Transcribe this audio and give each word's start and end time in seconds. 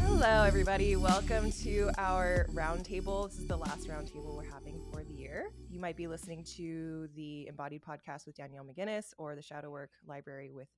Hello, 0.00 0.42
everybody. 0.44 0.96
Welcome 0.96 1.52
to 1.52 1.90
our 1.98 2.46
roundtable. 2.54 3.28
This 3.28 3.40
is 3.40 3.46
the 3.46 3.56
last 3.58 3.88
roundtable 3.88 4.36
we're 4.36 4.50
having 4.50 4.80
for 4.90 5.04
the 5.04 5.12
year. 5.12 5.50
You 5.68 5.78
might 5.78 5.96
be 5.98 6.06
listening 6.06 6.44
to 6.56 7.08
the 7.14 7.46
Embodied 7.48 7.82
podcast 7.82 8.24
with 8.24 8.36
Danielle 8.36 8.64
McGinnis 8.64 9.12
or 9.18 9.36
the 9.36 9.42
Shadow 9.42 9.70
Work 9.70 9.90
Library 10.06 10.50
with 10.50 10.68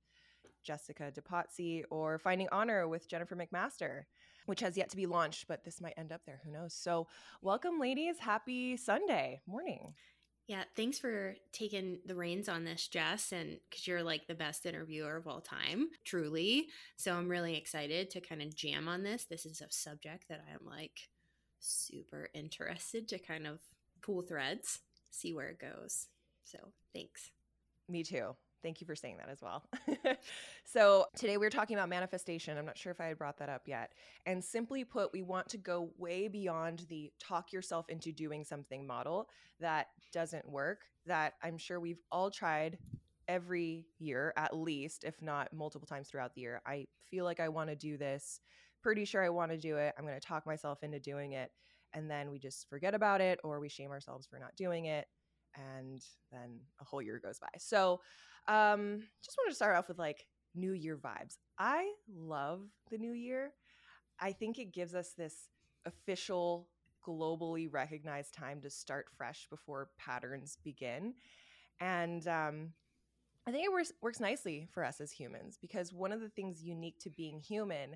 Jessica 0.65 1.13
Depatie 1.13 1.83
or 1.89 2.19
Finding 2.19 2.49
Honor 2.51 2.89
with 2.89 3.07
Jennifer 3.07 3.37
McMaster, 3.37 4.01
which 4.47 4.59
has 4.59 4.75
yet 4.75 4.89
to 4.89 4.97
be 4.97 5.05
launched, 5.05 5.47
but 5.47 5.63
this 5.63 5.79
might 5.79 5.93
end 5.97 6.11
up 6.11 6.21
there. 6.25 6.41
Who 6.43 6.51
knows? 6.51 6.73
So, 6.73 7.07
welcome, 7.41 7.79
ladies. 7.79 8.19
Happy 8.19 8.75
Sunday 8.75 9.41
morning. 9.47 9.93
Yeah, 10.49 10.63
thanks 10.75 10.97
for 10.97 11.35
taking 11.51 11.99
the 12.07 12.15
reins 12.15 12.49
on 12.49 12.63
this, 12.63 12.87
Jess, 12.87 13.31
and 13.31 13.59
because 13.69 13.85
you're 13.85 14.01
like 14.01 14.25
the 14.25 14.33
best 14.33 14.65
interviewer 14.65 15.15
of 15.15 15.27
all 15.27 15.41
time, 15.41 15.89
truly. 16.03 16.69
So 16.97 17.13
I'm 17.13 17.29
really 17.29 17.55
excited 17.55 18.09
to 18.09 18.19
kind 18.19 18.41
of 18.41 18.55
jam 18.55 18.87
on 18.87 19.03
this. 19.03 19.25
This 19.25 19.45
is 19.45 19.61
a 19.61 19.67
subject 19.69 20.27
that 20.27 20.41
I 20.49 20.53
am 20.53 20.65
like 20.65 21.07
super 21.59 22.29
interested 22.33 23.07
to 23.09 23.19
kind 23.19 23.45
of 23.45 23.59
pull 24.01 24.23
threads, 24.23 24.79
see 25.11 25.33
where 25.33 25.49
it 25.49 25.59
goes. 25.59 26.07
So 26.45 26.57
thanks. 26.95 27.29
Me 27.87 28.03
too. 28.03 28.35
Thank 28.61 28.81
you 28.81 28.87
for 28.87 28.95
saying 28.95 29.17
that 29.17 29.29
as 29.29 29.41
well. 29.41 29.63
so, 30.65 31.05
today 31.15 31.37
we're 31.37 31.49
talking 31.49 31.77
about 31.77 31.89
manifestation. 31.89 32.57
I'm 32.57 32.65
not 32.65 32.77
sure 32.77 32.91
if 32.91 32.99
I 32.99 33.05
had 33.05 33.17
brought 33.17 33.37
that 33.39 33.49
up 33.49 33.63
yet. 33.67 33.93
And 34.25 34.43
simply 34.43 34.83
put, 34.83 35.13
we 35.13 35.21
want 35.21 35.47
to 35.49 35.57
go 35.57 35.91
way 35.97 36.27
beyond 36.27 36.85
the 36.89 37.11
talk 37.19 37.53
yourself 37.53 37.87
into 37.89 38.11
doing 38.11 38.43
something 38.43 38.85
model 38.85 39.29
that 39.61 39.87
doesn't 40.11 40.49
work, 40.49 40.81
that 41.05 41.33
I'm 41.41 41.57
sure 41.57 41.79
we've 41.79 42.01
all 42.11 42.29
tried 42.29 42.77
every 43.27 43.85
year, 43.97 44.33
at 44.35 44.55
least, 44.55 45.03
if 45.05 45.21
not 45.21 45.53
multiple 45.53 45.87
times 45.87 46.09
throughout 46.09 46.33
the 46.35 46.41
year. 46.41 46.61
I 46.65 46.87
feel 47.09 47.23
like 47.23 47.39
I 47.39 47.47
want 47.49 47.69
to 47.69 47.75
do 47.75 47.97
this, 47.97 48.41
pretty 48.81 49.05
sure 49.05 49.23
I 49.23 49.29
want 49.29 49.51
to 49.51 49.57
do 49.57 49.77
it. 49.77 49.93
I'm 49.97 50.05
going 50.05 50.19
to 50.19 50.27
talk 50.27 50.45
myself 50.45 50.83
into 50.83 50.99
doing 50.99 51.33
it. 51.33 51.51
And 51.93 52.09
then 52.09 52.29
we 52.29 52.39
just 52.39 52.69
forget 52.69 52.93
about 52.93 53.21
it 53.21 53.39
or 53.43 53.59
we 53.59 53.69
shame 53.69 53.91
ourselves 53.91 54.27
for 54.27 54.37
not 54.37 54.55
doing 54.55 54.85
it 54.85 55.07
and 55.55 56.01
then 56.31 56.59
a 56.79 56.83
whole 56.83 57.01
year 57.01 57.19
goes 57.19 57.39
by. 57.39 57.47
So, 57.57 58.01
um, 58.49 59.03
just 59.23 59.37
wanted 59.37 59.51
to 59.51 59.55
start 59.55 59.77
off 59.77 59.87
with 59.87 59.99
like 59.99 60.25
New 60.55 60.73
Year 60.73 60.97
vibes. 60.97 61.37
I 61.57 61.93
love 62.13 62.61
the 62.89 62.97
New 62.97 63.13
Year. 63.13 63.53
I 64.19 64.31
think 64.33 64.57
it 64.57 64.73
gives 64.73 64.95
us 64.95 65.13
this 65.17 65.49
official, 65.85 66.67
globally 67.07 67.71
recognized 67.71 68.33
time 68.33 68.59
to 68.61 68.69
start 68.69 69.05
fresh 69.15 69.47
before 69.49 69.89
patterns 69.97 70.57
begin. 70.63 71.13
And 71.79 72.27
um, 72.27 72.73
I 73.47 73.51
think 73.51 73.65
it 73.65 73.71
works, 73.71 73.93
works 74.01 74.19
nicely 74.19 74.67
for 74.71 74.83
us 74.83 74.99
as 74.99 75.11
humans 75.11 75.57
because 75.61 75.93
one 75.93 76.11
of 76.11 76.19
the 76.19 76.29
things 76.29 76.61
unique 76.61 76.99
to 76.99 77.09
being 77.09 77.39
human 77.39 77.95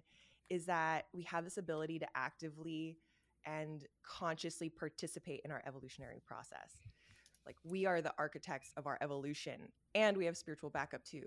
is 0.49 0.65
that 0.67 1.05
we 1.13 1.23
have 1.23 1.43
this 1.43 1.57
ability 1.57 1.99
to 1.99 2.07
actively 2.15 2.97
and 3.45 3.85
consciously 4.03 4.69
participate 4.69 5.41
in 5.43 5.51
our 5.51 5.61
evolutionary 5.67 6.21
process. 6.25 6.77
Like 7.45 7.57
we 7.63 7.85
are 7.85 8.01
the 8.01 8.13
architects 8.17 8.71
of 8.77 8.87
our 8.87 8.97
evolution 9.01 9.71
and 9.95 10.15
we 10.17 10.25
have 10.25 10.37
spiritual 10.37 10.69
backup 10.69 11.03
too. 11.03 11.25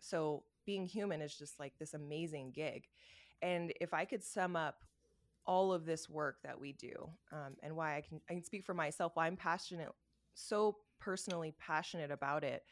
So 0.00 0.44
being 0.66 0.86
human 0.86 1.20
is 1.20 1.36
just 1.36 1.58
like 1.58 1.74
this 1.78 1.94
amazing 1.94 2.52
gig. 2.54 2.84
And 3.42 3.72
if 3.80 3.94
I 3.94 4.04
could 4.04 4.22
sum 4.22 4.56
up 4.56 4.84
all 5.46 5.72
of 5.72 5.84
this 5.84 6.08
work 6.08 6.36
that 6.44 6.58
we 6.58 6.72
do 6.72 7.10
um, 7.32 7.56
and 7.62 7.74
why 7.74 7.96
I 7.96 8.02
can, 8.02 8.20
I 8.28 8.34
can 8.34 8.44
speak 8.44 8.64
for 8.64 8.74
myself, 8.74 9.12
why 9.14 9.26
I'm 9.26 9.36
passionate, 9.36 9.88
so 10.34 10.76
personally 11.00 11.54
passionate 11.58 12.10
about 12.10 12.44
it 12.44 12.64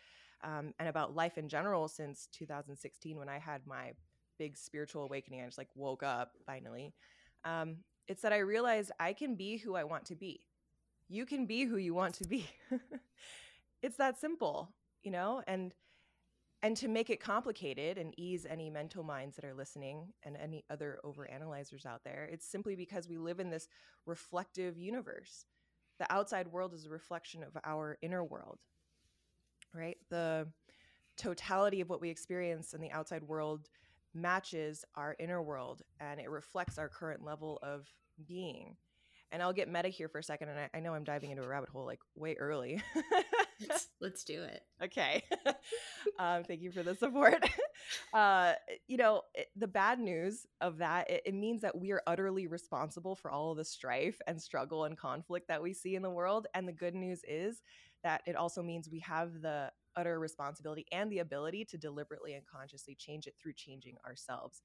um, 0.44 0.74
and 0.78 0.88
about 0.88 1.16
life 1.16 1.38
in 1.38 1.48
general 1.48 1.88
since 1.88 2.28
2016 2.32 3.18
when 3.18 3.28
I 3.28 3.38
had 3.38 3.66
my 3.66 3.92
big 4.38 4.56
spiritual 4.56 5.04
awakening. 5.04 5.42
I 5.42 5.46
just 5.46 5.58
like 5.58 5.68
woke 5.74 6.02
up 6.02 6.32
finally. 6.46 6.94
Um, 7.44 7.78
it's 8.06 8.22
that 8.22 8.32
I 8.32 8.38
realized 8.38 8.92
I 9.00 9.12
can 9.12 9.34
be 9.34 9.58
who 9.58 9.74
I 9.74 9.84
want 9.84 10.06
to 10.06 10.14
be 10.14 10.40
you 11.08 11.26
can 11.26 11.46
be 11.46 11.64
who 11.64 11.76
you 11.76 11.94
want 11.94 12.14
to 12.14 12.24
be. 12.24 12.48
it's 13.82 13.96
that 13.96 14.18
simple, 14.18 14.74
you 15.02 15.10
know? 15.10 15.42
And 15.46 15.74
and 16.60 16.76
to 16.78 16.88
make 16.88 17.08
it 17.08 17.20
complicated 17.20 17.98
and 17.98 18.12
ease 18.18 18.44
any 18.44 18.68
mental 18.68 19.04
minds 19.04 19.36
that 19.36 19.44
are 19.44 19.54
listening 19.54 20.12
and 20.24 20.36
any 20.36 20.64
other 20.68 20.98
overanalyzers 21.04 21.86
out 21.86 22.02
there, 22.02 22.28
it's 22.32 22.44
simply 22.44 22.74
because 22.74 23.08
we 23.08 23.16
live 23.16 23.38
in 23.38 23.48
this 23.48 23.68
reflective 24.06 24.76
universe. 24.76 25.46
The 26.00 26.12
outside 26.12 26.48
world 26.48 26.74
is 26.74 26.84
a 26.84 26.90
reflection 26.90 27.44
of 27.44 27.56
our 27.64 27.96
inner 28.02 28.24
world. 28.24 28.58
Right? 29.72 29.98
The 30.10 30.48
totality 31.16 31.80
of 31.80 31.88
what 31.88 32.00
we 32.00 32.10
experience 32.10 32.74
in 32.74 32.80
the 32.80 32.90
outside 32.90 33.22
world 33.22 33.68
matches 34.14 34.84
our 34.96 35.14
inner 35.20 35.42
world 35.42 35.82
and 36.00 36.18
it 36.18 36.30
reflects 36.30 36.78
our 36.78 36.88
current 36.88 37.24
level 37.24 37.58
of 37.62 37.86
being 38.26 38.76
and 39.30 39.42
I'll 39.42 39.52
get 39.52 39.70
meta 39.70 39.88
here 39.88 40.08
for 40.08 40.18
a 40.18 40.22
second. 40.22 40.48
And 40.48 40.58
I, 40.58 40.70
I 40.74 40.80
know 40.80 40.94
I'm 40.94 41.04
diving 41.04 41.30
into 41.30 41.42
a 41.42 41.48
rabbit 41.48 41.68
hole 41.68 41.84
like 41.84 42.00
way 42.14 42.34
early. 42.38 42.82
let's, 43.68 43.88
let's 44.00 44.24
do 44.24 44.42
it. 44.42 44.62
Okay. 44.82 45.22
um, 46.18 46.44
thank 46.44 46.62
you 46.62 46.70
for 46.70 46.82
the 46.82 46.94
support. 46.94 47.48
Uh, 48.12 48.54
you 48.86 48.96
know, 48.96 49.22
it, 49.34 49.48
the 49.56 49.66
bad 49.66 49.98
news 49.98 50.46
of 50.60 50.78
that, 50.78 51.08
it, 51.08 51.22
it 51.24 51.34
means 51.34 51.62
that 51.62 51.78
we 51.78 51.92
are 51.92 52.02
utterly 52.06 52.46
responsible 52.46 53.14
for 53.14 53.30
all 53.30 53.52
of 53.52 53.56
the 53.56 53.64
strife 53.64 54.20
and 54.26 54.40
struggle 54.40 54.84
and 54.84 54.98
conflict 54.98 55.48
that 55.48 55.62
we 55.62 55.72
see 55.72 55.94
in 55.94 56.02
the 56.02 56.10
world. 56.10 56.46
And 56.54 56.66
the 56.66 56.72
good 56.72 56.94
news 56.94 57.20
is 57.26 57.62
that 58.02 58.22
it 58.26 58.36
also 58.36 58.62
means 58.62 58.90
we 58.90 59.00
have 59.00 59.40
the 59.40 59.70
utter 59.96 60.18
responsibility 60.18 60.86
and 60.92 61.10
the 61.10 61.20
ability 61.20 61.64
to 61.66 61.78
deliberately 61.78 62.34
and 62.34 62.44
consciously 62.46 62.94
change 62.94 63.26
it 63.26 63.34
through 63.40 63.54
changing 63.54 63.96
ourselves. 64.06 64.62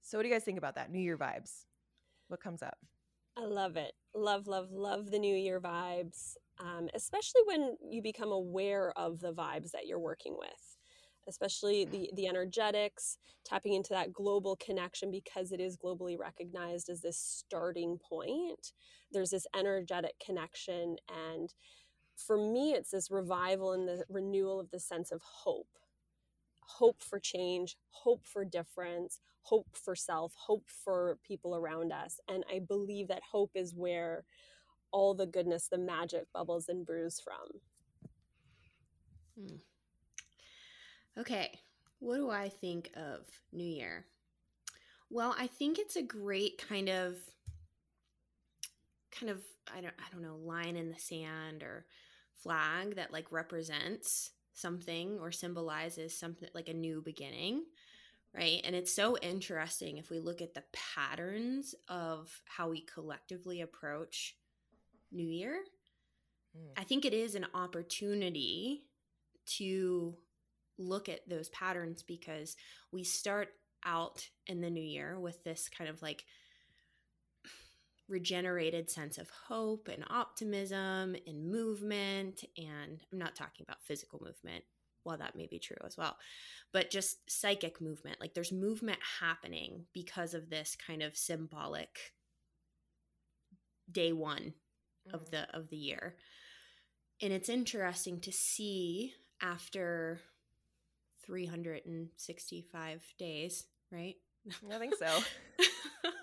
So, 0.00 0.16
what 0.16 0.22
do 0.22 0.28
you 0.28 0.34
guys 0.34 0.44
think 0.44 0.58
about 0.58 0.76
that? 0.76 0.90
New 0.90 1.00
Year 1.00 1.18
vibes. 1.18 1.64
What 2.28 2.40
comes 2.40 2.62
up? 2.62 2.78
I 3.40 3.46
love 3.46 3.76
it. 3.76 3.92
Love, 4.14 4.46
love, 4.46 4.70
love 4.70 5.10
the 5.10 5.18
New 5.18 5.34
Year 5.34 5.60
vibes, 5.60 6.36
um, 6.58 6.88
especially 6.94 7.42
when 7.46 7.76
you 7.88 8.02
become 8.02 8.32
aware 8.32 8.92
of 8.98 9.20
the 9.20 9.32
vibes 9.32 9.70
that 9.70 9.86
you're 9.86 9.98
working 9.98 10.36
with, 10.38 10.76
especially 11.26 11.86
the, 11.86 12.10
the 12.14 12.26
energetics, 12.26 13.16
tapping 13.44 13.72
into 13.72 13.94
that 13.94 14.12
global 14.12 14.56
connection 14.56 15.10
because 15.10 15.52
it 15.52 15.60
is 15.60 15.78
globally 15.78 16.18
recognized 16.18 16.90
as 16.90 17.00
this 17.00 17.18
starting 17.18 17.98
point. 17.98 18.72
There's 19.10 19.30
this 19.30 19.46
energetic 19.56 20.14
connection. 20.24 20.96
And 21.08 21.54
for 22.16 22.36
me, 22.36 22.72
it's 22.72 22.90
this 22.90 23.10
revival 23.10 23.72
and 23.72 23.88
the 23.88 24.04
renewal 24.10 24.60
of 24.60 24.70
the 24.70 24.80
sense 24.80 25.12
of 25.12 25.22
hope 25.22 25.79
hope 26.78 27.02
for 27.02 27.18
change, 27.18 27.76
hope 27.90 28.26
for 28.26 28.44
difference, 28.44 29.20
hope 29.42 29.68
for 29.74 29.94
self, 29.94 30.34
hope 30.36 30.68
for 30.68 31.18
people 31.26 31.56
around 31.56 31.92
us. 31.92 32.20
And 32.28 32.44
I 32.52 32.60
believe 32.60 33.08
that 33.08 33.22
hope 33.30 33.50
is 33.54 33.74
where 33.74 34.24
all 34.92 35.14
the 35.14 35.26
goodness, 35.26 35.68
the 35.68 35.78
magic 35.78 36.26
bubbles 36.32 36.68
and 36.68 36.84
brews 36.84 37.20
from. 37.20 37.60
Hmm. 39.38 39.56
Okay, 41.20 41.58
what 41.98 42.16
do 42.16 42.30
I 42.30 42.48
think 42.48 42.90
of 42.96 43.26
New 43.52 43.64
Year? 43.64 44.06
Well, 45.10 45.34
I 45.38 45.48
think 45.48 45.78
it's 45.78 45.96
a 45.96 46.02
great 46.02 46.64
kind 46.68 46.88
of 46.88 47.16
kind 49.10 49.30
of 49.30 49.40
I 49.74 49.80
don't 49.80 49.94
I 49.98 50.12
don't 50.12 50.22
know, 50.22 50.36
line 50.36 50.76
in 50.76 50.90
the 50.90 50.98
sand 50.98 51.62
or 51.62 51.84
flag 52.42 52.96
that 52.96 53.12
like 53.12 53.30
represents 53.30 54.30
something 54.60 55.18
or 55.20 55.32
symbolizes 55.32 56.16
something 56.16 56.48
like 56.54 56.68
a 56.68 56.74
new 56.74 57.02
beginning 57.02 57.62
right 58.34 58.60
and 58.64 58.76
it's 58.76 58.94
so 58.94 59.16
interesting 59.18 59.98
if 59.98 60.10
we 60.10 60.18
look 60.18 60.40
at 60.42 60.54
the 60.54 60.64
patterns 60.72 61.74
of 61.88 62.30
how 62.44 62.68
we 62.68 62.80
collectively 62.80 63.60
approach 63.60 64.36
new 65.10 65.26
year 65.26 65.58
mm. 66.56 66.70
i 66.76 66.84
think 66.84 67.04
it 67.04 67.14
is 67.14 67.34
an 67.34 67.46
opportunity 67.54 68.84
to 69.46 70.14
look 70.78 71.08
at 71.08 71.28
those 71.28 71.48
patterns 71.50 72.02
because 72.02 72.56
we 72.92 73.04
start 73.04 73.48
out 73.84 74.26
in 74.46 74.60
the 74.60 74.70
new 74.70 74.82
year 74.82 75.18
with 75.18 75.42
this 75.44 75.68
kind 75.76 75.90
of 75.90 76.00
like 76.02 76.24
regenerated 78.10 78.90
sense 78.90 79.16
of 79.16 79.30
hope 79.48 79.88
and 79.88 80.04
optimism 80.10 81.16
and 81.26 81.50
movement. 81.50 82.44
And 82.58 83.00
I'm 83.12 83.18
not 83.18 83.36
talking 83.36 83.64
about 83.66 83.82
physical 83.82 84.20
movement. 84.22 84.64
well 85.04 85.16
that 85.16 85.36
may 85.36 85.46
be 85.46 85.58
true 85.58 85.76
as 85.84 85.96
well 85.96 86.16
but 86.72 86.90
just 86.90 87.18
psychic 87.30 87.80
movement 87.80 88.20
like 88.20 88.34
there's 88.34 88.52
movement 88.52 88.98
happening 89.20 89.86
because 89.92 90.34
of 90.34 90.50
this 90.50 90.76
kind 90.86 91.02
of 91.02 91.16
symbolic 91.16 92.12
day 93.90 94.12
one 94.12 94.52
mm-hmm. 95.08 95.14
of 95.14 95.30
the 95.30 95.48
of 95.56 95.68
the 95.70 95.76
year 95.76 96.16
and 97.22 97.32
it's 97.32 97.48
interesting 97.48 98.20
to 98.20 98.32
see 98.32 99.14
after 99.40 100.20
365 101.24 103.14
days 103.18 103.64
right 103.90 104.16
i 104.70 104.78
think 104.78 104.94
so 104.94 105.18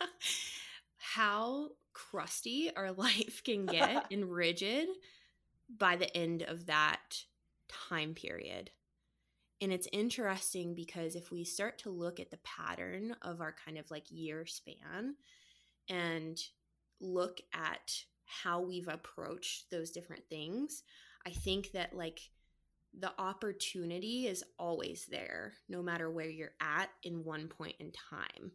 how 1.17 1.69
crusty 1.93 2.69
our 2.75 2.91
life 2.93 3.41
can 3.43 3.65
get 3.65 4.05
and 4.11 4.31
rigid 4.31 4.87
by 5.77 5.95
the 5.95 6.15
end 6.15 6.43
of 6.43 6.67
that 6.67 7.23
time 7.67 8.13
period. 8.13 8.69
And 9.59 9.73
it's 9.73 9.87
interesting 9.91 10.75
because 10.75 11.15
if 11.15 11.31
we 11.31 11.43
start 11.43 11.79
to 11.79 11.89
look 11.89 12.19
at 12.19 12.29
the 12.29 12.39
pattern 12.43 13.15
of 13.23 13.41
our 13.41 13.55
kind 13.65 13.79
of 13.79 13.89
like 13.89 14.05
year 14.11 14.45
span 14.45 15.15
and 15.89 16.39
look 17.01 17.41
at 17.53 17.91
how 18.25 18.61
we've 18.61 18.87
approached 18.87 19.71
those 19.71 19.89
different 19.89 20.23
things, 20.29 20.83
I 21.25 21.31
think 21.31 21.71
that 21.71 21.95
like 21.95 22.19
the 22.97 23.11
opportunity 23.17 24.27
is 24.27 24.43
always 24.59 25.07
there, 25.09 25.53
no 25.67 25.81
matter 25.81 26.11
where 26.11 26.29
you're 26.29 26.53
at 26.61 26.89
in 27.01 27.23
one 27.23 27.47
point 27.47 27.75
in 27.79 27.91
time. 27.91 28.51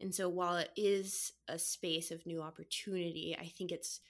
And 0.00 0.14
so 0.14 0.28
while 0.28 0.56
it 0.56 0.70
is 0.76 1.32
a 1.48 1.58
space 1.58 2.10
of 2.10 2.26
new 2.26 2.42
opportunity, 2.42 3.36
I 3.38 3.46
think 3.46 3.72
it's 3.72 4.00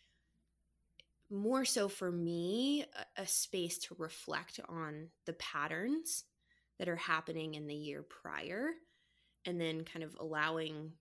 more 1.30 1.64
so 1.64 1.88
for 1.88 2.10
me 2.10 2.84
a, 3.16 3.22
a 3.22 3.26
space 3.26 3.78
to 3.78 3.96
reflect 3.98 4.60
on 4.68 5.08
the 5.26 5.32
patterns 5.34 6.24
that 6.78 6.88
are 6.88 6.96
happening 6.96 7.54
in 7.54 7.66
the 7.66 7.74
year 7.74 8.02
prior 8.02 8.70
and 9.44 9.60
then 9.60 9.84
kind 9.84 10.04
of 10.04 10.16
allowing 10.18 10.92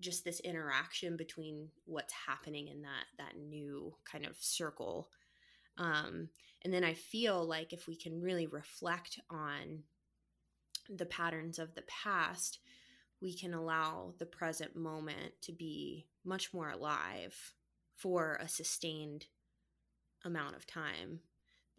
just 0.00 0.24
this 0.24 0.40
interaction 0.40 1.16
between 1.16 1.68
what's 1.84 2.14
happening 2.26 2.68
in 2.68 2.82
that 2.82 3.04
that 3.18 3.36
new 3.38 3.94
kind 4.10 4.24
of 4.26 4.36
circle. 4.38 5.08
Um, 5.76 6.28
and 6.62 6.72
then 6.72 6.84
i 6.84 6.94
feel 6.94 7.46
like 7.46 7.72
if 7.72 7.86
we 7.86 7.96
can 7.96 8.20
really 8.20 8.46
reflect 8.46 9.20
on 9.30 9.82
the 10.88 11.06
patterns 11.06 11.58
of 11.58 11.74
the 11.74 11.82
past 11.82 12.58
we 13.20 13.34
can 13.34 13.54
allow 13.54 14.14
the 14.18 14.26
present 14.26 14.76
moment 14.76 15.32
to 15.42 15.52
be 15.52 16.06
much 16.24 16.52
more 16.54 16.70
alive 16.70 17.52
for 17.96 18.38
a 18.40 18.48
sustained 18.48 19.26
amount 20.24 20.56
of 20.56 20.66
time. 20.66 21.20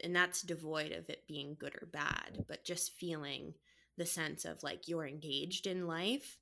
And 0.03 0.15
that's 0.15 0.41
devoid 0.41 0.91
of 0.91 1.09
it 1.09 1.27
being 1.27 1.55
good 1.59 1.75
or 1.75 1.87
bad, 1.87 2.45
but 2.47 2.63
just 2.63 2.95
feeling 2.95 3.53
the 3.97 4.05
sense 4.05 4.45
of 4.45 4.63
like 4.63 4.87
you're 4.87 5.05
engaged 5.07 5.67
in 5.67 5.87
life 5.87 6.37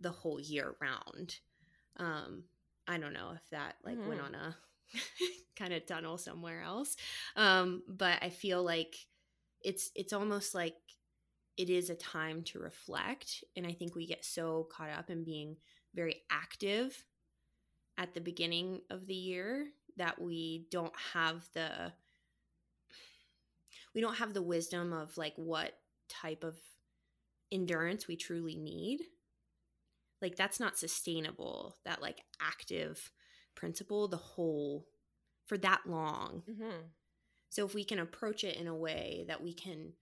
the 0.00 0.10
whole 0.10 0.40
year 0.40 0.74
round. 0.80 1.36
Um, 1.96 2.44
I 2.86 2.98
don't 2.98 3.12
know 3.12 3.32
if 3.34 3.50
that 3.50 3.76
like 3.84 3.98
mm. 3.98 4.08
went 4.08 4.20
on 4.20 4.34
a 4.34 4.56
kind 5.56 5.72
of 5.72 5.86
tunnel 5.86 6.18
somewhere 6.18 6.62
else. 6.62 6.96
Um, 7.36 7.82
but 7.88 8.18
I 8.22 8.30
feel 8.30 8.62
like 8.62 8.96
it's 9.62 9.90
it's 9.94 10.12
almost 10.12 10.54
like 10.54 10.76
it 11.58 11.68
is 11.68 11.90
a 11.90 11.94
time 11.96 12.42
to 12.44 12.60
reflect. 12.60 13.44
And 13.56 13.66
I 13.66 13.72
think 13.72 13.94
we 13.94 14.06
get 14.06 14.24
so 14.24 14.68
caught 14.70 14.90
up 14.90 15.10
in 15.10 15.24
being 15.24 15.56
very 15.94 16.22
active 16.30 17.04
at 17.98 18.14
the 18.14 18.20
beginning 18.20 18.80
of 18.90 19.06
the 19.06 19.14
year 19.14 19.66
that 19.96 20.20
we 20.20 20.66
don't 20.70 20.94
have 21.12 21.44
the 21.52 21.92
we 23.94 24.00
don't 24.00 24.18
have 24.18 24.32
the 24.32 24.42
wisdom 24.42 24.92
of 24.92 25.18
like 25.18 25.34
what 25.34 25.72
type 26.08 26.44
of 26.44 26.56
endurance 27.50 28.06
we 28.06 28.14
truly 28.14 28.54
need 28.54 29.00
like 30.22 30.36
that's 30.36 30.60
not 30.60 30.78
sustainable 30.78 31.76
that 31.84 32.00
like 32.00 32.22
active 32.40 33.10
principle 33.56 34.06
the 34.06 34.16
whole 34.16 34.86
for 35.46 35.58
that 35.58 35.80
long 35.86 36.42
mm-hmm. 36.48 36.82
so 37.48 37.64
if 37.64 37.74
we 37.74 37.82
can 37.82 37.98
approach 37.98 38.44
it 38.44 38.56
in 38.56 38.68
a 38.68 38.74
way 38.74 39.24
that 39.26 39.42
we 39.42 39.52
can 39.52 39.92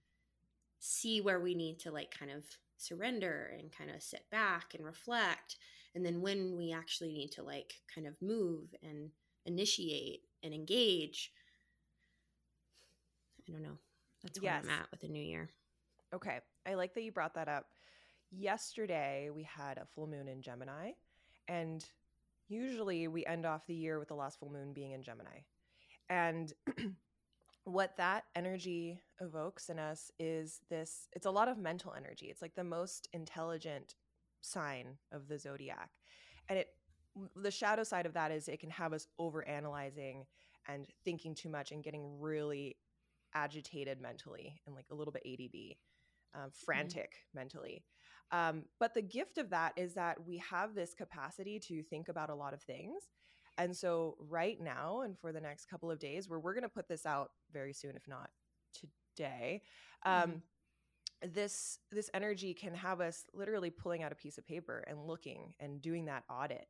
see 0.78 1.20
where 1.20 1.40
we 1.40 1.54
need 1.54 1.78
to 1.80 1.90
like 1.90 2.10
kind 2.16 2.30
of 2.30 2.44
surrender 2.76 3.50
and 3.58 3.72
kind 3.72 3.90
of 3.90 4.02
sit 4.02 4.24
back 4.30 4.74
and 4.74 4.84
reflect 4.84 5.56
and 5.94 6.04
then 6.04 6.20
when 6.20 6.56
we 6.56 6.72
actually 6.72 7.12
need 7.12 7.32
to 7.32 7.42
like 7.42 7.74
kind 7.92 8.06
of 8.06 8.14
move 8.20 8.74
and 8.82 9.10
initiate 9.46 10.20
and 10.42 10.52
engage 10.52 11.32
i 13.48 13.52
don't 13.52 13.62
know. 13.62 13.78
That's 14.22 14.40
where 14.40 14.52
yes. 14.52 14.64
i'm 14.64 14.70
at 14.70 14.90
with 14.90 15.00
the 15.00 15.08
new 15.08 15.22
year. 15.22 15.48
Okay. 16.12 16.40
I 16.66 16.74
like 16.74 16.94
that 16.94 17.02
you 17.02 17.12
brought 17.12 17.34
that 17.34 17.48
up. 17.48 17.66
Yesterday 18.30 19.30
we 19.34 19.44
had 19.44 19.78
a 19.78 19.86
full 19.94 20.06
moon 20.06 20.28
in 20.28 20.42
gemini 20.42 20.92
and 21.48 21.84
usually 22.48 23.08
we 23.08 23.24
end 23.24 23.46
off 23.46 23.66
the 23.66 23.74
year 23.74 23.98
with 23.98 24.08
the 24.08 24.14
last 24.14 24.38
full 24.38 24.50
moon 24.50 24.72
being 24.72 24.92
in 24.92 25.02
gemini. 25.02 25.40
And 26.08 26.52
what 27.66 27.96
that 27.96 28.24
energy 28.34 29.00
evokes 29.20 29.68
in 29.68 29.78
us 29.78 30.10
is 30.18 30.60
this 30.70 31.08
it's 31.12 31.26
a 31.26 31.30
lot 31.30 31.48
of 31.48 31.58
mental 31.58 31.92
energy 31.96 32.26
it's 32.26 32.42
like 32.42 32.54
the 32.54 32.64
most 32.64 33.08
intelligent 33.12 33.94
sign 34.40 34.86
of 35.12 35.28
the 35.28 35.38
zodiac 35.38 35.90
and 36.48 36.58
it 36.58 36.68
the 37.34 37.50
shadow 37.50 37.82
side 37.82 38.06
of 38.06 38.14
that 38.14 38.30
is 38.30 38.48
it 38.48 38.60
can 38.60 38.70
have 38.70 38.92
us 38.92 39.06
over 39.18 39.46
analyzing 39.48 40.26
and 40.68 40.86
thinking 41.04 41.34
too 41.34 41.48
much 41.48 41.72
and 41.72 41.82
getting 41.82 42.20
really 42.20 42.76
agitated 43.34 44.00
mentally 44.00 44.60
and 44.66 44.74
like 44.74 44.86
a 44.90 44.94
little 44.94 45.12
bit 45.12 45.22
ADD, 45.26 45.76
um, 46.34 46.40
mm-hmm. 46.40 46.64
frantic 46.64 47.10
mm-hmm. 47.10 47.38
mentally. 47.38 47.84
Um, 48.32 48.64
but 48.80 48.94
the 48.94 49.02
gift 49.02 49.38
of 49.38 49.50
that 49.50 49.72
is 49.76 49.94
that 49.94 50.26
we 50.26 50.38
have 50.38 50.74
this 50.74 50.94
capacity 50.94 51.60
to 51.60 51.82
think 51.82 52.08
about 52.08 52.30
a 52.30 52.34
lot 52.34 52.54
of 52.54 52.62
things. 52.62 53.04
And 53.58 53.74
so, 53.74 54.16
right 54.18 54.60
now, 54.60 55.00
and 55.02 55.18
for 55.18 55.32
the 55.32 55.40
next 55.40 55.66
couple 55.66 55.90
of 55.90 55.98
days, 55.98 56.28
where 56.28 56.38
we're 56.38 56.54
going 56.54 56.62
to 56.62 56.68
put 56.68 56.88
this 56.88 57.06
out 57.06 57.30
very 57.52 57.72
soon, 57.72 57.96
if 57.96 58.06
not 58.06 58.30
today, 59.14 59.62
um, 60.04 60.12
mm-hmm 60.12 60.36
this 61.32 61.78
this 61.90 62.10
energy 62.12 62.52
can 62.52 62.74
have 62.74 63.00
us 63.00 63.24
literally 63.32 63.70
pulling 63.70 64.02
out 64.02 64.12
a 64.12 64.14
piece 64.14 64.36
of 64.36 64.46
paper 64.46 64.84
and 64.86 65.06
looking 65.06 65.54
and 65.58 65.80
doing 65.80 66.04
that 66.04 66.22
audit 66.28 66.68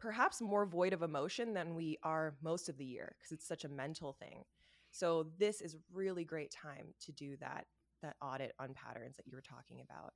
perhaps 0.00 0.40
more 0.40 0.64
void 0.66 0.92
of 0.92 1.02
emotion 1.02 1.52
than 1.52 1.74
we 1.74 1.98
are 2.02 2.34
most 2.42 2.68
of 2.68 2.78
the 2.78 2.84
year 2.84 3.14
because 3.18 3.32
it's 3.32 3.46
such 3.46 3.64
a 3.64 3.68
mental 3.68 4.14
thing. 4.14 4.44
So 4.90 5.26
this 5.38 5.60
is 5.60 5.76
really 5.92 6.24
great 6.24 6.50
time 6.50 6.86
to 7.04 7.12
do 7.12 7.36
that 7.40 7.66
that 8.02 8.16
audit 8.22 8.54
on 8.58 8.72
patterns 8.72 9.16
that 9.16 9.26
you 9.26 9.36
were 9.36 9.42
talking 9.42 9.82
about. 9.82 10.14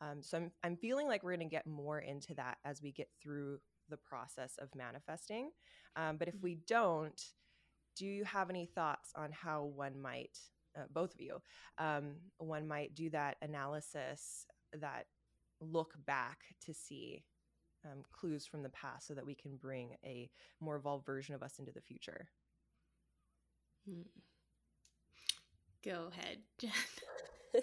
Um, 0.00 0.22
so 0.22 0.36
I'm, 0.36 0.52
I'm 0.62 0.76
feeling 0.76 1.08
like 1.08 1.24
we're 1.24 1.34
going 1.34 1.48
to 1.48 1.52
get 1.52 1.66
more 1.66 1.98
into 1.98 2.34
that 2.34 2.58
as 2.64 2.80
we 2.80 2.92
get 2.92 3.08
through 3.20 3.58
the 3.88 3.96
process 3.96 4.54
of 4.60 4.68
manifesting 4.74 5.50
um, 5.96 6.16
but 6.16 6.28
if 6.28 6.34
mm-hmm. 6.34 6.44
we 6.44 6.58
don't 6.66 7.20
do 7.96 8.06
you 8.06 8.24
have 8.24 8.50
any 8.50 8.66
thoughts 8.66 9.10
on 9.16 9.30
how 9.32 9.64
one 9.64 10.00
might 10.00 10.36
uh, 10.76 10.84
both 10.92 11.14
of 11.14 11.20
you, 11.20 11.38
um, 11.78 12.16
one 12.38 12.68
might 12.68 12.94
do 12.94 13.10
that 13.10 13.36
analysis, 13.42 14.46
that 14.80 15.06
look 15.60 15.94
back 16.06 16.38
to 16.64 16.74
see 16.74 17.24
um, 17.84 18.02
clues 18.12 18.46
from 18.46 18.62
the 18.62 18.68
past 18.70 19.06
so 19.06 19.14
that 19.14 19.26
we 19.26 19.34
can 19.34 19.56
bring 19.56 19.90
a 20.04 20.28
more 20.60 20.76
evolved 20.76 21.06
version 21.06 21.34
of 21.34 21.42
us 21.42 21.58
into 21.58 21.72
the 21.72 21.80
future. 21.80 22.28
Hmm. 23.88 24.02
Go 25.84 26.10
ahead, 26.10 26.38
Jenn. 26.58 26.72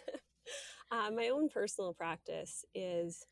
uh, 0.92 1.12
my 1.12 1.28
own 1.28 1.50
personal 1.50 1.94
practice 1.94 2.64
is 2.74 3.26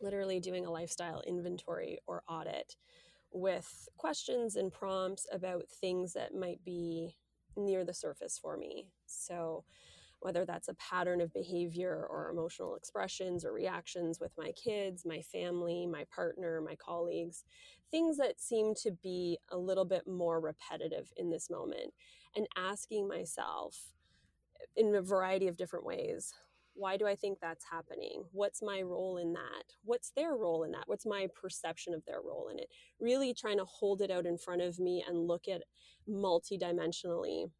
literally 0.00 0.40
doing 0.40 0.66
a 0.66 0.70
lifestyle 0.70 1.22
inventory 1.26 1.98
or 2.06 2.22
audit 2.28 2.76
with 3.32 3.88
questions 3.96 4.56
and 4.56 4.72
prompts 4.72 5.26
about 5.32 5.64
things 5.68 6.12
that 6.14 6.34
might 6.34 6.64
be 6.64 7.14
near 7.56 7.84
the 7.84 7.94
surface 7.94 8.38
for 8.38 8.56
me. 8.56 8.88
So, 9.06 9.64
whether 10.20 10.44
that's 10.44 10.66
a 10.66 10.74
pattern 10.74 11.20
of 11.20 11.32
behavior 11.32 12.04
or 12.10 12.28
emotional 12.30 12.74
expressions 12.74 13.44
or 13.44 13.52
reactions 13.52 14.18
with 14.18 14.32
my 14.36 14.50
kids, 14.52 15.04
my 15.06 15.22
family, 15.22 15.86
my 15.86 16.04
partner, 16.12 16.60
my 16.60 16.74
colleagues, 16.74 17.44
things 17.92 18.16
that 18.16 18.40
seem 18.40 18.74
to 18.82 18.90
be 18.90 19.38
a 19.50 19.56
little 19.56 19.84
bit 19.84 20.08
more 20.08 20.40
repetitive 20.40 21.12
in 21.16 21.30
this 21.30 21.48
moment, 21.48 21.92
and 22.34 22.48
asking 22.56 23.06
myself 23.06 23.92
in 24.74 24.92
a 24.94 25.02
variety 25.02 25.46
of 25.46 25.56
different 25.56 25.84
ways 25.84 26.34
why 26.78 26.96
do 26.96 27.06
I 27.06 27.16
think 27.16 27.38
that's 27.40 27.64
happening? 27.70 28.24
What's 28.32 28.62
my 28.62 28.82
role 28.82 29.18
in 29.18 29.32
that? 29.32 29.64
What's 29.84 30.12
their 30.14 30.36
role 30.36 30.62
in 30.62 30.70
that? 30.72 30.84
What's 30.86 31.04
my 31.06 31.26
perception 31.34 31.92
of 31.92 32.04
their 32.06 32.20
role 32.22 32.48
in 32.52 32.58
it? 32.58 32.68
Really 33.00 33.34
trying 33.34 33.58
to 33.58 33.64
hold 33.64 34.00
it 34.00 34.10
out 34.10 34.26
in 34.26 34.38
front 34.38 34.62
of 34.62 34.78
me 34.78 35.04
and 35.06 35.26
look 35.26 35.48
at 35.48 35.62
multidimensionally 36.08 37.50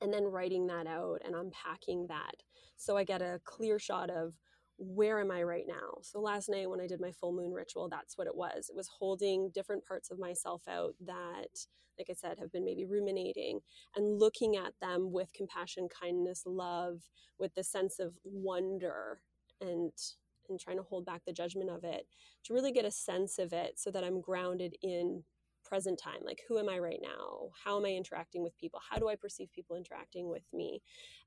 and 0.00 0.12
then 0.12 0.24
writing 0.24 0.66
that 0.66 0.86
out 0.86 1.20
and 1.24 1.34
unpacking 1.34 2.06
that 2.08 2.34
so 2.76 2.96
I 2.96 3.04
get 3.04 3.22
a 3.22 3.40
clear 3.44 3.78
shot 3.78 4.10
of 4.10 4.34
where 4.82 5.20
am 5.20 5.30
I 5.30 5.44
right 5.44 5.66
now? 5.66 5.98
So 6.02 6.20
last 6.20 6.48
night 6.48 6.68
when 6.68 6.80
I 6.80 6.88
did 6.88 7.00
my 7.00 7.12
full 7.12 7.32
moon 7.32 7.52
ritual, 7.52 7.88
that's 7.88 8.18
what 8.18 8.26
it 8.26 8.34
was. 8.34 8.68
It 8.68 8.76
was 8.76 8.88
holding 8.88 9.50
different 9.54 9.86
parts 9.86 10.10
of 10.10 10.18
myself 10.18 10.62
out 10.68 10.94
that, 11.06 11.66
like 11.98 12.08
I 12.10 12.14
said, 12.14 12.38
have 12.40 12.50
been 12.50 12.64
maybe 12.64 12.84
ruminating 12.84 13.60
and 13.94 14.18
looking 14.18 14.56
at 14.56 14.72
them 14.80 15.12
with 15.12 15.32
compassion, 15.34 15.88
kindness, 15.88 16.42
love, 16.46 17.02
with 17.38 17.54
the 17.54 17.62
sense 17.62 17.98
of 18.00 18.14
wonder 18.24 19.20
and 19.60 19.92
and 20.48 20.58
trying 20.58 20.76
to 20.76 20.82
hold 20.82 21.06
back 21.06 21.22
the 21.24 21.32
judgment 21.32 21.70
of 21.70 21.84
it 21.84 22.04
to 22.44 22.52
really 22.52 22.72
get 22.72 22.84
a 22.84 22.90
sense 22.90 23.38
of 23.38 23.52
it 23.52 23.78
so 23.78 23.92
that 23.92 24.02
I'm 24.02 24.20
grounded 24.20 24.74
in 24.82 25.22
present 25.72 25.98
time 25.98 26.20
like 26.22 26.42
who 26.46 26.58
am 26.58 26.68
i 26.68 26.78
right 26.78 27.00
now? 27.02 27.48
How 27.64 27.78
am 27.78 27.86
i 27.86 27.88
interacting 27.88 28.42
with 28.42 28.58
people? 28.58 28.78
How 28.90 28.98
do 28.98 29.08
i 29.08 29.16
perceive 29.16 29.50
people 29.54 29.74
interacting 29.74 30.28
with 30.28 30.42
me? 30.52 30.82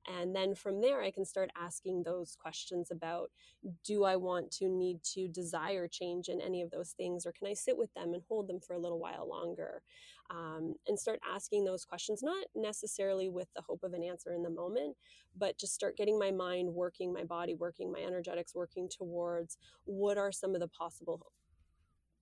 And 0.06 0.36
then 0.36 0.54
from 0.54 0.80
there 0.80 1.02
i 1.02 1.10
can 1.10 1.24
start 1.24 1.50
asking 1.60 2.04
those 2.04 2.36
questions 2.40 2.92
about 2.92 3.32
do 3.84 4.04
i 4.04 4.14
want 4.14 4.52
to 4.52 4.68
need 4.68 5.02
to 5.14 5.26
desire 5.26 5.88
change 5.88 6.28
in 6.28 6.40
any 6.40 6.62
of 6.62 6.70
those 6.70 6.90
things 6.92 7.26
or 7.26 7.32
can 7.32 7.48
i 7.48 7.54
sit 7.54 7.76
with 7.76 7.92
them 7.94 8.14
and 8.14 8.22
hold 8.28 8.46
them 8.46 8.60
for 8.60 8.74
a 8.74 8.78
little 8.78 9.00
while 9.00 9.28
longer? 9.28 9.82
Um, 10.30 10.74
and 10.88 10.98
start 10.98 11.20
asking 11.34 11.64
those 11.64 11.84
questions 11.84 12.20
not 12.22 12.46
necessarily 12.54 13.28
with 13.28 13.48
the 13.54 13.62
hope 13.62 13.82
of 13.82 13.94
an 13.94 14.04
answer 14.04 14.32
in 14.32 14.42
the 14.44 14.50
moment 14.50 14.96
but 15.36 15.58
just 15.58 15.74
start 15.74 15.96
getting 15.96 16.18
my 16.18 16.30
mind 16.30 16.72
working 16.72 17.12
my 17.12 17.24
body 17.24 17.54
working 17.54 17.90
my 17.90 18.00
energetics 18.00 18.54
working 18.54 18.88
towards 18.88 19.56
what 19.84 20.18
are 20.18 20.32
some 20.32 20.54
of 20.54 20.60
the 20.60 20.68
possible 20.68 21.32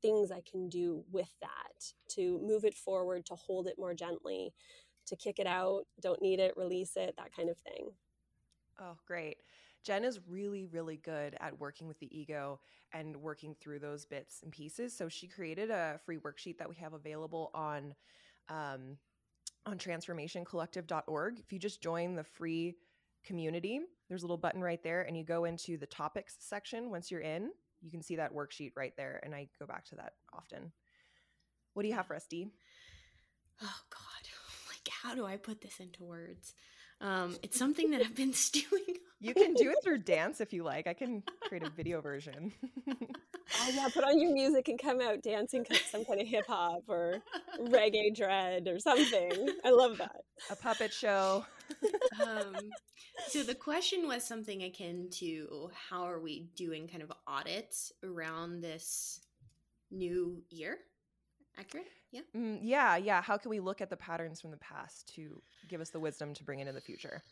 things 0.04 0.30
I 0.30 0.42
can 0.42 0.68
do 0.68 1.02
with 1.10 1.30
that 1.40 1.92
to 2.10 2.38
move 2.46 2.66
it 2.66 2.74
forward, 2.74 3.24
to 3.26 3.34
hold 3.34 3.66
it 3.66 3.78
more 3.78 3.94
gently, 3.94 4.52
to 5.06 5.16
kick 5.16 5.38
it 5.38 5.46
out, 5.46 5.84
don't 5.98 6.20
need 6.20 6.40
it, 6.40 6.58
release 6.58 6.96
it, 6.96 7.14
that 7.16 7.34
kind 7.34 7.48
of 7.48 7.56
thing. 7.56 7.88
Oh, 8.78 8.96
great. 9.06 9.38
Jenn 9.82 10.04
is 10.04 10.20
really, 10.28 10.66
really 10.66 10.98
good 10.98 11.36
at 11.40 11.58
working 11.58 11.88
with 11.88 11.98
the 12.00 12.18
ego 12.18 12.60
and 12.92 13.16
working 13.16 13.56
through 13.58 13.78
those 13.78 14.04
bits 14.04 14.40
and 14.42 14.52
pieces. 14.52 14.94
So 14.94 15.08
she 15.08 15.26
created 15.26 15.70
a 15.70 15.98
free 16.04 16.18
worksheet 16.18 16.58
that 16.58 16.68
we 16.68 16.76
have 16.76 16.92
available 16.92 17.50
on 17.54 17.94
um, 18.50 18.98
on 19.64 19.78
transformationcollective.org. 19.78 21.38
If 21.38 21.50
you 21.50 21.58
just 21.58 21.82
join 21.82 22.14
the 22.14 22.24
free 22.24 22.74
community, 23.24 23.80
there's 24.08 24.22
a 24.22 24.26
little 24.26 24.36
button 24.36 24.60
right 24.60 24.82
there, 24.82 25.02
and 25.02 25.16
you 25.16 25.24
go 25.24 25.46
into 25.46 25.78
the 25.78 25.86
topics 25.86 26.36
section 26.40 26.90
once 26.90 27.10
you're 27.10 27.22
in, 27.22 27.50
you 27.84 27.90
can 27.90 28.02
see 28.02 28.16
that 28.16 28.34
worksheet 28.34 28.72
right 28.76 28.94
there. 28.96 29.20
And 29.22 29.34
I 29.34 29.48
go 29.60 29.66
back 29.66 29.84
to 29.86 29.96
that 29.96 30.14
often. 30.32 30.72
What 31.74 31.82
do 31.82 31.88
you 31.88 31.94
have 31.94 32.06
for 32.06 32.16
us, 32.16 32.26
Dee? 32.26 32.48
Oh 33.62 33.80
God. 33.90 34.00
Like 34.70 34.92
how 35.02 35.14
do 35.14 35.24
I 35.24 35.36
put 35.36 35.60
this 35.60 35.78
into 35.80 36.02
words? 36.02 36.52
Um, 37.00 37.36
it's 37.42 37.58
something 37.58 37.90
that 37.92 38.00
I've 38.02 38.14
been 38.14 38.32
stewing. 38.46 38.82
You 39.20 39.32
can 39.32 39.54
do 39.54 39.70
it 39.70 39.78
through 39.82 40.00
dance 40.00 40.42
if 40.42 40.52
you 40.52 40.64
like. 40.64 40.86
I 40.86 40.92
can 40.92 41.22
create 41.48 41.62
a 41.62 41.70
video 41.70 42.02
version. 42.02 42.52
oh 42.86 43.70
yeah, 43.72 43.88
put 43.88 44.04
on 44.04 44.20
your 44.20 44.34
music 44.34 44.68
and 44.68 44.78
come 44.78 45.00
out 45.00 45.22
dancing 45.22 45.64
some 45.90 46.04
kind 46.04 46.20
of 46.20 46.26
hip 46.26 46.44
hop 46.46 46.82
or 46.88 47.22
reggae 47.58 48.14
dread 48.14 48.68
or 48.68 48.78
something. 48.78 49.48
I 49.64 49.70
love 49.70 49.96
that. 49.96 50.24
A 50.50 50.56
puppet 50.56 50.92
show. 50.92 51.46
Um, 52.22 52.54
so 53.28 53.42
the 53.42 53.54
question 53.54 54.06
was 54.06 54.24
something 54.24 54.62
akin 54.62 55.08
to 55.12 55.70
how 55.90 56.02
are 56.02 56.20
we 56.20 56.48
doing 56.56 56.88
kind 56.88 57.02
of 57.02 57.12
audits 57.26 57.92
around 58.02 58.62
this 58.62 59.20
new 59.90 60.42
year? 60.50 60.78
Accurate? 61.58 61.86
Yeah. 62.10 62.22
Mm, 62.36 62.58
yeah, 62.62 62.96
yeah. 62.96 63.22
How 63.22 63.36
can 63.36 63.50
we 63.50 63.60
look 63.60 63.80
at 63.80 63.90
the 63.90 63.96
patterns 63.96 64.40
from 64.40 64.50
the 64.50 64.56
past 64.58 65.12
to 65.14 65.40
give 65.68 65.80
us 65.80 65.90
the 65.90 66.00
wisdom 66.00 66.34
to 66.34 66.44
bring 66.44 66.60
into 66.60 66.72
the 66.72 66.80
future? 66.80 67.22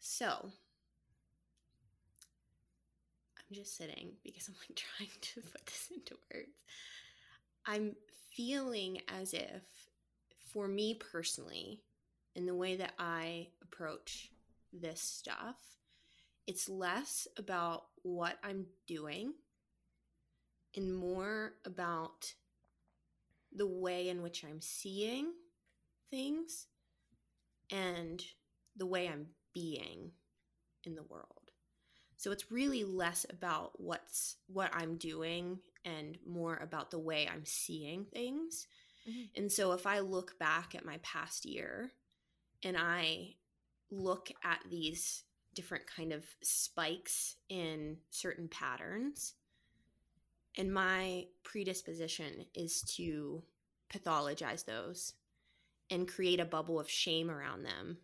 So, 0.00 0.50
I'm 3.38 3.54
just 3.54 3.76
sitting 3.76 4.12
because 4.24 4.48
I'm 4.48 4.54
like 4.68 4.76
trying 4.98 5.10
to 5.20 5.40
put 5.40 5.66
this 5.66 5.88
into 5.94 6.16
words. 6.32 6.64
I'm 7.66 7.94
feeling 8.36 9.00
as 9.08 9.34
if, 9.34 9.62
for 10.52 10.66
me 10.66 10.94
personally, 10.94 11.80
in 12.34 12.46
the 12.46 12.54
way 12.54 12.76
that 12.76 12.92
I 12.98 13.48
approach 13.62 14.30
this 14.72 15.00
stuff, 15.00 15.56
it's 16.46 16.68
less 16.68 17.28
about 17.36 17.84
what 18.02 18.38
I'm 18.42 18.66
doing 18.86 19.34
and 20.76 20.94
more 20.94 21.54
about 21.64 22.32
the 23.54 23.66
way 23.66 24.08
in 24.08 24.22
which 24.22 24.44
I'm 24.44 24.60
seeing 24.60 25.32
things 26.10 26.66
and 27.70 28.22
the 28.76 28.86
way 28.86 29.08
I'm 29.08 29.26
being 29.54 30.12
in 30.84 30.94
the 30.94 31.02
world. 31.02 31.26
So 32.16 32.30
it's 32.30 32.50
really 32.50 32.84
less 32.84 33.26
about 33.28 33.72
what's 33.80 34.36
what 34.46 34.70
I'm 34.72 34.96
doing 34.96 35.58
and 35.84 36.16
more 36.26 36.56
about 36.56 36.90
the 36.90 36.98
way 36.98 37.28
I'm 37.32 37.44
seeing 37.44 38.04
things. 38.04 38.66
Mm-hmm. 39.08 39.22
And 39.36 39.52
so 39.52 39.72
if 39.72 39.86
I 39.86 39.98
look 39.98 40.38
back 40.38 40.74
at 40.74 40.84
my 40.84 40.98
past 41.02 41.44
year 41.44 41.90
and 42.64 42.76
I 42.78 43.34
look 43.90 44.30
at 44.44 44.60
these 44.70 45.24
different 45.54 45.84
kind 45.86 46.12
of 46.12 46.24
spikes 46.42 47.36
in 47.48 47.98
certain 48.10 48.48
patterns 48.48 49.34
and 50.56 50.72
my 50.72 51.26
predisposition 51.44 52.44
is 52.54 52.82
to 52.82 53.42
pathologize 53.92 54.64
those 54.64 55.14
and 55.90 56.08
create 56.08 56.40
a 56.40 56.44
bubble 56.44 56.78
of 56.78 56.90
shame 56.90 57.30
around 57.30 57.62
them. 57.62 57.98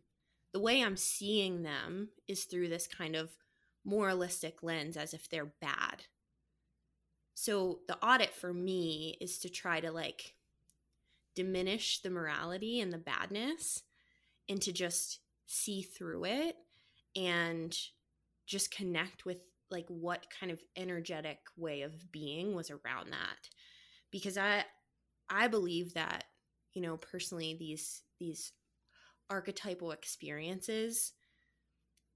The 0.53 0.61
way 0.61 0.83
i'm 0.83 0.97
seeing 0.97 1.63
them 1.63 2.09
is 2.27 2.45
through 2.45 2.69
this 2.69 2.87
kind 2.87 3.15
of 3.17 3.37
moralistic 3.85 4.63
lens 4.63 4.97
as 4.97 5.15
if 5.15 5.29
they're 5.29 5.53
bad. 5.61 6.05
So 7.35 7.81
the 7.87 8.03
audit 8.05 8.35
for 8.35 8.53
me 8.53 9.17
is 9.21 9.39
to 9.41 9.49
try 9.49 9.81
to 9.81 9.91
like 9.91 10.35
diminish 11.35 12.01
the 12.01 12.11
morality 12.11 12.81
and 12.81 12.93
the 12.93 12.99
badness 12.99 13.83
and 14.49 14.61
to 14.63 14.73
just 14.73 15.21
see 15.47 15.83
through 15.83 16.25
it 16.25 16.57
and 17.17 17.77
just 18.47 18.71
connect 18.71 19.25
with 19.25 19.39
like 19.71 19.87
what 19.89 20.27
kind 20.39 20.51
of 20.51 20.61
energetic 20.77 21.39
way 21.57 21.83
of 21.83 22.11
being 22.11 22.55
was 22.55 22.71
around 22.71 23.11
that. 23.13 23.49
Because 24.11 24.39
i 24.39 24.65
i 25.31 25.47
believe 25.47 25.93
that 25.95 26.25
you 26.73 26.81
know 26.81 26.97
personally 26.97 27.57
these 27.59 28.03
these 28.19 28.53
archetypal 29.29 29.91
experiences 29.93 31.13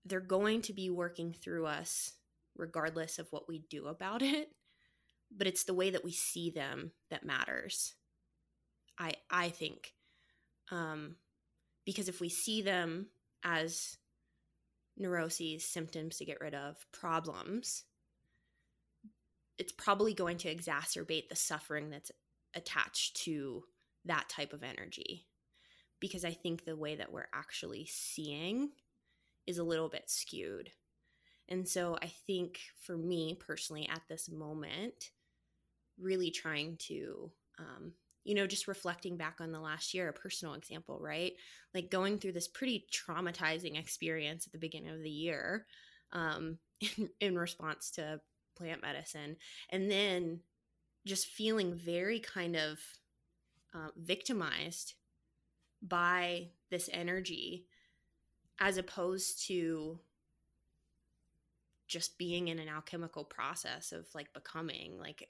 they're 0.06 0.20
going 0.20 0.62
to 0.62 0.72
be 0.72 0.88
working 0.88 1.32
through 1.32 1.66
us 1.66 2.12
regardless 2.56 3.18
of 3.18 3.28
what 3.30 3.46
we 3.48 3.64
do 3.70 3.86
about 3.86 4.22
it 4.22 4.48
but 5.36 5.46
it's 5.46 5.64
the 5.64 5.74
way 5.74 5.90
that 5.90 6.04
we 6.04 6.12
see 6.12 6.50
them 6.50 6.92
that 7.10 7.24
matters. 7.24 7.94
I 8.98 9.14
i 9.30 9.48
think 9.48 9.94
um 10.70 11.16
because 11.84 12.08
if 12.08 12.20
we 12.20 12.28
see 12.28 12.62
them 12.62 13.06
as 13.44 13.96
neuroses, 14.96 15.64
symptoms 15.64 16.18
to 16.18 16.24
get 16.24 16.40
rid 16.40 16.54
of, 16.54 16.76
problems, 16.92 17.84
it's 19.58 19.72
probably 19.72 20.14
going 20.14 20.38
to 20.38 20.54
exacerbate 20.54 21.28
the 21.28 21.36
suffering 21.36 21.90
that's 21.90 22.12
attached 22.54 23.16
to 23.24 23.64
that 24.04 24.28
type 24.28 24.52
of 24.52 24.62
energy. 24.62 25.26
Because 26.00 26.24
I 26.24 26.32
think 26.32 26.64
the 26.64 26.76
way 26.76 26.96
that 26.96 27.12
we're 27.12 27.28
actually 27.32 27.86
seeing 27.86 28.70
is 29.46 29.58
a 29.58 29.64
little 29.64 29.88
bit 29.88 30.10
skewed. 30.10 30.70
And 31.48 31.68
so 31.68 31.96
I 32.00 32.12
think 32.26 32.60
for 32.84 32.96
me 32.96 33.36
personally 33.38 33.88
at 33.88 34.02
this 34.08 34.28
moment, 34.30 35.10
really 36.00 36.30
trying 36.30 36.76
to 36.88 37.30
um, 37.58 37.92
you 38.24 38.34
know, 38.34 38.46
just 38.46 38.68
reflecting 38.68 39.16
back 39.16 39.38
on 39.40 39.52
the 39.52 39.60
last 39.60 39.94
year, 39.94 40.08
a 40.08 40.12
personal 40.12 40.54
example, 40.54 40.98
right? 41.00 41.32
Like 41.74 41.90
going 41.90 42.18
through 42.18 42.32
this 42.32 42.48
pretty 42.48 42.86
traumatizing 42.92 43.78
experience 43.78 44.46
at 44.46 44.52
the 44.52 44.58
beginning 44.58 44.90
of 44.94 45.02
the 45.02 45.10
year 45.10 45.66
um, 46.12 46.58
in, 46.80 47.08
in 47.20 47.38
response 47.38 47.90
to 47.92 48.20
plant 48.56 48.82
medicine. 48.82 49.36
And 49.70 49.90
then 49.90 50.40
just 51.06 51.26
feeling 51.26 51.74
very 51.74 52.20
kind 52.20 52.56
of 52.56 52.78
uh, 53.74 53.88
victimized 53.96 54.94
by 55.82 56.50
this 56.70 56.88
energy 56.92 57.66
as 58.60 58.76
opposed 58.76 59.46
to 59.48 59.98
just 61.88 62.16
being 62.18 62.48
in 62.48 62.58
an 62.58 62.68
alchemical 62.68 63.24
process 63.24 63.92
of 63.92 64.06
like 64.14 64.32
becoming 64.32 64.98
like 64.98 65.28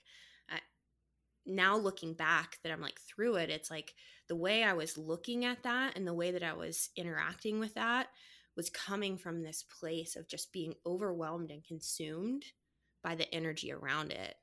now 1.47 1.77
looking 1.77 2.15
back 2.15 2.59
that 2.63 2.73
I'm 2.73 2.81
like 2.81 3.01
through 3.01 3.37
it, 3.37 3.51
it's 3.51 3.71
like 3.71 3.95
the 4.29 4.37
way 4.37 4.63
I 4.63 4.73
was 4.73 4.97
looking 4.97 5.45
at 5.45 5.63
that 5.65 5.97
and 5.97 6.07
the 6.07 6.15
way 6.15 6.31
that 6.31 6.43
I 6.43 6.53
was 6.53 6.91
interacting 6.97 7.59
with 7.59 7.75
that 7.75 8.09
was 8.57 8.71
coming 8.71 9.17
from 9.17 9.43
this 9.43 9.65
place 9.81 10.17
of 10.17 10.29
just 10.29 10.53
being 10.53 10.75
overwhelmed 10.87 11.51
and 11.51 11.65
consumed 11.65 12.45
by 13.03 13.15
the 13.15 13.33
energy 13.35 13.73
around 13.73 14.13
it, 14.13 14.35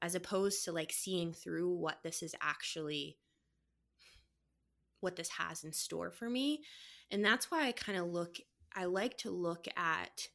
as 0.00 0.14
opposed 0.14 0.64
to 0.64 0.72
like 0.72 0.92
seeing 0.92 1.32
through 1.32 1.72
what 1.72 1.98
this 2.02 2.22
is 2.22 2.34
actually, 2.40 3.18
what 5.00 5.16
this 5.16 5.28
has 5.38 5.64
in 5.64 5.72
store 5.72 6.10
for 6.10 6.28
me. 6.28 6.62
And 7.10 7.24
that's 7.24 7.50
why 7.50 7.66
I 7.66 7.72
kind 7.72 7.98
of 7.98 8.06
look, 8.06 8.36
I 8.74 8.86
like 8.86 9.18
to 9.18 9.30
look 9.30 9.66
at, 9.76 10.28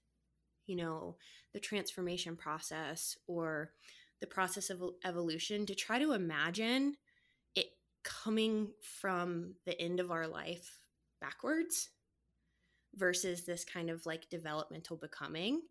you 0.68 0.76
know, 0.76 1.18
the 1.54 1.60
transformation 1.60 2.36
process 2.36 3.18
or 3.28 3.72
the 4.20 4.28
process 4.28 4.70
of 4.70 4.82
evolution 5.06 5.66
to 5.66 5.76
try 5.76 6.00
to 6.00 6.14
imagine 6.14 6.96
it 7.56 7.68
coming 8.04 8.72
from 8.82 9.56
the 9.66 9.80
end 9.80 10.00
of 10.00 10.12
our 10.12 10.28
life 10.28 10.84
backwards 11.22 11.90
versus 12.96 13.46
this 13.46 13.64
kind 13.64 13.90
of 13.90 14.06
like 14.06 14.30
developmental 14.30 14.98
becoming. 14.98 15.62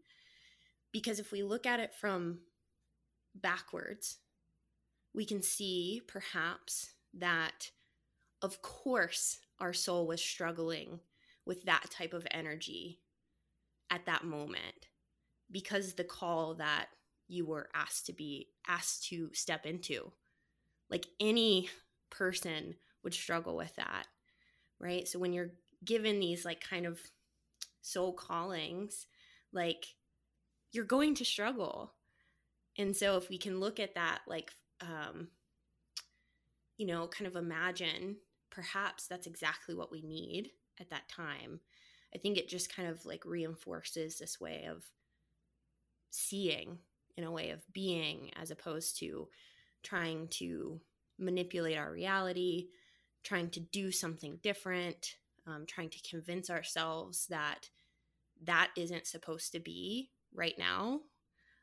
Because 0.92 1.18
if 1.18 1.32
we 1.32 1.42
look 1.42 1.66
at 1.66 1.80
it 1.80 1.92
from 1.94 2.38
backwards, 3.34 4.18
we 5.14 5.24
can 5.24 5.42
see 5.42 6.02
perhaps 6.06 6.90
that, 7.14 7.70
of 8.42 8.62
course, 8.62 9.38
our 9.58 9.72
soul 9.72 10.06
was 10.06 10.22
struggling 10.22 11.00
with 11.44 11.64
that 11.64 11.90
type 11.90 12.12
of 12.12 12.26
energy 12.30 13.00
at 13.90 14.06
that 14.06 14.24
moment 14.24 14.88
because 15.50 15.94
the 15.94 16.04
call 16.04 16.54
that 16.54 16.86
you 17.28 17.46
were 17.46 17.68
asked 17.74 18.06
to 18.06 18.12
be 18.12 18.48
asked 18.68 19.08
to 19.08 19.30
step 19.32 19.66
into. 19.66 20.12
Like 20.90 21.06
any 21.18 21.68
person 22.10 22.76
would 23.02 23.14
struggle 23.14 23.56
with 23.56 23.74
that 23.76 24.06
right? 24.78 25.06
So 25.06 25.18
when 25.18 25.32
you're 25.32 25.52
given 25.84 26.20
these 26.20 26.44
like 26.44 26.60
kind 26.60 26.86
of 26.86 27.00
soul 27.82 28.12
callings 28.12 29.06
like 29.52 29.86
you're 30.72 30.84
going 30.84 31.14
to 31.14 31.24
struggle. 31.24 31.92
And 32.76 32.94
so 32.94 33.16
if 33.16 33.28
we 33.28 33.38
can 33.38 33.60
look 33.60 33.80
at 33.80 33.94
that 33.94 34.20
like 34.26 34.50
um 34.82 35.28
you 36.76 36.86
know 36.86 37.06
kind 37.06 37.26
of 37.26 37.34
imagine 37.34 38.16
perhaps 38.50 39.06
that's 39.06 39.26
exactly 39.26 39.74
what 39.74 39.90
we 39.90 40.02
need 40.02 40.50
at 40.78 40.90
that 40.90 41.08
time 41.08 41.60
i 42.14 42.18
think 42.18 42.36
it 42.36 42.46
just 42.46 42.70
kind 42.76 42.86
of 42.86 43.06
like 43.06 43.24
reinforces 43.24 44.18
this 44.18 44.38
way 44.38 44.66
of 44.70 44.84
seeing 46.10 46.76
in 47.16 47.24
a 47.24 47.30
way 47.30 47.50
of 47.50 47.60
being 47.72 48.30
as 48.36 48.50
opposed 48.50 48.98
to 48.98 49.28
trying 49.82 50.28
to 50.28 50.80
manipulate 51.18 51.78
our 51.78 51.90
reality 51.90 52.68
trying 53.22 53.50
to 53.50 53.60
do 53.60 53.90
something 53.90 54.38
different 54.42 55.16
um, 55.46 55.64
trying 55.66 55.90
to 55.90 56.08
convince 56.08 56.50
ourselves 56.50 57.26
that 57.28 57.70
that 58.44 58.70
isn't 58.76 59.06
supposed 59.06 59.52
to 59.52 59.60
be 59.60 60.10
right 60.34 60.54
now. 60.58 61.00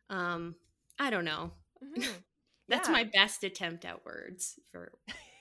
Um, 0.10 0.56
I 1.00 1.10
don't 1.10 1.26
know. 1.26 1.52
Mm-hmm. 1.84 2.12
that's 2.70 2.90
my 2.90 3.04
best 3.04 3.44
attempt 3.44 3.84
at 3.84 4.06
words 4.06 4.58
for 4.72 4.94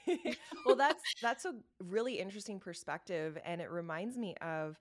well 0.66 0.74
that's 0.74 1.02
that's 1.22 1.44
a 1.44 1.54
really 1.78 2.18
interesting 2.18 2.58
perspective 2.58 3.38
and 3.44 3.60
it 3.60 3.70
reminds 3.70 4.18
me 4.18 4.34
of 4.42 4.76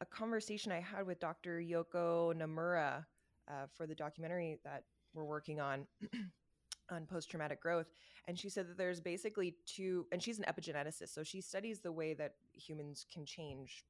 a 0.00 0.06
conversation 0.06 0.72
i 0.72 0.80
had 0.80 1.06
with 1.06 1.20
dr 1.20 1.60
yoko 1.60 2.34
nomura 2.34 3.04
uh, 3.48 3.66
for 3.76 3.86
the 3.86 3.94
documentary 3.94 4.58
that 4.64 4.84
we're 5.14 5.24
working 5.24 5.60
on 5.60 5.86
on 6.90 7.06
post-traumatic 7.06 7.60
growth. 7.60 7.86
And 8.28 8.38
she 8.38 8.48
said 8.48 8.68
that 8.68 8.76
there's 8.76 9.00
basically 9.00 9.54
two 9.66 10.06
and 10.12 10.22
she's 10.22 10.38
an 10.38 10.44
epigeneticist 10.44 11.08
so 11.08 11.22
she 11.22 11.40
studies 11.40 11.80
the 11.80 11.92
way 11.92 12.14
that 12.14 12.34
humans 12.52 13.06
can 13.12 13.24
change 13.24 13.84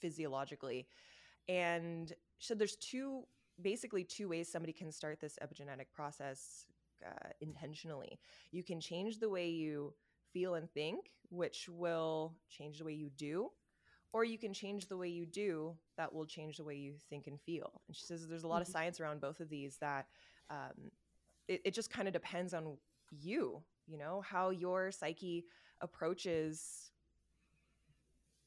physiologically. 0.00 0.86
And 1.48 2.12
so 2.38 2.54
there's 2.54 2.76
two 2.76 3.24
basically 3.60 4.04
two 4.04 4.28
ways 4.28 4.50
somebody 4.50 4.72
can 4.72 4.92
start 4.92 5.20
this 5.20 5.38
epigenetic 5.42 5.86
process 5.94 6.66
uh, 7.04 7.28
intentionally. 7.40 8.18
You 8.52 8.62
can 8.62 8.80
change 8.80 9.18
the 9.18 9.28
way 9.28 9.48
you 9.48 9.94
feel 10.32 10.54
and 10.54 10.70
think 10.70 11.10
which 11.30 11.68
will 11.68 12.34
change 12.48 12.78
the 12.78 12.84
way 12.84 12.92
you 12.92 13.10
do 13.16 13.50
or 14.16 14.24
you 14.24 14.38
can 14.38 14.54
change 14.54 14.88
the 14.88 14.96
way 14.96 15.08
you 15.08 15.26
do 15.26 15.74
that 15.98 16.10
will 16.10 16.24
change 16.24 16.56
the 16.56 16.64
way 16.64 16.74
you 16.74 16.94
think 17.10 17.26
and 17.26 17.38
feel 17.38 17.82
and 17.86 17.94
she 17.94 18.06
says 18.06 18.26
there's 18.26 18.44
a 18.44 18.48
lot 18.48 18.62
mm-hmm. 18.62 18.62
of 18.62 18.68
science 18.68 18.98
around 18.98 19.20
both 19.20 19.40
of 19.40 19.50
these 19.50 19.76
that 19.76 20.06
um, 20.48 20.90
it, 21.48 21.60
it 21.66 21.74
just 21.74 21.90
kind 21.90 22.08
of 22.08 22.14
depends 22.14 22.54
on 22.54 22.78
you 23.10 23.62
you 23.86 23.98
know 23.98 24.22
how 24.26 24.48
your 24.48 24.90
psyche 24.90 25.44
approaches 25.82 26.92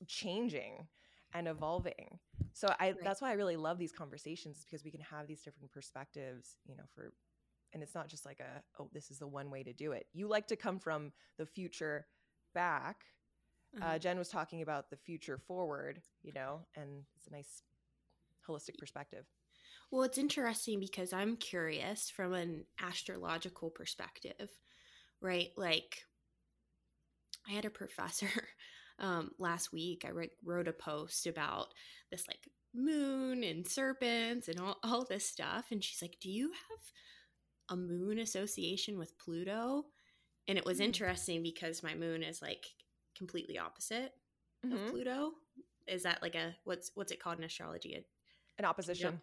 changing 0.07 0.87
and 1.35 1.47
evolving 1.47 2.17
so 2.51 2.67
i 2.79 2.87
right. 2.87 2.95
that's 3.03 3.21
why 3.21 3.29
i 3.29 3.33
really 3.33 3.55
love 3.55 3.77
these 3.77 3.91
conversations 3.91 4.65
because 4.65 4.83
we 4.83 4.89
can 4.89 5.01
have 5.01 5.27
these 5.27 5.43
different 5.43 5.71
perspectives 5.71 6.57
you 6.65 6.75
know 6.75 6.83
for 6.95 7.13
and 7.73 7.83
it's 7.83 7.93
not 7.93 8.07
just 8.07 8.25
like 8.25 8.39
a 8.39 8.63
oh 8.81 8.89
this 8.91 9.11
is 9.11 9.19
the 9.19 9.27
one 9.27 9.51
way 9.51 9.61
to 9.61 9.71
do 9.71 9.91
it 9.91 10.07
you 10.13 10.27
like 10.27 10.47
to 10.47 10.55
come 10.55 10.79
from 10.79 11.11
the 11.37 11.45
future 11.45 12.07
back 12.55 13.05
uh, 13.75 13.83
uh-huh. 13.83 13.95
uh, 13.95 13.99
jenn 13.99 14.17
was 14.17 14.29
talking 14.29 14.61
about 14.61 14.89
the 14.89 14.97
future 14.97 15.37
forward 15.37 16.01
you 16.21 16.33
know 16.33 16.61
and 16.75 17.03
it's 17.15 17.27
a 17.27 17.31
nice 17.31 17.63
holistic 18.47 18.77
perspective 18.77 19.25
well 19.91 20.03
it's 20.03 20.17
interesting 20.17 20.79
because 20.79 21.13
i'm 21.13 21.35
curious 21.35 22.09
from 22.09 22.33
an 22.33 22.65
astrological 22.81 23.69
perspective 23.69 24.49
right 25.21 25.49
like 25.57 26.03
i 27.47 27.51
had 27.51 27.65
a 27.65 27.69
professor 27.69 28.27
um, 28.99 29.31
last 29.39 29.71
week 29.71 30.03
I 30.05 30.09
re- 30.09 30.29
wrote 30.43 30.67
a 30.67 30.73
post 30.73 31.25
about 31.25 31.67
this 32.11 32.27
like 32.27 32.49
moon 32.73 33.43
and 33.43 33.67
serpents 33.67 34.47
and 34.47 34.59
all, 34.59 34.77
all 34.83 35.05
this 35.05 35.25
stuff. 35.25 35.67
And 35.71 35.83
she's 35.83 36.01
like, 36.01 36.17
Do 36.21 36.29
you 36.29 36.51
have 36.51 37.77
a 37.77 37.77
moon 37.77 38.19
association 38.19 38.97
with 38.97 39.17
Pluto? 39.17 39.85
And 40.47 40.57
it 40.57 40.65
was 40.65 40.77
mm-hmm. 40.77 40.85
interesting 40.85 41.43
because 41.43 41.83
my 41.83 41.95
moon 41.95 42.23
is 42.23 42.41
like 42.41 42.65
completely 43.19 43.59
opposite 43.59 44.13
mm-hmm. 44.65 44.75
of 44.75 44.91
Pluto. 44.91 45.31
Is 45.87 46.03
that 46.03 46.23
like 46.23 46.33
a 46.33 46.55
what's 46.63 46.91
what's 46.95 47.11
it 47.11 47.21
called 47.21 47.37
in 47.37 47.43
astrology? 47.43 47.93
A, 47.93 48.03
An 48.57 48.65
opposition. 48.65 49.21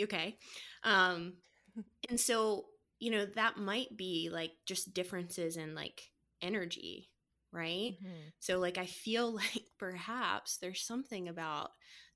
Okay. 0.00 0.36
Um, 0.84 1.34
and 2.08 2.20
so, 2.20 2.66
you 3.00 3.10
know, 3.10 3.26
that 3.34 3.56
might 3.56 3.96
be 3.96 4.30
like 4.32 4.52
just 4.66 4.94
differences 4.94 5.56
in 5.56 5.74
like 5.74 6.02
energy 6.40 7.10
right? 7.52 7.96
Mm-hmm. 8.02 8.28
So, 8.40 8.58
like, 8.58 8.78
I 8.78 8.86
feel 8.86 9.32
like 9.34 9.64
perhaps 9.78 10.58
there's 10.58 10.82
something 10.82 11.28
about 11.28 11.70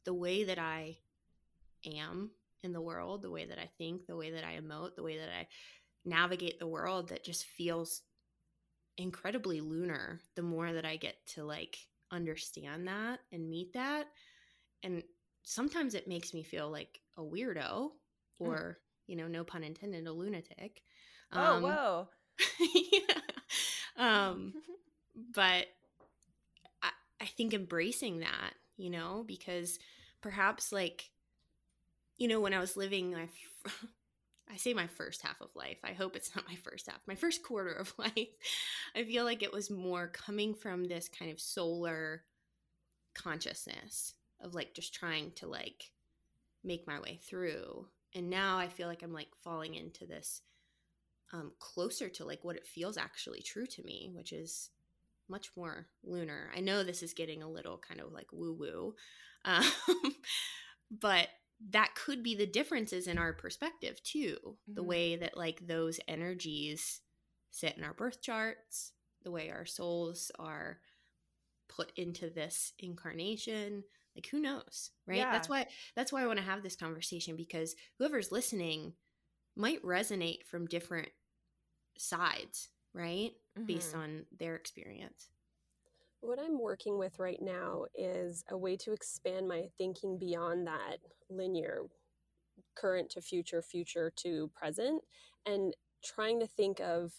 the 0.05 0.15
way 0.15 0.45
that 0.45 0.59
I 0.59 0.99
am 1.87 2.31
in 2.63 2.73
the 2.73 2.81
world, 2.81 3.23
the 3.23 3.31
way 3.31 3.45
that 3.47 3.59
I 3.59 3.69
think, 3.79 4.07
the 4.07 4.17
way 4.17 4.33
that 4.33 4.45
I 4.45 4.59
emote, 4.61 4.95
the 4.97 5.03
way 5.03 5.19
that 5.19 5.29
I 5.29 5.49
navigate 6.05 6.59
the 6.59 6.67
world 6.67 7.09
that 7.09 7.25
just 7.25 7.45
feels 7.45 8.03
incredibly 8.99 9.61
lunar 9.61 10.21
the 10.35 10.43
more 10.43 10.73
that 10.73 10.85
I 10.85 10.97
get 10.97 11.17
to 11.35 11.45
like 11.45 11.79
understand 12.11 12.89
that 12.89 13.21
and 13.33 13.49
meet 13.49 13.73
that. 13.73 14.07
And 14.83 15.03
sometimes 15.43 15.95
it 15.95 16.09
makes 16.09 16.35
me 16.35 16.43
feel 16.43 16.71
like 16.71 17.01
a 17.17 17.23
weirdo 17.23 17.91
hmm. 18.39 18.45
or, 18.45 18.57
mm. 18.57 18.75
you 19.07 19.17
know, 19.17 19.29
no 19.29 19.45
pun 19.45 19.65
intended, 19.65 20.07
a 20.07 20.13
lunatic. 20.13 20.83
Oh, 21.33 21.57
um, 21.57 21.63
whoa. 21.63 22.09
yeah. 22.93 23.21
Um, 23.97 24.55
but 25.35 25.67
I, 26.83 26.91
I 27.21 27.27
think 27.37 27.55
embracing 27.55 28.21
that, 28.21 28.55
you 28.77 28.91
know, 28.91 29.25
because 29.27 29.79
perhaps 30.21 30.73
like, 30.73 31.11
you 32.19 32.29
know, 32.29 32.41
when 32.41 32.55
I 32.55 32.61
was 32.61 32.77
living 32.77 33.13
my, 33.13 33.29
I 34.51 34.57
say 34.57 34.75
my 34.75 34.87
first 34.87 35.23
half 35.23 35.41
of 35.41 35.55
life. 35.55 35.79
I 35.85 35.93
hope 35.93 36.17
it's 36.17 36.35
not 36.37 36.49
my 36.49 36.57
first 36.57 36.87
half. 36.87 37.01
My 37.07 37.15
first 37.15 37.43
quarter 37.43 37.73
of 37.73 37.93
life. 37.99 38.29
I 38.95 39.05
feel 39.05 39.25
like 39.25 39.43
it 39.43 39.53
was 39.53 39.71
more 39.71 40.09
coming 40.09 40.55
from 40.55 40.85
this 40.85 41.09
kind 41.09 41.31
of 41.31 41.41
solar 41.41 42.25
consciousness 43.15 44.15
of 44.41 44.55
like 44.55 44.75
just 44.75 44.95
trying 44.95 45.33
to 45.33 45.47
like 45.47 45.91
make 46.65 46.87
my 46.87 47.01
way 47.01 47.21
through. 47.23 47.87
And 48.15 48.31
now 48.31 48.59
I 48.59 48.69
feel 48.69 48.89
like 48.89 49.03
I'm 49.03 49.13
like 49.13 49.29
falling 49.43 49.75
into 49.75 50.07
this 50.07 50.43
um 51.33 51.53
closer 51.59 52.11
to 52.11 52.25
like 52.25 52.45
what 52.45 52.57
it 52.57 52.67
feels 52.67 52.97
actually 52.97 53.43
true 53.43 53.67
to 53.67 53.83
me, 53.83 54.11
which 54.13 54.33
is 54.33 54.71
much 55.29 55.51
more 55.57 55.87
lunar. 56.05 56.51
I 56.55 56.61
know 56.61 56.83
this 56.83 57.03
is 57.03 57.15
getting 57.15 57.43
a 57.43 57.51
little 57.51 57.79
kind 57.79 58.01
of 58.01 58.13
like 58.13 58.27
woo 58.33 58.53
woo, 58.53 58.95
um, 59.45 59.65
but 60.91 61.29
that 61.71 61.95
could 61.95 62.23
be 62.23 62.35
the 62.35 62.47
differences 62.47 63.07
in 63.07 63.19
our 63.19 63.33
perspective 63.33 64.03
too. 64.03 64.37
Mm-hmm. 64.45 64.75
The 64.75 64.83
way 64.83 65.17
that 65.17 65.37
like 65.37 65.67
those 65.67 66.01
energies 66.09 67.01
sit 67.51 67.77
in 67.77 67.85
our 67.85 67.95
birth 67.95 68.21
charts, 68.21 68.93
the 69.23 69.31
way 69.31 69.51
our 69.51 69.67
souls 69.67 70.31
are 70.39 70.79
put 71.69 71.93
into 71.97 72.29
this 72.29 72.75
incarnation 72.79 73.83
like 74.15 74.27
who 74.27 74.39
knows 74.39 74.91
right 75.07 75.17
yeah. 75.17 75.33
that's 75.33 75.49
why 75.49 75.67
that's 75.97 76.13
why 76.13 76.23
i 76.23 76.27
want 76.27 76.39
to 76.39 76.45
have 76.45 76.63
this 76.63 76.77
conversation 76.77 77.35
because 77.35 77.75
whoever's 77.99 78.31
listening 78.31 78.93
might 79.57 79.83
resonate 79.83 80.45
from 80.45 80.67
different 80.67 81.09
sides 81.97 82.69
right? 82.95 83.33
Mm-hmm. 83.59 83.67
Based 83.67 83.95
on 83.95 84.25
their 84.39 84.57
experience. 84.57 85.29
What 86.23 86.39
I'm 86.39 86.61
working 86.61 86.99
with 86.99 87.19
right 87.19 87.43
now 87.43 87.87
is 87.97 88.45
a 88.49 88.57
way 88.57 88.77
to 88.77 88.93
expand 88.93 89.49
my 89.49 89.65
thinking 89.77 90.21
beyond 90.21 90.69
that 90.69 90.99
linear 91.29 91.83
current 92.77 93.11
to 93.11 93.21
future, 93.21 93.61
future 93.61 94.13
to 94.19 94.49
present, 94.55 95.03
and 95.47 95.75
trying 96.05 96.39
to 96.39 96.47
think 96.47 96.79
of 96.79 97.13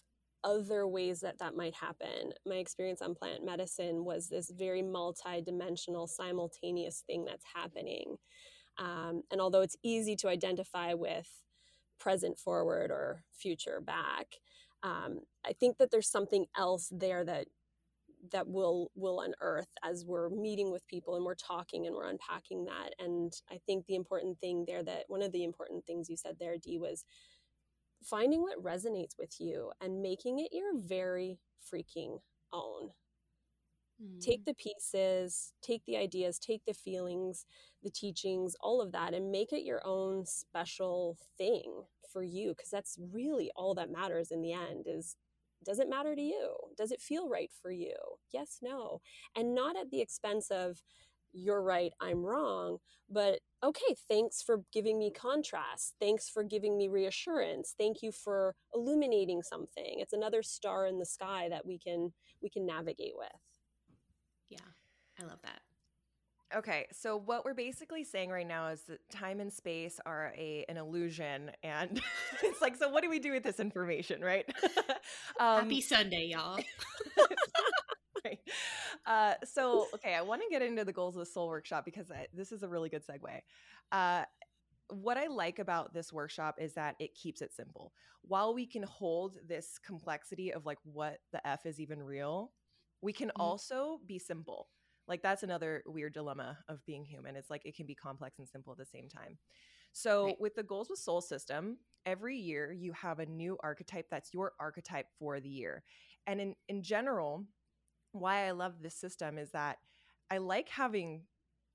other 0.45 0.87
ways 0.87 1.19
that 1.19 1.37
that 1.39 1.57
might 1.57 1.75
happen. 1.75 2.31
My 2.45 2.55
experience 2.55 3.01
on 3.01 3.13
plant 3.13 3.43
medicine 3.43 4.05
was 4.05 4.29
this 4.29 4.49
very 4.49 4.81
multi-dimensional 4.81 6.07
simultaneous 6.07 7.03
thing 7.05 7.25
that's 7.25 7.45
happening. 7.53 8.15
Um, 8.77 9.23
and 9.31 9.41
although 9.41 9.61
it's 9.61 9.77
easy 9.83 10.15
to 10.17 10.29
identify 10.29 10.93
with 10.93 11.27
present 11.99 12.39
forward 12.39 12.89
or 12.89 13.25
future 13.33 13.81
back, 13.81 14.27
um, 14.81 15.19
I 15.45 15.51
think 15.51 15.77
that 15.77 15.91
there's 15.91 16.09
something 16.09 16.45
else 16.57 16.87
there 16.89 17.25
that 17.25 17.47
that 18.31 18.47
we'll 18.47 18.89
will 18.95 19.21
unearth 19.21 19.67
as 19.83 20.05
we're 20.05 20.29
meeting 20.29 20.71
with 20.71 20.87
people 20.87 21.15
and 21.15 21.25
we're 21.25 21.35
talking 21.35 21.85
and 21.85 21.95
we're 21.95 22.09
unpacking 22.09 22.65
that. 22.65 22.93
And 22.99 23.33
I 23.51 23.59
think 23.65 23.85
the 23.85 23.95
important 23.95 24.39
thing 24.39 24.65
there 24.65 24.83
that 24.83 25.03
one 25.07 25.21
of 25.21 25.31
the 25.31 25.43
important 25.43 25.85
things 25.85 26.09
you 26.09 26.17
said 26.17 26.37
there, 26.39 26.57
Dee, 26.57 26.77
was 26.77 27.05
finding 28.03 28.41
what 28.41 28.63
resonates 28.63 29.17
with 29.17 29.35
you 29.39 29.71
and 29.81 30.01
making 30.01 30.39
it 30.39 30.49
your 30.51 30.77
very 30.77 31.39
freaking 31.71 32.19
own. 32.51 32.89
Take 34.19 34.41
mm. 34.41 34.45
the 34.45 34.53
pieces, 34.55 35.53
take 35.61 35.83
the 35.85 35.97
ideas, 35.97 36.39
take 36.39 36.65
the 36.65 36.73
feelings, 36.73 37.45
the 37.83 37.89
teachings, 37.89 38.55
all 38.59 38.81
of 38.81 38.91
that, 38.91 39.13
and 39.13 39.31
make 39.31 39.53
it 39.53 39.63
your 39.63 39.81
own 39.85 40.25
special 40.25 41.17
thing 41.37 41.83
for 42.11 42.23
you. 42.23 42.49
Because 42.49 42.69
that's 42.69 42.97
really 43.11 43.51
all 43.55 43.75
that 43.75 43.91
matters 43.91 44.31
in 44.31 44.41
the 44.41 44.51
end 44.53 44.85
is 44.87 45.15
does 45.63 45.79
it 45.79 45.89
matter 45.89 46.15
to 46.15 46.21
you? 46.21 46.55
Does 46.77 46.91
it 46.91 47.01
feel 47.01 47.29
right 47.29 47.51
for 47.61 47.71
you? 47.71 47.95
Yes, 48.31 48.59
no. 48.61 49.01
And 49.35 49.55
not 49.55 49.75
at 49.75 49.89
the 49.91 50.01
expense 50.01 50.49
of, 50.51 50.81
you're 51.33 51.63
right, 51.63 51.91
I'm 51.99 52.23
wrong, 52.23 52.77
but 53.09 53.39
okay, 53.63 53.95
thanks 54.07 54.41
for 54.41 54.63
giving 54.71 54.99
me 54.99 55.11
contrast. 55.11 55.95
Thanks 55.99 56.29
for 56.29 56.43
giving 56.43 56.77
me 56.77 56.87
reassurance. 56.87 57.73
Thank 57.77 58.01
you 58.01 58.11
for 58.11 58.55
illuminating 58.73 59.41
something. 59.41 59.95
It's 59.97 60.13
another 60.13 60.43
star 60.43 60.85
in 60.85 60.99
the 60.99 61.05
sky 61.05 61.47
that 61.49 61.65
we 61.65 61.79
can 61.79 62.13
we 62.41 62.49
can 62.49 62.65
navigate 62.65 63.13
with. 63.15 63.29
Yeah. 64.49 64.57
I 65.19 65.25
love 65.25 65.39
that. 65.43 65.61
Okay, 66.55 66.85
so 66.91 67.17
what 67.17 67.45
we're 67.45 67.55
basically 67.55 68.03
saying 68.03 68.29
right 68.29 68.47
now 68.47 68.67
is 68.67 68.81
that 68.83 69.09
time 69.09 69.39
and 69.39 69.51
space 69.51 69.99
are 70.05 70.33
a 70.37 70.65
an 70.69 70.77
illusion, 70.77 71.51
and 71.63 72.01
it's 72.43 72.61
like, 72.61 72.75
so 72.75 72.89
what 72.89 73.01
do 73.01 73.09
we 73.09 73.19
do 73.19 73.31
with 73.31 73.43
this 73.43 73.59
information, 73.59 74.21
right? 74.21 74.45
um, 75.39 75.63
Happy 75.63 75.81
Sunday, 75.81 76.29
y'all. 76.31 76.59
right. 78.25 78.39
Uh, 79.05 79.33
so, 79.43 79.87
okay, 79.95 80.13
I 80.13 80.21
want 80.21 80.41
to 80.41 80.47
get 80.49 80.61
into 80.61 80.85
the 80.85 80.93
goals 80.93 81.15
of 81.15 81.21
the 81.21 81.25
Soul 81.25 81.47
Workshop 81.47 81.85
because 81.85 82.11
I, 82.11 82.27
this 82.33 82.51
is 82.51 82.61
a 82.61 82.67
really 82.67 82.89
good 82.89 83.03
segue. 83.05 83.41
Uh, 83.91 84.25
what 84.89 85.17
I 85.17 85.27
like 85.27 85.59
about 85.59 85.93
this 85.93 86.13
workshop 86.13 86.55
is 86.61 86.73
that 86.73 86.95
it 86.99 87.15
keeps 87.15 87.41
it 87.41 87.53
simple. 87.53 87.93
While 88.21 88.53
we 88.53 88.67
can 88.67 88.83
hold 88.83 89.37
this 89.47 89.79
complexity 89.83 90.53
of 90.53 90.65
like 90.65 90.77
what 90.83 91.17
the 91.31 91.45
F 91.47 91.65
is 91.65 91.79
even 91.79 92.01
real, 92.01 92.51
we 93.01 93.11
can 93.11 93.29
mm-hmm. 93.29 93.41
also 93.41 93.99
be 94.05 94.19
simple 94.19 94.67
like 95.07 95.21
that's 95.21 95.43
another 95.43 95.83
weird 95.85 96.13
dilemma 96.13 96.57
of 96.69 96.85
being 96.85 97.03
human. 97.03 97.35
It's 97.35 97.49
like 97.49 97.65
it 97.65 97.75
can 97.75 97.85
be 97.85 97.95
complex 97.95 98.39
and 98.39 98.47
simple 98.47 98.71
at 98.71 98.77
the 98.77 98.85
same 98.85 99.09
time. 99.09 99.37
So 99.91 100.25
right. 100.25 100.39
with 100.39 100.55
the 100.55 100.63
goals 100.63 100.89
with 100.89 100.99
soul 100.99 101.21
system, 101.21 101.77
every 102.05 102.37
year 102.37 102.71
you 102.71 102.93
have 102.93 103.19
a 103.19 103.25
new 103.25 103.57
archetype 103.61 104.07
that's 104.09 104.33
your 104.33 104.53
archetype 104.59 105.07
for 105.19 105.39
the 105.39 105.49
year. 105.49 105.83
And 106.25 106.39
in 106.39 106.55
in 106.67 106.81
general, 106.81 107.45
why 108.11 108.47
I 108.47 108.51
love 108.51 108.81
this 108.81 108.95
system 108.95 109.37
is 109.37 109.51
that 109.51 109.77
I 110.31 110.37
like 110.37 110.69
having 110.69 111.23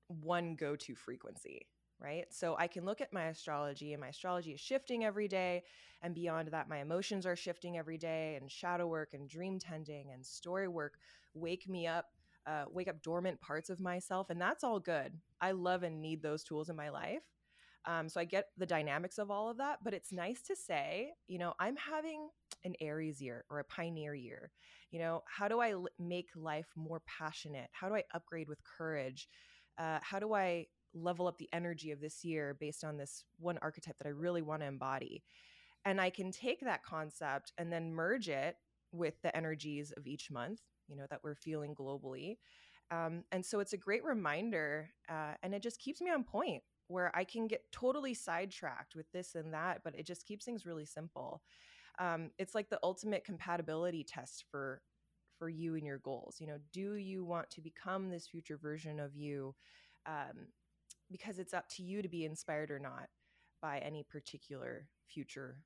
one 0.07 0.55
go-to 0.55 0.95
frequency, 0.95 1.67
right? 1.99 2.25
So 2.31 2.55
I 2.57 2.67
can 2.67 2.83
look 2.83 2.99
at 2.99 3.13
my 3.13 3.25
astrology 3.25 3.93
and 3.93 4.01
my 4.01 4.07
astrology 4.07 4.51
is 4.51 4.59
shifting 4.59 5.05
every 5.05 5.27
day 5.27 5.63
and 6.01 6.15
beyond 6.15 6.49
that 6.49 6.69
my 6.69 6.79
emotions 6.79 7.25
are 7.25 7.35
shifting 7.35 7.77
every 7.77 7.97
day 7.97 8.37
and 8.39 8.49
shadow 8.49 8.87
work 8.87 9.13
and 9.13 9.29
dream 9.29 9.59
tending 9.59 10.11
and 10.11 10.25
story 10.25 10.67
work 10.67 10.97
wake 11.33 11.69
me 11.69 11.85
up 11.85 12.07
uh, 12.49 12.65
wake 12.71 12.87
up 12.87 13.01
dormant 13.03 13.39
parts 13.41 13.69
of 13.69 13.79
myself, 13.79 14.29
and 14.31 14.41
that's 14.41 14.63
all 14.63 14.79
good. 14.79 15.13
I 15.39 15.51
love 15.51 15.83
and 15.83 16.01
need 16.01 16.23
those 16.23 16.43
tools 16.43 16.69
in 16.69 16.75
my 16.75 16.89
life. 16.89 17.21
Um, 17.85 18.09
so 18.09 18.19
I 18.19 18.25
get 18.25 18.47
the 18.57 18.65
dynamics 18.65 19.19
of 19.19 19.29
all 19.29 19.49
of 19.49 19.57
that, 19.57 19.79
but 19.83 19.93
it's 19.93 20.11
nice 20.11 20.41
to 20.43 20.55
say, 20.55 21.11
you 21.27 21.37
know, 21.37 21.53
I'm 21.59 21.75
having 21.75 22.29
an 22.65 22.73
Aries 22.81 23.21
year 23.21 23.45
or 23.49 23.59
a 23.59 23.63
Pioneer 23.63 24.15
year. 24.15 24.51
You 24.91 24.99
know, 24.99 25.23
how 25.27 25.47
do 25.47 25.59
I 25.59 25.71
l- 25.71 25.87
make 25.99 26.29
life 26.35 26.67
more 26.75 27.01
passionate? 27.05 27.69
How 27.71 27.87
do 27.87 27.95
I 27.95 28.03
upgrade 28.13 28.49
with 28.49 28.63
courage? 28.63 29.27
Uh, 29.77 29.99
how 30.01 30.19
do 30.19 30.33
I 30.33 30.65
level 30.93 31.27
up 31.27 31.37
the 31.37 31.49
energy 31.53 31.91
of 31.91 32.01
this 32.01 32.25
year 32.25 32.57
based 32.59 32.83
on 32.83 32.97
this 32.97 33.23
one 33.37 33.59
archetype 33.61 33.97
that 33.99 34.07
I 34.07 34.11
really 34.11 34.41
want 34.41 34.61
to 34.63 34.67
embody? 34.67 35.23
And 35.85 36.01
I 36.01 36.09
can 36.09 36.31
take 36.31 36.61
that 36.61 36.83
concept 36.83 37.53
and 37.57 37.71
then 37.71 37.93
merge 37.93 38.27
it 38.27 38.55
with 38.91 39.21
the 39.21 39.35
energies 39.37 39.93
of 39.95 40.07
each 40.07 40.31
month 40.31 40.61
you 40.89 40.95
know 40.95 41.05
that 41.09 41.19
we're 41.23 41.35
feeling 41.35 41.75
globally 41.75 42.37
um, 42.91 43.23
and 43.31 43.45
so 43.45 43.59
it's 43.59 43.73
a 43.73 43.77
great 43.77 44.03
reminder 44.03 44.89
uh, 45.09 45.33
and 45.43 45.53
it 45.53 45.61
just 45.61 45.79
keeps 45.79 46.01
me 46.01 46.11
on 46.11 46.23
point 46.23 46.63
where 46.87 47.15
i 47.15 47.23
can 47.23 47.47
get 47.47 47.63
totally 47.71 48.13
sidetracked 48.13 48.95
with 48.95 49.09
this 49.11 49.35
and 49.35 49.53
that 49.53 49.81
but 49.83 49.95
it 49.95 50.05
just 50.05 50.25
keeps 50.25 50.45
things 50.45 50.65
really 50.65 50.85
simple 50.85 51.41
um, 51.99 52.31
it's 52.37 52.55
like 52.55 52.69
the 52.69 52.79
ultimate 52.83 53.23
compatibility 53.25 54.03
test 54.03 54.45
for 54.49 54.81
for 55.37 55.49
you 55.49 55.75
and 55.75 55.85
your 55.85 55.99
goals 55.99 56.37
you 56.39 56.47
know 56.47 56.57
do 56.73 56.95
you 56.95 57.23
want 57.23 57.49
to 57.49 57.61
become 57.61 58.09
this 58.09 58.27
future 58.27 58.57
version 58.57 58.99
of 58.99 59.15
you 59.15 59.55
um, 60.05 60.47
because 61.11 61.39
it's 61.39 61.53
up 61.53 61.67
to 61.69 61.83
you 61.83 62.01
to 62.01 62.09
be 62.09 62.25
inspired 62.25 62.71
or 62.71 62.79
not 62.79 63.07
by 63.61 63.79
any 63.79 64.03
particular 64.03 64.87
future 65.07 65.59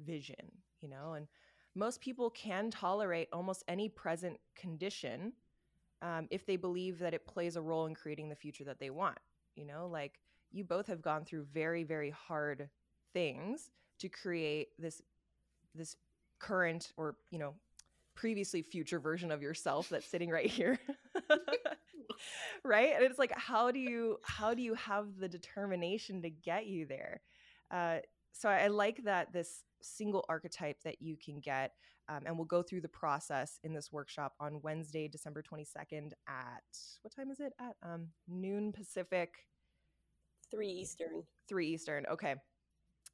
vision 0.00 0.50
you 0.80 0.88
know 0.88 1.12
and 1.14 1.26
most 1.74 2.00
people 2.00 2.30
can 2.30 2.70
tolerate 2.70 3.28
almost 3.32 3.64
any 3.68 3.88
present 3.88 4.38
condition 4.56 5.32
um, 6.02 6.26
if 6.30 6.46
they 6.46 6.56
believe 6.56 6.98
that 6.98 7.14
it 7.14 7.26
plays 7.26 7.56
a 7.56 7.60
role 7.60 7.86
in 7.86 7.94
creating 7.94 8.28
the 8.28 8.34
future 8.34 8.64
that 8.64 8.80
they 8.80 8.90
want. 8.90 9.18
You 9.54 9.66
know, 9.66 9.86
like 9.86 10.18
you 10.50 10.64
both 10.64 10.86
have 10.86 11.02
gone 11.02 11.24
through 11.24 11.46
very, 11.52 11.84
very 11.84 12.10
hard 12.10 12.68
things 13.12 13.70
to 13.98 14.08
create 14.08 14.68
this 14.78 15.02
this 15.74 15.96
current 16.38 16.92
or 16.96 17.16
you 17.30 17.38
know 17.38 17.54
previously 18.14 18.62
future 18.62 18.98
version 18.98 19.30
of 19.30 19.42
yourself 19.42 19.88
that's 19.88 20.06
sitting 20.06 20.30
right 20.30 20.46
here. 20.46 20.78
Right? 22.62 22.92
And 22.94 23.02
it's 23.02 23.18
like 23.18 23.32
how 23.34 23.70
do 23.70 23.78
you 23.78 24.18
how 24.22 24.52
do 24.52 24.60
you 24.60 24.74
have 24.74 25.18
the 25.18 25.28
determination 25.28 26.20
to 26.20 26.28
get 26.28 26.66
you 26.66 26.84
there? 26.84 27.22
Uh, 27.70 27.98
so 28.32 28.50
I 28.50 28.66
like 28.66 29.04
that 29.04 29.32
this 29.32 29.64
single 29.82 30.24
archetype 30.28 30.82
that 30.84 31.00
you 31.00 31.16
can 31.16 31.40
get. 31.40 31.72
Um, 32.08 32.22
and 32.26 32.36
we'll 32.36 32.46
go 32.46 32.62
through 32.62 32.80
the 32.80 32.88
process 32.88 33.58
in 33.62 33.72
this 33.72 33.92
workshop 33.92 34.34
on 34.40 34.60
Wednesday, 34.62 35.06
December 35.06 35.42
22nd 35.42 36.12
at 36.26 36.64
what 37.02 37.14
time 37.14 37.30
is 37.30 37.38
it? 37.38 37.52
At 37.60 37.76
um, 37.82 38.08
noon 38.28 38.72
Pacific. 38.72 39.46
Three 40.50 40.70
Eastern. 40.70 41.22
Three 41.48 41.68
Eastern. 41.68 42.04
Okay. 42.10 42.34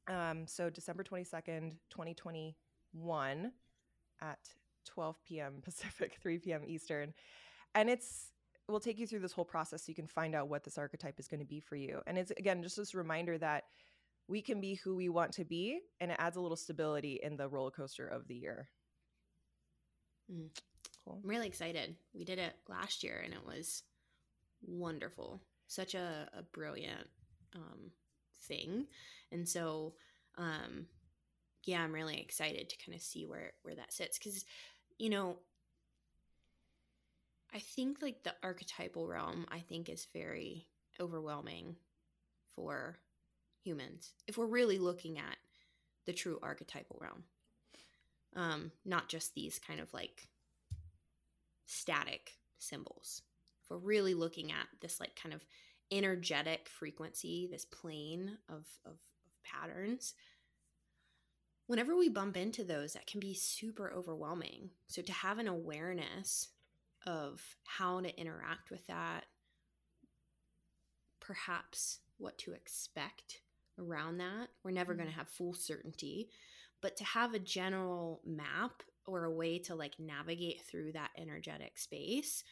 Um, 0.08 0.46
so 0.46 0.70
December 0.70 1.04
22nd, 1.04 1.72
2021 1.90 3.52
at 4.22 4.38
12 4.86 5.16
p.m. 5.24 5.54
Pacific, 5.62 6.16
3 6.22 6.38
p.m. 6.38 6.62
Eastern. 6.66 7.12
And 7.74 7.90
it's 7.90 8.32
we'll 8.68 8.80
take 8.80 8.98
you 8.98 9.06
through 9.06 9.20
this 9.20 9.32
whole 9.32 9.44
process 9.44 9.84
so 9.84 9.90
you 9.90 9.94
can 9.94 10.06
find 10.06 10.34
out 10.34 10.48
what 10.48 10.64
this 10.64 10.78
archetype 10.78 11.20
is 11.20 11.28
going 11.28 11.40
to 11.40 11.46
be 11.46 11.60
for 11.60 11.76
you. 11.76 12.00
And 12.06 12.18
it's 12.18 12.32
again 12.32 12.62
just 12.62 12.76
this 12.76 12.94
reminder 12.94 13.38
that 13.38 13.64
we 14.28 14.42
can 14.42 14.60
be 14.60 14.74
who 14.74 14.96
we 14.96 15.08
want 15.08 15.32
to 15.32 15.44
be 15.44 15.80
and 16.00 16.10
it 16.10 16.16
adds 16.18 16.36
a 16.36 16.40
little 16.40 16.56
stability 16.56 17.20
in 17.22 17.36
the 17.36 17.48
roller 17.48 17.70
coaster 17.70 18.06
of 18.06 18.26
the 18.26 18.34
year. 18.34 18.68
Mm. 20.30 20.48
cool. 21.04 21.20
I'm 21.22 21.30
really 21.30 21.46
excited. 21.46 21.96
We 22.12 22.24
did 22.24 22.38
it 22.38 22.54
last 22.68 23.04
year 23.04 23.22
and 23.24 23.32
it 23.32 23.44
was 23.46 23.82
wonderful. 24.62 25.40
Such 25.68 25.94
a, 25.94 26.28
a 26.36 26.42
brilliant 26.42 27.08
um, 27.54 27.90
thing. 28.48 28.86
And 29.30 29.48
so 29.48 29.94
um, 30.38 30.86
yeah 31.66 31.82
i'm 31.82 31.92
really 31.92 32.18
excited 32.18 32.70
to 32.70 32.76
kind 32.84 32.96
of 32.96 33.02
see 33.02 33.26
where 33.26 33.52
where 33.62 33.74
that 33.74 33.92
sits 33.92 34.18
because 34.18 34.44
you 34.98 35.10
know 35.10 35.36
i 37.54 37.58
think 37.58 38.00
like 38.00 38.22
the 38.22 38.34
archetypal 38.42 39.06
realm 39.06 39.44
i 39.50 39.58
think 39.58 39.88
is 39.88 40.06
very 40.14 40.66
overwhelming 41.00 41.76
for 42.54 42.96
humans 43.66 44.12
if 44.28 44.38
we're 44.38 44.46
really 44.46 44.78
looking 44.78 45.18
at 45.18 45.36
the 46.06 46.12
true 46.12 46.38
archetypal 46.42 46.98
realm. 47.00 47.24
Um, 48.36 48.70
not 48.84 49.08
just 49.08 49.34
these 49.34 49.58
kind 49.58 49.80
of 49.80 49.92
like 49.92 50.28
static 51.66 52.32
symbols. 52.58 53.22
If 53.62 53.70
we're 53.70 53.78
really 53.78 54.14
looking 54.14 54.52
at 54.52 54.68
this 54.80 55.00
like 55.00 55.16
kind 55.20 55.34
of 55.34 55.44
energetic 55.90 56.68
frequency 56.68 57.48
this 57.50 57.64
plane 57.64 58.38
of, 58.48 58.66
of, 58.84 58.92
of 58.92 59.32
patterns 59.44 60.14
whenever 61.66 61.96
we 61.96 62.08
bump 62.08 62.36
into 62.36 62.64
those 62.64 62.92
that 62.92 63.06
can 63.06 63.20
be 63.20 63.34
super 63.34 63.92
overwhelming. 63.92 64.70
So 64.88 65.02
to 65.02 65.12
have 65.12 65.38
an 65.38 65.48
awareness 65.48 66.48
of 67.06 67.40
how 67.64 68.00
to 68.00 68.20
interact 68.20 68.70
with 68.70 68.86
that 68.86 69.24
perhaps 71.20 72.00
what 72.18 72.38
to 72.38 72.52
expect 72.52 73.40
around 73.78 74.18
that. 74.18 74.48
We're 74.62 74.70
never 74.70 74.92
mm-hmm. 74.92 75.02
going 75.02 75.12
to 75.12 75.18
have 75.18 75.28
full 75.28 75.54
certainty, 75.54 76.28
but 76.80 76.96
to 76.96 77.04
have 77.04 77.34
a 77.34 77.38
general 77.38 78.20
map 78.24 78.82
or 79.06 79.24
a 79.24 79.30
way 79.30 79.58
to 79.60 79.74
like 79.74 79.94
navigate 79.98 80.62
through 80.62 80.92
that 80.92 81.10
energetic 81.16 81.78
space 81.78 82.42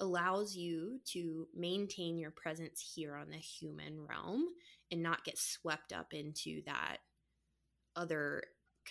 allows 0.00 0.56
you 0.56 1.00
to 1.04 1.46
maintain 1.54 2.18
your 2.18 2.30
presence 2.30 2.92
here 2.94 3.14
on 3.14 3.30
the 3.30 3.36
human 3.36 4.04
realm 4.06 4.46
and 4.90 5.02
not 5.02 5.24
get 5.24 5.38
swept 5.38 5.92
up 5.92 6.12
into 6.12 6.62
that 6.66 6.98
other 7.96 8.42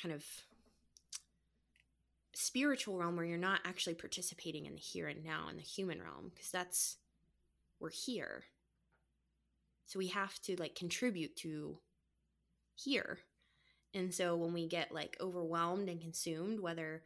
kind 0.02 0.14
of 0.14 0.24
spiritual 2.34 2.98
realm 2.98 3.16
where 3.16 3.26
you're 3.26 3.38
not 3.38 3.60
actually 3.66 3.94
participating 3.94 4.66
in 4.66 4.74
the 4.74 4.80
here 4.80 5.08
and 5.08 5.24
now 5.24 5.48
in 5.50 5.58
the 5.58 5.62
human 5.62 6.02
realm 6.02 6.32
because 6.34 6.50
that's 6.50 6.98
we're 7.80 7.92
here 7.92 8.44
so 9.94 10.00
we 10.00 10.08
have 10.08 10.40
to 10.42 10.56
like 10.56 10.74
contribute 10.74 11.36
to 11.38 11.78
here 12.76 13.20
and 13.94 14.12
so 14.12 14.36
when 14.36 14.52
we 14.52 14.68
get 14.68 14.92
like 14.92 15.16
overwhelmed 15.22 15.88
and 15.88 16.02
consumed 16.02 16.60
whether 16.60 17.04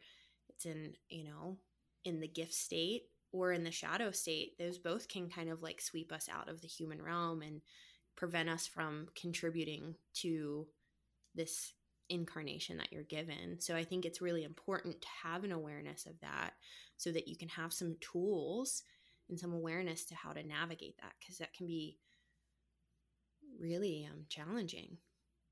it's 0.48 0.64
in 0.64 0.94
you 1.10 1.24
know 1.24 1.58
in 2.04 2.20
the 2.20 2.28
gift 2.28 2.54
state 2.54 3.02
or 3.30 3.52
in 3.52 3.62
the 3.62 3.70
shadow 3.70 4.10
state 4.10 4.56
those 4.58 4.78
both 4.78 5.06
can 5.08 5.28
kind 5.28 5.50
of 5.50 5.62
like 5.62 5.82
sweep 5.82 6.10
us 6.12 6.28
out 6.32 6.48
of 6.48 6.62
the 6.62 6.66
human 6.66 7.02
realm 7.02 7.42
and 7.42 7.60
prevent 8.16 8.48
us 8.48 8.66
from 8.66 9.06
contributing 9.14 9.94
to 10.14 10.66
this 11.34 11.74
incarnation 12.08 12.78
that 12.78 12.92
you're 12.92 13.04
given. 13.04 13.60
So 13.60 13.76
I 13.76 13.84
think 13.84 14.04
it's 14.04 14.20
really 14.20 14.44
important 14.44 15.00
to 15.00 15.08
have 15.22 15.44
an 15.44 15.52
awareness 15.52 16.06
of 16.06 16.18
that 16.20 16.54
so 16.96 17.12
that 17.12 17.28
you 17.28 17.36
can 17.36 17.48
have 17.48 17.72
some 17.72 17.96
tools 18.00 18.82
and 19.28 19.38
some 19.38 19.52
awareness 19.52 20.04
to 20.06 20.14
how 20.14 20.32
to 20.32 20.42
navigate 20.42 20.96
that 21.00 21.12
because 21.20 21.38
that 21.38 21.54
can 21.54 21.66
be 21.66 21.98
really 23.58 24.08
um, 24.10 24.24
challenging. 24.28 24.98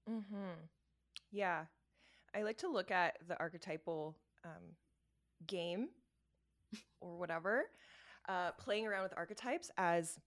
Mm-hmm. 0.08 0.60
Yeah. 1.32 1.64
I 2.34 2.42
like 2.42 2.58
to 2.58 2.68
look 2.68 2.90
at 2.90 3.16
the 3.26 3.38
archetypal 3.38 4.16
um, 4.44 4.74
game 5.46 5.88
or 7.00 7.18
whatever, 7.18 7.64
uh, 8.28 8.52
playing 8.52 8.86
around 8.86 9.04
with 9.04 9.14
archetypes 9.16 9.70
as 9.76 10.18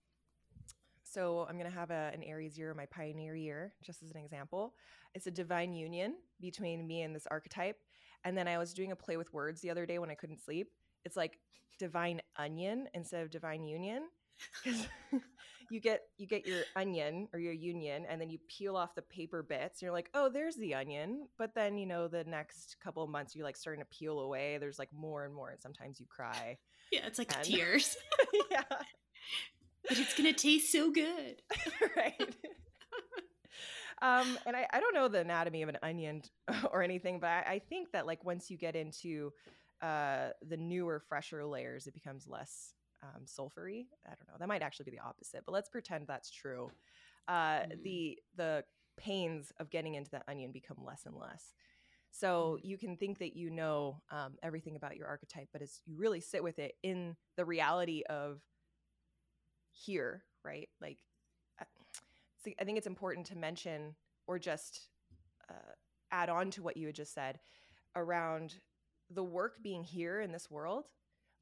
so 1.10 1.44
I'm 1.48 1.58
going 1.58 1.70
to 1.70 1.76
have 1.76 1.90
a, 1.90 2.12
an 2.14 2.22
Aries 2.22 2.56
year, 2.56 2.72
my 2.72 2.86
pioneer 2.86 3.34
year, 3.34 3.74
just 3.82 4.02
as 4.02 4.12
an 4.12 4.18
example. 4.18 4.74
It's 5.12 5.26
a 5.26 5.30
divine 5.30 5.72
union 5.72 6.14
between 6.40 6.86
me 6.86 7.02
and 7.02 7.14
this 7.14 7.26
archetype. 7.28 7.78
And 8.24 8.38
then 8.38 8.46
I 8.46 8.58
was 8.58 8.72
doing 8.72 8.92
a 8.92 8.96
play 8.96 9.16
with 9.16 9.32
words 9.34 9.60
the 9.60 9.70
other 9.70 9.86
day 9.86 9.98
when 9.98 10.10
I 10.10 10.14
couldn't 10.14 10.40
sleep. 10.40 10.68
It's 11.04 11.16
like 11.16 11.38
divine 11.80 12.20
onion 12.36 12.86
instead 12.94 13.22
of 13.22 13.30
divine 13.30 13.64
union. 13.64 14.04
Because 14.62 14.86
you 15.70 15.80
get 15.80 16.02
you 16.18 16.26
get 16.26 16.46
your 16.46 16.62
onion 16.76 17.28
or 17.32 17.38
your 17.38 17.52
union 17.52 18.04
and 18.08 18.20
then 18.20 18.28
you 18.28 18.38
peel 18.48 18.76
off 18.76 18.94
the 18.94 19.02
paper 19.02 19.42
bits 19.42 19.80
and 19.80 19.86
you're 19.86 19.92
like 19.92 20.10
oh 20.14 20.28
there's 20.28 20.56
the 20.56 20.74
onion. 20.74 21.26
But 21.38 21.54
then 21.54 21.78
you 21.78 21.86
know 21.86 22.08
the 22.08 22.24
next 22.24 22.76
couple 22.82 23.02
of 23.02 23.10
months 23.10 23.34
you're 23.34 23.44
like 23.44 23.56
starting 23.56 23.82
to 23.82 23.88
peel 23.96 24.20
away 24.20 24.58
there's 24.58 24.78
like 24.78 24.92
more 24.92 25.24
and 25.24 25.34
more 25.34 25.50
and 25.50 25.60
sometimes 25.60 26.00
you 26.00 26.06
cry. 26.06 26.58
Yeah 26.92 27.06
it's 27.06 27.18
like 27.18 27.34
and, 27.34 27.44
tears. 27.44 27.96
Yeah. 28.50 28.64
But 29.88 29.98
it's 29.98 30.14
gonna 30.14 30.32
taste 30.32 30.72
so 30.72 30.90
good. 30.90 31.42
Right. 31.96 32.34
Um, 34.02 34.38
and 34.46 34.56
I, 34.56 34.66
I 34.72 34.80
don't 34.80 34.94
know 34.94 35.08
the 35.08 35.20
anatomy 35.20 35.62
of 35.62 35.68
an 35.68 35.76
onion 35.82 36.22
or 36.72 36.82
anything, 36.82 37.20
but 37.20 37.28
I, 37.28 37.44
I 37.46 37.58
think 37.68 37.92
that 37.92 38.06
like 38.06 38.24
once 38.24 38.50
you 38.50 38.56
get 38.56 38.74
into 38.74 39.32
uh, 39.82 40.28
the 40.48 40.56
newer, 40.56 41.02
fresher 41.08 41.44
layers, 41.44 41.86
it 41.86 41.94
becomes 41.94 42.26
less 42.26 42.72
um, 43.02 43.22
sulfury. 43.24 43.86
I 44.06 44.10
don't 44.10 44.28
know. 44.28 44.34
That 44.38 44.48
might 44.48 44.62
actually 44.62 44.84
be 44.84 44.92
the 44.92 45.02
opposite, 45.02 45.42
but 45.44 45.52
let's 45.52 45.68
pretend 45.68 46.06
that's 46.06 46.30
true. 46.30 46.70
Uh, 47.28 47.60
mm. 47.60 47.82
The 47.82 48.18
the 48.36 48.64
pains 48.96 49.52
of 49.58 49.70
getting 49.70 49.94
into 49.94 50.10
that 50.10 50.24
onion 50.28 50.52
become 50.52 50.78
less 50.84 51.06
and 51.06 51.16
less. 51.16 51.54
So 52.10 52.58
mm. 52.58 52.68
you 52.68 52.78
can 52.78 52.96
think 52.96 53.18
that 53.18 53.36
you 53.36 53.50
know 53.50 54.00
um, 54.10 54.34
everything 54.42 54.76
about 54.76 54.96
your 54.96 55.06
archetype, 55.06 55.48
but 55.52 55.62
as 55.62 55.80
you 55.86 55.96
really 55.96 56.20
sit 56.20 56.42
with 56.42 56.58
it 56.58 56.74
in 56.82 57.16
the 57.36 57.44
reality 57.44 58.02
of 58.08 58.40
here, 59.70 60.24
right? 60.44 60.68
Like 60.80 60.98
so 62.44 62.50
I 62.58 62.64
think 62.64 62.78
it's 62.78 62.86
important 62.86 63.26
to 63.26 63.36
mention 63.36 63.94
or 64.26 64.38
just 64.38 64.88
uh, 65.48 65.72
add 66.10 66.28
on 66.28 66.50
to 66.52 66.62
what 66.62 66.76
you 66.76 66.86
had 66.86 66.94
just 66.94 67.14
said 67.14 67.38
around 67.94 68.56
the 69.10 69.24
work 69.24 69.62
being 69.62 69.84
here 69.84 70.20
in 70.20 70.32
this 70.32 70.50
world. 70.50 70.86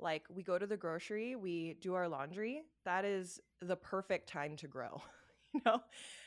Like 0.00 0.24
we 0.30 0.42
go 0.42 0.58
to 0.58 0.66
the 0.66 0.76
grocery, 0.76 1.34
we 1.36 1.76
do 1.80 1.94
our 1.94 2.08
laundry. 2.08 2.62
That 2.84 3.04
is 3.04 3.40
the 3.60 3.76
perfect 3.76 4.28
time 4.28 4.56
to 4.56 4.68
grow. 4.68 5.02
you 5.54 5.60
know, 5.66 5.80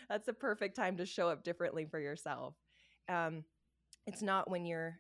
that's 0.10 0.26
the 0.26 0.34
perfect 0.34 0.76
time 0.76 0.98
to 0.98 1.06
show 1.06 1.30
up 1.30 1.44
differently 1.44 1.86
for 1.86 2.00
yourself. 2.00 2.56
Um, 3.08 3.44
it's 4.06 4.22
not 4.22 4.50
when 4.50 4.66
you're 4.66 5.00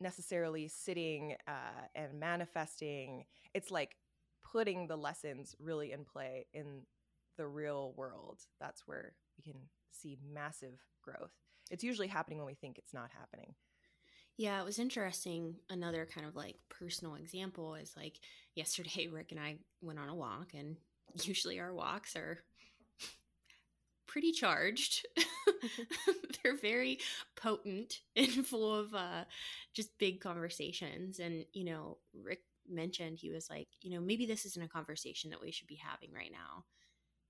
necessarily 0.00 0.68
sitting 0.68 1.36
uh, 1.46 1.86
and 1.94 2.18
manifesting. 2.18 3.24
It's 3.54 3.70
like 3.70 3.96
putting 4.52 4.86
the 4.86 4.96
lessons 4.96 5.54
really 5.58 5.92
in 5.92 6.04
play 6.04 6.46
in 6.52 6.82
the 7.36 7.46
real 7.46 7.94
world, 7.96 8.40
that's 8.60 8.82
where 8.86 9.14
we 9.36 9.52
can 9.52 9.60
see 9.90 10.18
massive 10.32 10.78
growth. 11.02 11.32
It's 11.70 11.84
usually 11.84 12.08
happening 12.08 12.38
when 12.38 12.46
we 12.46 12.54
think 12.54 12.78
it's 12.78 12.92
not 12.92 13.10
happening. 13.18 13.54
Yeah, 14.42 14.60
it 14.60 14.64
was 14.64 14.80
interesting. 14.80 15.54
Another 15.70 16.04
kind 16.12 16.26
of 16.26 16.34
like 16.34 16.56
personal 16.68 17.14
example 17.14 17.76
is 17.76 17.94
like 17.96 18.18
yesterday, 18.56 19.06
Rick 19.06 19.30
and 19.30 19.38
I 19.38 19.58
went 19.80 20.00
on 20.00 20.08
a 20.08 20.16
walk, 20.16 20.48
and 20.52 20.76
usually 21.22 21.60
our 21.60 21.72
walks 21.72 22.16
are 22.16 22.40
pretty 24.08 24.32
charged. 24.32 25.06
They're 26.42 26.56
very 26.56 26.98
potent 27.36 28.00
and 28.16 28.44
full 28.44 28.74
of 28.74 28.92
uh, 28.96 29.26
just 29.74 29.96
big 29.98 30.20
conversations. 30.20 31.20
And, 31.20 31.44
you 31.52 31.62
know, 31.62 31.98
Rick 32.12 32.40
mentioned 32.68 33.18
he 33.18 33.30
was 33.30 33.48
like, 33.48 33.68
you 33.80 33.92
know, 33.92 34.00
maybe 34.00 34.26
this 34.26 34.44
isn't 34.44 34.64
a 34.64 34.68
conversation 34.68 35.30
that 35.30 35.40
we 35.40 35.52
should 35.52 35.68
be 35.68 35.76
having 35.76 36.12
right 36.12 36.32
now. 36.32 36.64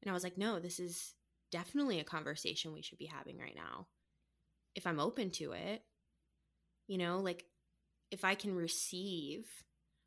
And 0.02 0.10
I 0.10 0.14
was 0.14 0.24
like, 0.24 0.38
no, 0.38 0.60
this 0.60 0.80
is 0.80 1.12
definitely 1.50 2.00
a 2.00 2.04
conversation 2.04 2.72
we 2.72 2.80
should 2.80 2.96
be 2.96 3.04
having 3.04 3.36
right 3.38 3.54
now. 3.54 3.86
If 4.74 4.86
I'm 4.86 4.98
open 4.98 5.30
to 5.32 5.52
it, 5.52 5.82
you 6.86 6.98
know, 6.98 7.18
like 7.18 7.44
if 8.10 8.24
I 8.24 8.34
can 8.34 8.54
receive 8.54 9.46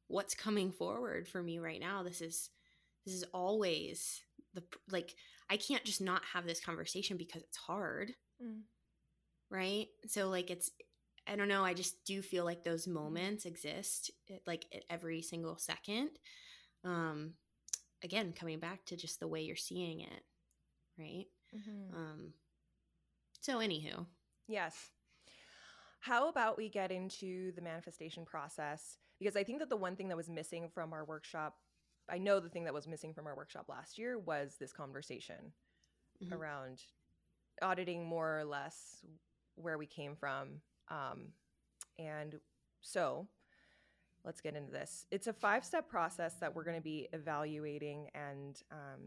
what's 0.07 0.35
coming 0.35 0.71
forward 0.71 1.27
for 1.27 1.41
me 1.41 1.59
right 1.59 1.79
now, 1.79 2.03
this 2.03 2.21
is 2.21 2.49
this 3.05 3.15
is 3.15 3.23
always 3.33 4.21
the 4.53 4.63
like 4.89 5.13
I 5.49 5.57
can't 5.57 5.83
just 5.83 6.01
not 6.01 6.23
have 6.33 6.45
this 6.45 6.59
conversation 6.59 7.17
because 7.17 7.43
it's 7.43 7.57
hard. 7.57 8.13
Mm. 8.43 8.61
Right? 9.49 9.87
So 10.07 10.29
like 10.29 10.49
it's 10.49 10.71
I 11.27 11.35
don't 11.35 11.47
know, 11.47 11.65
I 11.65 11.73
just 11.73 12.03
do 12.05 12.21
feel 12.21 12.45
like 12.45 12.63
those 12.63 12.83
mm-hmm. 12.83 12.93
moments 12.93 13.45
exist 13.45 14.11
like 14.45 14.65
at 14.73 14.83
every 14.89 15.21
single 15.21 15.57
second. 15.57 16.09
Um 16.83 17.33
again 18.05 18.33
coming 18.33 18.59
back 18.59 18.85
to 18.85 18.95
just 18.95 19.19
the 19.19 19.27
way 19.27 19.41
you're 19.41 19.55
seeing 19.55 20.01
it 20.01 20.23
right 20.97 21.25
mm-hmm. 21.53 21.95
um 21.95 22.33
so 23.41 23.57
anywho 23.57 24.05
yes 24.47 24.75
how 26.05 26.29
about 26.29 26.57
we 26.57 26.69
get 26.69 26.91
into 26.91 27.51
the 27.53 27.61
manifestation 27.61 28.25
process 28.25 28.97
because 29.19 29.35
i 29.35 29.43
think 29.43 29.59
that 29.59 29.69
the 29.69 29.75
one 29.75 29.95
thing 29.95 30.07
that 30.07 30.17
was 30.17 30.29
missing 30.29 30.69
from 30.73 30.93
our 30.93 31.05
workshop 31.05 31.55
i 32.09 32.17
know 32.17 32.39
the 32.39 32.49
thing 32.49 32.63
that 32.63 32.73
was 32.73 32.87
missing 32.87 33.13
from 33.13 33.27
our 33.27 33.35
workshop 33.35 33.65
last 33.67 33.97
year 33.97 34.19
was 34.19 34.55
this 34.59 34.73
conversation 34.73 35.51
mm-hmm. 36.23 36.33
around 36.33 36.83
auditing 37.61 38.05
more 38.05 38.39
or 38.39 38.45
less 38.45 39.03
where 39.55 39.77
we 39.77 39.85
came 39.85 40.15
from 40.15 40.61
um, 40.89 41.29
and 41.97 42.35
so 42.81 43.27
let's 44.25 44.41
get 44.41 44.55
into 44.55 44.71
this. 44.71 45.05
It's 45.11 45.27
a 45.27 45.33
five 45.33 45.63
step 45.63 45.87
process 45.87 46.33
that 46.41 46.53
we're 46.53 46.63
going 46.63 46.77
to 46.77 46.83
be 46.83 47.07
evaluating 47.13 48.09
and 48.13 48.59
um, 48.71 49.01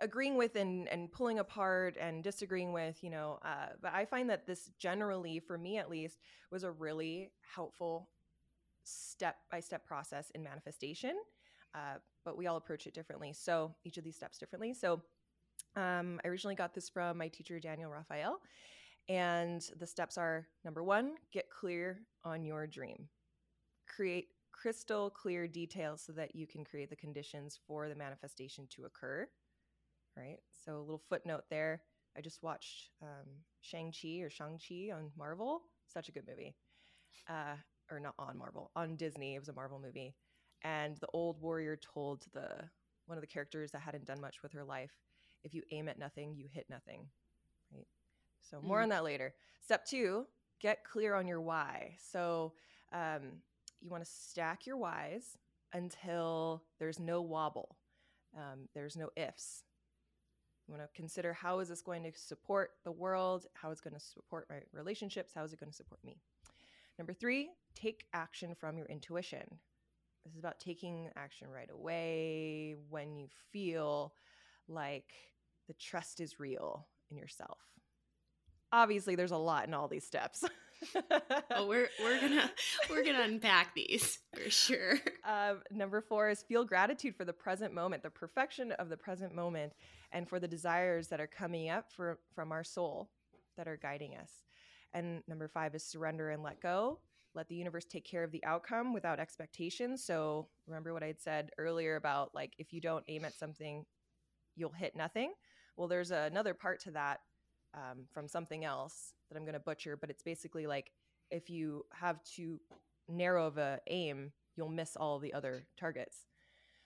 agreeing 0.00 0.36
with 0.36 0.56
and, 0.56 0.88
and 0.88 1.10
pulling 1.12 1.38
apart 1.38 1.96
and 2.00 2.22
disagreeing 2.22 2.72
with, 2.72 3.02
you 3.02 3.10
know. 3.10 3.38
Uh, 3.44 3.68
but 3.80 3.92
I 3.94 4.04
find 4.04 4.28
that 4.30 4.46
this 4.46 4.70
generally, 4.78 5.40
for 5.40 5.58
me 5.58 5.78
at 5.78 5.90
least, 5.90 6.18
was 6.50 6.64
a 6.64 6.70
really 6.70 7.30
helpful 7.54 8.08
step 8.84 9.36
by 9.50 9.60
step 9.60 9.86
process 9.86 10.30
in 10.34 10.42
manifestation. 10.42 11.14
Uh, 11.74 11.98
but 12.24 12.36
we 12.36 12.46
all 12.46 12.56
approach 12.56 12.86
it 12.86 12.94
differently. 12.94 13.32
So 13.32 13.74
each 13.84 13.98
of 13.98 14.04
these 14.04 14.16
steps 14.16 14.38
differently. 14.38 14.74
So 14.74 15.02
um, 15.76 16.20
I 16.24 16.28
originally 16.28 16.54
got 16.54 16.74
this 16.74 16.88
from 16.88 17.18
my 17.18 17.28
teacher, 17.28 17.58
Daniel 17.58 17.90
Raphael. 17.90 18.38
And 19.08 19.62
the 19.78 19.86
steps 19.86 20.16
are 20.16 20.46
number 20.64 20.82
one, 20.82 21.14
get 21.32 21.50
clear 21.50 22.00
on 22.24 22.44
your 22.44 22.66
dream 22.66 23.08
create 23.94 24.28
crystal 24.52 25.10
clear 25.10 25.46
details 25.46 26.02
so 26.02 26.12
that 26.12 26.34
you 26.34 26.46
can 26.46 26.64
create 26.64 26.90
the 26.90 26.96
conditions 26.96 27.58
for 27.66 27.88
the 27.88 27.94
manifestation 27.94 28.66
to 28.70 28.84
occur. 28.84 29.26
Right. 30.16 30.38
So 30.64 30.76
a 30.76 30.80
little 30.80 31.02
footnote 31.08 31.44
there. 31.50 31.82
I 32.16 32.20
just 32.20 32.42
watched 32.42 32.90
um, 33.02 33.28
Shang-Chi 33.60 34.20
or 34.20 34.30
Shang-Chi 34.30 34.90
on 34.94 35.10
Marvel. 35.18 35.62
Such 35.92 36.08
a 36.08 36.12
good 36.12 36.26
movie. 36.28 36.54
Uh, 37.28 37.56
or 37.90 38.00
not 38.00 38.14
on 38.18 38.38
Marvel, 38.38 38.70
on 38.76 38.96
Disney. 38.96 39.34
It 39.34 39.40
was 39.40 39.48
a 39.48 39.52
Marvel 39.52 39.80
movie. 39.80 40.14
And 40.62 40.96
the 40.98 41.08
old 41.12 41.40
warrior 41.40 41.76
told 41.76 42.24
the 42.32 42.48
one 43.06 43.18
of 43.18 43.22
the 43.22 43.26
characters 43.26 43.70
that 43.72 43.82
hadn't 43.82 44.06
done 44.06 44.20
much 44.20 44.42
with 44.42 44.52
her 44.52 44.64
life, 44.64 44.92
if 45.42 45.52
you 45.52 45.62
aim 45.72 45.88
at 45.88 45.98
nothing, 45.98 46.34
you 46.36 46.46
hit 46.50 46.66
nothing. 46.70 47.06
Right? 47.72 47.86
So 48.40 48.60
more 48.62 48.80
mm. 48.80 48.84
on 48.84 48.88
that 48.90 49.04
later. 49.04 49.34
Step 49.60 49.84
two, 49.84 50.26
get 50.60 50.84
clear 50.84 51.14
on 51.14 51.26
your 51.26 51.40
why. 51.40 51.96
So 52.10 52.52
um, 52.92 53.42
you 53.80 53.90
want 53.90 54.04
to 54.04 54.10
stack 54.10 54.66
your 54.66 54.78
whys 54.78 55.36
until 55.72 56.62
there's 56.78 56.98
no 56.98 57.20
wobble, 57.20 57.76
um, 58.36 58.68
there's 58.74 58.96
no 58.96 59.10
ifs. 59.16 59.64
You 60.66 60.74
want 60.74 60.82
to 60.82 60.96
consider 60.96 61.32
how 61.32 61.58
is 61.58 61.68
this 61.68 61.82
going 61.82 62.02
to 62.04 62.12
support 62.14 62.70
the 62.84 62.92
world? 62.92 63.46
How 63.54 63.70
is 63.70 63.80
it 63.80 63.84
going 63.84 63.94
to 63.94 64.00
support 64.00 64.46
my 64.48 64.56
relationships? 64.72 65.32
How 65.34 65.44
is 65.44 65.52
it 65.52 65.60
going 65.60 65.70
to 65.70 65.76
support 65.76 66.02
me? 66.04 66.16
Number 66.98 67.12
three, 67.12 67.50
take 67.74 68.04
action 68.14 68.54
from 68.54 68.78
your 68.78 68.86
intuition. 68.86 69.44
This 70.24 70.32
is 70.32 70.38
about 70.38 70.58
taking 70.58 71.10
action 71.16 71.48
right 71.50 71.68
away 71.70 72.76
when 72.88 73.14
you 73.16 73.28
feel 73.52 74.14
like 74.68 75.12
the 75.66 75.74
trust 75.74 76.20
is 76.20 76.40
real 76.40 76.86
in 77.10 77.18
yourself. 77.18 77.58
Obviously, 78.72 79.16
there's 79.16 79.32
a 79.32 79.36
lot 79.36 79.66
in 79.66 79.74
all 79.74 79.86
these 79.86 80.06
steps. 80.06 80.44
oh, 81.50 81.66
we're 81.66 81.88
we're 82.02 82.20
gonna 82.20 82.50
we're 82.90 83.04
gonna 83.04 83.22
unpack 83.22 83.74
these 83.74 84.18
for 84.34 84.50
sure. 84.50 84.98
Um, 85.26 85.62
number 85.70 86.02
four 86.02 86.28
is 86.28 86.42
feel 86.42 86.66
gratitude 86.66 87.16
for 87.16 87.24
the 87.24 87.32
present 87.32 87.72
moment, 87.72 88.02
the 88.02 88.10
perfection 88.10 88.72
of 88.72 88.90
the 88.90 88.96
present 88.98 89.34
moment, 89.34 89.72
and 90.14 90.28
for 90.28 90.38
the 90.38 90.48
desires 90.48 91.08
that 91.08 91.20
are 91.20 91.26
coming 91.26 91.68
up 91.68 91.92
for, 91.92 92.20
from 92.34 92.52
our 92.52 92.64
soul 92.64 93.10
that 93.58 93.68
are 93.68 93.76
guiding 93.76 94.16
us. 94.16 94.30
And 94.94 95.22
number 95.28 95.48
five 95.48 95.74
is 95.74 95.84
surrender 95.84 96.30
and 96.30 96.42
let 96.42 96.60
go. 96.60 97.00
Let 97.34 97.48
the 97.48 97.56
universe 97.56 97.84
take 97.84 98.04
care 98.04 98.22
of 98.22 98.30
the 98.30 98.44
outcome 98.44 98.94
without 98.94 99.18
expectations. 99.18 100.04
So 100.04 100.46
remember 100.68 100.94
what 100.94 101.02
I 101.02 101.08
had 101.08 101.20
said 101.20 101.50
earlier 101.58 101.96
about 101.96 102.32
like 102.32 102.54
if 102.58 102.72
you 102.72 102.80
don't 102.80 103.04
aim 103.08 103.24
at 103.24 103.36
something, 103.36 103.84
you'll 104.54 104.70
hit 104.70 104.94
nothing. 104.94 105.34
Well, 105.76 105.88
there's 105.88 106.12
another 106.12 106.54
part 106.54 106.80
to 106.82 106.92
that 106.92 107.18
um, 107.74 108.04
from 108.12 108.28
something 108.28 108.64
else 108.64 109.14
that 109.28 109.36
I'm 109.36 109.44
going 109.44 109.54
to 109.54 109.60
butcher, 109.60 109.96
but 109.96 110.10
it's 110.10 110.22
basically 110.22 110.68
like 110.68 110.92
if 111.32 111.50
you 111.50 111.84
have 111.92 112.22
too 112.22 112.60
narrow 113.08 113.48
of 113.48 113.58
a 113.58 113.80
aim, 113.88 114.30
you'll 114.54 114.68
miss 114.68 114.94
all 114.94 115.18
the 115.18 115.34
other 115.34 115.66
targets. 115.76 116.26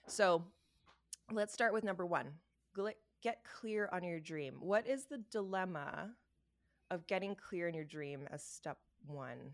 So 0.07 0.43
let's 1.31 1.53
start 1.53 1.73
with 1.73 1.83
number 1.83 2.07
one. 2.07 2.31
Get 3.21 3.43
clear 3.43 3.89
on 3.91 4.03
your 4.03 4.19
dream. 4.19 4.55
What 4.59 4.87
is 4.87 5.05
the 5.05 5.21
dilemma 5.31 6.11
of 6.89 7.05
getting 7.07 7.35
clear 7.35 7.67
in 7.67 7.75
your 7.75 7.83
dream 7.83 8.27
as 8.31 8.43
step 8.43 8.77
one? 9.05 9.51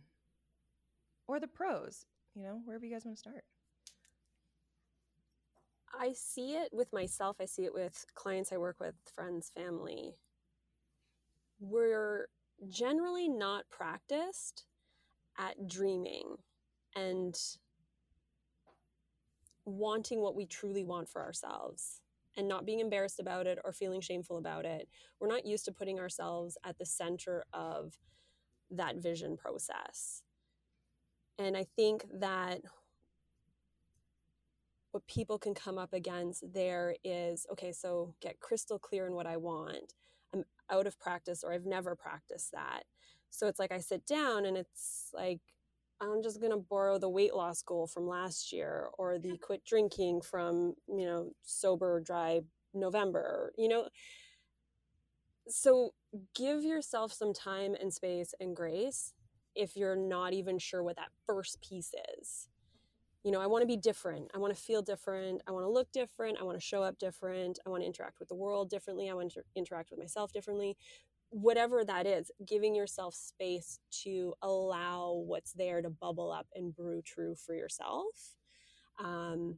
Or 1.27 1.39
the 1.39 1.47
pros, 1.47 2.05
you 2.35 2.43
know, 2.43 2.61
wherever 2.65 2.85
you 2.85 2.93
guys 2.93 3.05
want 3.05 3.17
to 3.17 3.19
start. 3.19 3.43
I 5.99 6.13
see 6.13 6.51
it 6.51 6.69
with 6.71 6.93
myself, 6.93 7.37
I 7.39 7.45
see 7.45 7.63
it 7.63 7.73
with 7.73 8.05
clients 8.13 8.51
I 8.51 8.57
work 8.57 8.79
with, 8.79 8.95
friends, 9.13 9.51
family. 9.55 10.15
We're 11.59 12.27
generally 12.69 13.29
not 13.29 13.69
practiced 13.71 14.65
at 15.37 15.67
dreaming 15.67 16.35
and 16.95 17.35
wanting 19.65 20.21
what 20.21 20.35
we 20.35 20.45
truly 20.45 20.83
want 20.83 21.09
for 21.09 21.21
ourselves 21.21 22.01
and 22.37 22.47
not 22.47 22.65
being 22.65 22.79
embarrassed 22.79 23.19
about 23.19 23.47
it 23.47 23.59
or 23.63 23.71
feeling 23.71 24.01
shameful 24.01 24.37
about 24.37 24.65
it. 24.65 24.87
We're 25.19 25.27
not 25.27 25.45
used 25.45 25.65
to 25.65 25.71
putting 25.71 25.99
ourselves 25.99 26.57
at 26.65 26.77
the 26.77 26.85
center 26.85 27.45
of 27.53 27.93
that 28.71 28.97
vision 28.97 29.37
process. 29.37 30.23
And 31.37 31.55
I 31.55 31.65
think 31.75 32.05
that 32.19 32.61
what 34.91 35.05
people 35.07 35.37
can 35.37 35.53
come 35.53 35.77
up 35.77 35.93
against 35.93 36.53
there 36.53 36.95
is 37.03 37.45
okay, 37.51 37.71
so 37.73 38.15
get 38.21 38.39
crystal 38.39 38.79
clear 38.79 39.05
in 39.07 39.13
what 39.13 39.27
I 39.27 39.37
want. 39.37 39.93
I'm 40.33 40.45
out 40.71 40.87
of 40.87 40.99
practice 40.99 41.43
or 41.43 41.51
I've 41.51 41.65
never 41.65 41.95
practiced 41.95 42.53
that. 42.53 42.83
So 43.29 43.47
it's 43.47 43.59
like 43.59 43.73
I 43.73 43.79
sit 43.79 44.05
down 44.05 44.45
and 44.45 44.55
it's 44.55 45.09
like, 45.13 45.41
I'm 46.01 46.21
just 46.21 46.39
going 46.39 46.51
to 46.51 46.57
borrow 46.57 46.97
the 46.97 47.09
weight 47.09 47.33
loss 47.33 47.61
goal 47.61 47.87
from 47.87 48.07
last 48.07 48.51
year 48.51 48.89
or 48.97 49.17
the 49.17 49.37
quit 49.37 49.63
drinking 49.65 50.21
from, 50.21 50.75
you 50.87 51.05
know, 51.05 51.31
sober, 51.43 52.01
dry 52.01 52.41
November, 52.73 53.53
you 53.57 53.67
know. 53.69 53.87
So 55.47 55.93
give 56.35 56.63
yourself 56.63 57.13
some 57.13 57.33
time 57.33 57.75
and 57.79 57.93
space 57.93 58.33
and 58.39 58.55
grace 58.55 59.13
if 59.55 59.77
you're 59.77 59.95
not 59.95 60.33
even 60.33 60.59
sure 60.59 60.83
what 60.83 60.97
that 60.97 61.09
first 61.25 61.61
piece 61.61 61.91
is. 62.19 62.49
You 63.23 63.31
know, 63.31 63.41
I 63.41 63.47
want 63.47 63.63
to 63.63 63.67
be 63.67 63.77
different. 63.77 64.29
I 64.35 64.37
want 64.37 64.55
to 64.55 64.61
feel 64.61 64.81
different. 64.81 65.41
I 65.47 65.51
want 65.51 65.65
to 65.65 65.69
look 65.69 65.91
different. 65.91 66.37
I 66.39 66.43
want 66.43 66.57
to 66.59 66.63
show 66.65 66.83
up 66.83 66.99
different. 66.99 67.57
I 67.65 67.69
want 67.69 67.81
to 67.81 67.87
interact 67.87 68.19
with 68.19 68.27
the 68.29 68.35
world 68.35 68.69
differently. 68.69 69.09
I 69.09 69.13
want 69.13 69.31
to 69.31 69.41
interact 69.55 69.89
with 69.89 69.99
myself 69.99 70.31
differently 70.31 70.77
whatever 71.29 71.83
that 71.83 72.05
is, 72.05 72.31
giving 72.47 72.75
yourself 72.75 73.13
space 73.13 73.79
to 74.03 74.33
allow 74.41 75.23
what's 75.25 75.53
there 75.53 75.81
to 75.81 75.89
bubble 75.89 76.31
up 76.31 76.47
and 76.55 76.75
brew 76.75 77.01
true 77.01 77.35
for 77.35 77.55
yourself. 77.55 78.35
Um, 79.03 79.57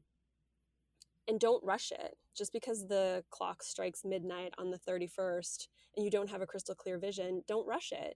and 1.28 1.40
don't 1.40 1.64
rush 1.64 1.92
it. 1.92 2.18
Just 2.36 2.54
because 2.54 2.88
the 2.88 3.24
clock 3.30 3.64
strikes 3.64 4.06
midnight 4.06 4.54
on 4.58 4.72
the 4.72 4.80
31st 4.80 5.68
and 5.96 6.06
you 6.06 6.12
don't 6.12 6.30
have 6.30 6.42
a 6.42 6.48
crystal 6.48 6.76
clear 6.76 6.98
vision, 6.98 7.44
don't 7.48 7.68
rush 7.68 7.92
it. 7.92 8.16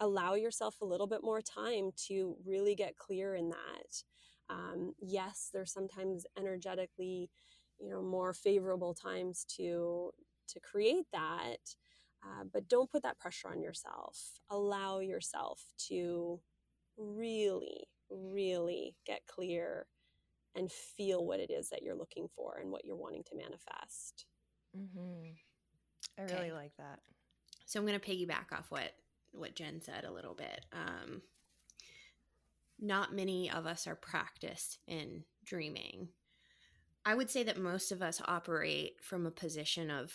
Allow 0.00 0.34
yourself 0.34 0.76
a 0.80 0.86
little 0.86 1.06
bit 1.06 1.20
more 1.22 1.40
time 1.40 1.90
to 2.08 2.36
really 2.44 2.74
get 2.74 2.96
clear 2.98 3.34
in 3.34 3.50
that. 3.50 4.02
Um, 4.50 4.92
yes, 5.00 5.50
there's 5.52 5.72
sometimes 5.72 6.26
energetically, 6.38 7.30
you 7.80 7.90
know, 7.90 8.02
more 8.02 8.32
favorable 8.32 8.94
times 8.94 9.44
to 9.56 10.10
to 10.46 10.60
create 10.60 11.06
that 11.12 11.56
uh, 12.24 12.44
but 12.52 12.68
don't 12.68 12.90
put 12.90 13.02
that 13.02 13.18
pressure 13.18 13.48
on 13.48 13.62
yourself. 13.62 14.18
Allow 14.50 15.00
yourself 15.00 15.62
to 15.88 16.40
really, 16.96 17.88
really 18.10 18.96
get 19.06 19.20
clear 19.26 19.86
and 20.54 20.70
feel 20.70 21.24
what 21.24 21.40
it 21.40 21.50
is 21.50 21.68
that 21.70 21.82
you're 21.82 21.96
looking 21.96 22.28
for 22.34 22.58
and 22.60 22.70
what 22.70 22.84
you're 22.84 22.96
wanting 22.96 23.24
to 23.24 23.36
manifest. 23.36 24.24
Mm-hmm. 24.76 25.32
I 26.18 26.22
really 26.22 26.50
okay. 26.50 26.52
like 26.52 26.76
that. 26.78 27.00
So 27.66 27.78
I'm 27.78 27.86
going 27.86 27.98
to 27.98 28.10
piggyback 28.10 28.52
off 28.52 28.66
what 28.70 28.92
what 29.32 29.56
Jenn 29.56 29.80
said 29.82 30.04
a 30.04 30.12
little 30.12 30.34
bit. 30.34 30.64
Um, 30.72 31.22
not 32.80 33.14
many 33.14 33.50
of 33.50 33.66
us 33.66 33.86
are 33.86 33.96
practiced 33.96 34.78
in 34.86 35.24
dreaming. 35.44 36.08
I 37.04 37.14
would 37.14 37.30
say 37.30 37.42
that 37.42 37.58
most 37.58 37.90
of 37.90 38.00
us 38.00 38.22
operate 38.26 38.94
from 39.02 39.26
a 39.26 39.32
position 39.32 39.90
of 39.90 40.12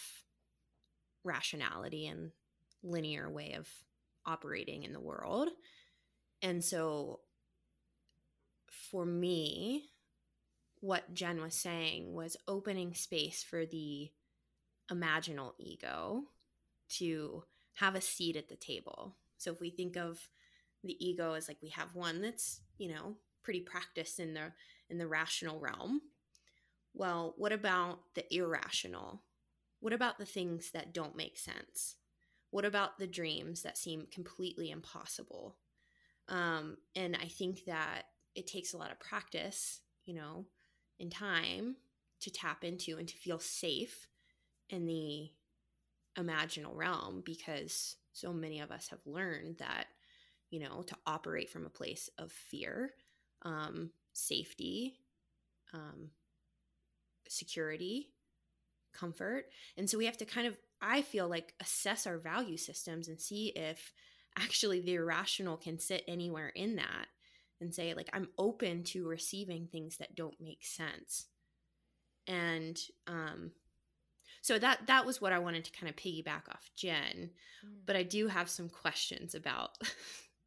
rationality 1.24 2.08
and 2.08 2.32
linear 2.84 3.30
way 3.30 3.54
of 3.54 3.68
operating 4.26 4.84
in 4.84 4.94
the 4.94 5.00
world. 5.00 5.50
And 6.42 6.64
so 6.64 7.22
for 8.70 9.06
me, 9.06 9.90
what 10.82 11.14
Jenn 11.14 11.42
was 11.42 11.56
saying 11.56 12.14
was 12.14 12.38
opening 12.48 12.94
space 12.94 13.44
for 13.44 13.66
the 13.66 14.10
imaginal 14.92 15.54
ego 15.60 16.24
to 16.98 17.44
have 17.76 17.96
a 17.96 18.02
seat 18.02 18.36
at 18.36 18.50
the 18.50 18.56
table. 18.56 19.16
So 19.38 19.52
if 19.52 19.60
we 19.60 19.70
think 19.70 19.98
of 19.98 20.20
the 20.84 20.96
ego 21.06 21.34
as 21.34 21.48
like 21.48 21.58
we 21.62 21.70
have 21.70 21.96
one 21.96 22.22
that's, 22.22 22.62
you 22.78 22.90
know, 22.94 23.16
pretty 23.44 23.62
practiced 23.62 24.20
in 24.20 24.34
the 24.34 24.52
in 24.90 24.98
the 24.98 25.08
rational 25.08 25.60
realm. 25.60 26.02
Well, 26.94 27.34
what 27.38 27.52
about 27.52 28.00
the 28.16 28.26
irrational? 28.34 29.22
What 29.80 29.94
about 29.94 30.18
the 30.18 30.26
things 30.26 30.72
that 30.72 30.94
don't 30.94 31.16
make 31.16 31.38
sense? 31.38 31.96
What 32.52 32.66
about 32.66 32.98
the 32.98 33.08
dreams 33.08 33.62
that 33.62 33.78
seem 33.78 34.08
completely 34.12 34.72
impossible? 34.72 35.58
Um, 36.28 36.78
and 36.96 37.16
I 37.16 37.28
think 37.28 37.66
that 37.66 38.04
it 38.36 38.48
takes 38.48 38.74
a 38.74 38.78
lot 38.78 38.92
of 38.92 39.00
practice, 39.00 39.82
you 40.06 40.14
know, 40.14 40.46
in 41.00 41.10
time 41.10 41.76
to 42.22 42.32
tap 42.32 42.64
into 42.64 42.98
and 42.98 43.08
to 43.08 43.16
feel 43.16 43.40
safe 43.40 44.08
in 44.70 44.86
the 44.86 45.30
imaginal 46.18 46.76
realm 46.76 47.22
because 47.26 47.96
so 48.14 48.34
many 48.34 48.60
of 48.60 48.72
us 48.72 48.88
have 48.90 49.00
learned 49.06 49.58
that, 49.60 49.86
you 50.50 50.60
know, 50.60 50.84
to 50.84 50.96
operate 51.06 51.50
from 51.50 51.66
a 51.66 51.70
place 51.70 52.10
of 52.18 52.32
fear, 52.32 52.92
um, 53.44 53.92
safety, 54.14 54.98
um, 55.74 56.10
security, 57.28 58.10
comfort. 58.94 59.46
And 59.78 59.90
so 59.90 59.98
we 59.98 60.06
have 60.06 60.18
to 60.18 60.26
kind 60.26 60.48
of, 60.48 60.58
I 60.82 61.02
feel 61.02 61.28
like, 61.28 61.54
assess 61.60 62.08
our 62.08 62.18
value 62.18 62.58
systems 62.58 63.08
and 63.08 63.20
see 63.20 63.54
if 63.56 63.92
actually 64.38 64.82
the 64.82 64.96
irrational 64.96 65.58
can 65.58 65.80
sit 65.80 66.04
anywhere 66.08 66.50
in 66.50 66.76
that 66.78 67.08
and 67.62 67.74
say, 67.74 67.94
like, 67.94 68.10
I'm 68.14 68.30
open 68.38 68.84
to 68.86 69.08
receiving 69.08 69.68
things 69.68 69.98
that 69.98 70.16
don't 70.16 70.40
make 70.40 70.64
sense. 70.64 71.26
And 72.28 72.80
um, 73.08 73.52
so 74.42 74.60
that 74.60 74.88
that 74.88 75.06
was 75.06 75.20
what 75.20 75.34
I 75.34 75.40
wanted 75.40 75.66
to 75.66 75.72
kind 75.72 75.90
of 75.90 75.96
piggyback 75.96 76.48
off 76.50 76.70
Jenn. 76.76 77.32
Mm. 77.66 77.80
But 77.86 77.96
I 77.96 78.04
do 78.04 78.28
have 78.28 78.50
some 78.50 78.70
questions 78.70 79.36
about 79.36 79.72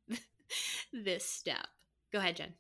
this 0.92 1.24
step. 1.24 1.66
Go 2.12 2.18
ahead, 2.18 2.36
Jenn 2.36 2.54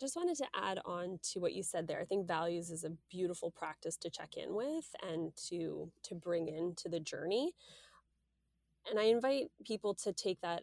just 0.00 0.16
wanted 0.16 0.36
to 0.36 0.46
add 0.54 0.78
on 0.84 1.18
to 1.32 1.40
what 1.40 1.54
you 1.54 1.62
said 1.62 1.88
there. 1.88 2.00
I 2.00 2.04
think 2.04 2.26
values 2.26 2.70
is 2.70 2.84
a 2.84 2.92
beautiful 3.10 3.50
practice 3.50 3.96
to 3.98 4.10
check 4.10 4.36
in 4.36 4.54
with 4.54 4.88
and 5.02 5.32
to 5.48 5.90
to 6.04 6.14
bring 6.14 6.48
into 6.48 6.88
the 6.88 7.00
journey. 7.00 7.52
And 8.88 9.00
I 9.00 9.04
invite 9.04 9.46
people 9.64 9.94
to 10.04 10.12
take 10.12 10.40
that 10.42 10.62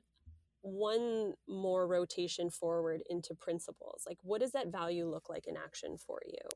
one 0.61 1.33
more 1.47 1.85
rotation 1.87 2.49
forward 2.49 3.01
into 3.09 3.35
principles. 3.35 4.03
Like, 4.07 4.17
what 4.21 4.39
does 4.39 4.51
that 4.51 4.71
value 4.71 5.09
look 5.09 5.29
like 5.29 5.45
in 5.45 5.57
action 5.57 5.97
for 5.97 6.21
you? 6.25 6.47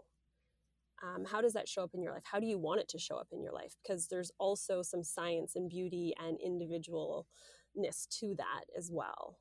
Um, 1.04 1.26
how 1.26 1.42
does 1.42 1.54
that 1.54 1.68
show 1.68 1.84
up 1.84 1.92
in 1.94 2.02
your 2.02 2.14
life? 2.14 2.24
How 2.24 2.40
do 2.40 2.48
you 2.48 2.58
want 2.58 2.80
it 2.80 2.88
to 2.90 3.00
show 3.00 3.18
up 3.18 3.28
in 3.32 3.44
your 3.44 3.52
life? 3.52 3.76
Because 3.84 4.08
there's 4.08 4.32
also 4.40 4.82
some 4.82 5.04
science 5.04 5.56
and 5.56 5.70
beauty 5.70 6.14
and 6.18 6.38
individualness 6.40 8.08
to 8.20 8.34
that 8.38 8.66
as 8.76 8.90
well. 8.92 9.38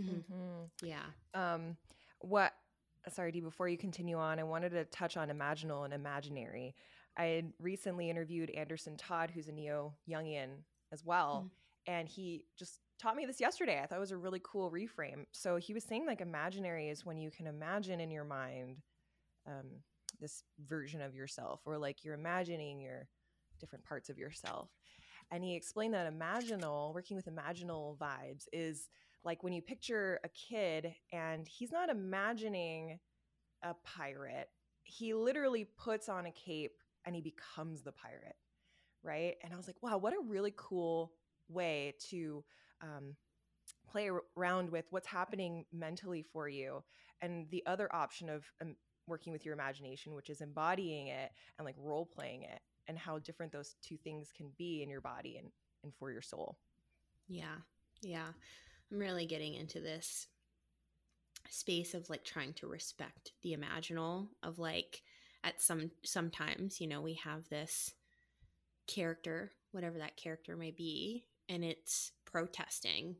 Mm-hmm. 0.00 0.34
Mm-hmm. 0.34 0.86
Yeah. 0.86 1.06
Um, 1.34 1.76
what? 2.20 2.52
Sorry, 3.08 3.32
Dee. 3.32 3.40
Before 3.40 3.68
you 3.68 3.76
continue 3.76 4.16
on, 4.16 4.38
I 4.38 4.44
wanted 4.44 4.70
to 4.70 4.84
touch 4.86 5.16
on 5.16 5.28
imaginal 5.28 5.84
and 5.84 5.92
imaginary. 5.92 6.74
I 7.16 7.24
had 7.24 7.52
recently 7.60 8.10
interviewed 8.10 8.50
Anderson 8.50 8.96
Todd, 8.96 9.30
who's 9.32 9.48
a 9.48 9.52
neo 9.52 9.94
Jungian 10.08 10.62
as 10.92 11.04
well, 11.04 11.46
mm. 11.46 11.92
and 11.92 12.08
he 12.08 12.46
just 12.58 12.80
taught 12.98 13.16
me 13.16 13.26
this 13.26 13.40
yesterday. 13.40 13.80
I 13.82 13.86
thought 13.86 13.96
it 13.96 14.00
was 14.00 14.10
a 14.10 14.16
really 14.16 14.40
cool 14.42 14.70
reframe. 14.70 15.26
So 15.32 15.56
he 15.56 15.74
was 15.74 15.84
saying 15.84 16.06
like 16.06 16.20
imaginary 16.20 16.88
is 16.88 17.04
when 17.04 17.18
you 17.18 17.30
can 17.30 17.46
imagine 17.46 18.00
in 18.00 18.10
your 18.10 18.24
mind 18.24 18.78
um, 19.46 19.66
this 20.20 20.42
version 20.66 21.00
of 21.00 21.14
yourself, 21.14 21.60
or 21.66 21.78
like 21.78 22.04
you're 22.04 22.14
imagining 22.14 22.80
your 22.80 23.08
different 23.60 23.84
parts 23.84 24.08
of 24.08 24.18
yourself. 24.18 24.70
And 25.30 25.42
he 25.42 25.54
explained 25.54 25.94
that 25.94 26.12
imaginal, 26.12 26.94
working 26.94 27.16
with 27.16 27.26
imaginal 27.26 27.96
vibes, 27.98 28.46
is 28.52 28.88
like 29.24 29.42
when 29.42 29.52
you 29.52 29.62
picture 29.62 30.20
a 30.24 30.28
kid 30.28 30.94
and 31.12 31.46
he's 31.48 31.72
not 31.72 31.88
imagining 31.88 32.98
a 33.62 33.74
pirate, 33.84 34.48
he 34.82 35.14
literally 35.14 35.64
puts 35.64 36.08
on 36.08 36.26
a 36.26 36.30
cape 36.30 36.76
and 37.04 37.14
he 37.14 37.22
becomes 37.22 37.82
the 37.82 37.92
pirate. 37.92 38.36
Right. 39.02 39.36
And 39.42 39.52
I 39.52 39.56
was 39.56 39.66
like, 39.66 39.82
wow, 39.82 39.98
what 39.98 40.14
a 40.14 40.20
really 40.26 40.52
cool 40.56 41.12
way 41.48 41.94
to 42.10 42.42
um, 42.80 43.16
play 43.90 44.10
around 44.36 44.70
with 44.70 44.86
what's 44.90 45.06
happening 45.06 45.64
mentally 45.72 46.22
for 46.22 46.48
you. 46.48 46.82
And 47.20 47.48
the 47.50 47.62
other 47.66 47.94
option 47.94 48.28
of 48.28 48.44
um, 48.62 48.76
working 49.06 49.32
with 49.32 49.44
your 49.44 49.54
imagination, 49.54 50.14
which 50.14 50.30
is 50.30 50.40
embodying 50.40 51.08
it 51.08 51.30
and 51.58 51.66
like 51.66 51.76
role 51.78 52.06
playing 52.06 52.42
it, 52.42 52.60
and 52.86 52.98
how 52.98 53.18
different 53.18 53.52
those 53.52 53.76
two 53.82 53.96
things 53.96 54.30
can 54.34 54.50
be 54.56 54.82
in 54.82 54.88
your 54.88 55.00
body 55.00 55.36
and, 55.36 55.48
and 55.82 55.94
for 55.94 56.10
your 56.10 56.22
soul. 56.22 56.56
Yeah. 57.28 57.56
Yeah. 58.02 58.28
I'm 58.90 58.98
really 58.98 59.26
getting 59.26 59.54
into 59.54 59.80
this 59.80 60.26
space 61.50 61.94
of 61.94 62.08
like 62.10 62.24
trying 62.24 62.52
to 62.54 62.66
respect 62.66 63.32
the 63.42 63.56
imaginal 63.56 64.28
of 64.42 64.58
like 64.58 65.02
at 65.44 65.60
some 65.60 65.90
sometimes 66.04 66.80
you 66.80 66.86
know 66.86 67.00
we 67.00 67.14
have 67.14 67.48
this 67.48 67.92
character 68.86 69.52
whatever 69.72 69.98
that 69.98 70.16
character 70.16 70.56
may 70.56 70.70
be 70.70 71.26
and 71.48 71.64
it's 71.64 72.12
protesting. 72.24 73.16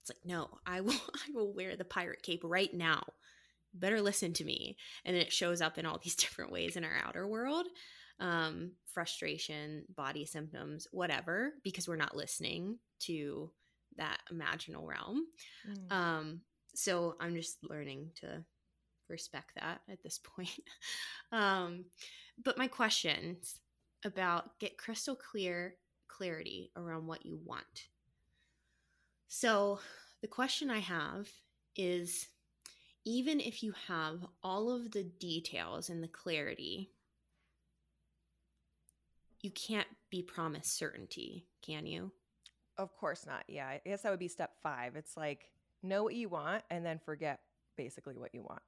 It's 0.00 0.10
like 0.10 0.24
no 0.24 0.50
i 0.66 0.80
will 0.80 0.92
i 1.14 1.32
will 1.32 1.52
wear 1.54 1.76
the 1.76 1.84
pirate 1.84 2.22
cape 2.22 2.42
right 2.44 2.72
now. 2.72 3.02
Better 3.74 4.02
listen 4.02 4.34
to 4.34 4.44
me. 4.44 4.76
And 5.04 5.16
it 5.16 5.32
shows 5.32 5.62
up 5.62 5.78
in 5.78 5.86
all 5.86 5.98
these 6.02 6.16
different 6.16 6.52
ways 6.52 6.76
in 6.76 6.84
our 6.84 6.96
outer 7.04 7.26
world. 7.26 7.66
Um, 8.20 8.72
frustration 8.92 9.84
body 9.96 10.26
symptoms 10.26 10.86
whatever 10.92 11.54
because 11.64 11.88
we're 11.88 11.96
not 11.96 12.16
listening 12.16 12.78
to 13.00 13.50
that 13.96 14.18
imaginal 14.32 14.86
realm 14.86 15.26
mm. 15.68 15.92
um, 15.92 16.40
so 16.74 17.16
i'm 17.20 17.34
just 17.34 17.58
learning 17.68 18.10
to 18.14 18.44
respect 19.08 19.52
that 19.56 19.80
at 19.90 20.02
this 20.02 20.18
point 20.36 20.62
um, 21.32 21.84
but 22.42 22.58
my 22.58 22.66
questions 22.66 23.60
about 24.04 24.58
get 24.58 24.78
crystal 24.78 25.14
clear 25.14 25.74
clarity 26.08 26.70
around 26.76 27.06
what 27.06 27.24
you 27.24 27.38
want 27.44 27.88
so 29.28 29.78
the 30.20 30.28
question 30.28 30.70
i 30.70 30.78
have 30.78 31.28
is 31.76 32.28
even 33.04 33.40
if 33.40 33.62
you 33.62 33.74
have 33.88 34.20
all 34.42 34.70
of 34.70 34.92
the 34.92 35.04
details 35.04 35.90
and 35.90 36.02
the 36.02 36.08
clarity, 36.08 36.90
you 39.40 39.50
can't 39.50 39.88
be 40.10 40.22
promised 40.22 40.76
certainty, 40.76 41.46
can 41.62 41.86
you? 41.86 42.12
Of 42.78 42.96
course 42.96 43.26
not. 43.26 43.44
Yeah. 43.48 43.66
I 43.66 43.80
guess 43.84 44.02
that 44.02 44.10
would 44.10 44.18
be 44.18 44.28
step 44.28 44.52
five. 44.62 44.96
It's 44.96 45.16
like 45.16 45.50
know 45.82 46.02
what 46.02 46.14
you 46.14 46.28
want 46.28 46.62
and 46.70 46.84
then 46.84 46.98
forget 47.04 47.40
basically 47.76 48.16
what 48.16 48.34
you 48.34 48.42
want. 48.42 48.62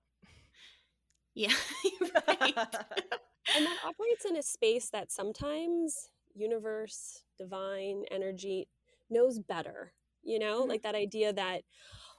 Yeah. 1.35 1.53
right. 2.01 2.57
and 3.57 3.67
that 3.67 3.79
operates 3.85 4.25
in 4.29 4.37
a 4.37 4.43
space 4.43 4.91
that 4.91 5.11
sometimes 5.11 6.11
universe, 6.35 7.23
divine 7.39 8.05
energy 8.11 8.69
knows 9.11 9.39
better. 9.39 9.93
You 10.23 10.39
know, 10.39 10.61
mm-hmm. 10.61 10.71
like 10.71 10.83
that 10.83 10.95
idea 10.95 11.33
that 11.33 11.63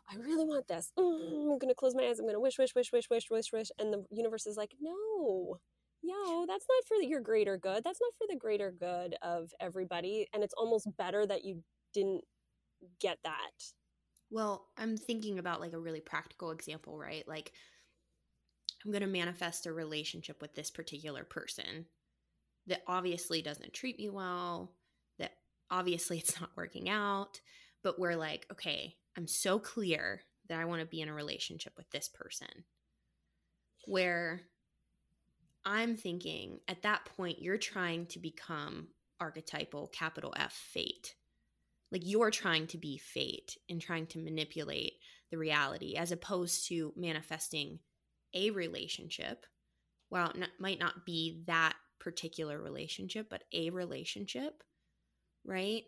I 0.10 0.16
really 0.18 0.46
want 0.46 0.68
this. 0.68 0.92
Mm, 1.00 1.54
I'm 1.54 1.58
going 1.58 1.70
to 1.70 1.76
close 1.76 1.96
my 1.96 2.04
eyes. 2.04 2.20
I'm 2.20 2.26
going 2.26 2.36
to 2.36 2.40
wish, 2.40 2.58
wish, 2.60 2.76
wish, 2.76 2.92
wish, 2.92 3.10
wish, 3.10 3.30
wish, 3.32 3.52
wish. 3.52 3.72
And 3.80 3.92
the 3.92 4.06
universe 4.12 4.46
is 4.46 4.58
like, 4.58 4.74
no, 4.80 5.60
yo, 6.06 6.46
that's 6.46 6.66
not 6.70 6.88
for 6.88 7.02
your 7.02 7.22
greater 7.22 7.58
good. 7.58 7.84
That's 7.84 8.00
not 8.02 8.14
for 8.18 8.28
the 8.30 8.38
greater 8.38 8.72
good 8.72 9.16
of 9.22 9.52
everybody. 9.60 10.28
And 10.34 10.44
it's 10.44 10.54
almost 10.54 10.88
better 10.98 11.26
that 11.26 11.46
you 11.46 11.64
didn't 11.94 12.24
get 13.00 13.18
that. 13.24 13.52
Well, 14.30 14.68
I'm 14.78 14.98
thinking 14.98 15.40
about 15.40 15.62
like 15.62 15.74
a 15.74 15.80
really 15.80 16.02
practical 16.02 16.52
example, 16.52 16.98
right? 16.98 17.28
Like, 17.28 17.52
I'm 18.84 18.92
going 18.92 19.02
to 19.02 19.08
manifest 19.08 19.66
a 19.66 19.74
relationship 19.74 20.42
with 20.42 20.54
this 20.54 20.70
particular 20.70 21.24
person 21.24 21.86
that 22.68 22.84
obviously 22.88 23.42
doesn't 23.42 23.74
treat 23.74 23.98
me 23.98 24.10
well, 24.10 24.74
that 25.20 25.32
obviously 25.72 26.18
it's 26.20 26.40
not 26.40 26.52
working 26.56 26.90
out, 26.90 27.40
but 27.84 28.00
we're 28.00 28.16
like, 28.16 28.46
okay, 28.52 28.96
I'm 29.18 29.28
so 29.28 29.60
clear 29.60 30.22
that 30.50 30.60
I 30.60 30.66
want 30.66 30.82
to 30.82 30.88
be 30.88 31.02
in 31.02 31.10
a 31.10 31.14
relationship 31.14 31.74
with 31.78 31.90
this 31.90 32.10
person. 32.10 32.48
Where 33.88 34.42
I'm 35.66 35.96
thinking 35.96 36.60
at 36.68 36.84
that 36.84 37.06
point, 37.18 37.42
you're 37.42 37.58
trying 37.58 38.06
to 38.08 38.20
become 38.20 38.90
archetypal, 39.20 39.88
capital 39.88 40.34
F, 40.38 40.54
fate. 40.54 41.16
Like 41.92 42.04
you're 42.06 42.32
trying 42.32 42.68
to 42.68 42.78
be 42.78 42.98
fate 42.98 43.58
and 43.70 43.82
trying 43.82 44.08
to 44.08 44.20
manipulate 44.20 44.94
the 45.32 45.38
reality 45.38 45.96
as 45.96 46.12
opposed 46.12 46.68
to 46.68 46.94
manifesting 46.96 47.80
a 48.34 48.52
relationship. 48.52 49.46
Well, 50.10 50.32
it 50.36 50.50
might 50.60 50.80
not 50.80 51.06
be 51.06 51.44
that 51.48 51.74
particular 52.00 52.62
relationship, 52.62 53.28
but 53.30 53.44
a 53.54 53.70
relationship, 53.70 54.64
right? 55.46 55.84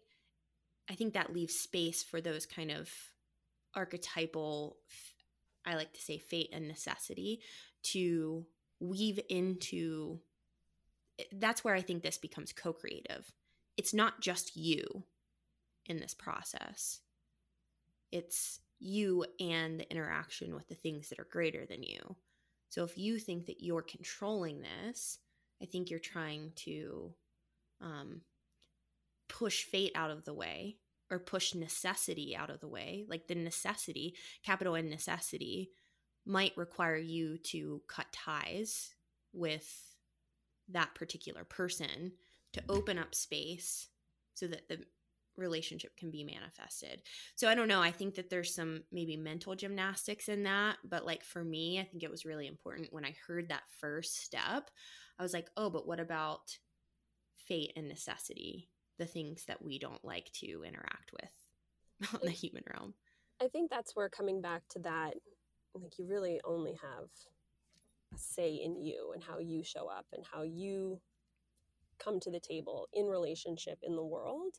I 0.90 0.96
think 0.96 1.14
that 1.14 1.34
leaves 1.34 1.56
space 1.56 2.04
for 2.04 2.22
those 2.22 2.46
kind 2.46 2.72
of 2.72 2.90
archetypal 3.76 4.78
i 5.66 5.76
like 5.76 5.94
to 5.94 6.02
say 6.02 6.18
fate 6.18 6.50
and 6.52 6.68
necessity 6.68 7.42
to 7.84 8.46
weave 8.80 9.20
into 9.30 10.20
that's 11.34 11.64
where 11.64 11.76
i 11.76 11.82
think 11.82 12.04
this 12.04 12.18
becomes 12.18 12.54
co-creative. 12.54 13.32
It's 13.76 13.94
not 13.94 14.22
just 14.22 14.56
you 14.56 15.04
in 15.86 16.00
this 16.00 16.14
process. 16.14 17.00
It's 18.12 18.60
you 18.80 19.26
and 19.40 19.80
the 19.80 19.92
interaction 19.92 20.56
with 20.56 20.68
the 20.68 20.76
things 20.76 21.10
that 21.10 21.20
are 21.20 21.28
greater 21.32 21.66
than 21.66 21.84
you. 21.84 22.16
So 22.70 22.84
if 22.84 22.98
you 22.98 23.20
think 23.20 23.46
that 23.46 23.64
you're 23.64 23.82
controlling 23.82 24.62
this 24.62 25.20
i 25.62 25.66
think 25.66 25.90
you're 25.90 26.00
trying 26.00 26.52
to 26.56 27.14
um, 27.82 28.22
push 29.28 29.64
fate 29.64 29.92
out 29.96 30.12
of 30.12 30.26
the 30.26 30.34
way 30.34 30.78
or 31.10 31.20
push 31.20 31.54
necessity 31.54 32.36
out 32.36 32.50
of 32.50 32.60
the 32.60 32.68
way, 32.68 33.06
like 33.08 33.28
the 33.28 33.36
necessity, 33.36 34.14
capital 34.44 34.76
N 34.76 34.90
necessity, 34.90 35.70
might 36.28 36.58
require 36.58 36.98
you 36.98 37.38
to 37.38 37.82
cut 37.88 38.06
ties 38.12 38.94
with 39.34 39.68
that 40.70 40.94
particular 40.96 41.44
person 41.44 42.12
to 42.54 42.64
open 42.70 42.98
up 42.98 43.16
space 43.16 43.88
so 44.34 44.48
that 44.48 44.68
the 44.68 44.80
relationship 45.38 45.96
can 45.96 46.10
be 46.10 46.24
manifested. 46.24 47.02
So 47.36 47.48
I 47.48 47.56
don't 47.56 47.68
know, 47.68 47.82
I 47.82 47.92
think 47.92 48.16
that 48.16 48.30
there's 48.30 48.56
some 48.56 48.84
maybe 48.92 49.16
mental 49.16 49.56
gymnastics 49.56 50.28
in 50.30 50.44
that, 50.44 50.78
but 50.84 51.06
like 51.06 51.24
for 51.24 51.44
me, 51.44 51.80
I 51.80 51.84
think 51.84 52.04
it 52.04 52.12
was 52.12 52.26
really 52.26 52.48
important 52.48 52.92
when 52.92 53.06
I 53.06 53.16
heard 53.28 53.50
that 53.50 53.64
first 53.80 54.24
step. 54.24 54.70
I 55.20 55.24
was 55.24 55.34
like, 55.34 55.50
"Oh, 55.56 55.70
but 55.70 55.88
what 55.88 56.00
about 56.00 56.58
fate 57.38 57.74
and 57.76 57.88
necessity?" 57.88 58.70
the 58.98 59.06
things 59.06 59.46
that 59.46 59.64
we 59.64 59.80
don't 59.80 60.04
like 60.04 60.32
to 60.34 60.64
interact 60.64 61.12
with 61.22 62.12
on 62.14 62.22
the 62.24 62.32
human 62.32 62.64
realm. 62.74 62.94
I 63.42 63.48
think 63.48 63.70
that's 63.70 63.96
where 63.96 64.10
coming 64.10 64.42
back 64.42 64.64
to 64.72 64.80
that, 64.80 65.14
like 65.82 66.00
you 66.00 66.06
really 66.08 66.42
only 66.46 66.74
have 66.74 67.10
a 68.14 68.18
say 68.18 68.54
in 68.54 68.78
you 68.82 69.12
and 69.14 69.24
how 69.24 69.40
you 69.40 69.64
show 69.64 69.88
up 69.88 70.08
and 70.14 70.26
how 70.34 70.44
you 70.44 71.02
come 72.00 72.20
to 72.22 72.32
the 72.32 72.40
table 72.40 72.88
in 72.94 73.08
relationship 73.08 73.80
in 73.84 73.96
the 73.96 74.06
world. 74.06 74.56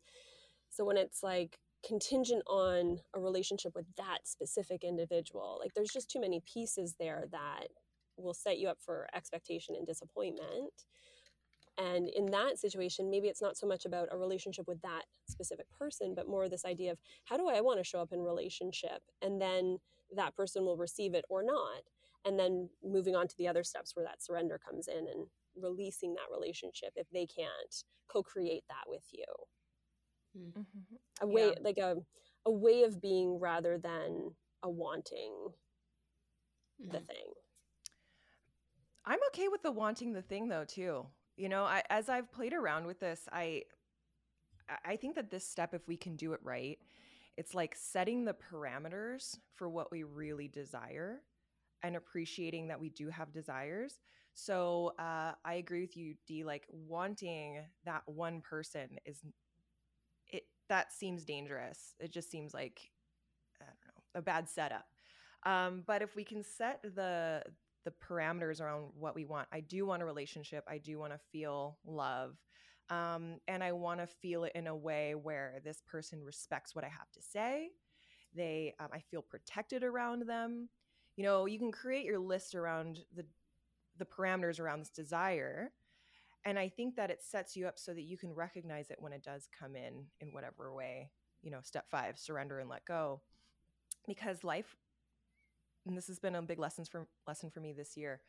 So 0.70 0.84
when 0.84 0.96
it's 0.96 1.22
like 1.22 1.58
contingent 1.86 2.42
on 2.46 3.00
a 3.14 3.20
relationship 3.20 3.74
with 3.74 3.86
that 3.96 4.20
specific 4.26 4.84
individual, 4.84 5.58
like 5.62 5.74
there's 5.74 5.92
just 5.92 6.10
too 6.10 6.20
many 6.20 6.42
pieces 6.52 6.96
there 6.98 7.26
that 7.32 7.68
will 8.16 8.34
set 8.34 8.58
you 8.58 8.68
up 8.68 8.78
for 8.80 9.08
expectation 9.14 9.74
and 9.76 9.86
disappointment 9.86 10.72
And 11.78 12.08
in 12.08 12.26
that 12.26 12.58
situation, 12.58 13.10
maybe 13.10 13.28
it's 13.28 13.42
not 13.42 13.56
so 13.56 13.66
much 13.66 13.84
about 13.84 14.08
a 14.10 14.18
relationship 14.18 14.66
with 14.66 14.82
that 14.82 15.04
specific 15.28 15.66
person, 15.70 16.14
but 16.14 16.28
more 16.28 16.48
this 16.48 16.64
idea 16.64 16.92
of 16.92 16.98
how 17.24 17.36
do 17.36 17.48
I 17.48 17.60
want 17.60 17.78
to 17.78 17.84
show 17.84 18.00
up 18.00 18.12
in 18.12 18.20
relationship? 18.20 19.02
And 19.22 19.40
then 19.40 19.78
that 20.16 20.36
person 20.36 20.64
will 20.64 20.76
receive 20.76 21.14
it 21.14 21.24
or 21.28 21.42
not. 21.42 21.82
And 22.24 22.38
then 22.38 22.68
moving 22.84 23.14
on 23.14 23.28
to 23.28 23.36
the 23.38 23.48
other 23.48 23.62
steps 23.62 23.94
where 23.94 24.04
that 24.04 24.22
surrender 24.22 24.58
comes 24.58 24.88
in 24.88 24.98
and 24.98 25.26
releasing 25.60 26.14
that 26.14 26.34
relationship 26.34 26.92
if 26.96 27.08
they 27.10 27.26
can't 27.26 27.84
co-create 28.08 28.64
that 28.68 28.84
with 28.88 29.04
you. 29.12 29.24
Mm-hmm. 30.36 30.96
A 31.22 31.26
way 31.26 31.48
yeah. 31.48 31.58
like 31.62 31.78
a 31.78 31.96
a 32.46 32.50
way 32.50 32.82
of 32.82 33.00
being 33.00 33.38
rather 33.38 33.78
than 33.78 34.32
a 34.62 34.70
wanting 34.70 35.32
mm-hmm. 36.80 36.90
the 36.90 37.00
thing. 37.00 37.32
I'm 39.04 39.18
okay 39.28 39.48
with 39.48 39.62
the 39.62 39.72
wanting 39.72 40.12
the 40.12 40.22
thing 40.22 40.48
though 40.48 40.64
too. 40.64 41.06
You 41.36 41.48
know, 41.48 41.64
I, 41.64 41.82
as 41.88 42.08
I've 42.08 42.32
played 42.32 42.52
around 42.52 42.86
with 42.86 43.00
this, 43.00 43.28
I 43.32 43.62
I 44.84 44.96
think 44.96 45.14
that 45.14 45.30
this 45.30 45.46
step 45.46 45.72
if 45.72 45.86
we 45.88 45.96
can 45.96 46.16
do 46.16 46.32
it 46.32 46.40
right, 46.42 46.78
it's 47.38 47.54
like 47.54 47.76
setting 47.76 48.24
the 48.24 48.34
parameters 48.34 49.38
for 49.54 49.68
what 49.68 49.92
we 49.92 50.02
really 50.02 50.48
desire 50.48 51.20
and 51.84 51.94
appreciating 51.94 52.66
that 52.66 52.80
we 52.80 52.90
do 52.90 53.08
have 53.10 53.32
desires. 53.32 54.00
So 54.34 54.92
uh, 54.98 55.32
I 55.44 55.54
agree 55.54 55.82
with 55.82 55.96
you, 55.96 56.16
D. 56.26 56.42
Like 56.42 56.64
wanting 56.68 57.60
that 57.84 58.02
one 58.06 58.40
person 58.40 58.88
is 59.06 59.22
it 60.26 60.46
that 60.68 60.92
seems 60.92 61.24
dangerous. 61.24 61.94
It 62.00 62.12
just 62.12 62.28
seems 62.28 62.52
like 62.52 62.90
I 63.62 63.66
don't 63.66 63.76
know 63.86 64.18
a 64.18 64.22
bad 64.22 64.48
setup. 64.48 64.86
Um, 65.46 65.84
but 65.86 66.02
if 66.02 66.16
we 66.16 66.24
can 66.24 66.42
set 66.42 66.82
the 66.82 67.44
the 67.84 67.92
parameters 67.92 68.60
around 68.60 68.90
what 68.98 69.14
we 69.14 69.24
want, 69.24 69.46
I 69.52 69.60
do 69.60 69.86
want 69.86 70.02
a 70.02 70.06
relationship. 70.06 70.64
I 70.68 70.78
do 70.78 70.98
want 70.98 71.12
to 71.12 71.20
feel 71.30 71.78
love. 71.86 72.36
Um, 72.90 73.40
and 73.46 73.62
I 73.62 73.72
want 73.72 74.00
to 74.00 74.06
feel 74.06 74.44
it 74.44 74.52
in 74.54 74.66
a 74.66 74.74
way 74.74 75.14
where 75.14 75.60
this 75.62 75.82
person 75.86 76.24
respects 76.24 76.74
what 76.74 76.84
I 76.84 76.88
have 76.88 77.10
to 77.12 77.22
say. 77.22 77.70
They, 78.34 78.74
um, 78.80 78.88
I 78.92 79.00
feel 79.00 79.22
protected 79.22 79.84
around 79.84 80.26
them. 80.26 80.68
You 81.16 81.24
know, 81.24 81.46
you 81.46 81.58
can 81.58 81.72
create 81.72 82.04
your 82.04 82.18
list 82.18 82.54
around 82.54 83.00
the 83.14 83.24
the 83.98 84.04
parameters 84.04 84.60
around 84.60 84.78
this 84.78 84.90
desire, 84.90 85.72
and 86.44 86.56
I 86.56 86.68
think 86.68 86.94
that 86.94 87.10
it 87.10 87.20
sets 87.20 87.56
you 87.56 87.66
up 87.66 87.80
so 87.80 87.92
that 87.92 88.02
you 88.02 88.16
can 88.16 88.32
recognize 88.32 88.90
it 88.90 88.98
when 89.00 89.12
it 89.12 89.24
does 89.24 89.48
come 89.58 89.74
in 89.74 90.04
in 90.20 90.28
whatever 90.28 90.72
way. 90.72 91.10
You 91.42 91.50
know, 91.50 91.58
step 91.62 91.90
five: 91.90 92.16
surrender 92.16 92.60
and 92.60 92.70
let 92.70 92.84
go, 92.84 93.20
because 94.06 94.44
life. 94.44 94.76
And 95.84 95.96
this 95.96 96.06
has 96.06 96.20
been 96.20 96.36
a 96.36 96.42
big 96.42 96.60
lesson 96.60 96.84
for 96.84 97.08
lesson 97.26 97.50
for 97.50 97.60
me 97.60 97.72
this 97.72 97.96
year. 97.96 98.20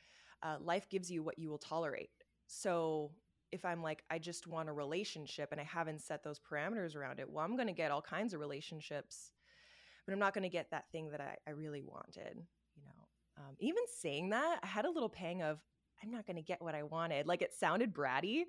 Uh, 0.42 0.58
life 0.60 0.90
gives 0.90 1.12
you 1.12 1.22
what 1.22 1.38
you 1.38 1.50
will 1.50 1.60
tolerate. 1.60 2.10
So 2.48 3.12
if 3.52 3.66
I'm 3.66 3.82
like, 3.82 4.04
I 4.10 4.20
just 4.20 4.48
want 4.48 4.70
a 4.70 4.74
relationship 4.74 5.52
and 5.52 5.60
I 5.60 5.64
haven't 5.64 6.02
set 6.02 6.24
those 6.24 6.40
parameters 6.40 6.96
around 6.96 7.20
it, 7.20 7.30
well, 7.30 7.44
I'm 7.44 7.56
going 7.56 7.68
to 7.68 7.74
get 7.74 7.92
all 7.92 8.02
kinds 8.02 8.34
of 8.34 8.40
relationships, 8.40 9.32
but 10.06 10.14
I'm 10.14 10.20
not 10.20 10.34
going 10.34 10.44
to 10.44 10.50
get 10.50 10.72
that 10.72 10.92
thing 10.92 11.10
that 11.12 11.22
I, 11.22 11.36
I 11.48 11.52
really 11.52 11.82
wanted. 11.82 12.38
You 12.76 12.84
know, 12.84 13.08
um, 13.38 13.56
even 13.60 13.84
saying 14.00 14.30
that, 14.30 14.60
I 14.64 14.68
had 14.68 14.86
a 14.86 14.92
little 14.92 15.10
pang 15.10 15.42
of, 15.42 15.60
I'm 16.04 16.12
not 16.12 16.26
going 16.26 16.38
to 16.38 16.42
get 16.42 16.62
what 16.62 16.76
I 16.76 16.84
wanted. 16.84 17.28
Like 17.28 17.42
it 17.42 17.54
sounded 17.54 17.94
bratty, 17.94 18.44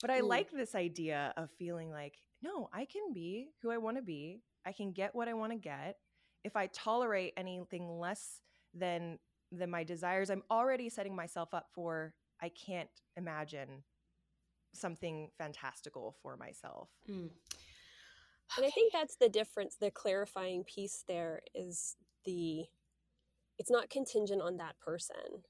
but 0.00 0.10
I 0.10 0.20
Ooh. 0.20 0.26
like 0.26 0.50
this 0.50 0.74
idea 0.74 1.32
of 1.36 1.50
feeling 1.58 1.90
like, 1.90 2.16
no, 2.42 2.68
I 2.72 2.84
can 2.84 3.12
be 3.12 3.48
who 3.62 3.70
I 3.70 3.78
want 3.78 3.96
to 3.96 4.02
be. 4.02 4.42
I 4.66 4.72
can 4.72 4.92
get 4.92 5.14
what 5.14 5.28
I 5.28 5.34
want 5.34 5.52
to 5.52 5.58
get. 5.58 5.96
If 6.44 6.56
I 6.56 6.66
tolerate 6.66 7.32
anything 7.36 7.98
less 7.98 8.40
than 8.74 9.18
than 9.50 9.70
my 9.70 9.84
desires, 9.84 10.30
I'm 10.30 10.42
already 10.50 10.88
setting 10.88 11.14
myself 11.14 11.54
up 11.54 11.68
for 11.74 12.12
I 12.42 12.50
can't 12.50 12.90
imagine 13.16 13.84
something 14.74 15.30
fantastical 15.38 16.16
for 16.22 16.36
myself. 16.36 16.88
Mm. 17.08 17.30
And 18.56 18.66
I 18.66 18.70
think 18.70 18.92
that's 18.92 19.16
the 19.16 19.28
difference. 19.28 19.76
The 19.76 19.90
clarifying 19.90 20.64
piece 20.64 21.04
there 21.06 21.40
is 21.54 21.96
the 22.24 22.64
it's 23.58 23.70
not 23.70 23.90
contingent 23.90 24.42
on 24.42 24.56
that 24.56 24.78
person. 24.80 25.42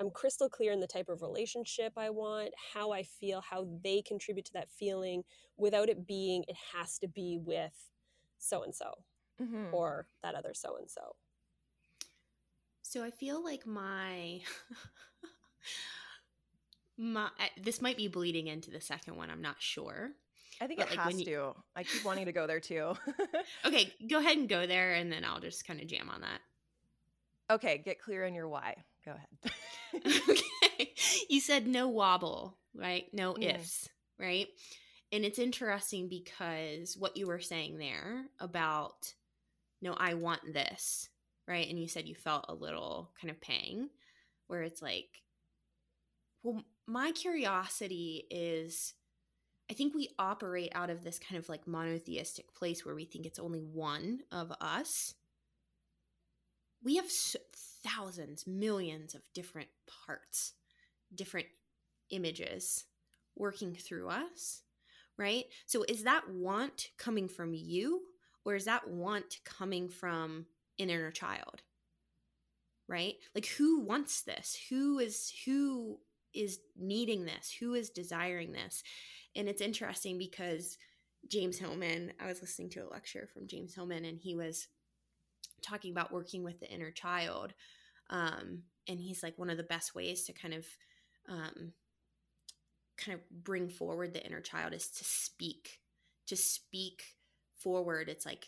I'm 0.00 0.10
crystal 0.10 0.48
clear 0.48 0.72
in 0.72 0.80
the 0.80 0.86
type 0.86 1.08
of 1.08 1.22
relationship 1.22 1.92
I 1.96 2.10
want, 2.10 2.50
how 2.72 2.92
I 2.92 3.04
feel, 3.04 3.40
how 3.40 3.68
they 3.82 4.02
contribute 4.02 4.44
to 4.46 4.52
that 4.54 4.70
feeling 4.70 5.22
without 5.56 5.88
it 5.88 6.06
being, 6.06 6.44
it 6.48 6.56
has 6.72 6.98
to 6.98 7.08
be 7.08 7.38
with 7.40 7.90
so 8.38 8.62
and 8.62 8.74
so 8.74 8.92
or 9.72 10.06
that 10.22 10.34
other 10.34 10.54
so 10.54 10.76
and 10.76 10.90
so. 10.90 11.14
So 12.82 13.02
I 13.02 13.10
feel 13.10 13.42
like 13.42 13.66
my 13.66 14.40
my 16.96 17.28
this 17.62 17.82
might 17.82 17.96
be 17.96 18.08
bleeding 18.08 18.46
into 18.46 18.70
the 18.70 18.80
second 18.80 19.16
one. 19.16 19.30
I'm 19.30 19.42
not 19.42 19.56
sure. 19.58 20.10
I 20.60 20.66
think 20.66 20.78
but 20.78 20.92
it 20.92 20.96
like 20.96 21.06
has 21.06 21.18
you, 21.18 21.24
to. 21.26 21.54
I 21.74 21.82
keep 21.82 22.04
wanting 22.04 22.26
to 22.26 22.32
go 22.32 22.46
there 22.46 22.60
too. 22.60 22.94
okay, 23.64 23.92
go 24.08 24.18
ahead 24.18 24.36
and 24.36 24.48
go 24.48 24.66
there, 24.66 24.94
and 24.94 25.10
then 25.10 25.24
I'll 25.24 25.40
just 25.40 25.66
kind 25.66 25.80
of 25.80 25.86
jam 25.88 26.08
on 26.08 26.20
that. 26.20 26.40
Okay, 27.50 27.82
get 27.84 28.00
clear 28.00 28.24
on 28.24 28.34
your 28.34 28.48
why. 28.48 28.76
Go 29.04 29.12
ahead. 29.12 30.12
okay, 30.30 30.92
you 31.28 31.40
said 31.40 31.66
no 31.66 31.88
wobble, 31.88 32.56
right? 32.74 33.06
No 33.12 33.34
mm. 33.34 33.54
ifs, 33.54 33.88
right? 34.18 34.46
And 35.12 35.24
it's 35.24 35.38
interesting 35.38 36.08
because 36.08 36.96
what 36.96 37.16
you 37.16 37.26
were 37.26 37.40
saying 37.40 37.78
there 37.78 38.24
about 38.40 39.14
no, 39.82 39.92
I 39.92 40.14
want 40.14 40.40
this, 40.52 41.08
right? 41.46 41.68
And 41.68 41.78
you 41.78 41.88
said 41.88 42.08
you 42.08 42.14
felt 42.14 42.46
a 42.48 42.54
little 42.54 43.10
kind 43.20 43.30
of 43.30 43.40
pang, 43.40 43.90
where 44.46 44.62
it's 44.62 44.80
like, 44.80 45.08
well, 46.42 46.64
my 46.86 47.12
curiosity 47.12 48.26
is 48.30 48.94
I 49.70 49.74
think 49.74 49.94
we 49.94 50.10
operate 50.18 50.72
out 50.74 50.90
of 50.90 51.02
this 51.02 51.18
kind 51.18 51.38
of 51.38 51.48
like 51.48 51.66
monotheistic 51.66 52.54
place 52.54 52.84
where 52.84 52.94
we 52.94 53.06
think 53.06 53.24
it's 53.24 53.38
only 53.38 53.60
one 53.60 54.20
of 54.30 54.52
us. 54.60 55.14
We 56.82 56.96
have 56.96 57.06
thousands, 57.82 58.46
millions 58.46 59.14
of 59.14 59.22
different 59.32 59.68
parts, 60.06 60.52
different 61.14 61.46
images 62.10 62.84
working 63.36 63.74
through 63.74 64.08
us, 64.08 64.62
right? 65.16 65.44
So 65.64 65.82
is 65.88 66.04
that 66.04 66.28
want 66.30 66.90
coming 66.98 67.26
from 67.26 67.54
you 67.54 68.02
or 68.44 68.54
is 68.54 68.66
that 68.66 68.88
want 68.88 69.38
coming 69.44 69.88
from 69.88 70.44
an 70.78 70.90
inner 70.90 71.10
child? 71.10 71.62
Right? 72.86 73.14
Like 73.34 73.46
who 73.46 73.80
wants 73.80 74.22
this? 74.22 74.58
Who 74.68 74.98
is 74.98 75.32
who 75.46 76.00
is 76.34 76.58
needing 76.76 77.24
this? 77.24 77.54
Who 77.60 77.74
is 77.74 77.90
desiring 77.90 78.52
this? 78.52 78.82
And 79.36 79.48
it's 79.48 79.62
interesting 79.62 80.18
because 80.18 80.78
James 81.30 81.58
Hillman, 81.58 82.12
I 82.20 82.26
was 82.26 82.40
listening 82.40 82.70
to 82.70 82.80
a 82.80 82.90
lecture 82.90 83.28
from 83.32 83.46
James 83.46 83.74
Hillman, 83.74 84.04
and 84.04 84.18
he 84.18 84.34
was 84.34 84.68
talking 85.62 85.90
about 85.90 86.12
working 86.12 86.44
with 86.44 86.60
the 86.60 86.70
inner 86.70 86.90
child. 86.90 87.54
Um, 88.10 88.62
and 88.88 89.00
he's 89.00 89.22
like, 89.22 89.38
one 89.38 89.50
of 89.50 89.56
the 89.56 89.62
best 89.62 89.94
ways 89.94 90.24
to 90.24 90.32
kind 90.32 90.54
of 90.54 90.66
um, 91.28 91.72
kind 92.98 93.18
of 93.18 93.44
bring 93.44 93.68
forward 93.68 94.12
the 94.12 94.24
inner 94.24 94.40
child 94.40 94.74
is 94.74 94.88
to 94.88 95.04
speak, 95.04 95.80
to 96.26 96.36
speak 96.36 97.02
forward. 97.56 98.08
It's 98.08 98.26
like, 98.26 98.46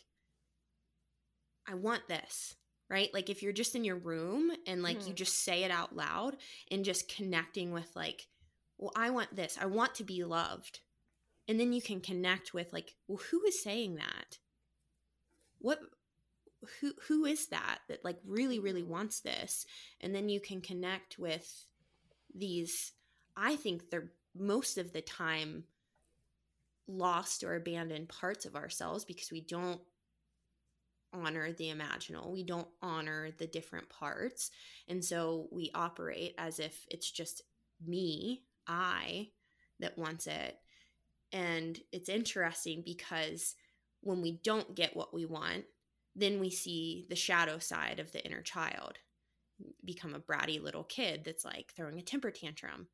I 1.68 1.74
want 1.74 2.06
this 2.08 2.54
right? 2.88 3.12
Like 3.12 3.30
if 3.30 3.42
you're 3.42 3.52
just 3.52 3.74
in 3.74 3.84
your 3.84 3.96
room 3.96 4.52
and 4.66 4.82
like 4.82 4.98
mm-hmm. 4.98 5.08
you 5.08 5.14
just 5.14 5.44
say 5.44 5.64
it 5.64 5.70
out 5.70 5.96
loud 5.96 6.36
and 6.70 6.84
just 6.84 7.08
connecting 7.08 7.72
with 7.72 7.90
like, 7.96 8.26
well, 8.78 8.92
I 8.94 9.10
want 9.10 9.34
this. 9.34 9.58
I 9.60 9.66
want 9.66 9.94
to 9.96 10.04
be 10.04 10.24
loved. 10.24 10.80
And 11.48 11.58
then 11.58 11.72
you 11.72 11.80
can 11.80 12.00
connect 12.00 12.52
with 12.52 12.72
like, 12.72 12.94
well, 13.08 13.20
who 13.30 13.42
is 13.44 13.62
saying 13.62 13.96
that? 13.96 14.38
What 15.58 15.80
who 16.80 16.92
who 17.06 17.24
is 17.24 17.48
that 17.48 17.78
that 17.88 18.04
like 18.04 18.18
really 18.24 18.58
really 18.58 18.82
wants 18.82 19.20
this? 19.20 19.66
And 20.00 20.14
then 20.14 20.28
you 20.28 20.40
can 20.40 20.60
connect 20.60 21.18
with 21.18 21.66
these 22.34 22.92
I 23.36 23.56
think 23.56 23.90
they're 23.90 24.10
most 24.34 24.78
of 24.78 24.92
the 24.92 25.00
time 25.00 25.64
lost 26.88 27.42
or 27.42 27.54
abandoned 27.54 28.08
parts 28.08 28.44
of 28.44 28.54
ourselves 28.54 29.04
because 29.04 29.30
we 29.32 29.40
don't 29.40 29.80
honor 31.24 31.52
the 31.52 31.70
imaginal. 31.70 32.30
We 32.30 32.42
don't 32.42 32.68
honor 32.82 33.30
the 33.38 33.46
different 33.46 33.88
parts. 33.88 34.50
And 34.88 35.04
so 35.04 35.48
we 35.50 35.70
operate 35.74 36.34
as 36.38 36.58
if 36.58 36.86
it's 36.90 37.10
just 37.10 37.42
me, 37.84 38.42
I, 38.66 39.28
that 39.80 39.98
wants 39.98 40.26
it. 40.26 40.56
And 41.32 41.78
it's 41.92 42.08
interesting 42.08 42.82
because 42.84 43.54
when 44.00 44.22
we 44.22 44.40
don't 44.42 44.74
get 44.74 44.96
what 44.96 45.12
we 45.12 45.26
want, 45.26 45.64
then 46.14 46.40
we 46.40 46.50
see 46.50 47.06
the 47.10 47.16
shadow 47.16 47.58
side 47.58 47.98
of 48.00 48.12
the 48.12 48.24
inner 48.24 48.42
child 48.42 48.98
become 49.84 50.14
a 50.14 50.20
bratty 50.20 50.62
little 50.62 50.84
kid 50.84 51.22
that's 51.24 51.44
like 51.44 51.72
throwing 51.76 51.98
a 51.98 52.02
temper 52.02 52.30
tantrum. 52.30 52.86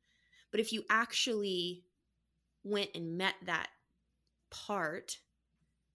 But 0.51 0.59
if 0.59 0.71
you 0.73 0.83
actually 0.89 1.83
went 2.63 2.89
and 2.95 3.17
met 3.17 3.35
that 3.45 3.67
part, 4.49 5.17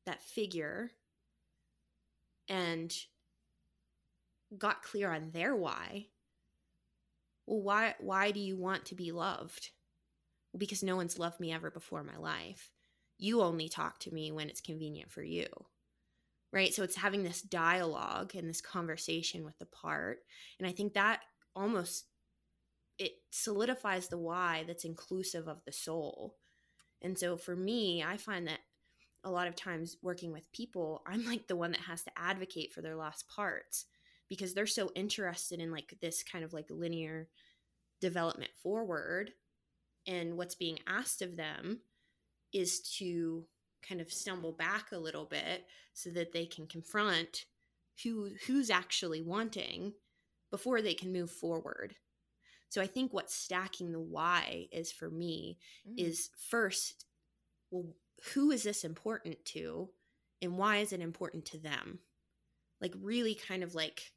that 0.06 0.22
figure, 0.22 0.90
and 2.48 2.94
got 4.56 4.82
clear 4.82 5.12
on 5.12 5.30
their 5.32 5.54
why 5.54 6.06
well 7.46 7.60
why 7.60 7.94
why 8.00 8.30
do 8.30 8.40
you 8.40 8.56
want 8.56 8.86
to 8.86 8.94
be 8.94 9.12
loved 9.12 9.70
because 10.56 10.82
no 10.82 10.96
one's 10.96 11.18
loved 11.18 11.40
me 11.40 11.52
ever 11.52 11.70
before 11.70 12.00
in 12.00 12.06
my 12.06 12.16
life. 12.16 12.70
You 13.18 13.42
only 13.42 13.68
talk 13.68 13.98
to 14.00 14.14
me 14.14 14.32
when 14.32 14.48
it's 14.48 14.60
convenient 14.60 15.10
for 15.10 15.22
you. 15.22 15.46
Right? 16.52 16.72
So 16.72 16.82
it's 16.82 16.96
having 16.96 17.24
this 17.24 17.42
dialogue 17.42 18.34
and 18.34 18.48
this 18.48 18.62
conversation 18.62 19.44
with 19.44 19.58
the 19.58 19.66
part. 19.66 20.20
And 20.58 20.66
I 20.66 20.72
think 20.72 20.94
that 20.94 21.20
almost 21.54 22.06
it 22.98 23.12
solidifies 23.30 24.08
the 24.08 24.18
why 24.18 24.64
that's 24.66 24.84
inclusive 24.84 25.46
of 25.46 25.60
the 25.66 25.72
soul. 25.72 26.36
And 27.02 27.18
so 27.18 27.36
for 27.36 27.54
me, 27.54 28.02
I 28.02 28.16
find 28.16 28.48
that 28.48 28.60
a 29.24 29.30
lot 29.30 29.48
of 29.48 29.56
times 29.56 29.96
working 30.02 30.32
with 30.32 30.50
people, 30.52 31.02
I'm 31.06 31.26
like 31.26 31.46
the 31.46 31.56
one 31.56 31.72
that 31.72 31.80
has 31.80 32.02
to 32.04 32.10
advocate 32.16 32.72
for 32.72 32.82
their 32.82 32.96
lost 32.96 33.28
parts 33.28 33.86
because 34.28 34.54
they're 34.54 34.66
so 34.66 34.90
interested 34.94 35.60
in 35.60 35.72
like 35.72 35.94
this 36.00 36.22
kind 36.22 36.44
of 36.44 36.52
like 36.52 36.66
linear 36.70 37.28
development 38.00 38.50
forward 38.62 39.32
and 40.06 40.36
what's 40.36 40.54
being 40.54 40.78
asked 40.86 41.22
of 41.22 41.36
them 41.36 41.80
is 42.52 42.80
to 42.80 43.44
kind 43.86 44.00
of 44.00 44.12
stumble 44.12 44.52
back 44.52 44.92
a 44.92 44.98
little 44.98 45.24
bit 45.24 45.64
so 45.92 46.10
that 46.10 46.32
they 46.32 46.46
can 46.46 46.66
confront 46.66 47.44
who 48.02 48.30
who's 48.46 48.70
actually 48.70 49.22
wanting 49.22 49.92
before 50.50 50.80
they 50.80 50.94
can 50.94 51.12
move 51.12 51.30
forward 51.30 51.94
so 52.68 52.80
i 52.80 52.86
think 52.86 53.12
what 53.12 53.30
stacking 53.30 53.92
the 53.92 54.00
why 54.00 54.66
is 54.72 54.90
for 54.92 55.10
me 55.10 55.58
mm. 55.88 55.94
is 55.96 56.30
first 56.50 57.06
well 57.70 57.86
who 58.34 58.50
is 58.50 58.62
this 58.62 58.84
important 58.84 59.44
to 59.46 59.88
and 60.42 60.56
why 60.56 60.78
is 60.78 60.92
it 60.92 61.00
important 61.00 61.44
to 61.46 61.58
them? 61.58 62.00
Like 62.80 62.94
really 63.00 63.34
kind 63.34 63.62
of 63.62 63.74
like 63.74 64.12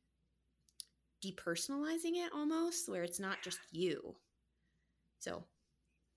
depersonalizing 1.24 2.16
it 2.16 2.32
almost 2.34 2.90
where 2.90 3.04
it's 3.04 3.20
not 3.20 3.42
just 3.44 3.60
you. 3.72 4.16
So 5.20 5.44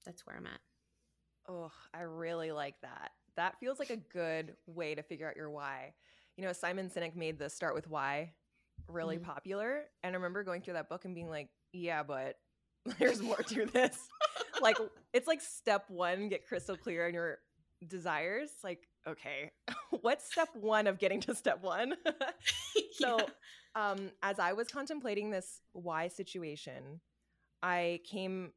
that's 0.04 0.26
where 0.26 0.36
i'm 0.36 0.46
at. 0.46 0.60
Oh 1.48 1.70
i 1.92 2.02
really 2.02 2.52
like 2.52 2.80
that. 2.82 3.12
That 3.36 3.58
feels 3.58 3.78
like 3.78 3.90
a 3.90 3.96
good 3.96 4.54
way 4.66 4.94
to 4.94 5.02
figure 5.02 5.28
out 5.28 5.36
your 5.36 5.50
why. 5.50 5.94
You 6.36 6.44
know 6.44 6.52
simon 6.52 6.90
sinek 6.90 7.16
made 7.16 7.38
the 7.38 7.50
start 7.50 7.74
with 7.74 7.88
why 7.88 8.32
really 8.88 9.16
mm-hmm. 9.16 9.30
popular 9.30 9.84
and 10.02 10.14
i 10.14 10.16
remember 10.16 10.42
going 10.42 10.60
through 10.60 10.74
that 10.74 10.88
book 10.88 11.04
and 11.04 11.14
being 11.14 11.30
like 11.30 11.48
yeah 11.72 12.02
but 12.02 12.34
there's 12.98 13.22
more 13.22 13.36
to 13.36 13.66
this. 13.66 14.08
Like 14.62 14.78
it's 15.12 15.26
like 15.26 15.40
step 15.40 15.84
one 15.88 16.28
get 16.28 16.46
crystal 16.46 16.76
clear 16.76 17.08
on 17.08 17.12
your 17.12 17.38
desires 17.88 18.50
like 18.62 18.88
okay 19.06 19.50
what's 20.02 20.30
step 20.30 20.48
one 20.54 20.86
of 20.86 20.98
getting 20.98 21.20
to 21.22 21.34
step 21.34 21.62
one? 21.62 21.94
So 22.92 23.18
yeah. 23.18 23.90
um 23.90 24.10
as 24.22 24.38
i 24.38 24.52
was 24.52 24.68
contemplating 24.68 25.30
this 25.30 25.60
why 25.72 26.06
situation 26.06 27.00
i 27.62 28.00
came 28.04 28.52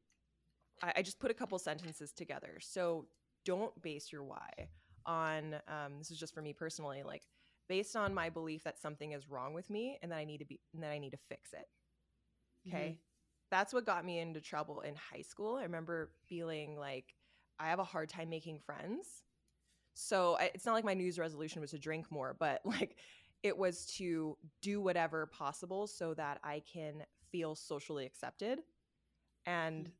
I, 0.82 0.92
I, 0.96 1.02
just 1.02 1.18
put 1.18 1.30
a 1.30 1.34
couple 1.34 1.58
sentences 1.58 2.12
together. 2.12 2.58
So 2.60 3.06
don't 3.44 3.80
base 3.82 4.12
your 4.12 4.22
why 4.24 4.68
on 5.06 5.54
um 5.68 5.98
this 5.98 6.10
is 6.10 6.18
just 6.18 6.34
for 6.34 6.42
me 6.42 6.52
personally 6.52 7.02
like 7.02 7.22
based 7.68 7.96
on 7.96 8.12
my 8.12 8.28
belief 8.28 8.62
that 8.64 8.78
something 8.78 9.12
is 9.12 9.30
wrong 9.30 9.54
with 9.54 9.70
me 9.70 9.98
and 10.02 10.12
that 10.12 10.18
i 10.18 10.24
need 10.24 10.36
to 10.38 10.44
be 10.44 10.60
and 10.74 10.82
that 10.82 10.90
i 10.90 10.98
need 10.98 11.10
to 11.10 11.18
fix 11.28 11.52
it. 11.52 11.66
Okay? 12.68 12.84
Mm-hmm. 12.84 12.94
that's 13.50 13.72
what 13.72 13.86
got 13.86 14.04
me 14.04 14.18
into 14.18 14.40
trouble 14.40 14.80
in 14.80 14.94
high 14.94 15.22
school. 15.22 15.56
I 15.56 15.62
remember 15.62 16.10
feeling 16.28 16.76
like 16.78 17.14
I 17.58 17.68
have 17.68 17.78
a 17.78 17.84
hard 17.84 18.08
time 18.08 18.30
making 18.30 18.60
friends. 18.60 19.22
So 19.94 20.36
I, 20.38 20.50
it's 20.54 20.64
not 20.64 20.74
like 20.74 20.84
my 20.84 20.94
New 20.94 21.02
Year's 21.02 21.18
resolution 21.18 21.60
was 21.60 21.70
to 21.70 21.78
drink 21.78 22.10
more, 22.10 22.36
but 22.38 22.60
like 22.64 22.96
it 23.42 23.56
was 23.56 23.86
to 23.96 24.36
do 24.62 24.80
whatever 24.80 25.26
possible 25.26 25.86
so 25.86 26.14
that 26.14 26.38
I 26.42 26.62
can 26.72 27.04
feel 27.30 27.54
socially 27.54 28.06
accepted. 28.06 28.60
And 29.46 29.86
mm. 29.86 29.90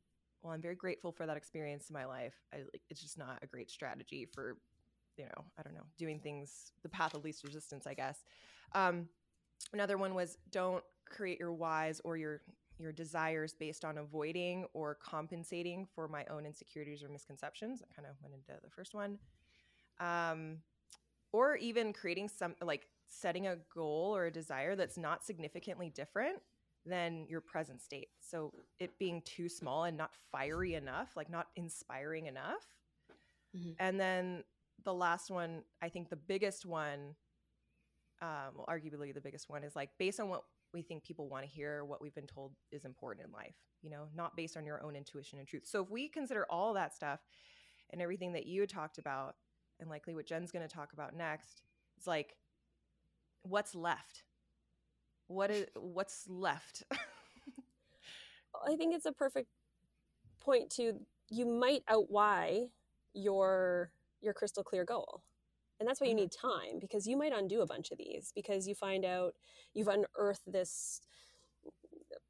well, 0.41 0.53
I'm 0.53 0.61
very 0.61 0.75
grateful 0.75 1.11
for 1.11 1.25
that 1.25 1.37
experience 1.37 1.89
in 1.89 1.93
my 1.93 2.05
life. 2.05 2.35
I, 2.53 2.59
it's 2.89 3.01
just 3.01 3.17
not 3.17 3.39
a 3.41 3.47
great 3.47 3.69
strategy 3.69 4.25
for, 4.25 4.57
you 5.17 5.25
know, 5.25 5.45
I 5.57 5.63
don't 5.63 5.73
know, 5.73 5.85
doing 5.97 6.19
things 6.19 6.71
the 6.83 6.89
path 6.89 7.13
of 7.13 7.23
least 7.23 7.43
resistance, 7.43 7.87
I 7.87 7.93
guess. 7.93 8.23
Um, 8.73 9.07
another 9.73 9.97
one 9.97 10.13
was 10.13 10.37
don't 10.51 10.83
create 11.05 11.39
your 11.39 11.53
whys 11.53 12.01
or 12.03 12.17
your 12.17 12.41
your 12.79 12.91
desires 12.91 13.53
based 13.53 13.83
on 13.83 13.97
avoiding 13.97 14.65
or 14.73 14.95
compensating 14.95 15.85
for 15.93 16.07
my 16.07 16.25
own 16.29 16.45
insecurities 16.45 17.03
or 17.03 17.09
misconceptions. 17.09 17.81
I 17.81 17.93
kind 17.93 18.07
of 18.07 18.15
went 18.21 18.33
into 18.33 18.59
the 18.63 18.69
first 18.69 18.93
one. 18.93 19.19
Um, 19.99 20.59
or 21.31 21.57
even 21.57 21.93
creating 21.93 22.29
some, 22.29 22.55
like 22.61 22.87
setting 23.07 23.47
a 23.47 23.57
goal 23.73 24.15
or 24.15 24.25
a 24.25 24.31
desire 24.31 24.75
that's 24.75 24.97
not 24.97 25.23
significantly 25.25 25.89
different 25.89 26.39
than 26.85 27.25
your 27.27 27.41
present 27.41 27.81
state. 27.81 28.09
So 28.21 28.53
it 28.79 28.97
being 28.97 29.21
too 29.23 29.49
small 29.49 29.83
and 29.83 29.97
not 29.97 30.11
fiery 30.31 30.75
enough, 30.75 31.15
like 31.15 31.29
not 31.29 31.47
inspiring 31.55 32.27
enough. 32.27 32.65
Mm-hmm. 33.55 33.71
And 33.79 33.99
then 33.99 34.43
the 34.83 34.93
last 34.93 35.29
one, 35.29 35.63
I 35.81 35.89
think 35.89 36.09
the 36.09 36.15
biggest 36.15 36.65
one, 36.65 37.15
um, 38.21 38.55
well, 38.55 38.65
arguably 38.69 39.13
the 39.13 39.21
biggest 39.21 39.49
one 39.49 39.63
is 39.63 39.75
like 39.75 39.89
based 39.97 40.19
on 40.19 40.29
what 40.29 40.43
we 40.73 40.81
think 40.81 41.03
people 41.03 41.29
want 41.29 41.43
to 41.43 41.49
hear 41.49 41.83
what 41.85 42.01
we've 42.01 42.15
been 42.15 42.27
told 42.27 42.53
is 42.71 42.85
important 42.85 43.25
in 43.25 43.33
life, 43.33 43.55
you 43.81 43.89
know, 43.89 44.07
not 44.15 44.35
based 44.35 44.57
on 44.57 44.65
your 44.65 44.83
own 44.83 44.95
intuition 44.95 45.39
and 45.39 45.47
truth. 45.47 45.65
So 45.65 45.83
if 45.83 45.89
we 45.89 46.07
consider 46.07 46.45
all 46.49 46.73
that 46.73 46.93
stuff 46.93 47.19
and 47.91 48.01
everything 48.01 48.33
that 48.33 48.45
you 48.45 48.67
talked 48.67 48.97
about, 48.97 49.35
and 49.79 49.89
likely 49.89 50.13
what 50.13 50.27
Jenn's 50.27 50.51
going 50.51 50.67
to 50.67 50.73
talk 50.73 50.93
about 50.93 51.15
next, 51.15 51.61
it's 51.97 52.07
like, 52.07 52.35
what's 53.43 53.73
left? 53.73 54.23
What 55.27 55.51
is 55.51 55.65
what's 55.75 56.25
left? 56.27 56.83
I 58.67 58.75
think 58.75 58.93
it's 58.93 59.05
a 59.05 59.11
perfect 59.11 59.47
point 60.39 60.69
to 60.71 60.93
you 61.29 61.45
might 61.45 61.83
outwhy 61.89 62.69
your 63.13 63.91
your 64.21 64.33
crystal 64.33 64.63
clear 64.63 64.83
goal 64.83 65.23
and 65.79 65.87
that's 65.87 66.01
why 66.01 66.07
you 66.07 66.13
mm-hmm. 66.13 66.21
need 66.21 66.31
time 66.31 66.79
because 66.79 67.07
you 67.07 67.17
might 67.17 67.33
undo 67.33 67.61
a 67.61 67.65
bunch 67.65 67.91
of 67.91 67.97
these 67.97 68.31
because 68.35 68.67
you 68.67 68.75
find 68.75 69.05
out 69.05 69.33
you've 69.73 69.87
unearthed 69.87 70.41
this 70.45 71.01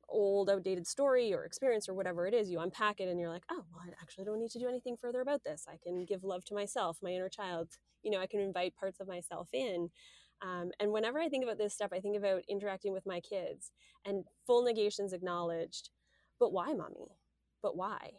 old 0.07 0.49
outdated 0.49 0.87
story 0.87 1.33
or 1.33 1.45
experience 1.45 1.87
or 1.87 1.93
whatever 1.93 2.25
it 2.25 2.33
is 2.33 2.49
you 2.49 2.59
unpack 2.59 2.99
it 2.99 3.07
and 3.07 3.19
you're 3.19 3.29
like 3.29 3.43
oh 3.51 3.63
well 3.71 3.83
i 3.85 3.89
actually 4.01 4.25
don't 4.25 4.39
need 4.39 4.49
to 4.49 4.59
do 4.59 4.67
anything 4.67 4.97
further 4.97 5.21
about 5.21 5.43
this. 5.43 5.65
I 5.67 5.77
can 5.81 6.05
give 6.05 6.23
love 6.23 6.43
to 6.45 6.55
myself 6.55 6.97
my 7.01 7.11
inner 7.11 7.29
child. 7.29 7.69
You 8.03 8.11
know 8.11 8.19
i 8.19 8.27
can 8.27 8.39
invite 8.39 8.75
parts 8.75 8.99
of 8.99 9.07
myself 9.07 9.49
in. 9.53 9.89
Um, 10.41 10.71
and 10.79 10.91
whenever 10.91 11.19
i 11.19 11.27
think 11.27 11.43
about 11.43 11.57
this 11.57 11.73
stuff 11.73 11.91
i 11.93 11.99
think 11.99 12.17
about 12.17 12.43
interacting 12.49 12.93
with 12.93 13.05
my 13.05 13.19
kids 13.19 13.71
and 14.05 14.23
full 14.47 14.63
negations 14.63 15.13
acknowledged 15.13 15.89
but 16.39 16.53
why 16.53 16.73
mommy? 16.73 17.17
But 17.61 17.75
why 17.75 18.11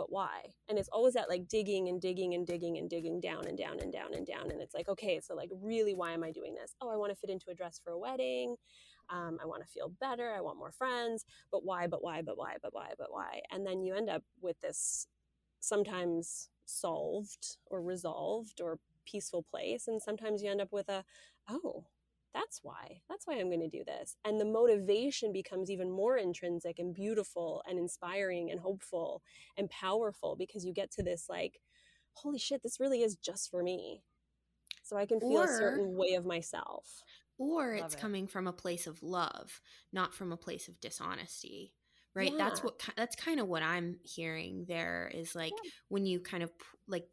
but 0.00 0.10
why? 0.10 0.46
And 0.70 0.78
it's 0.78 0.88
always 0.88 1.12
that 1.12 1.28
like 1.28 1.46
digging 1.46 1.90
and 1.90 2.00
digging 2.00 2.32
and 2.32 2.46
digging 2.46 2.78
and 2.78 2.88
digging 2.88 3.20
down 3.20 3.46
and 3.46 3.58
down 3.58 3.80
and 3.80 3.92
down 3.92 4.14
and 4.14 4.26
down. 4.26 4.50
And 4.50 4.58
it's 4.62 4.72
like, 4.72 4.88
okay, 4.88 5.20
so 5.20 5.34
like 5.34 5.50
really, 5.60 5.94
why 5.94 6.12
am 6.12 6.24
I 6.24 6.30
doing 6.30 6.54
this? 6.54 6.74
Oh, 6.80 6.88
I 6.88 6.96
want 6.96 7.12
to 7.12 7.16
fit 7.16 7.28
into 7.28 7.50
a 7.50 7.54
dress 7.54 7.78
for 7.84 7.92
a 7.92 7.98
wedding. 7.98 8.56
Um, 9.10 9.36
I 9.42 9.44
want 9.44 9.62
to 9.62 9.68
feel 9.68 9.92
better. 10.00 10.32
I 10.34 10.40
want 10.40 10.56
more 10.56 10.72
friends. 10.72 11.26
But 11.52 11.66
why? 11.66 11.86
But 11.86 12.02
why? 12.02 12.22
But 12.22 12.38
why? 12.38 12.54
But 12.62 12.72
why? 12.72 12.92
But 12.96 13.08
why? 13.10 13.42
And 13.50 13.66
then 13.66 13.82
you 13.82 13.94
end 13.94 14.08
up 14.08 14.22
with 14.40 14.58
this 14.60 15.06
sometimes 15.60 16.48
solved 16.64 17.58
or 17.66 17.82
resolved 17.82 18.62
or 18.62 18.78
peaceful 19.04 19.42
place. 19.50 19.86
And 19.86 20.00
sometimes 20.00 20.42
you 20.42 20.50
end 20.50 20.62
up 20.62 20.72
with 20.72 20.88
a, 20.88 21.04
oh, 21.46 21.84
that's 22.34 22.60
why 22.62 23.00
that's 23.08 23.26
why 23.26 23.34
i'm 23.34 23.48
going 23.48 23.60
to 23.60 23.68
do 23.68 23.84
this 23.84 24.16
and 24.24 24.40
the 24.40 24.44
motivation 24.44 25.32
becomes 25.32 25.70
even 25.70 25.90
more 25.90 26.16
intrinsic 26.16 26.78
and 26.78 26.94
beautiful 26.94 27.62
and 27.68 27.78
inspiring 27.78 28.50
and 28.50 28.60
hopeful 28.60 29.22
and 29.56 29.68
powerful 29.70 30.36
because 30.36 30.64
you 30.64 30.72
get 30.72 30.90
to 30.90 31.02
this 31.02 31.26
like 31.28 31.60
holy 32.14 32.38
shit 32.38 32.62
this 32.62 32.80
really 32.80 33.02
is 33.02 33.16
just 33.16 33.50
for 33.50 33.62
me 33.62 34.02
so 34.82 34.96
i 34.96 35.06
can 35.06 35.20
feel 35.20 35.40
or, 35.40 35.44
a 35.44 35.58
certain 35.58 35.96
way 35.96 36.14
of 36.14 36.24
myself 36.24 37.02
or 37.38 37.76
Love 37.76 37.86
it's 37.86 37.94
it. 37.94 38.00
coming 38.00 38.26
from 38.26 38.46
a 38.46 38.52
place 38.52 38.86
of 38.86 39.02
love 39.02 39.60
not 39.92 40.14
from 40.14 40.32
a 40.32 40.36
place 40.36 40.68
of 40.68 40.80
dishonesty 40.80 41.74
right 42.14 42.32
yeah. 42.32 42.38
that's 42.38 42.62
what 42.62 42.80
that's 42.96 43.16
kind 43.16 43.40
of 43.40 43.48
what 43.48 43.62
i'm 43.62 43.96
hearing 44.02 44.64
there 44.68 45.10
is 45.14 45.34
like 45.34 45.52
yeah. 45.64 45.70
when 45.88 46.06
you 46.06 46.20
kind 46.20 46.42
of 46.42 46.50
like 46.86 47.06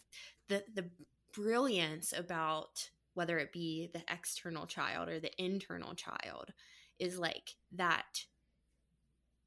the 0.49 0.63
the 0.73 0.89
brilliance 1.33 2.13
about 2.17 2.89
whether 3.17 3.39
it 3.39 3.51
be 3.51 3.89
the 3.93 4.03
external 4.13 4.67
child 4.67 5.09
or 5.09 5.19
the 5.19 5.31
internal 5.43 5.95
child, 5.95 6.53
is 6.99 7.17
like 7.17 7.55
that 7.71 8.25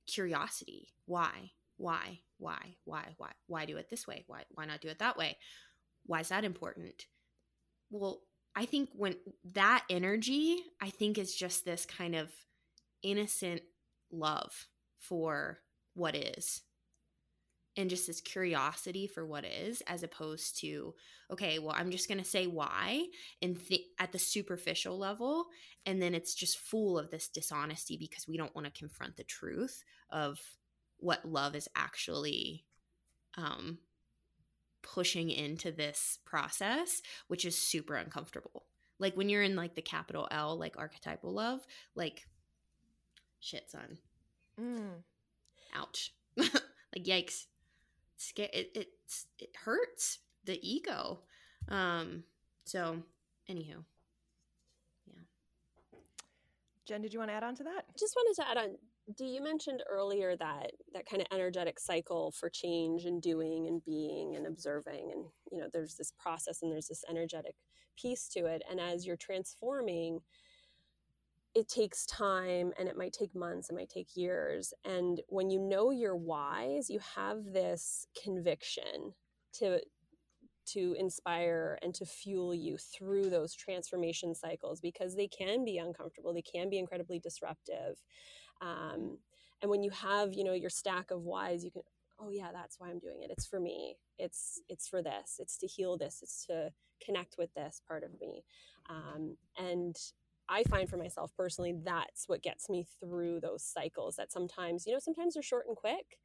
curiosity. 0.08 0.88
Why? 1.06 1.52
Why? 1.76 2.18
Why? 2.38 2.74
Why? 2.84 3.14
Why? 3.16 3.30
Why 3.46 3.66
do 3.66 3.76
it 3.76 3.88
this 3.88 4.08
way? 4.08 4.24
Why 4.26 4.42
why 4.50 4.64
not 4.64 4.80
do 4.80 4.88
it 4.88 4.98
that 4.98 5.16
way? 5.16 5.38
Why 6.04 6.18
is 6.18 6.30
that 6.30 6.44
important? 6.44 7.06
Well, 7.92 8.22
I 8.56 8.66
think 8.66 8.88
when 8.92 9.14
that 9.54 9.84
energy, 9.88 10.58
I 10.80 10.90
think 10.90 11.16
is 11.16 11.32
just 11.32 11.64
this 11.64 11.86
kind 11.86 12.16
of 12.16 12.28
innocent 13.04 13.62
love 14.10 14.66
for 14.98 15.60
what 15.94 16.16
is 16.16 16.62
and 17.76 17.88
just 17.88 18.06
this 18.06 18.20
curiosity 18.20 19.06
for 19.06 19.24
what 19.24 19.44
is 19.44 19.82
as 19.86 20.02
opposed 20.02 20.58
to 20.58 20.94
okay 21.30 21.58
well 21.58 21.74
i'm 21.78 21.90
just 21.90 22.08
going 22.08 22.18
to 22.18 22.24
say 22.24 22.46
why 22.46 23.04
and 23.42 23.58
th- 23.68 23.86
at 23.98 24.12
the 24.12 24.18
superficial 24.18 24.98
level 24.98 25.46
and 25.86 26.02
then 26.02 26.14
it's 26.14 26.34
just 26.34 26.58
full 26.58 26.98
of 26.98 27.10
this 27.10 27.28
dishonesty 27.28 27.96
because 27.96 28.26
we 28.28 28.36
don't 28.36 28.54
want 28.54 28.66
to 28.66 28.78
confront 28.78 29.16
the 29.16 29.24
truth 29.24 29.84
of 30.10 30.40
what 30.98 31.24
love 31.24 31.54
is 31.54 31.68
actually 31.76 32.64
um 33.38 33.78
pushing 34.82 35.30
into 35.30 35.72
this 35.72 36.18
process, 36.24 37.02
which 37.28 37.44
is 37.44 37.56
super 37.56 37.96
uncomfortable. 37.96 38.66
Like 38.98 39.16
when 39.16 39.28
you're 39.28 39.42
in 39.42 39.56
like 39.56 39.74
the 39.74 39.82
capital 39.82 40.28
L, 40.30 40.58
like 40.58 40.76
archetypal 40.78 41.32
love, 41.32 41.60
like 41.94 42.26
shit, 43.40 43.70
son. 43.70 43.98
Mm. 44.60 45.02
Ouch. 45.74 46.12
like 46.36 47.04
yikes. 47.04 47.46
It, 48.36 48.50
it, 48.52 48.70
it, 48.74 48.88
it 49.38 49.50
hurts 49.64 50.18
the 50.44 50.58
ego. 50.62 51.20
Um, 51.68 52.24
so 52.64 53.02
anywho, 53.48 53.84
yeah. 55.06 55.22
Jenn, 56.86 57.02
did 57.02 57.12
you 57.12 57.18
want 57.18 57.30
to 57.30 57.34
add 57.34 57.42
on 57.44 57.54
to 57.56 57.64
that? 57.64 57.84
Just 57.98 58.16
wanted 58.16 58.42
to 58.42 58.48
add 58.48 58.56
on 58.58 58.76
Do 59.16 59.24
you 59.24 59.42
mentioned 59.42 59.82
earlier 59.88 60.36
that 60.36 60.72
that 60.92 61.06
kind 61.06 61.22
of 61.22 61.28
energetic 61.32 61.78
cycle 61.80 62.32
for 62.32 62.50
change 62.50 63.04
and 63.04 63.22
doing 63.22 63.66
and 63.66 63.84
being 63.84 64.36
and 64.36 64.46
observing 64.46 65.10
and 65.12 65.24
you 65.50 65.58
know 65.58 65.68
there's 65.72 65.94
this 65.94 66.12
process 66.18 66.62
and 66.62 66.70
there's 66.70 66.88
this 66.88 67.04
energetic 67.08 67.54
piece 68.00 68.28
to 68.28 68.46
it 68.46 68.62
and 68.70 68.80
as 68.80 69.06
you're 69.06 69.16
transforming 69.16 70.20
it 71.54 71.68
takes 71.68 72.06
time 72.06 72.72
and 72.78 72.88
it 72.88 72.96
might 72.96 73.12
take 73.12 73.34
months 73.34 73.70
it 73.70 73.74
might 73.74 73.88
take 73.88 74.16
years 74.16 74.72
and 74.84 75.20
when 75.28 75.50
you 75.50 75.58
know 75.58 75.90
your 75.90 76.16
whys 76.16 76.88
you 76.88 77.00
have 77.16 77.38
this 77.52 78.06
conviction 78.22 79.14
to 79.52 79.80
to 80.66 80.94
inspire 80.98 81.78
and 81.82 81.94
to 81.94 82.06
fuel 82.06 82.54
you 82.54 82.76
through 82.76 83.28
those 83.28 83.54
transformation 83.54 84.34
cycles 84.34 84.80
because 84.80 85.16
they 85.16 85.26
can 85.26 85.64
be 85.64 85.78
uncomfortable 85.78 86.32
they 86.32 86.42
can 86.42 86.70
be 86.70 86.78
incredibly 86.78 87.18
disruptive 87.18 87.96
um, 88.60 89.18
and 89.62 89.70
when 89.70 89.82
you 89.82 89.90
have 89.90 90.32
you 90.32 90.44
know 90.44 90.52
your 90.52 90.70
stack 90.70 91.10
of 91.10 91.22
whys 91.22 91.64
you 91.64 91.70
can 91.70 91.82
oh 92.20 92.30
yeah 92.30 92.50
that's 92.52 92.78
why 92.78 92.88
i'm 92.88 92.98
doing 92.98 93.22
it 93.22 93.30
it's 93.30 93.46
for 93.46 93.58
me 93.58 93.96
it's 94.18 94.60
it's 94.68 94.86
for 94.86 95.02
this 95.02 95.36
it's 95.38 95.56
to 95.58 95.66
heal 95.66 95.96
this 95.96 96.20
it's 96.22 96.46
to 96.46 96.70
connect 97.04 97.36
with 97.38 97.52
this 97.54 97.80
part 97.88 98.04
of 98.04 98.10
me 98.20 98.44
um, 98.88 99.36
and 99.58 99.96
i 100.50 100.62
find 100.64 100.88
for 100.88 100.96
myself 100.96 101.30
personally 101.36 101.74
that's 101.84 102.28
what 102.28 102.42
gets 102.42 102.68
me 102.68 102.86
through 103.00 103.40
those 103.40 103.62
cycles 103.62 104.16
that 104.16 104.32
sometimes 104.32 104.86
you 104.86 104.92
know 104.92 104.98
sometimes 104.98 105.34
they're 105.34 105.42
short 105.42 105.66
and 105.66 105.76
quick 105.76 106.18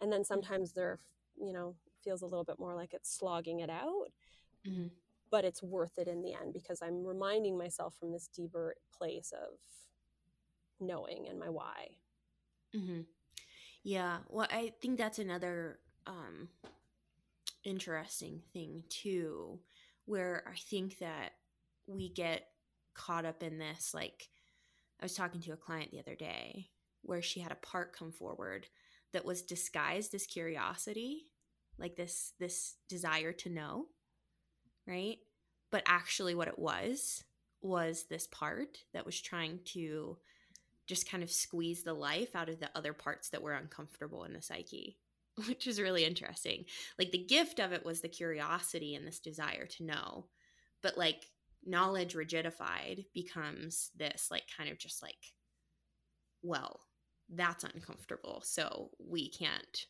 and 0.00 0.12
then 0.12 0.24
sometimes 0.24 0.72
they're 0.72 0.98
you 1.40 1.52
know 1.52 1.74
feels 2.02 2.22
a 2.22 2.26
little 2.26 2.44
bit 2.44 2.58
more 2.58 2.74
like 2.74 2.92
it's 2.92 3.16
slogging 3.16 3.60
it 3.60 3.70
out 3.70 4.12
mm-hmm. 4.68 4.88
but 5.30 5.44
it's 5.44 5.62
worth 5.62 5.96
it 5.96 6.08
in 6.08 6.20
the 6.20 6.34
end 6.34 6.52
because 6.52 6.82
i'm 6.82 7.04
reminding 7.04 7.56
myself 7.56 7.94
from 7.98 8.12
this 8.12 8.28
deeper 8.28 8.74
place 8.98 9.32
of 9.32 9.58
knowing 10.80 11.26
and 11.28 11.38
my 11.38 11.48
why. 11.48 11.96
Mm-hmm. 12.74 13.00
Yeah. 13.82 14.18
Well, 14.28 14.46
I 14.50 14.72
think 14.80 14.98
that's 14.98 15.18
another 15.18 15.78
um, 16.06 16.48
interesting 17.64 18.40
thing, 18.52 18.84
too, 18.88 19.60
where 20.06 20.44
I 20.46 20.56
think 20.56 20.98
that 20.98 21.32
we 21.86 22.08
get 22.08 22.46
caught 22.94 23.24
up 23.24 23.42
in 23.42 23.58
this. 23.58 23.92
Like, 23.94 24.28
I 25.00 25.04
was 25.04 25.14
talking 25.14 25.40
to 25.42 25.52
a 25.52 25.56
client 25.56 25.90
the 25.90 26.00
other 26.00 26.14
day 26.14 26.70
where 27.02 27.22
she 27.22 27.40
had 27.40 27.52
a 27.52 27.56
part 27.56 27.96
come 27.96 28.12
forward 28.12 28.66
that 29.12 29.24
was 29.24 29.42
disguised 29.42 30.14
as 30.14 30.26
curiosity 30.26 31.26
like 31.78 31.96
this 31.96 32.32
this 32.38 32.76
desire 32.88 33.32
to 33.32 33.50
know 33.50 33.86
right 34.86 35.18
but 35.70 35.82
actually 35.86 36.34
what 36.34 36.48
it 36.48 36.58
was 36.58 37.24
was 37.64 38.04
this 38.04 38.26
part 38.28 38.78
that 38.92 39.06
was 39.06 39.20
trying 39.20 39.58
to 39.64 40.16
just 40.86 41.10
kind 41.10 41.22
of 41.22 41.32
squeeze 41.32 41.82
the 41.82 41.94
life 41.94 42.36
out 42.36 42.48
of 42.48 42.60
the 42.60 42.70
other 42.74 42.92
parts 42.92 43.30
that 43.30 43.42
were 43.42 43.54
uncomfortable 43.54 44.24
in 44.24 44.34
the 44.34 44.42
psyche, 44.42 44.98
which 45.48 45.66
is 45.66 45.80
really 45.80 46.04
interesting. 46.04 46.66
Like 46.98 47.10
the 47.10 47.24
gift 47.24 47.58
of 47.58 47.72
it 47.72 47.84
was 47.84 48.00
the 48.00 48.08
curiosity 48.08 48.94
and 48.94 49.06
this 49.06 49.18
desire 49.18 49.66
to 49.66 49.84
know. 49.84 50.26
But 50.82 50.98
like 50.98 51.24
knowledge 51.66 52.14
rigidified 52.14 53.06
becomes 53.14 53.90
this 53.96 54.28
like 54.30 54.44
kind 54.56 54.70
of 54.70 54.78
just 54.78 55.02
like, 55.02 55.32
well, 56.42 56.80
that's 57.32 57.64
uncomfortable. 57.64 58.42
So 58.44 58.90
we 58.98 59.30
can't 59.30 59.86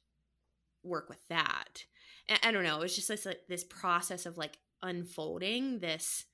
work 0.83 1.09
with 1.09 1.27
that. 1.29 1.85
And 2.29 2.39
I 2.43 2.53
don't 2.53 2.65
know. 2.65 2.81
It's 2.83 2.95
just 2.95 3.09
this, 3.09 3.27
like, 3.27 3.41
this 3.49 3.65
process 3.65 4.27
of 4.27 4.39
like 4.39 4.59
unfolding 4.83 5.81
this 5.81 6.25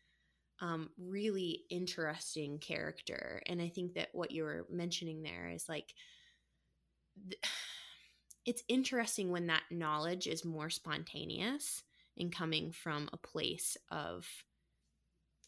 um, 0.61 0.91
really 0.99 1.62
interesting 1.70 2.59
character. 2.59 3.43
And 3.47 3.62
I 3.62 3.68
think 3.68 3.95
that 3.95 4.09
what 4.12 4.30
you 4.30 4.45
were 4.45 4.66
mentioning 4.70 5.22
there 5.22 5.49
is 5.49 5.68
like, 5.68 5.95
th- 7.28 7.41
it's 8.47 8.62
interesting 8.68 9.30
when 9.30 9.47
that 9.49 9.62
knowledge 9.70 10.26
is 10.26 10.45
more 10.45 10.70
spontaneous 10.70 11.82
and 12.18 12.34
coming 12.34 12.72
from 12.72 13.09
a 13.12 13.16
place 13.16 13.76
of 13.91 14.26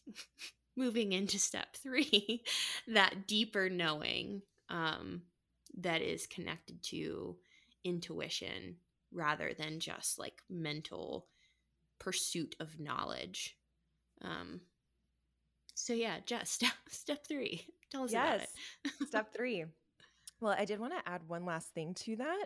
moving 0.75 1.11
into 1.11 1.37
step 1.39 1.75
three, 1.75 2.43
that 2.87 3.27
deeper 3.27 3.69
knowing 3.69 4.41
um, 4.69 5.21
that 5.77 6.01
is 6.01 6.27
connected 6.27 6.81
to 6.83 7.35
intuition 7.83 8.77
rather 9.11 9.51
than 9.57 9.79
just 9.79 10.17
like 10.17 10.41
mental 10.49 11.27
pursuit 11.99 12.55
of 12.59 12.79
knowledge. 12.79 13.57
Um, 14.21 14.61
so 15.75 15.93
yeah, 15.93 16.17
just 16.25 16.47
step 16.53 16.73
step 16.89 17.27
three. 17.27 17.65
Tell 17.91 18.03
us 18.03 18.11
yes. 18.11 18.23
about 18.23 18.41
it. 19.01 19.07
step 19.07 19.33
three. 19.33 19.65
Well, 20.41 20.55
I 20.57 20.65
did 20.65 20.79
want 20.79 20.93
to 20.93 21.09
add 21.09 21.21
one 21.27 21.45
last 21.45 21.73
thing 21.73 21.93
to 21.93 22.15
that. 22.17 22.45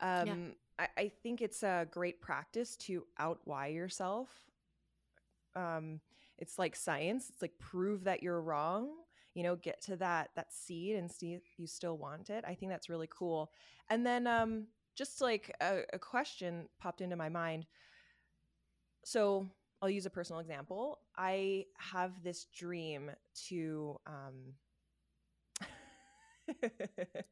Um, 0.00 0.26
yeah. 0.26 0.34
I, 0.78 1.02
I, 1.02 1.12
think 1.22 1.40
it's 1.40 1.62
a 1.62 1.88
great 1.90 2.20
practice 2.20 2.76
to 2.76 3.04
out 3.18 3.40
why 3.44 3.68
yourself. 3.68 4.28
Um, 5.56 6.00
it's 6.38 6.58
like 6.58 6.76
science. 6.76 7.30
It's 7.30 7.42
like 7.42 7.58
prove 7.58 8.04
that 8.04 8.22
you're 8.22 8.40
wrong. 8.40 8.90
You 9.34 9.42
know, 9.42 9.56
get 9.56 9.80
to 9.82 9.96
that 9.96 10.30
that 10.36 10.52
seed 10.52 10.96
and 10.96 11.10
see 11.10 11.34
if 11.34 11.42
you 11.58 11.66
still 11.66 11.96
want 11.96 12.30
it. 12.30 12.44
I 12.46 12.54
think 12.54 12.72
that's 12.72 12.88
really 12.88 13.08
cool. 13.10 13.52
And 13.88 14.04
then 14.04 14.26
um, 14.26 14.66
just 14.96 15.20
like 15.20 15.54
a, 15.60 15.80
a 15.92 15.98
question 15.98 16.68
popped 16.80 17.00
into 17.00 17.16
my 17.16 17.28
mind. 17.28 17.66
So 19.04 19.48
I'll 19.80 19.90
use 19.90 20.06
a 20.06 20.10
personal 20.10 20.40
example. 20.40 20.98
I 21.16 21.66
have 21.76 22.22
this 22.22 22.46
dream 22.54 23.10
to 23.48 23.96
um 24.06 24.54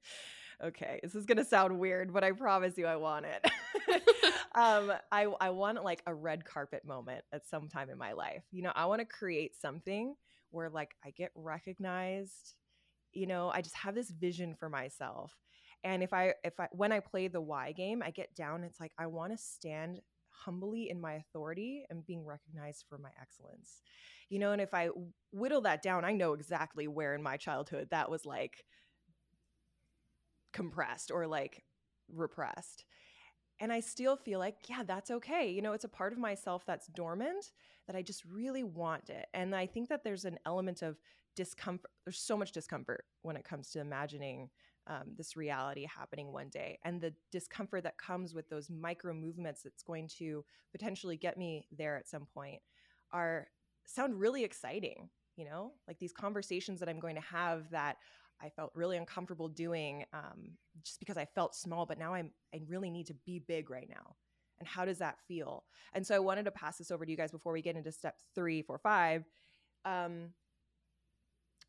Okay, 0.64 1.00
this 1.02 1.14
is 1.14 1.26
going 1.26 1.36
to 1.36 1.44
sound 1.44 1.78
weird, 1.78 2.14
but 2.14 2.24
I 2.24 2.32
promise 2.32 2.78
you 2.78 2.86
I 2.86 2.96
want 2.96 3.26
it. 3.26 3.44
um 4.54 4.90
I 5.12 5.24
I 5.40 5.50
want 5.50 5.84
like 5.84 6.02
a 6.06 6.14
red 6.14 6.46
carpet 6.46 6.82
moment 6.84 7.24
at 7.32 7.46
some 7.46 7.68
time 7.68 7.90
in 7.90 7.98
my 7.98 8.12
life. 8.12 8.42
You 8.52 8.62
know, 8.62 8.72
I 8.74 8.86
want 8.86 9.00
to 9.00 9.04
create 9.04 9.54
something 9.54 10.14
where 10.50 10.70
like 10.70 10.94
I 11.04 11.10
get 11.10 11.30
recognized. 11.34 12.54
You 13.12 13.26
know, 13.26 13.50
I 13.54 13.62
just 13.62 13.76
have 13.76 13.94
this 13.94 14.10
vision 14.10 14.54
for 14.54 14.68
myself. 14.68 15.34
And 15.84 16.02
if 16.02 16.12
I 16.12 16.34
if 16.44 16.58
I 16.58 16.68
when 16.72 16.92
I 16.92 17.00
play 17.00 17.28
the 17.28 17.40
why 17.40 17.72
game, 17.72 18.02
I 18.04 18.10
get 18.10 18.34
down 18.34 18.64
it's 18.64 18.80
like 18.80 18.92
I 18.98 19.06
want 19.06 19.32
to 19.32 19.38
stand 19.38 20.00
humbly 20.30 20.90
in 20.90 21.00
my 21.00 21.14
authority 21.14 21.84
and 21.90 22.06
being 22.06 22.24
recognized 22.24 22.84
for 22.88 22.98
my 22.98 23.10
excellence. 23.20 23.82
You 24.28 24.38
know, 24.38 24.52
and 24.52 24.60
if 24.60 24.74
I 24.74 24.88
whittle 25.32 25.62
that 25.62 25.82
down, 25.82 26.04
I 26.04 26.12
know 26.12 26.32
exactly 26.32 26.88
where 26.88 27.14
in 27.14 27.22
my 27.22 27.36
childhood 27.36 27.88
that 27.90 28.10
was 28.10 28.24
like 28.26 28.64
compressed 30.52 31.10
or 31.10 31.26
like 31.26 31.64
repressed. 32.12 32.84
And 33.58 33.72
I 33.72 33.80
still 33.80 34.16
feel 34.16 34.38
like, 34.38 34.56
yeah, 34.68 34.82
that's 34.86 35.10
okay. 35.10 35.50
You 35.50 35.62
know, 35.62 35.72
it's 35.72 35.84
a 35.84 35.88
part 35.88 36.12
of 36.12 36.18
myself 36.18 36.64
that's 36.66 36.88
dormant 36.88 37.52
that 37.86 37.96
I 37.96 38.02
just 38.02 38.24
really 38.24 38.64
want 38.64 39.08
it. 39.08 39.26
And 39.32 39.54
I 39.54 39.66
think 39.66 39.88
that 39.88 40.04
there's 40.04 40.26
an 40.26 40.38
element 40.44 40.82
of 40.82 40.98
discomfort. 41.36 41.90
There's 42.04 42.18
so 42.18 42.36
much 42.36 42.52
discomfort 42.52 43.04
when 43.22 43.36
it 43.36 43.44
comes 43.44 43.70
to 43.70 43.80
imagining 43.80 44.50
um, 44.88 45.14
this 45.16 45.36
reality 45.36 45.84
happening 45.84 46.32
one 46.32 46.48
day 46.48 46.78
and 46.84 47.00
the 47.00 47.12
discomfort 47.32 47.82
that 47.82 47.98
comes 47.98 48.34
with 48.34 48.48
those 48.48 48.70
micro 48.70 49.12
movements 49.12 49.62
that's 49.62 49.82
going 49.82 50.08
to 50.18 50.44
potentially 50.70 51.16
get 51.16 51.36
me 51.36 51.66
there 51.76 51.96
at 51.96 52.08
some 52.08 52.26
point 52.32 52.60
are 53.12 53.48
sound 53.84 54.18
really 54.20 54.44
exciting 54.44 55.08
you 55.36 55.44
know 55.44 55.72
like 55.88 55.98
these 55.98 56.12
conversations 56.12 56.78
that 56.78 56.88
i'm 56.88 57.00
going 57.00 57.16
to 57.16 57.20
have 57.20 57.68
that 57.70 57.96
i 58.42 58.48
felt 58.48 58.70
really 58.74 58.96
uncomfortable 58.96 59.48
doing 59.48 60.04
um, 60.12 60.50
just 60.82 60.98
because 60.98 61.16
i 61.16 61.24
felt 61.24 61.54
small 61.54 61.86
but 61.86 61.98
now 61.98 62.14
i'm 62.14 62.30
i 62.54 62.60
really 62.68 62.90
need 62.90 63.06
to 63.06 63.14
be 63.24 63.38
big 63.38 63.70
right 63.70 63.88
now 63.88 64.16
and 64.58 64.68
how 64.68 64.84
does 64.84 64.98
that 64.98 65.18
feel 65.28 65.64
and 65.92 66.06
so 66.06 66.14
i 66.14 66.18
wanted 66.18 66.44
to 66.44 66.50
pass 66.50 66.78
this 66.78 66.90
over 66.90 67.04
to 67.04 67.10
you 67.10 67.16
guys 67.16 67.30
before 67.30 67.52
we 67.52 67.62
get 67.62 67.76
into 67.76 67.92
step 67.92 68.16
three 68.34 68.62
four 68.62 68.78
five 68.78 69.24
um, 69.84 70.30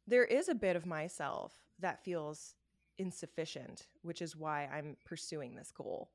there 0.08 0.24
is 0.24 0.50
a 0.50 0.56
bit 0.56 0.76
of 0.76 0.86
myself 0.86 1.54
that 1.80 2.04
feels 2.04 2.56
insufficient, 2.98 3.88
which 4.02 4.22
is 4.22 4.36
why 4.36 4.66
I'm 4.66 4.98
pursuing 5.06 5.56
this 5.56 5.72
goal. 5.72 6.10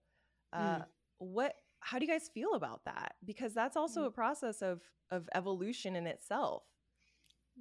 Uh, 0.53 0.79
mm. 0.79 0.85
What? 1.19 1.55
How 1.81 1.99
do 1.99 2.05
you 2.05 2.11
guys 2.11 2.31
feel 2.33 2.55
about 2.55 2.85
that? 2.85 3.15
Because 3.25 3.55
that's 3.55 3.77
also 3.77 4.03
mm. 4.03 4.07
a 4.07 4.11
process 4.11 4.63
of 4.63 4.81
of 5.11 5.29
evolution 5.35 5.95
in 5.95 6.07
itself. 6.07 6.65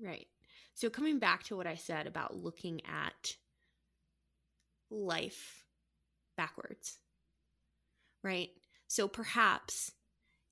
Right. 0.01 0.27
So 0.73 0.89
coming 0.89 1.19
back 1.19 1.43
to 1.45 1.55
what 1.55 1.67
I 1.67 1.75
said 1.75 2.07
about 2.07 2.35
looking 2.35 2.81
at 2.85 3.35
life 4.89 5.65
backwards. 6.37 6.97
Right? 8.23 8.49
So 8.87 9.07
perhaps 9.07 9.91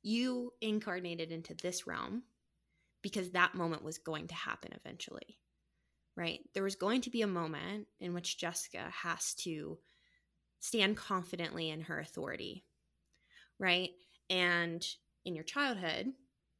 you 0.01 0.53
incarnated 0.61 1.32
into 1.32 1.53
this 1.53 1.86
realm 1.86 2.24
because 3.01 3.32
that 3.32 3.55
moment 3.55 3.84
was 3.84 3.97
going 3.97 4.28
to 4.28 4.36
happen 4.36 4.72
eventually 4.74 5.38
right 6.15 6.41
there 6.53 6.63
was 6.63 6.76
going 6.76 7.01
to 7.01 7.09
be 7.09 7.22
a 7.22 7.28
moment 7.28 7.88
in 7.99 8.13
which 8.13 8.38
jessica 8.38 8.89
has 8.91 9.34
to 9.34 9.78
stand 10.59 10.97
confidently 10.97 11.70
in 11.70 11.82
her 11.82 11.99
authority 11.99 12.65
right 13.59 13.91
and 14.30 14.86
in 15.26 15.36
your 15.36 15.43
childhood 15.43 16.07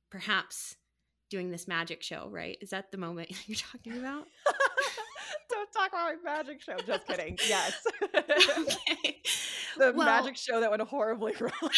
perhaps 0.10 0.76
doing 1.30 1.51
this 1.51 1.67
magic 1.67 2.01
show 2.03 2.27
right? 2.30 2.57
Is 2.61 2.71
that 2.71 2.91
the 2.91 2.97
moment 2.97 3.32
you're 3.47 3.55
talking 3.57 3.97
about? 3.97 4.27
Don't 5.49 5.71
talk 5.71 5.89
about 5.89 6.15
my 6.23 6.36
magic 6.38 6.61
show. 6.61 6.77
Just 6.86 7.07
kidding. 7.07 7.38
Yes. 7.47 7.82
Okay. 8.17 9.21
The 9.77 9.93
Well- 9.95 10.05
magic 10.05 10.36
show 10.38 10.59
that 10.59 10.69
went 10.69 10.82
horribly 10.84 11.34
wrong. 11.39 11.71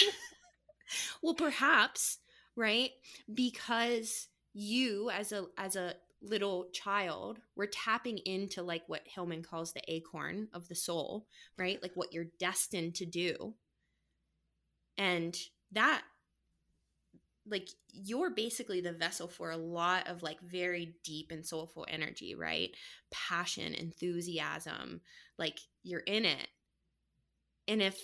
Well 1.22 1.34
perhaps 1.36 2.18
right? 2.56 2.91
Because 3.34 4.28
you 4.54 5.10
as 5.10 5.32
a 5.32 5.45
as 5.58 5.76
a 5.76 5.93
little 6.22 6.68
child 6.74 7.39
were 7.56 7.68
tapping 7.68 8.18
into 8.20 8.62
like 8.62 8.84
what 8.88 9.02
hillman 9.06 9.41
calls 9.41 9.74
the 9.74 9.82
acorn 9.88 10.47
of 10.54 10.68
the 10.68 10.76
soul 10.76 11.26
right? 11.58 11.82
Like 11.82 11.93
what 11.95 12.14
you're 12.14 12.28
destined 12.39 12.95
to 12.95 13.06
do. 13.06 13.54
And 14.97 15.38
that 15.72 16.04
like 17.50 17.70
you're 17.92 18.30
basically 18.30 18.82
the 18.82 18.92
vessel 18.92 19.28
for 19.28 19.52
a 19.52 19.58
lot 19.58 20.08
of 20.08 20.22
like 20.22 20.39
very 20.42 20.96
deep 21.04 21.32
and 21.32 21.46
soulful 21.46 21.86
energy 21.89 22.36
right? 22.36 22.72
Passion 23.12 23.74
enthusiasm 23.74 25.02
like 25.38 25.60
you're 25.84 26.02
in 26.02 26.26
it. 26.26 26.48
And 27.68 27.82
if 27.82 28.00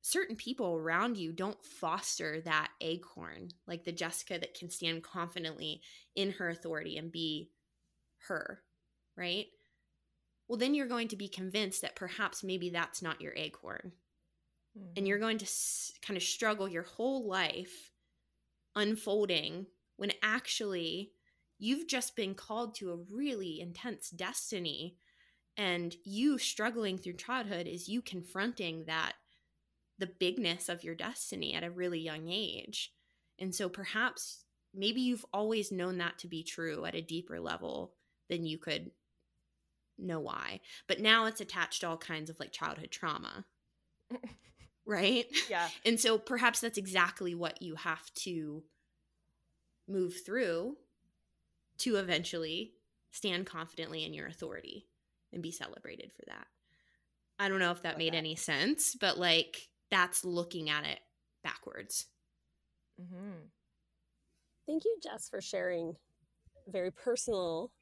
certain 0.00 0.36
people 0.36 0.74
around 0.74 1.18
you 1.18 1.32
don't 1.32 1.62
foster 1.64 2.40
that 2.42 2.70
acorn 2.80 3.48
like 3.66 3.84
the 3.84 3.92
jessica 3.92 4.38
that 4.38 4.54
can 4.54 4.70
stand 4.70 5.02
confidently 5.02 5.82
in 6.14 6.30
her 6.30 6.48
authority 6.48 6.96
and 6.96 7.12
be 7.12 7.50
her 8.28 8.62
right? 9.16 9.46
Well 10.48 10.58
then 10.58 10.74
you're 10.74 10.86
going 10.86 11.08
to 11.08 11.16
be 11.16 11.28
convinced 11.28 11.82
that 11.82 11.96
perhaps 11.96 12.42
maybe 12.42 12.70
that's 12.70 13.02
not 13.02 13.20
your 13.20 13.34
acorn. 13.34 13.92
And 14.74 14.84
mm-hmm. 14.96 15.06
you're 15.06 15.18
going 15.18 15.38
to 15.38 15.44
s- 15.44 15.92
kind 16.00 16.16
of 16.16 16.22
struggle 16.22 16.68
your 16.68 16.84
whole 16.84 17.28
life 17.28 17.90
unfolding 18.78 19.66
when 19.96 20.12
actually 20.22 21.10
you've 21.58 21.88
just 21.88 22.14
been 22.14 22.34
called 22.34 22.74
to 22.76 22.92
a 22.92 23.14
really 23.14 23.60
intense 23.60 24.10
destiny. 24.10 24.96
And 25.56 25.94
you 26.04 26.38
struggling 26.38 26.96
through 26.98 27.14
childhood 27.14 27.66
is 27.66 27.88
you 27.88 28.00
confronting 28.00 28.84
that 28.86 29.14
the 29.98 30.06
bigness 30.06 30.68
of 30.68 30.84
your 30.84 30.94
destiny 30.94 31.54
at 31.54 31.64
a 31.64 31.70
really 31.70 31.98
young 31.98 32.28
age. 32.28 32.92
And 33.40 33.52
so 33.52 33.68
perhaps 33.68 34.44
maybe 34.72 35.00
you've 35.00 35.26
always 35.32 35.72
known 35.72 35.98
that 35.98 36.18
to 36.18 36.28
be 36.28 36.44
true 36.44 36.84
at 36.84 36.94
a 36.94 37.02
deeper 37.02 37.40
level 37.40 37.94
than 38.30 38.46
you 38.46 38.58
could 38.58 38.92
know 39.98 40.20
why. 40.20 40.60
But 40.86 41.00
now 41.00 41.26
it's 41.26 41.40
attached 41.40 41.80
to 41.80 41.88
all 41.88 41.96
kinds 41.96 42.30
of 42.30 42.38
like 42.38 42.52
childhood 42.52 42.92
trauma 42.92 43.44
right 44.88 45.26
yeah 45.50 45.68
and 45.86 46.00
so 46.00 46.18
perhaps 46.18 46.60
that's 46.60 46.78
exactly 46.78 47.34
what 47.34 47.62
you 47.62 47.76
have 47.76 48.12
to 48.14 48.64
move 49.88 50.14
through 50.24 50.76
to 51.78 51.96
eventually 51.96 52.74
stand 53.10 53.46
confidently 53.46 54.04
in 54.04 54.14
your 54.14 54.26
authority 54.26 54.86
and 55.32 55.42
be 55.42 55.52
celebrated 55.52 56.12
for 56.12 56.24
that. 56.26 56.46
I 57.38 57.48
don't 57.48 57.60
know 57.60 57.72
if 57.72 57.82
that 57.82 57.94
Love 57.94 57.98
made 57.98 58.14
that. 58.14 58.18
any 58.18 58.36
sense, 58.36 58.94
but 58.94 59.18
like 59.18 59.68
that's 59.90 60.24
looking 60.24 60.70
at 60.70 60.84
it 60.84 61.00
backwards. 61.42 62.06
mm-hmm. 63.00 63.46
Thank 64.66 64.84
you, 64.84 64.98
Jess, 65.02 65.28
for 65.28 65.40
sharing 65.40 65.96
a 66.66 66.70
very 66.70 66.92
personal 66.92 67.72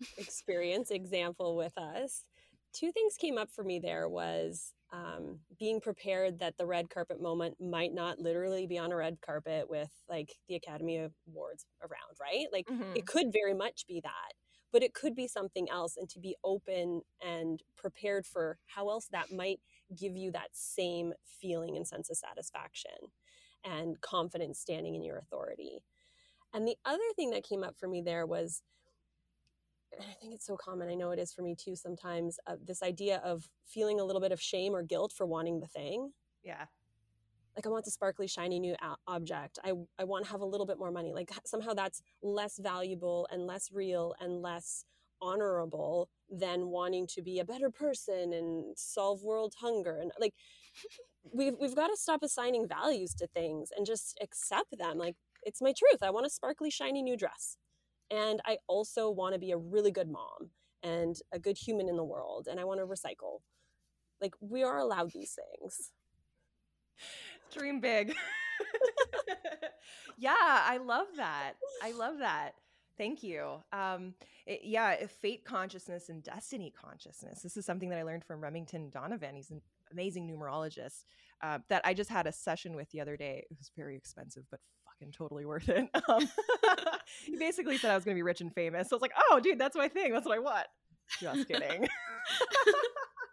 experience 0.18 0.90
example 0.90 1.56
with 1.56 1.76
us. 1.78 2.24
Two 2.72 2.92
things 2.92 3.16
came 3.16 3.38
up 3.38 3.50
for 3.50 3.64
me 3.64 3.78
there 3.78 4.08
was 4.08 4.72
um, 4.94 5.40
being 5.58 5.80
prepared 5.80 6.40
that 6.40 6.58
the 6.58 6.66
red 6.66 6.90
carpet 6.90 7.20
moment 7.22 7.56
might 7.60 7.94
not 7.94 8.20
literally 8.20 8.68
be 8.68 8.78
on 8.78 8.92
a 8.92 8.96
red 8.96 9.18
carpet 9.26 9.70
with 9.70 9.90
like 10.08 10.34
the 10.48 10.56
Academy 10.56 10.98
Awards 11.28 11.66
around, 11.82 12.16
right? 12.22 12.46
Like 12.52 12.68
Mm-hmm. 12.70 12.94
it 12.94 13.06
could 13.06 13.32
very 13.32 13.54
much 13.54 13.86
be 13.88 14.00
that, 14.04 14.34
but 14.72 14.84
it 14.84 14.94
could 14.94 15.16
be 15.16 15.28
something 15.28 15.68
else, 15.70 15.96
and 15.98 16.08
to 16.10 16.20
be 16.20 16.36
open 16.44 17.02
and 17.22 17.60
prepared 17.76 18.26
for 18.26 18.58
how 18.68 18.90
else 18.90 19.08
that 19.12 19.32
might 19.32 19.60
give 19.98 20.16
you 20.16 20.32
that 20.32 20.50
same 20.54 21.14
feeling 21.26 21.76
and 21.76 21.88
sense 21.88 22.10
of 22.10 22.18
satisfaction 22.18 22.92
and 23.64 24.00
confidence 24.02 24.60
standing 24.60 24.96
in 24.96 25.04
your 25.04 25.18
authority. 25.18 25.80
And 26.54 26.68
the 26.68 26.76
other 26.84 27.02
thing 27.16 27.30
that 27.30 27.44
came 27.44 27.64
up 27.64 27.76
for 27.78 27.88
me 27.88 28.02
there 28.02 28.26
was 28.26 28.62
I 30.00 30.14
think 30.20 30.34
it's 30.34 30.46
so 30.46 30.56
common. 30.56 30.88
I 30.88 30.94
know 30.94 31.10
it 31.10 31.18
is 31.18 31.32
for 31.32 31.42
me 31.42 31.54
too 31.56 31.76
sometimes. 31.76 32.38
Uh, 32.46 32.56
this 32.64 32.82
idea 32.82 33.18
of 33.24 33.48
feeling 33.66 34.00
a 34.00 34.04
little 34.04 34.20
bit 34.20 34.32
of 34.32 34.40
shame 34.40 34.74
or 34.74 34.82
guilt 34.82 35.12
for 35.16 35.26
wanting 35.26 35.60
the 35.60 35.66
thing. 35.66 36.12
yeah 36.42 36.66
Like 37.56 37.66
I 37.66 37.70
want 37.70 37.84
the 37.84 37.90
sparkly, 37.90 38.26
shiny 38.26 38.58
new 38.58 38.74
o- 38.82 38.96
object. 39.06 39.58
I 39.64 39.72
I 39.98 40.04
want 40.04 40.24
to 40.24 40.30
have 40.32 40.40
a 40.40 40.44
little 40.46 40.66
bit 40.66 40.78
more 40.78 40.90
money. 40.90 41.12
Like 41.12 41.30
somehow 41.46 41.72
that's 41.74 42.02
less 42.22 42.58
valuable 42.58 43.28
and 43.30 43.46
less 43.46 43.70
real 43.72 44.14
and 44.20 44.42
less 44.42 44.84
honorable 45.22 46.08
than 46.28 46.68
wanting 46.68 47.06
to 47.06 47.22
be 47.22 47.38
a 47.38 47.44
better 47.44 47.70
person 47.70 48.32
and 48.32 48.76
solve 48.76 49.22
world 49.22 49.54
hunger 49.60 49.96
and 49.98 50.10
like 50.20 50.34
we've 51.32 51.54
we've 51.60 51.74
got 51.76 51.88
to 51.88 51.96
stop 51.96 52.22
assigning 52.22 52.66
values 52.68 53.14
to 53.14 53.26
things 53.26 53.70
and 53.76 53.86
just 53.86 54.18
accept 54.22 54.76
them 54.78 54.98
like 54.98 55.16
it's 55.42 55.62
my 55.62 55.72
truth 55.76 56.02
i 56.02 56.10
want 56.10 56.26
a 56.26 56.30
sparkly 56.30 56.70
shiny 56.70 57.02
new 57.02 57.16
dress 57.16 57.56
and 58.10 58.40
i 58.46 58.56
also 58.68 59.10
want 59.10 59.32
to 59.34 59.38
be 59.38 59.52
a 59.52 59.56
really 59.56 59.90
good 59.90 60.08
mom 60.10 60.50
and 60.82 61.16
a 61.32 61.38
good 61.38 61.56
human 61.56 61.88
in 61.88 61.96
the 61.96 62.04
world 62.04 62.48
and 62.50 62.60
i 62.60 62.64
want 62.64 62.80
to 62.80 62.86
recycle. 62.86 63.40
Like 64.20 64.34
we 64.40 64.62
are 64.62 64.78
allowed 64.78 65.12
these 65.12 65.36
things. 65.60 65.92
Dream 67.52 67.80
big. 67.80 68.14
Yeah 70.18 70.34
i 70.38 70.76
love 70.78 71.06
that. 71.16 71.54
I 71.82 71.92
love 71.92 72.18
that. 72.18 72.52
Thank 72.96 73.22
you. 73.22 73.62
Um 73.72 74.14
it- 74.46 74.60
yeah 74.64 75.06
fate 75.06 75.44
consciousness 75.44 76.08
and 76.08 76.22
destiny 76.22 76.70
consciousness 76.70 77.40
this 77.42 77.56
is 77.56 77.64
something 77.64 77.88
that 77.88 77.98
i 77.98 78.02
learned 78.02 78.24
from 78.24 78.42
remington 78.42 78.90
donovan 78.90 79.34
he's 79.34 79.50
an 79.50 79.62
amazing 79.90 80.28
numerologist 80.28 81.04
uh, 81.42 81.58
that 81.70 81.80
i 81.86 81.94
just 81.94 82.10
had 82.10 82.26
a 82.26 82.32
session 82.32 82.74
with 82.76 82.90
the 82.90 83.00
other 83.00 83.16
day. 83.16 83.44
It 83.50 83.56
was 83.58 83.70
very 83.76 83.96
expensive 83.96 84.44
but 84.50 84.60
fucking 85.04 85.12
totally 85.12 85.44
worth 85.44 85.68
it. 85.68 85.88
Um, 86.08 86.28
he 87.24 87.36
basically 87.36 87.78
said 87.78 87.90
i 87.90 87.94
was 87.94 88.04
going 88.04 88.14
to 88.14 88.18
be 88.18 88.22
rich 88.22 88.40
and 88.40 88.52
famous. 88.52 88.88
So 88.88 88.94
i 88.94 88.96
was 88.96 89.02
like 89.02 89.14
oh 89.30 89.40
dude 89.40 89.58
that's 89.58 89.76
my 89.76 89.88
thing. 89.88 90.12
That's 90.12 90.26
what 90.26 90.36
i 90.36 90.38
want. 90.38 90.66
Just 91.20 91.48
kidding. 91.48 91.86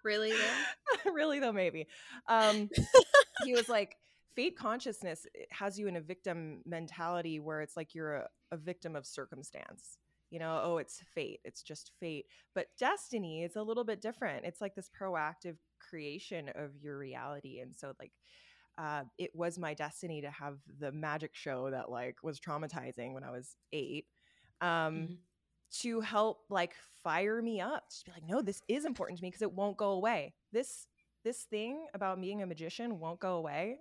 Really? 0.04 0.32
though? 0.32 1.12
really 1.12 1.40
though 1.40 1.52
maybe. 1.52 1.86
Um 2.28 2.70
he 3.44 3.54
was 3.54 3.70
like 3.70 3.98
fate 4.36 4.58
consciousness 4.58 5.28
has 5.52 5.78
you 5.78 5.88
in 5.88 5.96
a 5.96 6.02
victim 6.02 6.62
mentality 6.66 7.40
where 7.40 7.62
it's 7.62 7.78
like 7.78 7.94
you're 7.94 8.16
a, 8.16 8.28
a 8.52 8.58
victim 8.58 8.96
of 8.96 9.06
circumstance. 9.06 10.00
You 10.32 10.40
know 10.40 10.60
oh 10.64 10.78
it's 10.78 11.04
fate. 11.14 11.42
It's 11.44 11.62
just 11.62 11.92
fate. 12.00 12.26
But 12.56 12.68
destiny 12.80 13.44
is 13.44 13.56
a 13.58 13.62
little 13.62 13.84
bit 13.84 14.02
different. 14.02 14.46
It's 14.46 14.62
like 14.62 14.74
this 14.74 14.90
proactive 14.90 15.58
creation 15.80 16.50
of 16.56 16.72
your 16.82 16.98
reality. 16.98 17.60
And 17.60 17.76
so 17.76 17.94
like 18.00 18.14
uh, 18.78 19.04
it 19.18 19.32
was 19.36 19.58
my 19.60 19.74
destiny 19.74 20.22
to 20.22 20.30
have 20.32 20.58
the 20.80 20.92
magic 20.92 21.32
show 21.36 21.70
that 21.70 21.90
like 21.90 22.18
was 22.24 22.40
traumatizing 22.40 23.14
when 23.14 23.24
i 23.24 23.32
was 23.32 23.56
eight 23.74 24.06
um, 24.62 25.10
Mhm. 25.10 25.18
to 25.82 26.02
help 26.02 26.40
like 26.50 26.74
fire 27.04 27.42
me 27.42 27.60
up 27.62 27.90
just 27.90 28.06
be 28.06 28.12
like 28.12 28.28
no 28.28 28.42
this 28.42 28.62
is 28.68 28.86
important 28.86 29.18
to 29.20 29.24
me 29.24 29.30
because 29.30 29.42
it 29.42 29.52
won't 29.54 29.78
go 29.78 29.92
away 29.92 30.34
this 30.52 30.88
this 31.24 31.44
thing 31.44 31.86
about 31.94 32.20
being 32.22 32.42
a 32.42 32.46
magician 32.48 33.00
won't 33.00 33.20
go 33.20 33.36
away 33.36 33.78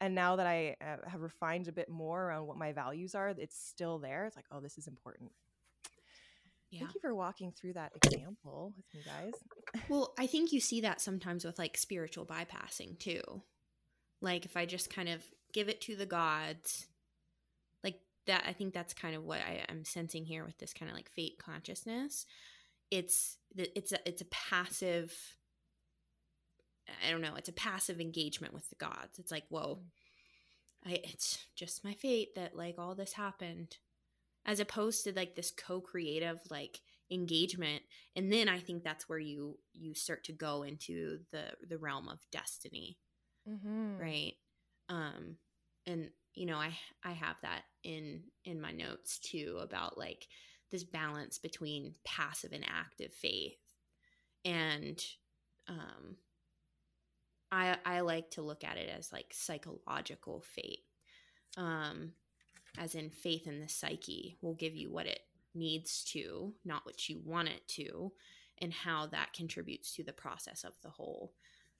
and 0.00 0.14
now 0.14 0.36
that 0.36 0.46
i 0.46 0.76
uh, 0.80 0.96
have 1.08 1.20
refined 1.22 1.68
a 1.68 1.72
bit 1.72 1.88
more 1.88 2.24
around 2.26 2.46
what 2.46 2.56
my 2.56 2.72
values 2.72 3.14
are 3.14 3.30
it's 3.30 3.56
still 3.58 3.98
there 3.98 4.26
it's 4.26 4.36
like 4.36 4.46
oh 4.52 4.60
this 4.60 4.78
is 4.78 4.86
important 4.86 5.30
Yeah. 6.70 6.80
thank 6.80 6.94
you 6.94 7.00
for 7.00 7.14
walking 7.14 7.52
through 7.52 7.74
that 7.74 7.92
example 7.96 8.72
with 8.76 8.86
me 8.94 9.02
guys 9.04 9.32
Well, 9.88 10.14
I 10.18 10.26
think 10.26 10.52
you 10.52 10.60
see 10.60 10.80
that 10.82 11.00
sometimes 11.00 11.44
with 11.44 11.58
like 11.58 11.76
spiritual 11.76 12.26
bypassing 12.26 12.98
too. 12.98 13.22
Like 14.20 14.44
if 14.44 14.56
I 14.56 14.66
just 14.66 14.92
kind 14.92 15.08
of 15.08 15.22
give 15.52 15.68
it 15.68 15.80
to 15.82 15.96
the 15.96 16.06
gods, 16.06 16.86
like 17.84 18.00
that, 18.26 18.44
I 18.46 18.52
think 18.52 18.74
that's 18.74 18.94
kind 18.94 19.14
of 19.14 19.24
what 19.24 19.38
I, 19.38 19.64
I'm 19.68 19.84
sensing 19.84 20.24
here 20.24 20.44
with 20.44 20.58
this 20.58 20.72
kind 20.72 20.90
of 20.90 20.96
like 20.96 21.10
fate 21.10 21.38
consciousness. 21.38 22.26
It's 22.90 23.36
it's 23.56 23.92
a 23.92 24.08
it's 24.08 24.22
a 24.22 24.26
passive. 24.26 25.14
I 27.06 27.10
don't 27.10 27.20
know. 27.20 27.34
It's 27.36 27.50
a 27.50 27.52
passive 27.52 28.00
engagement 28.00 28.54
with 28.54 28.68
the 28.70 28.76
gods. 28.76 29.18
It's 29.18 29.30
like, 29.30 29.44
whoa, 29.50 29.80
mm. 30.86 30.90
I, 30.90 31.00
it's 31.04 31.38
just 31.54 31.84
my 31.84 31.92
fate 31.92 32.34
that 32.34 32.56
like 32.56 32.76
all 32.78 32.94
this 32.94 33.12
happened, 33.12 33.76
as 34.46 34.58
opposed 34.58 35.04
to 35.04 35.12
like 35.14 35.36
this 35.36 35.50
co-creative 35.50 36.40
like 36.50 36.80
engagement 37.10 37.82
and 38.16 38.30
then 38.30 38.48
i 38.48 38.58
think 38.58 38.82
that's 38.82 39.08
where 39.08 39.18
you 39.18 39.58
you 39.72 39.94
start 39.94 40.24
to 40.24 40.32
go 40.32 40.62
into 40.62 41.18
the 41.32 41.44
the 41.66 41.78
realm 41.78 42.06
of 42.08 42.18
destiny 42.30 42.98
mm-hmm. 43.48 43.98
right 43.98 44.34
um 44.88 45.36
and 45.86 46.10
you 46.34 46.46
know 46.46 46.56
i 46.56 46.70
i 47.04 47.12
have 47.12 47.36
that 47.42 47.62
in 47.84 48.22
in 48.44 48.60
my 48.60 48.72
notes 48.72 49.18
too 49.18 49.58
about 49.62 49.98
like 49.98 50.26
this 50.70 50.84
balance 50.84 51.38
between 51.38 51.94
passive 52.04 52.52
and 52.52 52.64
active 52.68 53.12
faith 53.12 53.58
and 54.44 55.02
um 55.68 56.16
i 57.50 57.76
i 57.84 58.00
like 58.00 58.30
to 58.30 58.42
look 58.42 58.64
at 58.64 58.76
it 58.76 58.88
as 58.88 59.12
like 59.12 59.32
psychological 59.32 60.40
faith 60.40 60.84
um 61.56 62.12
as 62.78 62.94
in 62.94 63.10
faith 63.10 63.46
in 63.46 63.60
the 63.60 63.68
psyche 63.68 64.36
will 64.42 64.54
give 64.54 64.76
you 64.76 64.90
what 64.90 65.06
it 65.06 65.20
needs 65.54 66.04
to 66.04 66.52
not 66.64 66.84
what 66.84 67.08
you 67.08 67.20
want 67.24 67.48
it 67.48 67.66
to 67.66 68.12
and 68.60 68.72
how 68.72 69.06
that 69.06 69.32
contributes 69.32 69.94
to 69.94 70.04
the 70.04 70.12
process 70.12 70.64
of 70.64 70.72
the 70.82 70.90
whole 70.90 71.32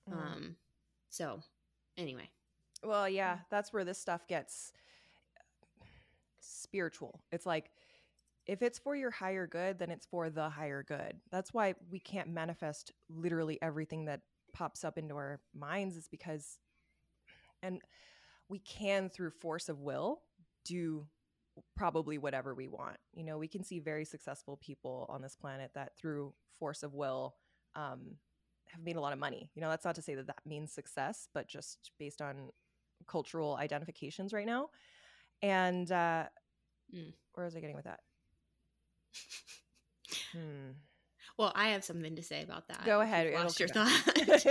Mm. 0.09 0.13
um 0.13 0.55
so 1.09 1.41
anyway 1.99 2.29
Well, 2.83 3.09
yeah, 3.09 3.39
that's 3.49 3.73
where 3.73 3.83
this 3.83 3.99
stuff 3.99 4.27
gets 4.27 4.71
spiritual. 6.39 7.19
It's 7.31 7.45
like 7.45 7.71
if 8.45 8.61
it's 8.61 8.79
for 8.79 8.95
your 8.95 9.11
higher 9.11 9.45
good, 9.45 9.77
then 9.77 9.91
it's 9.91 10.05
for 10.07 10.29
the 10.29 10.49
higher 10.49 10.83
good. 10.83 11.19
That's 11.31 11.53
why 11.53 11.75
we 11.91 11.99
can't 11.99 12.29
manifest 12.29 12.91
literally 13.09 13.59
everything 13.61 14.05
that 14.05 14.21
pops 14.53 14.83
up 14.83 14.97
into 14.97 15.15
our 15.15 15.39
minds 15.53 15.95
is 15.95 16.07
because 16.07 16.57
and 17.61 17.81
we 18.47 18.59
can 18.59 19.09
through 19.09 19.31
force 19.31 19.69
of 19.69 19.81
will 19.81 20.21
do 20.65 21.05
probably 21.75 22.17
whatever 22.17 22.55
we 22.55 22.67
want. 22.67 22.97
You 23.13 23.23
know, 23.25 23.37
we 23.37 23.47
can 23.47 23.63
see 23.63 23.79
very 23.79 24.05
successful 24.05 24.57
people 24.57 25.05
on 25.09 25.21
this 25.21 25.35
planet 25.35 25.71
that 25.75 25.97
through 25.97 26.33
force 26.57 26.81
of 26.81 26.93
will 26.93 27.35
um 27.75 28.15
have 28.71 28.83
made 28.83 28.95
a 28.95 29.01
lot 29.01 29.13
of 29.13 29.19
money. 29.19 29.49
You 29.55 29.61
know, 29.61 29.69
that's 29.69 29.85
not 29.85 29.95
to 29.95 30.01
say 30.01 30.15
that 30.15 30.27
that 30.27 30.45
means 30.45 30.71
success, 30.73 31.27
but 31.33 31.47
just 31.47 31.91
based 31.99 32.21
on 32.21 32.49
cultural 33.07 33.55
identifications 33.57 34.33
right 34.33 34.45
now. 34.45 34.69
And 35.41 35.91
uh, 35.91 36.25
Mm. 36.95 37.13
where 37.33 37.45
was 37.45 37.55
I 37.55 37.59
getting 37.59 37.75
with 37.75 37.85
that? 37.85 37.99
Hmm. 40.31 40.71
well 41.37 41.51
i 41.55 41.69
have 41.69 41.83
something 41.83 42.15
to 42.15 42.23
say 42.23 42.41
about 42.43 42.67
that 42.67 42.83
Go 42.85 43.01
ahead, 43.01 43.33
lost 43.33 43.59
your 43.59 43.69
thought 43.69 43.91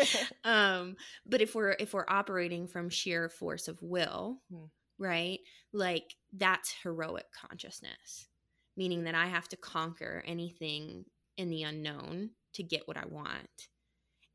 um 0.45 0.97
but 1.27 1.41
if 1.41 1.55
we're 1.55 1.77
if 1.79 1.95
we're 1.95 2.07
operating 2.09 2.67
from 2.69 2.89
sheer 2.91 3.29
force 3.29 3.69
of 3.69 3.81
will 3.83 4.39
Hmm. 4.51 4.65
right 4.99 5.41
like 5.73 6.15
that's 6.33 6.73
heroic 6.83 7.27
consciousness 7.33 8.29
meaning 8.77 9.05
that 9.05 9.15
i 9.15 9.27
have 9.27 9.49
to 9.49 9.57
conquer 9.57 10.23
anything 10.27 11.05
in 11.37 11.51
the 11.51 11.63
unknown 11.65 12.31
to 12.55 12.63
get 12.63 12.87
what 12.87 12.97
i 12.97 13.07
want 13.07 13.69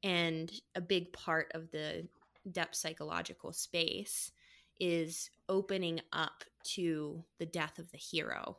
and 0.03 0.51
a 0.75 0.81
big 0.81 1.11
part 1.13 1.51
of 1.53 1.71
the 1.71 2.07
depth 2.51 2.75
psychological 2.75 3.53
space 3.53 4.31
is 4.79 5.29
opening 5.47 6.01
up 6.11 6.43
to 6.63 7.23
the 7.39 7.45
death 7.45 7.79
of 7.79 7.89
the 7.91 7.97
hero 7.97 8.57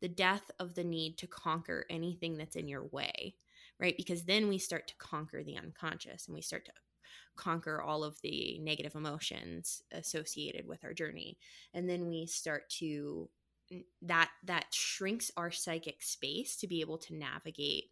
the 0.00 0.08
death 0.08 0.50
of 0.58 0.74
the 0.74 0.82
need 0.82 1.16
to 1.18 1.26
conquer 1.28 1.84
anything 1.88 2.36
that's 2.36 2.56
in 2.56 2.66
your 2.66 2.84
way 2.86 3.34
right? 3.82 3.96
Because 3.96 4.22
then 4.22 4.48
we 4.48 4.58
start 4.58 4.86
to 4.88 4.94
conquer 4.96 5.42
the 5.42 5.58
unconscious 5.58 6.26
and 6.26 6.34
we 6.34 6.40
start 6.40 6.64
to 6.66 6.72
conquer 7.36 7.82
all 7.82 8.04
of 8.04 8.20
the 8.22 8.58
negative 8.60 8.94
emotions 8.94 9.82
associated 9.90 10.66
with 10.66 10.84
our 10.84 10.94
journey. 10.94 11.36
And 11.74 11.88
then 11.88 12.06
we 12.06 12.26
start 12.26 12.70
to 12.78 13.28
that 14.02 14.30
that 14.44 14.66
shrinks 14.70 15.30
our 15.36 15.50
psychic 15.50 16.02
space 16.02 16.56
to 16.56 16.68
be 16.68 16.80
able 16.80 16.98
to 16.98 17.14
navigate 17.14 17.90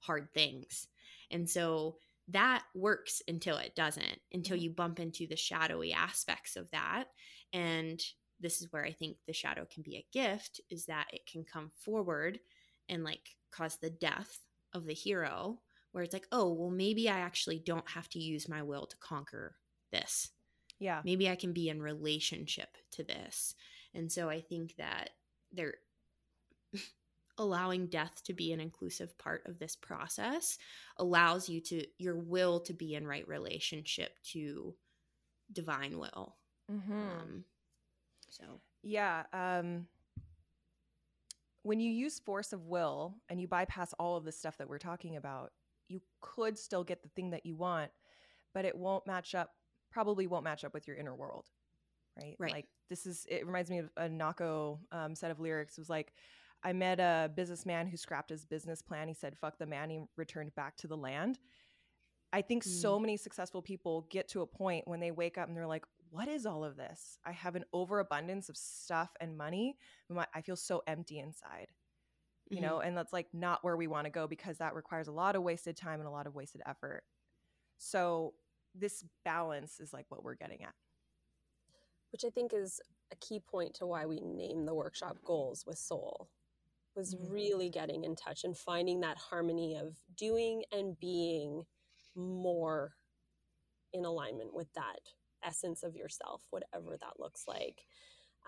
hard 0.00 0.28
things. 0.34 0.88
And 1.30 1.48
so 1.48 1.96
that 2.32 2.64
works 2.74 3.22
until 3.28 3.56
it 3.56 3.74
doesn't 3.74 4.20
until 4.32 4.56
mm-hmm. 4.56 4.64
you 4.64 4.70
bump 4.70 5.00
into 5.00 5.26
the 5.26 5.36
shadowy 5.36 5.92
aspects 5.92 6.56
of 6.56 6.70
that. 6.70 7.04
And 7.52 8.02
this 8.40 8.60
is 8.60 8.72
where 8.72 8.84
i 8.84 8.92
think 8.92 9.16
the 9.26 9.32
shadow 9.32 9.66
can 9.72 9.82
be 9.82 9.96
a 9.96 10.06
gift 10.12 10.60
is 10.70 10.86
that 10.86 11.06
it 11.12 11.26
can 11.26 11.44
come 11.44 11.70
forward 11.76 12.40
and 12.88 13.04
like 13.04 13.36
cause 13.50 13.76
the 13.76 13.90
death 13.90 14.38
of 14.72 14.86
the 14.86 14.94
hero 14.94 15.58
where 15.92 16.02
it's 16.02 16.12
like 16.12 16.26
oh 16.32 16.52
well 16.52 16.70
maybe 16.70 17.08
i 17.08 17.18
actually 17.18 17.58
don't 17.58 17.88
have 17.88 18.08
to 18.08 18.18
use 18.18 18.48
my 18.48 18.62
will 18.62 18.86
to 18.86 18.96
conquer 18.98 19.56
this. 19.92 20.30
Yeah. 20.78 21.02
maybe 21.04 21.28
i 21.28 21.36
can 21.36 21.52
be 21.52 21.68
in 21.68 21.82
relationship 21.82 22.68
to 22.92 23.04
this. 23.04 23.54
And 23.94 24.10
so 24.10 24.30
i 24.30 24.40
think 24.40 24.76
that 24.78 25.10
they're 25.52 25.74
allowing 27.40 27.88
death 27.88 28.22
to 28.24 28.32
be 28.32 28.52
an 28.52 28.60
inclusive 28.60 29.18
part 29.18 29.42
of 29.46 29.58
this 29.58 29.74
process 29.74 30.58
allows 30.98 31.48
you 31.48 31.60
to 31.60 31.84
your 31.98 32.16
will 32.16 32.60
to 32.60 32.72
be 32.72 32.94
in 32.94 33.06
right 33.06 33.26
relationship 33.26 34.16
to 34.22 34.74
divine 35.52 35.98
will 35.98 36.36
Mm-hmm. 36.70 36.92
um 36.92 37.44
so 38.28 38.60
Yeah. 38.82 39.24
Um, 39.32 39.86
when 41.62 41.80
you 41.80 41.90
use 41.90 42.18
force 42.18 42.52
of 42.52 42.66
will 42.66 43.16
and 43.28 43.40
you 43.40 43.46
bypass 43.48 43.92
all 43.98 44.16
of 44.16 44.24
the 44.24 44.32
stuff 44.32 44.56
that 44.58 44.68
we're 44.68 44.78
talking 44.78 45.16
about, 45.16 45.52
you 45.88 46.00
could 46.20 46.58
still 46.58 46.84
get 46.84 47.02
the 47.02 47.08
thing 47.10 47.30
that 47.30 47.44
you 47.44 47.56
want, 47.56 47.90
but 48.54 48.64
it 48.64 48.76
won't 48.76 49.06
match 49.06 49.34
up, 49.34 49.50
probably 49.90 50.26
won't 50.26 50.44
match 50.44 50.64
up 50.64 50.72
with 50.72 50.86
your 50.86 50.96
inner 50.96 51.14
world. 51.14 51.46
Right. 52.16 52.36
Right. 52.38 52.52
Like 52.52 52.68
this 52.88 53.04
is, 53.04 53.26
it 53.28 53.46
reminds 53.46 53.70
me 53.70 53.78
of 53.78 53.90
a 53.96 54.08
Nahko 54.08 54.78
um, 54.92 55.14
set 55.14 55.30
of 55.30 55.40
lyrics. 55.40 55.76
It 55.76 55.80
was 55.80 55.90
like, 55.90 56.12
I 56.62 56.72
met 56.72 57.00
a 57.00 57.30
businessman 57.34 57.86
who 57.86 57.96
scrapped 57.96 58.30
his 58.30 58.44
business 58.44 58.82
plan. 58.82 59.08
He 59.08 59.14
said, 59.14 59.36
fuck 59.38 59.58
the 59.58 59.66
man. 59.66 59.90
He 59.90 60.00
returned 60.16 60.54
back 60.54 60.76
to 60.78 60.88
the 60.88 60.96
land. 60.96 61.38
I 62.32 62.42
think 62.42 62.64
so 62.64 62.98
many 62.98 63.16
successful 63.16 63.62
people 63.62 64.06
get 64.10 64.28
to 64.30 64.42
a 64.42 64.46
point 64.46 64.86
when 64.88 65.00
they 65.00 65.10
wake 65.10 65.38
up 65.38 65.48
and 65.48 65.56
they're 65.56 65.66
like, 65.66 65.84
what 66.10 66.28
is 66.28 66.46
all 66.46 66.64
of 66.64 66.76
this? 66.76 67.18
I 67.24 67.32
have 67.32 67.56
an 67.56 67.64
overabundance 67.72 68.48
of 68.48 68.56
stuff 68.56 69.10
and 69.20 69.36
money. 69.36 69.76
I 70.34 70.42
feel 70.42 70.56
so 70.56 70.82
empty 70.86 71.18
inside, 71.18 71.68
you 72.50 72.58
mhm. 72.58 72.62
know, 72.62 72.80
and 72.80 72.96
that's 72.96 73.12
like 73.12 73.28
not 73.32 73.64
where 73.64 73.76
we 73.76 73.86
want 73.88 74.06
to 74.06 74.10
go 74.10 74.26
because 74.28 74.58
that 74.58 74.74
requires 74.74 75.08
a 75.08 75.12
lot 75.12 75.36
of 75.36 75.42
wasted 75.42 75.76
time 75.76 76.00
and 76.00 76.08
a 76.08 76.12
lot 76.12 76.26
of 76.26 76.34
wasted 76.34 76.62
effort. 76.66 77.04
So, 77.78 78.34
this 78.74 79.04
balance 79.24 79.80
is 79.80 79.92
like 79.92 80.06
what 80.10 80.22
we're 80.24 80.34
getting 80.36 80.62
at. 80.62 80.74
which 82.12 82.24
I 82.24 82.30
think 82.30 82.52
is 82.52 82.80
a 83.12 83.16
key 83.16 83.40
point 83.40 83.74
to 83.74 83.86
why 83.86 84.06
we 84.06 84.20
name 84.20 84.64
the 84.66 84.74
workshop 84.74 85.18
goals 85.24 85.64
with 85.66 85.78
soul 85.78 86.28
was 86.96 87.16
Mhm. 87.18 87.30
really 87.30 87.70
getting 87.70 88.04
in 88.04 88.16
touch 88.16 88.44
and 88.44 88.56
finding 88.56 89.00
that 89.00 89.18
harmony 89.18 89.76
of 89.76 89.96
doing 90.16 90.64
and 90.72 90.98
being 90.98 91.64
more 92.14 92.96
in 93.92 94.04
alignment 94.04 94.54
with 94.54 94.72
that 94.74 95.00
essence 95.42 95.82
of 95.82 95.96
yourself 95.96 96.46
whatever 96.50 96.96
that 97.00 97.18
looks 97.20 97.46
like. 97.48 97.86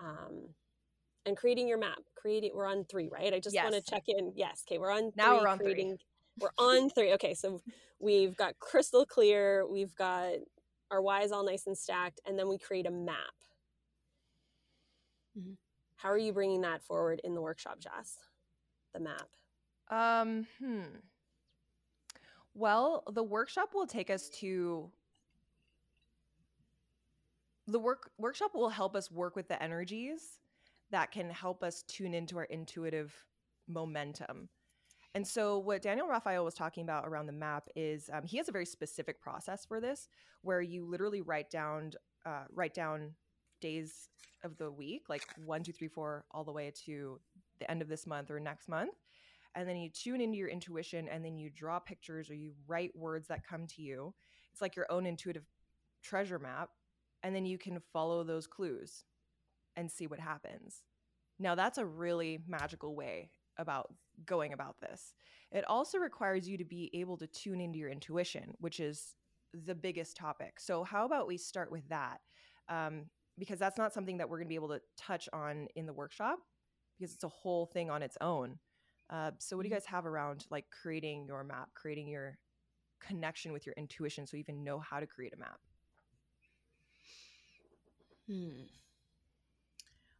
Um, 0.01 0.55
and 1.25 1.37
creating 1.37 1.67
your 1.67 1.77
map 1.79 1.99
creating 2.15 2.51
we're 2.55 2.65
on 2.67 2.85
three 2.85 3.09
right? 3.09 3.33
I 3.33 3.39
just 3.39 3.61
want 3.63 3.75
to 3.75 3.81
check 3.81 4.03
in. 4.07 4.33
Yes 4.35 4.63
okay 4.67 4.77
we're 4.79 4.91
on 4.91 5.11
Now 5.15 5.37
three, 5.37 5.39
we're 5.39 5.47
on 5.47 5.61
three. 5.61 5.87
we're 6.39 6.51
on 6.57 6.89
three. 6.89 7.13
Okay 7.13 7.33
so 7.35 7.61
we've 7.99 8.35
got 8.37 8.59
crystal 8.59 9.05
clear 9.05 9.67
we've 9.67 9.95
got 9.95 10.35
our 10.91 11.01
whys 11.01 11.31
all 11.31 11.45
nice 11.45 11.67
and 11.67 11.77
stacked 11.77 12.21
and 12.25 12.37
then 12.39 12.47
we 12.49 12.57
create 12.59 12.85
a 12.87 12.91
map. 12.91 13.33
Mhm. 15.35 15.57
how 15.97 16.09
are 16.09 16.17
you 16.17 16.33
bringing 16.33 16.61
that 16.61 16.83
forward 16.83 17.21
in 17.23 17.33
the 17.35 17.41
workshop 17.41 17.79
jess 17.79 18.17
the 18.93 18.99
map 18.99 19.27
Um, 19.89 20.47
hmm. 20.59 20.83
Well, 22.55 23.03
the 23.11 23.23
workshop 23.23 23.69
will 23.73 23.87
take 23.87 24.09
us 24.09 24.29
to 24.41 24.91
the 27.67 27.79
work 27.79 28.11
workshop 28.17 28.53
will 28.53 28.69
help 28.69 28.95
us 28.95 29.11
work 29.11 29.35
with 29.35 29.47
the 29.47 29.61
energies 29.61 30.39
that 30.91 31.11
can 31.11 31.29
help 31.29 31.63
us 31.63 31.83
tune 31.83 32.13
into 32.13 32.37
our 32.37 32.43
intuitive 32.45 33.13
momentum. 33.67 34.49
And 35.15 35.27
so, 35.27 35.59
what 35.59 35.81
Daniel 35.81 36.07
Raphael 36.07 36.43
was 36.43 36.55
talking 36.55 36.83
about 36.83 37.07
around 37.07 37.27
the 37.27 37.33
map 37.33 37.67
is 37.75 38.09
um, 38.11 38.25
he 38.25 38.37
has 38.37 38.49
a 38.49 38.51
very 38.51 38.65
specific 38.65 39.21
process 39.21 39.65
for 39.65 39.79
this, 39.79 40.07
where 40.41 40.61
you 40.61 40.85
literally 40.85 41.21
write 41.21 41.49
down 41.49 41.91
uh, 42.25 42.43
write 42.51 42.73
down 42.73 43.11
days 43.61 44.09
of 44.43 44.57
the 44.57 44.71
week, 44.71 45.03
like 45.09 45.23
one, 45.45 45.63
two, 45.63 45.71
three, 45.71 45.87
four, 45.87 46.25
all 46.31 46.43
the 46.43 46.51
way 46.51 46.71
to 46.85 47.19
the 47.59 47.69
end 47.69 47.81
of 47.81 47.89
this 47.89 48.07
month 48.07 48.31
or 48.31 48.39
next 48.39 48.67
month, 48.67 48.93
and 49.55 49.67
then 49.67 49.77
you 49.77 49.89
tune 49.89 50.21
into 50.21 50.37
your 50.37 50.49
intuition, 50.49 51.07
and 51.07 51.23
then 51.23 51.37
you 51.37 51.49
draw 51.49 51.79
pictures 51.79 52.29
or 52.29 52.33
you 52.33 52.53
write 52.67 52.91
words 52.95 53.27
that 53.27 53.47
come 53.47 53.67
to 53.67 53.81
you. 53.81 54.13
It's 54.51 54.61
like 54.61 54.75
your 54.75 54.91
own 54.91 55.05
intuitive 55.05 55.45
treasure 56.01 56.39
map, 56.39 56.69
and 57.21 57.35
then 57.35 57.45
you 57.45 57.57
can 57.57 57.79
follow 57.91 58.23
those 58.23 58.47
clues 58.47 59.03
and 59.75 59.91
see 59.91 60.07
what 60.07 60.19
happens. 60.19 60.83
Now, 61.39 61.55
that's 61.55 61.77
a 61.77 61.85
really 61.85 62.39
magical 62.47 62.95
way 62.95 63.31
about 63.57 63.93
going 64.25 64.53
about 64.53 64.79
this. 64.81 65.13
It 65.51 65.65
also 65.67 65.97
requires 65.97 66.47
you 66.47 66.57
to 66.57 66.65
be 66.65 66.89
able 66.93 67.17
to 67.17 67.27
tune 67.27 67.61
into 67.61 67.77
your 67.77 67.89
intuition, 67.89 68.53
which 68.59 68.79
is 68.79 69.15
the 69.53 69.75
biggest 69.75 70.17
topic. 70.17 70.59
So, 70.59 70.83
how 70.83 71.05
about 71.05 71.27
we 71.27 71.37
start 71.37 71.71
with 71.71 71.87
that? 71.89 72.19
Um, 72.69 73.05
because 73.37 73.59
that's 73.59 73.77
not 73.77 73.93
something 73.93 74.17
that 74.17 74.29
we're 74.29 74.37
going 74.37 74.47
to 74.47 74.49
be 74.49 74.55
able 74.55 74.69
to 74.69 74.81
touch 74.97 75.27
on 75.33 75.67
in 75.75 75.85
the 75.85 75.93
workshop 75.93 76.39
because 77.03 77.13
it's 77.13 77.25
a 77.25 77.29
whole 77.29 77.65
thing 77.65 77.89
on 77.89 78.01
its 78.01 78.17
own. 78.21 78.57
Uh, 79.09 79.31
so, 79.37 79.57
what 79.57 79.63
do 79.63 79.69
you 79.69 79.75
guys 79.75 79.85
have 79.85 80.05
around 80.05 80.45
like 80.49 80.65
creating 80.71 81.25
your 81.27 81.43
map, 81.43 81.67
creating 81.73 82.07
your 82.07 82.37
connection 83.01 83.51
with 83.51 83.65
your 83.65 83.75
intuition 83.77 84.25
so 84.25 84.37
you 84.37 84.41
even 84.41 84.63
know 84.63 84.79
how 84.79 85.01
to 85.01 85.05
create 85.05 85.33
a 85.33 85.37
map? 85.37 85.59
Hmm. 88.27 88.61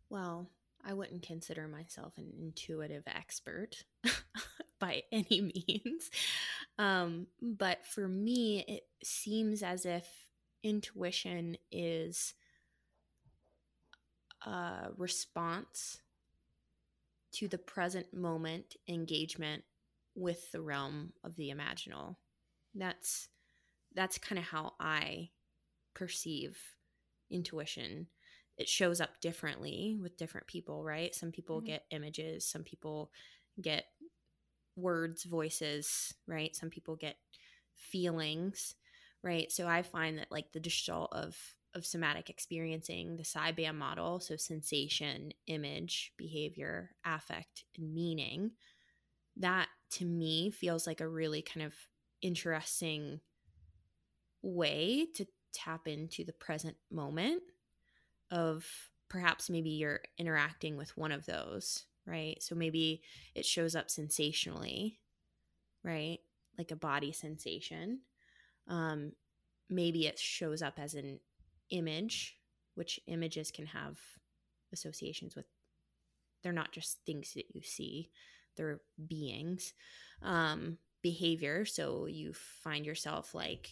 well, 0.09 0.49
I 0.85 0.93
wouldn't 0.93 1.25
consider 1.25 1.69
myself 1.69 2.17
an 2.17 2.33
intuitive 2.37 3.03
expert 3.07 3.85
by 4.79 5.03
any 5.13 5.53
means. 5.67 6.11
Um, 6.77 7.27
but 7.41 7.85
for 7.85 8.09
me, 8.09 8.65
it 8.67 8.83
seems 9.01 9.63
as 9.63 9.85
if 9.85 10.05
intuition 10.63 11.55
is 11.71 12.33
a 14.45 14.89
response 14.97 16.01
to 17.33 17.47
the 17.47 17.57
present 17.57 18.13
moment 18.13 18.75
engagement 18.87 19.63
with 20.15 20.51
the 20.51 20.61
realm 20.61 21.13
of 21.23 21.35
the 21.35 21.49
imaginal. 21.49 22.15
That's 22.75 23.27
that's 23.95 24.17
kind 24.17 24.39
of 24.39 24.45
how 24.45 24.73
I 24.79 25.29
perceive 25.93 26.57
intuition 27.29 28.07
it 28.57 28.69
shows 28.69 29.01
up 29.01 29.19
differently 29.21 29.97
with 30.01 30.17
different 30.17 30.47
people, 30.47 30.83
right? 30.83 31.13
Some 31.13 31.31
people 31.31 31.57
mm-hmm. 31.57 31.67
get 31.67 31.85
images, 31.91 32.45
some 32.45 32.63
people 32.63 33.11
get 33.61 33.85
words, 34.75 35.23
voices, 35.23 36.13
right? 36.27 36.55
Some 36.55 36.69
people 36.69 36.95
get 36.95 37.15
feelings, 37.75 38.75
right? 39.23 39.51
So 39.51 39.67
I 39.67 39.81
find 39.81 40.19
that 40.19 40.31
like 40.31 40.51
the 40.51 40.59
gestalt 40.59 41.13
of 41.13 41.35
of 41.75 41.85
somatic 41.85 42.29
experiencing, 42.29 43.17
the 43.17 43.23
SIBAM 43.23 43.75
model, 43.75 44.19
so 44.19 44.35
sensation, 44.35 45.33
image, 45.47 46.13
behavior, 46.17 46.91
affect, 47.05 47.65
and 47.77 47.93
meaning, 47.93 48.51
that 49.37 49.67
to 49.91 50.05
me 50.05 50.51
feels 50.51 50.85
like 50.85 51.01
a 51.01 51.07
really 51.07 51.41
kind 51.41 51.65
of 51.65 51.73
interesting 52.21 53.19
way 54.41 55.07
to 55.15 55.25
tap 55.53 55.87
into 55.87 56.23
the 56.23 56.33
present 56.33 56.75
moment 56.91 57.41
of 58.31 58.65
perhaps 59.09 59.49
maybe 59.49 59.69
you're 59.69 60.01
interacting 60.17 60.75
with 60.75 60.95
one 60.97 61.11
of 61.11 61.25
those, 61.25 61.85
right? 62.05 62.41
So 62.41 62.55
maybe 62.55 63.03
it 63.35 63.45
shows 63.45 63.75
up 63.75 63.89
sensationally, 63.89 64.99
right? 65.83 66.19
Like 66.57 66.71
a 66.71 66.75
body 66.75 67.11
sensation. 67.11 67.99
Um, 68.67 69.11
maybe 69.69 70.07
it 70.07 70.17
shows 70.17 70.61
up 70.61 70.79
as 70.79 70.95
an 70.95 71.19
image, 71.73 72.37
which 72.75 73.01
images 73.07 73.51
can 73.51 73.65
have 73.65 73.99
associations 74.71 75.35
with. 75.35 75.45
They're 76.41 76.53
not 76.53 76.71
just 76.71 76.99
things 77.05 77.33
that 77.33 77.45
you 77.53 77.61
see, 77.61 78.09
they're 78.55 78.79
beings. 79.07 79.73
Um, 80.21 80.77
behavior. 81.03 81.65
So 81.65 82.07
you 82.07 82.33
find 82.63 82.85
yourself 82.85 83.35
like 83.35 83.69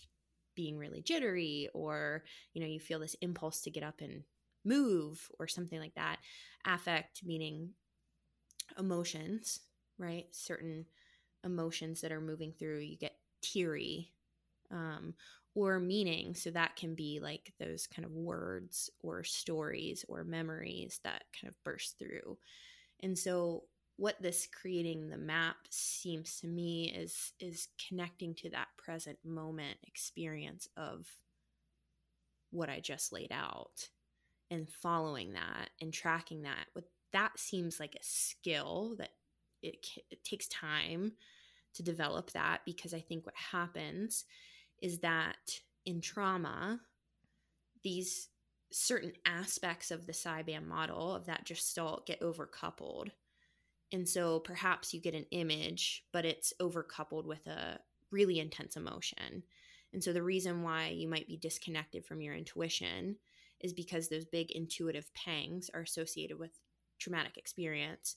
being 0.53 0.77
really 0.77 1.01
jittery, 1.01 1.69
or, 1.73 2.23
you 2.53 2.61
know, 2.61 2.67
you 2.67 2.79
feel 2.79 2.99
this 2.99 3.15
impulse 3.21 3.61
to 3.61 3.71
get 3.71 3.83
up 3.83 4.01
and 4.01 4.23
move 4.63 5.27
or 5.39 5.47
something 5.47 5.79
like 5.79 5.95
that. 5.95 6.17
Affect 6.65 7.21
meaning 7.23 7.69
emotions, 8.77 9.61
right? 9.97 10.25
Certain 10.31 10.85
emotions 11.43 12.01
that 12.01 12.11
are 12.11 12.21
moving 12.21 12.51
through. 12.51 12.79
You 12.79 12.97
get 12.97 13.15
teary 13.41 14.11
um, 14.69 15.13
or 15.53 15.79
meaning. 15.79 16.33
So 16.35 16.51
that 16.51 16.75
can 16.75 16.95
be 16.95 17.19
like 17.21 17.53
those 17.59 17.87
kind 17.87 18.05
of 18.05 18.13
words 18.13 18.89
or 19.01 19.23
stories 19.23 20.05
or 20.07 20.23
memories 20.23 20.99
that 21.03 21.23
kind 21.39 21.49
of 21.49 21.63
burst 21.63 21.97
through. 21.99 22.37
And 23.01 23.17
so 23.17 23.63
what 23.97 24.21
this 24.21 24.47
creating 24.47 25.09
the 25.09 25.17
map 25.17 25.57
seems 25.69 26.39
to 26.39 26.47
me 26.47 26.91
is 26.91 27.33
is 27.39 27.67
connecting 27.87 28.33
to 28.35 28.49
that 28.49 28.67
present 28.77 29.17
moment 29.23 29.77
experience 29.85 30.67
of 30.77 31.07
what 32.51 32.69
I 32.69 32.79
just 32.79 33.11
laid 33.11 33.31
out 33.31 33.89
and 34.49 34.69
following 34.69 35.33
that 35.33 35.69
and 35.79 35.93
tracking 35.93 36.43
that 36.43 36.67
what 36.73 36.85
that 37.13 37.37
seems 37.37 37.79
like 37.79 37.95
a 37.95 38.03
skill 38.03 38.95
that 38.97 39.11
it, 39.61 39.85
it 40.09 40.23
takes 40.23 40.47
time 40.47 41.13
to 41.73 41.83
develop 41.83 42.31
that 42.31 42.59
because 42.65 42.93
i 42.93 42.99
think 42.99 43.25
what 43.25 43.35
happens 43.35 44.25
is 44.81 44.99
that 44.99 45.61
in 45.85 46.01
trauma 46.01 46.79
these 47.83 48.29
certain 48.71 49.11
aspects 49.25 49.91
of 49.91 50.05
the 50.05 50.13
SIBAM 50.13 50.67
model 50.67 51.13
of 51.13 51.25
that 51.25 51.45
gestalt 51.45 52.05
get 52.05 52.21
overcoupled. 52.21 53.09
And 53.91 54.07
so 54.07 54.39
perhaps 54.39 54.93
you 54.93 55.01
get 55.01 55.13
an 55.13 55.25
image, 55.31 56.05
but 56.13 56.25
it's 56.25 56.53
overcoupled 56.61 57.25
with 57.25 57.45
a 57.47 57.79
really 58.11 58.39
intense 58.39 58.77
emotion. 58.77 59.43
And 59.93 60.01
so 60.01 60.13
the 60.13 60.23
reason 60.23 60.63
why 60.63 60.87
you 60.87 61.09
might 61.09 61.27
be 61.27 61.37
disconnected 61.37 62.05
from 62.05 62.21
your 62.21 62.33
intuition 62.33 63.17
is 63.59 63.73
because 63.73 64.07
those 64.07 64.25
big 64.25 64.51
intuitive 64.51 65.13
pangs 65.13 65.69
are 65.73 65.81
associated 65.81 66.39
with 66.39 66.51
traumatic 66.97 67.37
experience 67.37 68.15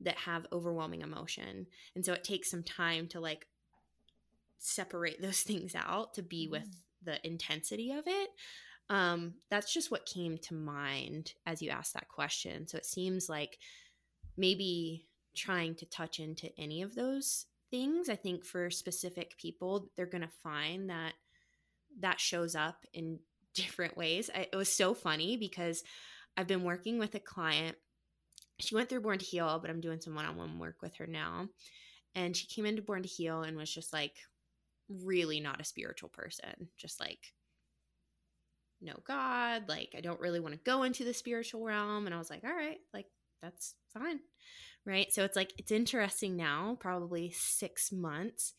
that 0.00 0.16
have 0.18 0.46
overwhelming 0.52 1.00
emotion. 1.00 1.66
And 1.96 2.04
so 2.04 2.12
it 2.12 2.22
takes 2.22 2.50
some 2.50 2.62
time 2.62 3.08
to 3.08 3.20
like 3.20 3.46
separate 4.58 5.20
those 5.20 5.40
things 5.42 5.74
out 5.74 6.14
to 6.14 6.22
be 6.22 6.48
with 6.48 6.68
the 7.02 7.24
intensity 7.26 7.92
of 7.92 8.04
it. 8.06 8.30
Um, 8.88 9.34
that's 9.50 9.72
just 9.72 9.90
what 9.90 10.06
came 10.06 10.38
to 10.38 10.54
mind 10.54 11.32
as 11.44 11.60
you 11.60 11.70
asked 11.70 11.94
that 11.94 12.08
question. 12.08 12.68
So 12.68 12.78
it 12.78 12.86
seems 12.86 13.28
like 13.28 13.58
maybe 14.36 15.06
trying 15.34 15.74
to 15.76 15.86
touch 15.86 16.20
into 16.20 16.50
any 16.58 16.82
of 16.82 16.94
those 16.94 17.46
things. 17.70 18.08
I 18.08 18.16
think 18.16 18.44
for 18.44 18.70
specific 18.70 19.36
people, 19.38 19.90
they're 19.96 20.06
going 20.06 20.22
to 20.22 20.28
find 20.42 20.90
that 20.90 21.14
that 22.00 22.20
shows 22.20 22.54
up 22.54 22.84
in 22.92 23.18
different 23.54 23.96
ways. 23.96 24.30
I, 24.34 24.48
it 24.52 24.56
was 24.56 24.72
so 24.72 24.94
funny 24.94 25.36
because 25.36 25.82
I've 26.36 26.46
been 26.46 26.64
working 26.64 26.98
with 26.98 27.14
a 27.14 27.20
client. 27.20 27.76
She 28.58 28.74
went 28.74 28.88
through 28.88 29.00
Born 29.00 29.18
to 29.18 29.24
Heal, 29.24 29.58
but 29.60 29.70
I'm 29.70 29.80
doing 29.80 30.00
some 30.00 30.14
one 30.14 30.26
on 30.26 30.36
one 30.36 30.58
work 30.58 30.76
with 30.82 30.94
her 30.96 31.06
now. 31.06 31.48
And 32.14 32.36
she 32.36 32.46
came 32.46 32.66
into 32.66 32.82
Born 32.82 33.02
to 33.02 33.08
Heal 33.08 33.42
and 33.42 33.56
was 33.56 33.72
just 33.72 33.92
like 33.92 34.14
really 34.88 35.40
not 35.40 35.60
a 35.60 35.64
spiritual 35.64 36.08
person, 36.08 36.68
just 36.76 37.00
like, 37.00 37.32
no 38.80 38.94
God, 39.06 39.68
like, 39.68 39.94
I 39.96 40.00
don't 40.00 40.20
really 40.20 40.40
want 40.40 40.54
to 40.54 40.60
go 40.70 40.82
into 40.82 41.04
the 41.04 41.14
spiritual 41.14 41.64
realm. 41.64 42.06
And 42.06 42.14
I 42.14 42.18
was 42.18 42.30
like, 42.30 42.44
all 42.44 42.54
right, 42.54 42.78
like, 42.92 43.06
that's 43.42 43.74
fine. 43.92 44.20
Right. 44.84 45.12
So 45.12 45.24
it's 45.24 45.36
like, 45.36 45.52
it's 45.58 45.72
interesting 45.72 46.36
now, 46.36 46.76
probably 46.78 47.30
six 47.30 47.90
months 47.90 48.52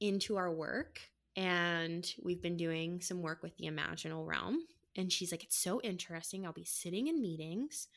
into 0.00 0.36
our 0.36 0.50
work 0.50 1.00
and 1.36 2.14
we've 2.22 2.42
been 2.42 2.56
doing 2.56 3.00
some 3.00 3.22
work 3.22 3.42
with 3.42 3.56
the 3.56 3.66
imaginal 3.66 4.26
realm. 4.26 4.66
And 4.96 5.12
she's 5.12 5.32
like, 5.32 5.42
It's 5.42 5.56
so 5.56 5.80
interesting. 5.82 6.46
I'll 6.46 6.52
be 6.52 6.64
sitting 6.64 7.08
in 7.08 7.20
meetings 7.20 7.88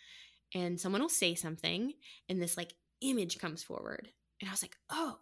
and 0.55 0.79
someone 0.79 1.01
will 1.01 1.09
say 1.09 1.35
something, 1.35 1.93
and 2.29 2.41
this 2.41 2.57
like 2.57 2.73
image 3.01 3.37
comes 3.37 3.63
forward. 3.63 4.09
And 4.41 4.49
I 4.49 4.53
was 4.53 4.63
like, 4.63 4.77
Oh, 4.89 5.19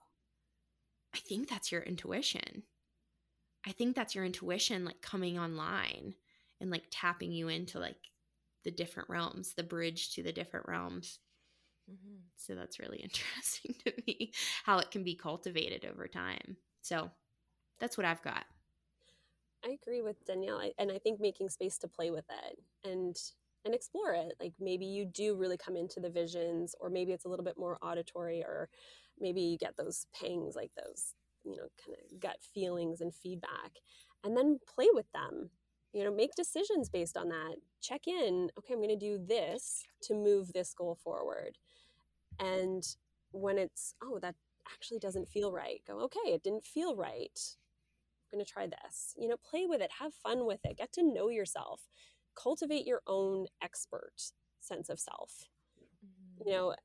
I 1.15 1.19
think 1.19 1.49
that's 1.49 1.71
your 1.71 1.81
intuition. 1.81 2.63
I 3.65 3.71
think 3.71 3.95
that's 3.95 4.13
your 4.13 4.25
intuition 4.25 4.83
like 4.83 5.01
coming 5.01 5.39
online 5.39 6.13
and 6.59 6.69
like 6.69 6.83
tapping 6.91 7.31
you 7.31 7.47
into 7.47 7.79
like 7.79 7.95
the 8.65 8.71
different 8.71 9.09
realms, 9.09 9.53
the 9.53 9.63
bridge 9.63 10.13
to 10.15 10.23
the 10.23 10.33
different 10.33 10.67
realms. 10.67 11.19
Mm-hmm. 11.89 12.17
So 12.35 12.53
that's 12.53 12.79
really 12.79 12.97
interesting 13.03 13.75
to 13.85 13.93
me 14.05 14.33
how 14.65 14.79
it 14.79 14.91
can 14.91 15.03
be 15.03 15.15
cultivated 15.15 15.85
over 15.85 16.07
time. 16.07 16.57
So 16.81 17.09
that's 17.79 17.97
what 17.97 18.05
I've 18.05 18.21
got. 18.21 18.43
I 19.65 19.77
agree 19.81 20.01
with 20.01 20.23
Danielle, 20.25 20.61
and 20.77 20.91
I 20.91 20.99
think 20.99 21.19
making 21.19 21.49
space 21.49 21.77
to 21.79 21.87
play 21.87 22.11
with 22.11 22.25
it 22.29 22.59
and 22.87 23.15
and 23.63 23.73
explore 23.73 24.13
it. 24.13 24.33
Like 24.39 24.53
maybe 24.59 24.85
you 24.85 25.05
do 25.05 25.35
really 25.35 25.57
come 25.57 25.75
into 25.75 25.99
the 25.99 26.09
visions, 26.09 26.75
or 26.79 26.89
maybe 26.89 27.13
it's 27.13 27.25
a 27.25 27.29
little 27.29 27.45
bit 27.45 27.57
more 27.57 27.79
auditory, 27.81 28.43
or 28.43 28.69
maybe 29.19 29.41
you 29.41 29.57
get 29.57 29.77
those 29.77 30.07
pangs, 30.19 30.55
like 30.55 30.71
those 30.75 31.13
you 31.43 31.55
know 31.55 31.67
kind 31.83 31.97
of 31.97 32.19
gut 32.19 32.37
feelings 32.53 33.01
and 33.01 33.13
feedback, 33.13 33.71
and 34.23 34.35
then 34.35 34.59
play 34.73 34.87
with 34.93 35.11
them. 35.13 35.49
You 35.93 36.03
know, 36.03 36.13
make 36.13 36.35
decisions 36.35 36.89
based 36.89 37.15
on 37.15 37.29
that. 37.29 37.55
Check 37.81 38.07
in. 38.07 38.49
Okay, 38.59 38.73
I'm 38.73 38.81
going 38.81 38.89
to 38.89 38.97
do 38.97 39.17
this 39.17 39.83
to 40.03 40.13
move 40.13 40.51
this 40.51 40.73
goal 40.73 40.97
forward, 41.01 41.57
and 42.39 42.83
when 43.31 43.57
it's 43.57 43.95
oh 44.03 44.19
that 44.19 44.35
actually 44.73 44.99
doesn't 44.99 45.29
feel 45.29 45.51
right, 45.51 45.81
go 45.87 45.99
okay, 46.01 46.33
it 46.33 46.43
didn't 46.43 46.65
feel 46.65 46.95
right 46.95 47.39
I'm 48.31 48.39
going 48.39 48.45
to 48.45 48.51
try 48.51 48.67
this. 48.67 49.13
You 49.17 49.27
know, 49.27 49.37
play 49.37 49.65
with 49.65 49.81
it, 49.81 49.91
have 49.99 50.13
fun 50.13 50.45
with 50.45 50.59
it, 50.65 50.77
get 50.77 50.91
to 50.93 51.03
know 51.03 51.29
yourself, 51.29 51.87
cultivate 52.35 52.85
your 52.85 53.01
own 53.07 53.47
expert 53.61 54.31
sense 54.59 54.89
of 54.89 54.99
self. 54.99 55.45
Mm-hmm. 56.05 56.47
You 56.49 56.53
know, 56.53 56.75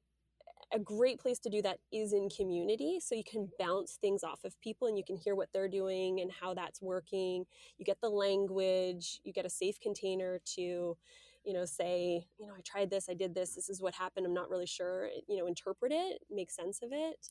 a 0.73 0.79
great 0.79 1.19
place 1.19 1.39
to 1.41 1.51
do 1.51 1.61
that 1.63 1.79
is 1.93 2.13
in 2.13 2.29
community 2.29 2.99
so 3.01 3.15
you 3.15 3.25
can 3.25 3.49
bounce 3.59 3.99
things 4.01 4.23
off 4.23 4.45
of 4.45 4.59
people 4.61 4.87
and 4.89 4.97
you 4.97 5.05
can 5.05 5.17
hear 5.17 5.35
what 5.35 5.49
they're 5.53 5.69
doing 5.69 6.21
and 6.21 6.31
how 6.31 6.55
that's 6.55 6.81
working 6.81 7.45
you 7.79 7.85
get 7.85 8.01
the 8.01 8.09
language 8.09 9.21
you 9.25 9.33
get 9.33 9.47
a 9.47 9.51
safe 9.51 9.81
container 9.81 10.41
to 10.45 10.97
you 11.45 11.53
know 11.53 11.65
say 11.65 12.25
you 12.39 12.47
know 12.47 12.55
i 12.57 12.61
tried 12.65 12.91
this 12.91 13.09
i 13.09 13.15
did 13.15 13.35
this 13.35 13.55
this 13.55 13.69
is 13.69 13.83
what 13.83 13.95
happened 13.95 14.27
i'm 14.27 14.35
not 14.35 14.51
really 14.51 14.67
sure 14.67 15.09
you 15.29 15.37
know 15.37 15.47
interpret 15.47 15.93
it 15.93 16.23
make 16.31 16.51
sense 16.51 16.81
of 16.83 16.91
it 16.93 17.29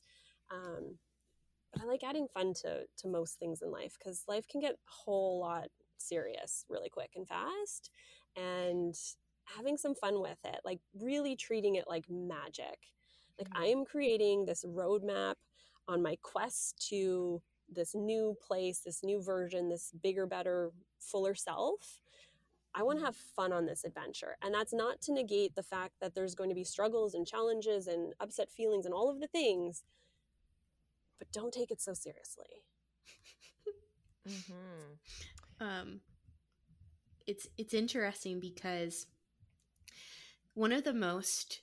um, 0.52 0.98
but 1.72 1.82
I 1.82 1.86
like 1.86 2.02
adding 2.02 2.26
fun 2.32 2.52
to 2.62 2.82
to 2.98 3.08
most 3.08 3.38
things 3.38 3.62
in 3.62 3.70
life 3.70 3.96
because 3.98 4.24
life 4.28 4.46
can 4.48 4.60
get 4.60 4.72
a 4.72 4.76
whole 4.86 5.40
lot 5.40 5.68
serious 5.98 6.64
really 6.68 6.88
quick 6.88 7.12
and 7.16 7.26
fast. 7.28 7.90
And 8.36 8.94
having 9.56 9.76
some 9.76 9.94
fun 9.94 10.20
with 10.20 10.38
it, 10.44 10.60
like 10.64 10.80
really 10.94 11.36
treating 11.36 11.76
it 11.76 11.84
like 11.88 12.04
magic. 12.08 12.78
Like 13.40 13.48
I 13.54 13.66
am 13.66 13.84
creating 13.84 14.44
this 14.44 14.64
roadmap 14.64 15.34
on 15.88 16.02
my 16.02 16.16
quest 16.22 16.86
to 16.90 17.40
this 17.72 17.94
new 17.94 18.36
place, 18.46 18.80
this 18.80 19.02
new 19.02 19.22
version, 19.22 19.68
this 19.68 19.92
bigger, 20.02 20.26
better, 20.26 20.72
fuller 20.98 21.34
self. 21.34 22.00
I 22.74 22.82
want 22.82 22.98
to 22.98 23.04
have 23.04 23.16
fun 23.16 23.52
on 23.52 23.66
this 23.66 23.84
adventure. 23.84 24.36
And 24.42 24.54
that's 24.54 24.74
not 24.74 25.00
to 25.02 25.12
negate 25.12 25.54
the 25.54 25.62
fact 25.62 25.94
that 26.00 26.14
there's 26.14 26.34
going 26.34 26.50
to 26.50 26.54
be 26.54 26.64
struggles 26.64 27.14
and 27.14 27.26
challenges 27.26 27.86
and 27.86 28.12
upset 28.20 28.50
feelings 28.50 28.84
and 28.84 28.94
all 28.94 29.10
of 29.10 29.20
the 29.20 29.26
things, 29.26 29.84
but 31.18 31.32
don't 31.32 31.52
take 31.52 31.70
it 31.70 31.80
so 31.80 31.94
seriously. 31.94 32.62
mm-hmm. 34.28 35.64
um, 35.64 36.00
it's 37.26 37.48
it's 37.56 37.74
interesting 37.74 38.38
because 38.38 39.06
one 40.54 40.72
of 40.72 40.84
the 40.84 40.94
most 40.94 41.62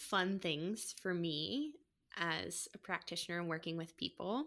fun 0.00 0.38
things 0.38 0.94
for 1.02 1.12
me 1.12 1.74
as 2.16 2.68
a 2.74 2.78
practitioner 2.78 3.38
and 3.38 3.48
working 3.48 3.76
with 3.76 3.96
people 3.96 4.46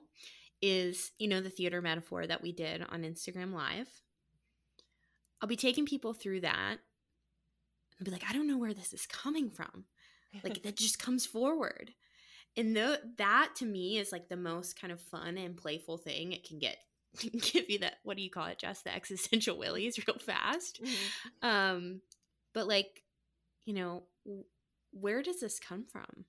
is 0.61 1.11
you 1.19 1.27
know 1.27 1.41
the 1.41 1.49
theater 1.49 1.81
metaphor 1.81 2.25
that 2.25 2.41
we 2.41 2.51
did 2.51 2.81
on 2.89 3.03
Instagram 3.03 3.53
live. 3.53 3.87
I'll 5.41 5.47
be 5.47 5.55
taking 5.55 5.85
people 5.85 6.13
through 6.13 6.41
that 6.41 6.77
and 7.97 8.05
be 8.05 8.11
like 8.11 8.23
I 8.27 8.33
don't 8.33 8.47
know 8.47 8.57
where 8.57 8.73
this 8.73 8.93
is 8.93 9.05
coming 9.05 9.51
from. 9.51 9.85
Like 10.43 10.63
that 10.63 10.77
just 10.77 10.99
comes 10.99 11.25
forward. 11.25 11.91
And 12.55 12.75
the, 12.75 12.99
that 13.17 13.49
to 13.57 13.65
me 13.65 13.97
is 13.97 14.11
like 14.11 14.29
the 14.29 14.37
most 14.37 14.79
kind 14.79 14.93
of 14.93 15.01
fun 15.01 15.37
and 15.37 15.57
playful 15.57 15.97
thing 15.97 16.31
it 16.31 16.47
can 16.47 16.59
get. 16.59 16.77
Give 17.19 17.69
you 17.69 17.79
that 17.79 17.95
what 18.03 18.17
do 18.17 18.23
you 18.23 18.29
call 18.29 18.47
it 18.47 18.59
just 18.59 18.85
the 18.85 18.95
existential 18.95 19.57
willies 19.57 19.99
real 20.07 20.17
fast. 20.17 20.81
Mm-hmm. 20.81 21.47
um 21.47 22.01
but 22.53 22.67
like 22.67 23.03
you 23.65 23.73
know 23.73 24.03
where 24.93 25.21
does 25.21 25.39
this 25.39 25.59
come 25.59 25.85
from 25.91 26.25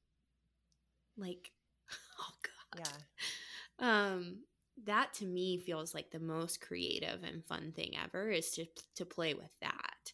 like 1.16 1.52
oh 2.20 2.32
god 2.42 2.86
yeah 2.86 4.08
um 4.12 4.38
that 4.84 5.14
to 5.14 5.24
me 5.24 5.58
feels 5.58 5.94
like 5.94 6.10
the 6.10 6.18
most 6.18 6.60
creative 6.60 7.22
and 7.22 7.44
fun 7.44 7.72
thing 7.74 7.92
ever 8.02 8.30
is 8.30 8.50
to 8.50 8.66
to 8.96 9.04
play 9.04 9.34
with 9.34 9.52
that 9.60 10.12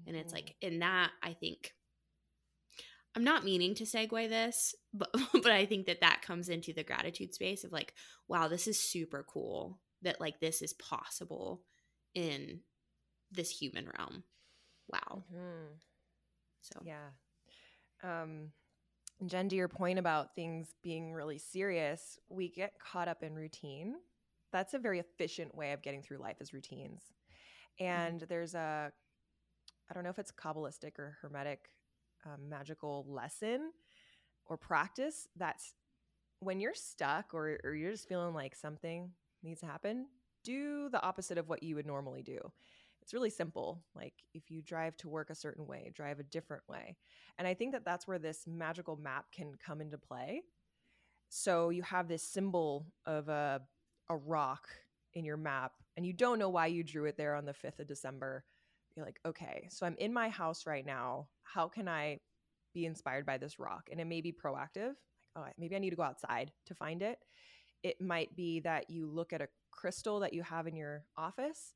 mm-hmm. 0.00 0.08
and 0.08 0.16
it's 0.16 0.32
like 0.32 0.54
mm-hmm. 0.62 0.74
in 0.74 0.78
that 0.80 1.10
i 1.22 1.32
think 1.32 1.72
i'm 3.16 3.24
not 3.24 3.44
meaning 3.44 3.74
to 3.74 3.84
segue 3.84 4.28
this 4.28 4.74
but 4.94 5.10
but 5.32 5.52
i 5.52 5.64
think 5.64 5.86
that 5.86 6.00
that 6.00 6.22
comes 6.22 6.48
into 6.48 6.72
the 6.72 6.84
gratitude 6.84 7.32
space 7.34 7.64
of 7.64 7.72
like 7.72 7.94
wow 8.28 8.48
this 8.48 8.66
is 8.66 8.78
super 8.78 9.24
cool 9.26 9.78
that 10.02 10.20
like 10.20 10.40
this 10.40 10.60
is 10.60 10.72
possible 10.74 11.62
in 12.14 12.60
this 13.30 13.50
human 13.50 13.88
realm. 13.98 14.24
Wow. 14.88 15.24
Mm-hmm. 15.32 15.74
So 16.60 16.80
yeah. 16.84 17.10
Um 18.02 18.52
Jenn, 19.26 19.48
to 19.50 19.56
your 19.56 19.68
point 19.68 19.98
about 19.98 20.34
things 20.34 20.74
being 20.82 21.12
really 21.12 21.38
serious, 21.38 22.18
we 22.28 22.48
get 22.48 22.78
caught 22.78 23.08
up 23.08 23.22
in 23.22 23.34
routine. 23.34 23.94
That's 24.52 24.74
a 24.74 24.78
very 24.78 24.98
efficient 24.98 25.54
way 25.54 25.72
of 25.72 25.82
getting 25.82 26.02
through 26.02 26.18
life 26.18 26.40
is 26.40 26.52
routines. 26.52 27.02
Mm-hmm. 27.80 27.84
And 27.84 28.16
mm-hmm. 28.16 28.26
there's 28.28 28.54
a, 28.54 28.92
I 29.88 29.94
don't 29.94 30.04
know 30.04 30.10
if 30.10 30.18
it's 30.18 30.32
Kabbalistic 30.32 30.98
or 30.98 31.16
Hermetic 31.22 31.70
um, 32.26 32.48
magical 32.48 33.06
lesson 33.08 33.72
or 34.46 34.56
practice 34.56 35.28
that's 35.36 35.74
when 36.40 36.60
you're 36.60 36.74
stuck 36.74 37.32
or, 37.32 37.60
or 37.62 37.74
you're 37.74 37.92
just 37.92 38.08
feeling 38.08 38.34
like 38.34 38.56
something 38.56 39.10
needs 39.42 39.60
to 39.60 39.66
happen, 39.66 40.06
do 40.42 40.88
the 40.90 41.02
opposite 41.02 41.38
of 41.38 41.48
what 41.48 41.62
you 41.62 41.76
would 41.76 41.86
normally 41.86 42.22
do. 42.22 42.38
It's 43.02 43.12
really 43.12 43.30
simple. 43.30 43.82
Like 43.94 44.14
if 44.32 44.50
you 44.50 44.62
drive 44.62 44.96
to 44.98 45.08
work 45.08 45.30
a 45.30 45.34
certain 45.34 45.66
way, 45.66 45.90
drive 45.94 46.20
a 46.20 46.24
different 46.24 46.62
way. 46.68 46.96
And 47.38 47.48
I 47.48 47.54
think 47.54 47.72
that 47.72 47.84
that's 47.84 48.06
where 48.06 48.18
this 48.18 48.46
magical 48.46 48.96
map 48.96 49.26
can 49.32 49.54
come 49.56 49.80
into 49.80 49.98
play. 49.98 50.42
So 51.28 51.70
you 51.70 51.82
have 51.82 52.08
this 52.08 52.22
symbol 52.22 52.86
of 53.06 53.28
a 53.28 53.62
a 54.10 54.16
rock 54.16 54.68
in 55.14 55.24
your 55.24 55.36
map 55.36 55.72
and 55.96 56.04
you 56.06 56.12
don't 56.12 56.38
know 56.38 56.48
why 56.50 56.66
you 56.66 56.82
drew 56.84 57.06
it 57.06 57.16
there 57.16 57.34
on 57.34 57.44
the 57.44 57.54
5th 57.54 57.80
of 57.80 57.86
December. 57.86 58.44
You're 58.96 59.06
like, 59.06 59.20
"Okay, 59.24 59.68
so 59.70 59.86
I'm 59.86 59.96
in 59.98 60.12
my 60.12 60.28
house 60.28 60.66
right 60.66 60.84
now. 60.84 61.28
How 61.44 61.68
can 61.68 61.88
I 61.88 62.20
be 62.74 62.86
inspired 62.86 63.26
by 63.26 63.38
this 63.38 63.58
rock?" 63.58 63.88
And 63.90 64.00
it 64.00 64.06
may 64.06 64.20
be 64.20 64.32
proactive. 64.32 64.96
Like, 65.36 65.54
"Oh, 65.54 65.54
maybe 65.58 65.76
I 65.76 65.78
need 65.78 65.90
to 65.90 65.96
go 65.96 66.02
outside 66.02 66.52
to 66.66 66.74
find 66.74 67.02
it." 67.02 67.18
it 67.82 68.00
might 68.00 68.34
be 68.36 68.60
that 68.60 68.90
you 68.90 69.06
look 69.08 69.32
at 69.32 69.42
a 69.42 69.48
crystal 69.72 70.20
that 70.20 70.32
you 70.32 70.42
have 70.42 70.66
in 70.68 70.76
your 70.76 71.04
office 71.16 71.74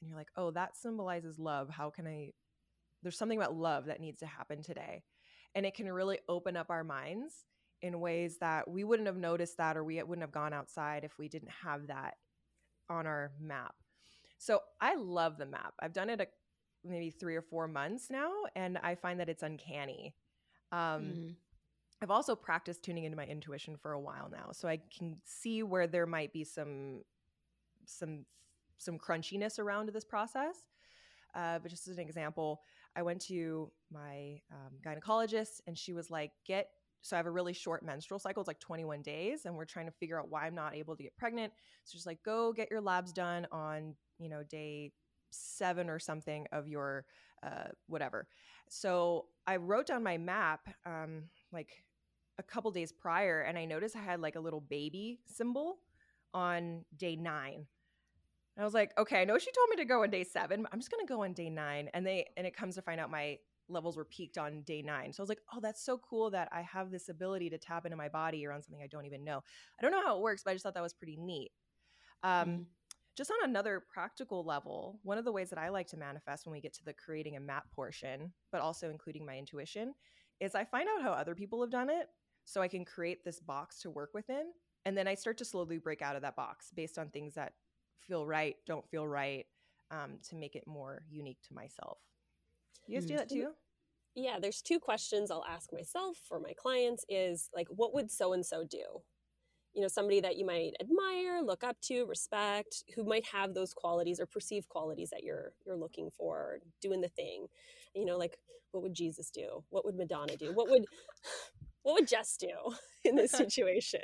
and 0.00 0.08
you're 0.08 0.18
like, 0.18 0.30
oh, 0.36 0.50
that 0.52 0.76
symbolizes 0.76 1.38
love. 1.38 1.70
How 1.70 1.90
can 1.90 2.06
I? 2.06 2.32
There's 3.02 3.16
something 3.16 3.38
about 3.38 3.54
love 3.54 3.86
that 3.86 4.00
needs 4.00 4.20
to 4.20 4.26
happen 4.26 4.62
today. 4.62 5.02
And 5.54 5.64
it 5.64 5.74
can 5.74 5.90
really 5.90 6.18
open 6.28 6.56
up 6.56 6.70
our 6.70 6.84
minds 6.84 7.44
in 7.80 8.00
ways 8.00 8.38
that 8.40 8.68
we 8.68 8.84
wouldn't 8.84 9.06
have 9.06 9.16
noticed 9.16 9.56
that 9.58 9.76
or 9.76 9.84
we 9.84 10.02
wouldn't 10.02 10.22
have 10.22 10.32
gone 10.32 10.52
outside 10.52 11.04
if 11.04 11.18
we 11.18 11.28
didn't 11.28 11.50
have 11.62 11.86
that 11.86 12.14
on 12.90 13.06
our 13.06 13.30
map. 13.40 13.74
So 14.38 14.60
I 14.80 14.94
love 14.96 15.38
the 15.38 15.46
map. 15.46 15.74
I've 15.80 15.92
done 15.92 16.10
it 16.10 16.20
a, 16.20 16.26
maybe 16.84 17.10
three 17.10 17.36
or 17.36 17.42
four 17.42 17.68
months 17.68 18.08
now, 18.10 18.30
and 18.54 18.78
I 18.78 18.94
find 18.94 19.20
that 19.20 19.28
it's 19.28 19.42
uncanny. 19.42 20.14
Um, 20.70 20.78
mm. 20.78 21.34
I've 22.00 22.10
also 22.10 22.36
practiced 22.36 22.84
tuning 22.84 23.04
into 23.04 23.16
my 23.16 23.26
intuition 23.26 23.76
for 23.76 23.92
a 23.92 24.00
while 24.00 24.30
now, 24.30 24.50
so 24.52 24.68
I 24.68 24.80
can 24.96 25.16
see 25.24 25.62
where 25.62 25.86
there 25.86 26.06
might 26.06 26.32
be 26.32 26.44
some 26.44 27.02
some 27.84 28.26
some 28.78 28.98
crunchiness 28.98 29.58
around 29.58 29.88
this 29.90 30.04
process. 30.04 30.56
Uh, 31.34 31.58
but 31.58 31.70
just 31.70 31.88
as 31.88 31.98
an 31.98 32.02
example, 32.02 32.60
I 32.96 33.02
went 33.02 33.20
to 33.22 33.70
my 33.92 34.40
um, 34.50 34.78
gynecologist, 34.84 35.60
and 35.66 35.76
she 35.76 35.92
was 35.92 36.10
like, 36.10 36.32
"Get." 36.46 36.68
So 37.00 37.14
I 37.14 37.18
have 37.18 37.26
a 37.26 37.30
really 37.30 37.52
short 37.52 37.84
menstrual 37.84 38.18
cycle; 38.18 38.40
it's 38.40 38.48
like 38.48 38.60
21 38.60 39.02
days, 39.02 39.44
and 39.44 39.54
we're 39.54 39.66
trying 39.66 39.86
to 39.86 39.92
figure 39.92 40.18
out 40.18 40.30
why 40.30 40.46
I'm 40.46 40.54
not 40.54 40.74
able 40.74 40.96
to 40.96 41.02
get 41.02 41.16
pregnant. 41.16 41.52
So 41.84 41.96
she's 41.96 42.06
like, 42.06 42.22
"Go 42.22 42.52
get 42.52 42.70
your 42.70 42.80
labs 42.80 43.12
done 43.12 43.46
on 43.52 43.94
you 44.18 44.28
know 44.28 44.42
day 44.42 44.92
seven 45.30 45.90
or 45.90 45.98
something 45.98 46.46
of 46.50 46.66
your 46.66 47.04
uh, 47.42 47.68
whatever." 47.86 48.26
So 48.70 49.26
I 49.46 49.56
wrote 49.56 49.86
down 49.86 50.02
my 50.02 50.16
map. 50.16 50.68
Um, 50.86 51.24
like 51.52 51.84
a 52.38 52.42
couple 52.42 52.70
days 52.70 52.92
prior 52.92 53.40
and 53.40 53.58
I 53.58 53.64
noticed 53.64 53.96
I 53.96 54.00
had 54.00 54.20
like 54.20 54.36
a 54.36 54.40
little 54.40 54.60
baby 54.60 55.20
symbol 55.26 55.78
on 56.32 56.84
day 56.96 57.16
nine. 57.16 57.66
And 58.58 58.64
I 58.64 58.66
was 58.66 58.74
like, 58.74 58.90
okay, 58.98 59.22
I 59.22 59.24
know 59.24 59.38
she 59.38 59.52
told 59.52 59.70
me 59.70 59.76
to 59.76 59.84
go 59.84 60.02
on 60.02 60.10
day 60.10 60.24
seven, 60.24 60.62
but 60.62 60.72
I'm 60.72 60.80
just 60.80 60.90
gonna 60.90 61.06
go 61.06 61.22
on 61.22 61.32
day 61.32 61.48
nine. 61.48 61.88
And 61.94 62.04
they 62.04 62.26
and 62.36 62.44
it 62.44 62.56
comes 62.56 62.74
to 62.74 62.82
find 62.82 62.98
out 62.98 63.08
my 63.08 63.38
levels 63.68 63.96
were 63.96 64.04
peaked 64.04 64.36
on 64.36 64.62
day 64.62 64.82
nine. 64.82 65.12
So 65.12 65.20
I 65.20 65.22
was 65.22 65.28
like, 65.28 65.42
oh, 65.54 65.60
that's 65.62 65.84
so 65.84 65.96
cool 65.98 66.28
that 66.32 66.48
I 66.50 66.62
have 66.62 66.90
this 66.90 67.08
ability 67.08 67.50
to 67.50 67.58
tap 67.58 67.86
into 67.86 67.96
my 67.96 68.08
body 68.08 68.44
around 68.44 68.62
something 68.62 68.82
I 68.82 68.88
don't 68.88 69.06
even 69.06 69.22
know. 69.22 69.44
I 69.78 69.82
don't 69.82 69.92
know 69.92 70.02
how 70.02 70.16
it 70.16 70.22
works, 70.22 70.42
but 70.42 70.50
I 70.50 70.54
just 70.54 70.64
thought 70.64 70.74
that 70.74 70.82
was 70.82 70.92
pretty 70.92 71.16
neat. 71.16 71.52
Um, 72.24 72.48
mm-hmm. 72.48 72.62
Just 73.16 73.30
on 73.30 73.48
another 73.48 73.84
practical 73.92 74.44
level, 74.44 74.98
one 75.04 75.18
of 75.18 75.24
the 75.24 75.32
ways 75.32 75.50
that 75.50 75.58
I 75.58 75.68
like 75.68 75.86
to 75.88 75.96
manifest 75.96 76.44
when 76.44 76.52
we 76.52 76.60
get 76.60 76.72
to 76.74 76.84
the 76.84 76.92
creating 76.92 77.36
a 77.36 77.40
map 77.40 77.64
portion, 77.72 78.32
but 78.50 78.60
also 78.60 78.90
including 78.90 79.24
my 79.24 79.36
intuition, 79.36 79.94
is 80.40 80.56
I 80.56 80.64
find 80.64 80.88
out 80.88 81.02
how 81.02 81.12
other 81.12 81.36
people 81.36 81.60
have 81.60 81.70
done 81.70 81.90
it 81.90 82.08
so 82.44 82.60
I 82.60 82.68
can 82.68 82.84
create 82.84 83.24
this 83.24 83.38
box 83.38 83.80
to 83.82 83.90
work 83.90 84.10
within. 84.14 84.46
And 84.84 84.96
then 84.96 85.06
I 85.06 85.14
start 85.14 85.38
to 85.38 85.44
slowly 85.44 85.78
break 85.78 86.02
out 86.02 86.16
of 86.16 86.22
that 86.22 86.34
box 86.34 86.70
based 86.74 86.98
on 86.98 87.08
things 87.08 87.34
that 87.34 87.52
feel 88.06 88.26
right, 88.26 88.56
don't 88.66 88.88
feel 88.88 89.06
right, 89.06 89.46
um, 89.90 90.18
to 90.28 90.36
make 90.36 90.56
it 90.56 90.66
more 90.66 91.02
unique 91.10 91.38
to 91.48 91.54
myself. 91.54 91.98
You 92.86 92.98
guys 92.98 93.06
do 93.06 93.16
that 93.16 93.28
too? 93.28 93.50
Yeah, 94.14 94.38
there's 94.40 94.62
two 94.62 94.80
questions 94.80 95.30
I'll 95.30 95.44
ask 95.48 95.72
myself 95.72 96.16
for 96.26 96.40
my 96.40 96.52
clients 96.52 97.04
is 97.08 97.50
like, 97.54 97.68
what 97.68 97.94
would 97.94 98.10
so 98.10 98.32
and 98.32 98.44
so 98.44 98.64
do? 98.64 99.02
You 99.74 99.82
know, 99.82 99.88
somebody 99.88 100.20
that 100.20 100.36
you 100.36 100.44
might 100.44 100.72
admire, 100.80 101.40
look 101.42 101.62
up 101.62 101.76
to, 101.82 102.04
respect, 102.06 102.82
who 102.96 103.04
might 103.04 103.26
have 103.26 103.54
those 103.54 103.72
qualities 103.74 104.18
or 104.18 104.26
perceived 104.26 104.68
qualities 104.68 105.10
that 105.10 105.22
you're 105.22 105.52
you're 105.64 105.76
looking 105.76 106.10
for, 106.10 106.58
doing 106.80 107.00
the 107.00 107.08
thing. 107.08 107.46
You 107.94 108.06
know, 108.06 108.16
like 108.16 108.38
what 108.72 108.82
would 108.82 108.94
Jesus 108.94 109.30
do? 109.30 109.62
What 109.70 109.84
would 109.84 109.96
Madonna 109.96 110.36
do? 110.36 110.52
What 110.52 110.68
would 110.70 110.86
what 111.88 111.94
would 111.94 112.08
Jess 112.08 112.36
do 112.36 112.50
in 113.04 113.16
this 113.16 113.32
situation? 113.44 114.00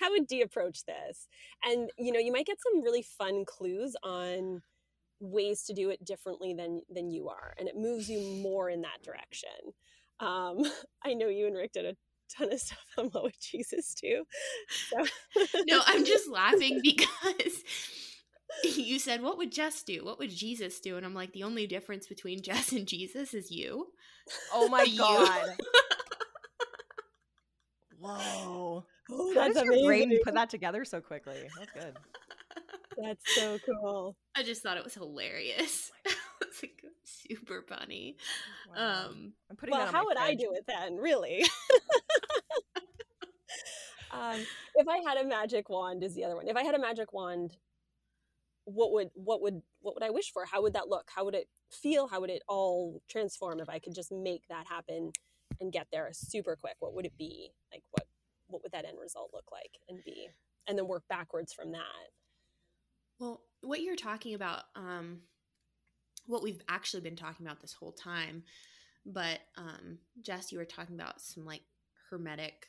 How 0.00 0.10
would 0.10 0.26
Dee 0.26 0.42
approach 0.42 0.84
this? 0.84 1.28
And 1.64 1.90
you 1.96 2.12
know, 2.12 2.18
you 2.18 2.32
might 2.32 2.46
get 2.46 2.58
some 2.60 2.82
really 2.82 3.02
fun 3.02 3.44
clues 3.46 3.94
on 4.02 4.62
ways 5.20 5.62
to 5.64 5.74
do 5.74 5.90
it 5.90 6.04
differently 6.04 6.54
than 6.54 6.82
than 6.92 7.08
you 7.08 7.28
are, 7.28 7.54
and 7.58 7.68
it 7.68 7.76
moves 7.76 8.10
you 8.10 8.20
more 8.42 8.68
in 8.68 8.80
that 8.82 9.02
direction. 9.04 9.50
Um, 10.18 10.64
I 11.04 11.14
know 11.14 11.28
you 11.28 11.46
and 11.46 11.56
Rick 11.56 11.72
did 11.72 11.86
a 11.86 11.96
ton 12.36 12.52
of 12.52 12.60
stuff 12.60 12.84
on 12.98 13.06
what 13.06 13.22
would 13.22 13.40
Jesus 13.40 13.94
do. 13.94 14.24
So. 14.88 15.06
no, 15.66 15.82
I'm 15.86 16.04
just 16.04 16.28
laughing 16.28 16.80
because 16.82 17.62
you 18.64 18.98
said, 18.98 19.22
What 19.22 19.38
would 19.38 19.52
Jess 19.52 19.84
do? 19.84 20.04
What 20.04 20.18
would 20.18 20.30
Jesus 20.30 20.80
do? 20.80 20.96
And 20.96 21.06
I'm 21.06 21.14
like, 21.14 21.32
The 21.32 21.44
only 21.44 21.68
difference 21.68 22.08
between 22.08 22.42
Jess 22.42 22.72
and 22.72 22.86
Jesus 22.88 23.34
is 23.34 23.52
you. 23.52 23.86
Oh 24.52 24.68
my 24.68 24.86
God. 24.96 25.56
Whoa. 28.00 28.84
Oh, 29.10 29.34
How 29.34 29.48
does 29.48 29.62
your 29.62 29.84
brain 29.84 30.18
put 30.24 30.34
that 30.40 30.50
together 30.50 30.84
so 30.84 31.00
quickly? 31.00 31.48
That's 31.58 31.72
good. 31.72 31.96
That's 33.02 33.34
so 33.34 33.58
cool. 33.64 34.16
I 34.36 34.42
just 34.42 34.62
thought 34.62 34.76
it 34.76 34.84
was 34.84 34.94
hilarious. 34.94 35.90
Oh 36.06 36.46
super 37.04 37.64
funny. 37.68 38.16
Wow. 38.74 39.08
Um, 39.08 39.32
I'm 39.50 39.56
putting 39.56 39.74
well, 39.74 39.86
how 39.86 40.06
would 40.06 40.16
I 40.16 40.34
do 40.34 40.52
it 40.54 40.64
then? 40.66 40.96
Really? 40.96 41.42
um, 44.10 44.44
if 44.74 44.88
I 44.88 44.98
had 44.98 45.18
a 45.18 45.24
magic 45.24 45.68
wand, 45.68 46.02
is 46.02 46.14
the 46.14 46.24
other 46.24 46.36
one. 46.36 46.48
If 46.48 46.56
I 46.56 46.62
had 46.62 46.74
a 46.74 46.80
magic 46.80 47.12
wand, 47.12 47.56
what 48.64 48.92
would 48.92 49.10
what 49.14 49.42
would 49.42 49.62
what 49.80 49.94
would 49.94 50.04
I 50.04 50.10
wish 50.10 50.32
for? 50.32 50.44
How 50.44 50.62
would 50.62 50.74
that 50.74 50.88
look? 50.88 51.08
How 51.14 51.24
would 51.24 51.34
it 51.34 51.48
feel? 51.70 52.08
How 52.08 52.20
would 52.20 52.30
it 52.30 52.42
all 52.48 53.02
transform 53.08 53.60
if 53.60 53.68
I 53.68 53.78
could 53.78 53.94
just 53.94 54.12
make 54.12 54.46
that 54.48 54.66
happen 54.66 55.12
and 55.60 55.72
get 55.72 55.86
there 55.92 56.08
super 56.12 56.56
quick? 56.56 56.76
What 56.80 56.94
would 56.94 57.06
it 57.06 57.16
be? 57.18 57.50
Like 57.72 57.82
what 57.90 58.06
what 58.48 58.62
would 58.62 58.72
that 58.72 58.84
end 58.84 58.98
result 59.00 59.30
look 59.32 59.50
like 59.52 59.70
and 59.88 60.02
be? 60.04 60.28
And 60.66 60.76
then 60.78 60.88
work 60.88 61.04
backwards 61.08 61.52
from 61.52 61.72
that. 61.72 61.80
Well, 63.18 63.42
what 63.60 63.80
you're 63.82 63.96
talking 63.96 64.34
about, 64.34 64.62
um, 64.74 65.20
what 66.26 66.42
we've 66.42 66.62
actually 66.68 67.02
been 67.02 67.16
talking 67.16 67.46
about 67.46 67.60
this 67.60 67.72
whole 67.72 67.92
time, 67.92 68.44
but 69.06 69.40
um, 69.56 69.98
Jess, 70.22 70.52
you 70.52 70.58
were 70.58 70.64
talking 70.64 70.94
about 70.94 71.20
some 71.20 71.44
like 71.44 71.62
hermetic 72.10 72.68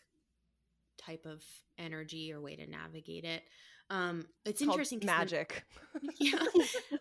type 0.97 1.26
of 1.26 1.43
energy 1.77 2.31
or 2.34 2.41
way 2.41 2.55
to 2.55 2.69
navigate 2.69 3.23
it. 3.23 3.43
Um, 3.89 4.26
it's 4.45 4.61
interesting. 4.61 4.99
interesting. 5.01 5.07
'cause 5.07 5.30
the- 5.31 5.45
magic. 5.45 5.65
yeah. 6.19 6.45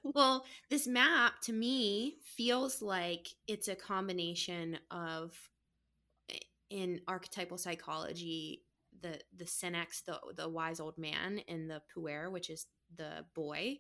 well, 0.03 0.45
this 0.71 0.87
map 0.87 1.41
to 1.43 1.53
me 1.53 2.17
feels 2.25 2.83
like 2.83 3.29
it's 3.47 3.69
a 3.69 3.77
combination 3.77 4.79
of 4.91 5.33
in 6.71 7.01
archetypal 7.09 7.59
psychology 7.59 8.63
the 9.03 9.21
the 9.37 9.45
senex 9.45 10.05
the 10.05 10.19
the 10.37 10.49
wise 10.49 10.81
old 10.81 10.99
man 10.99 11.41
and 11.49 11.71
the 11.71 11.83
puer 11.93 12.31
which 12.31 12.51
is 12.51 12.67
the 12.97 13.25
boy. 13.35 13.79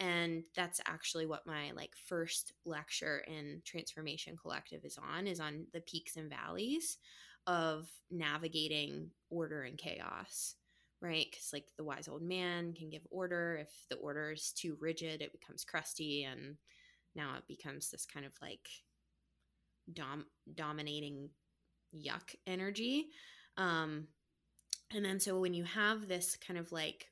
And 0.00 0.42
that's 0.56 0.80
actually 0.86 1.26
what 1.26 1.46
my 1.46 1.70
like 1.72 1.92
first 2.08 2.52
lecture 2.66 3.22
in 3.28 3.62
transformation 3.64 4.36
collective 4.36 4.84
is 4.84 4.98
on 4.98 5.26
is 5.26 5.40
on 5.40 5.66
the 5.72 5.80
peaks 5.80 6.16
and 6.16 6.30
valleys 6.30 6.98
of 7.46 7.88
navigating 8.10 9.10
order 9.30 9.62
and 9.62 9.78
chaos 9.78 10.56
right? 11.00 11.26
Because 11.30 11.50
like 11.52 11.66
the 11.76 11.84
wise 11.84 12.08
old 12.08 12.22
man 12.22 12.72
can 12.72 12.88
give 12.88 13.02
order. 13.10 13.58
If 13.60 13.68
the 13.90 13.96
order 13.96 14.32
is 14.32 14.52
too 14.52 14.76
rigid 14.80 15.22
it 15.22 15.32
becomes 15.32 15.64
crusty 15.64 16.24
and 16.24 16.56
now 17.14 17.36
it 17.36 17.44
becomes 17.46 17.90
this 17.90 18.06
kind 18.06 18.24
of 18.26 18.32
like 18.42 18.66
dom- 19.92 20.26
dominating 20.54 21.30
yuck 21.94 22.34
energy. 22.46 23.08
Um 23.56 24.08
and 24.94 25.04
then 25.04 25.20
so 25.20 25.38
when 25.40 25.54
you 25.54 25.64
have 25.64 26.08
this 26.08 26.36
kind 26.36 26.58
of 26.58 26.70
like 26.72 27.06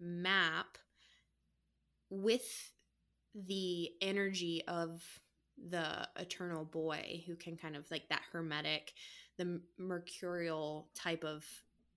map 0.00 0.78
with 2.10 2.72
the 3.34 3.90
energy 4.00 4.62
of 4.66 5.02
the 5.68 6.08
eternal 6.16 6.64
boy 6.64 7.22
who 7.26 7.34
can 7.34 7.56
kind 7.56 7.76
of 7.76 7.90
like 7.90 8.08
that 8.08 8.22
hermetic 8.32 8.92
the 9.38 9.60
mercurial 9.78 10.88
type 10.94 11.24
of 11.24 11.44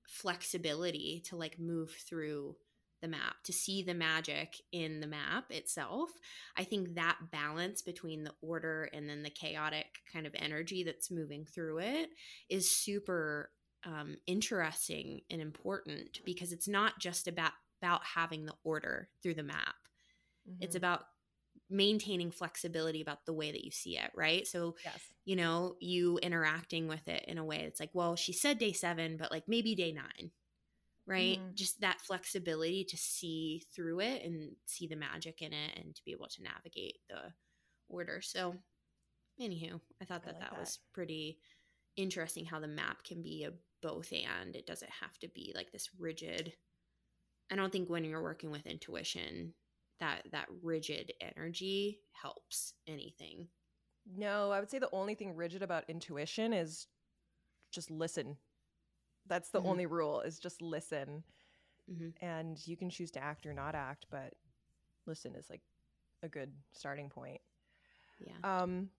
flexibility 0.08 1.24
to 1.26 1.36
like 1.36 1.60
move 1.60 1.92
through 2.08 2.56
the 3.02 3.08
map 3.08 3.36
to 3.44 3.54
see 3.54 3.84
the 3.84 3.94
magic 3.94 4.62
in 4.72 5.00
the 5.00 5.08
map 5.08 5.46
itself 5.50 6.10
i 6.58 6.64
think 6.64 6.96
that 6.96 7.18
balance 7.32 7.82
between 7.82 8.24
the 8.24 8.34
order 8.42 8.90
and 8.94 9.10
then 9.10 9.24
the 9.24 9.30
chaotic 9.30 10.00
kind 10.12 10.26
of 10.28 10.34
energy 10.36 10.84
that's 10.84 11.12
moving 11.12 11.46
through 11.46 11.80
it 11.80 12.10
is 12.50 12.70
super 12.70 13.52
um, 13.84 14.16
interesting 14.28 15.22
and 15.32 15.42
important 15.42 16.20
because 16.24 16.52
it's 16.52 16.68
not 16.68 17.00
just 17.00 17.28
about 17.28 17.54
about 17.82 18.02
having 18.04 18.46
the 18.46 18.54
order 18.64 19.10
through 19.24 19.34
the 19.34 19.44
map 19.44 19.76
it's 20.60 20.76
Mhm. 20.76 20.78
about 20.78 21.06
maintaining 21.70 22.32
flexibility 22.32 23.02
about 23.02 23.26
the 23.26 23.34
way 23.34 23.52
that 23.52 23.64
you 23.64 23.72
see 23.72 23.98
it 23.98 24.12
right 24.16 24.46
so 24.46 24.76
yes. 24.84 25.14
you 25.26 25.36
know 25.36 25.76
you 25.80 26.18
interacting 26.20 26.88
with 26.88 27.08
it 27.08 27.24
in 27.28 27.38
a 27.38 27.46
way 27.46 27.64
that's 27.64 27.80
like 27.80 27.92
well 27.94 28.16
she 28.16 28.34
said 28.34 28.58
day 28.60 28.74
seven 28.74 29.18
but 29.18 29.32
like 29.32 29.48
maybe 29.48 29.74
day 29.74 29.92
nine 29.92 30.32
right 31.08 31.40
Mhm. 31.40 31.56
just 31.56 31.82
that 31.82 32.02
flexibility 32.02 32.84
to 32.86 32.98
see 32.98 33.64
through 33.76 34.00
it 34.02 34.24
and 34.24 34.56
see 34.66 34.88
the 34.88 34.96
magic 34.96 35.42
in 35.42 35.54
it 35.54 35.78
and 35.78 35.96
to 35.96 36.04
be 36.06 36.12
able 36.12 36.28
to 36.28 36.44
navigate 36.44 37.00
the 37.10 37.34
order 37.90 38.22
so 38.22 38.56
anywho 39.40 39.80
i 40.02 40.06
thought 40.06 40.24
I 40.24 40.28
like 40.28 40.40
that, 40.40 40.52
that. 40.52 40.60
was 40.60 40.80
pretty 40.94 41.40
interesting 41.98 42.46
how 42.46 42.60
the 42.60 42.68
map 42.68 43.04
can 43.04 43.22
be 43.22 43.44
a 43.44 43.54
both 43.82 44.14
and 44.14 44.56
it 44.56 44.66
doesn't 44.68 44.92
have 44.92 45.18
to 45.20 45.28
be 45.30 45.52
like 45.56 45.72
this 45.72 45.90
rigid 46.00 46.54
i 47.52 47.56
don't 47.56 47.72
think 47.72 47.90
when 47.90 48.04
you're 48.04 48.24
working 48.24 48.52
with 48.52 48.66
intuition 48.66 49.54
that 50.00 50.24
that 50.32 50.48
rigid 50.64 51.14
energy 51.22 52.02
helps 52.14 52.74
anything 52.88 53.48
No, 54.06 54.52
I 54.52 54.60
would 54.60 54.70
say 54.70 54.80
the 54.80 54.90
only 54.94 55.16
thing 55.16 55.36
rigid 55.36 55.62
about 55.64 55.90
intuition 55.90 56.54
is 56.54 56.88
just 57.72 57.92
listen. 57.92 58.38
That's 59.32 59.50
the 59.50 59.62
Mhm. 59.62 59.66
only 59.66 59.86
rule 59.86 60.20
is 60.20 60.40
just 60.40 60.62
listen. 60.62 61.24
Mhm. 61.90 62.14
And 62.22 62.68
you 62.68 62.76
can 62.76 62.90
choose 62.90 63.12
to 63.12 63.24
act 63.24 63.46
or 63.46 63.54
not 63.54 63.76
act, 63.76 64.08
but 64.12 64.34
listen 65.06 65.36
is 65.36 65.50
like 65.50 65.62
a 66.22 66.28
good 66.28 66.52
starting 66.74 67.10
point. 67.10 67.42
yeah 68.20 68.34
Um 68.44 68.90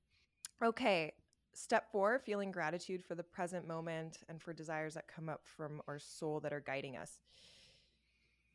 okay, 0.63 1.13
step 1.53 1.91
4, 1.93 2.19
feeling 2.21 2.51
gratitude 2.51 3.05
for 3.05 3.15
the 3.15 3.23
present 3.23 3.67
moment 3.67 4.19
and 4.29 4.41
for 4.41 4.55
desires 4.55 4.95
that 4.95 5.07
come 5.07 5.29
up 5.29 5.47
from 5.47 5.83
our 5.87 5.99
soul 5.99 6.41
that 6.41 6.53
are 6.53 6.61
guiding 6.61 6.97
us. 6.97 7.21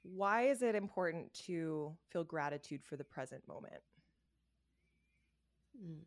Why 0.04 0.48
is 0.48 0.62
it 0.64 0.76
important 0.76 1.34
to 1.46 1.96
feel 2.10 2.24
gratitude 2.24 2.84
for 2.84 2.96
the 2.98 3.04
present 3.04 3.48
moment? 3.48 3.84
Mm. 5.78 6.06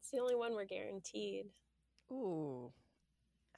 It's 0.00 0.10
the 0.10 0.18
only 0.20 0.34
one 0.34 0.54
we're 0.54 0.64
guaranteed. 0.64 1.46
Ooh. 2.10 2.72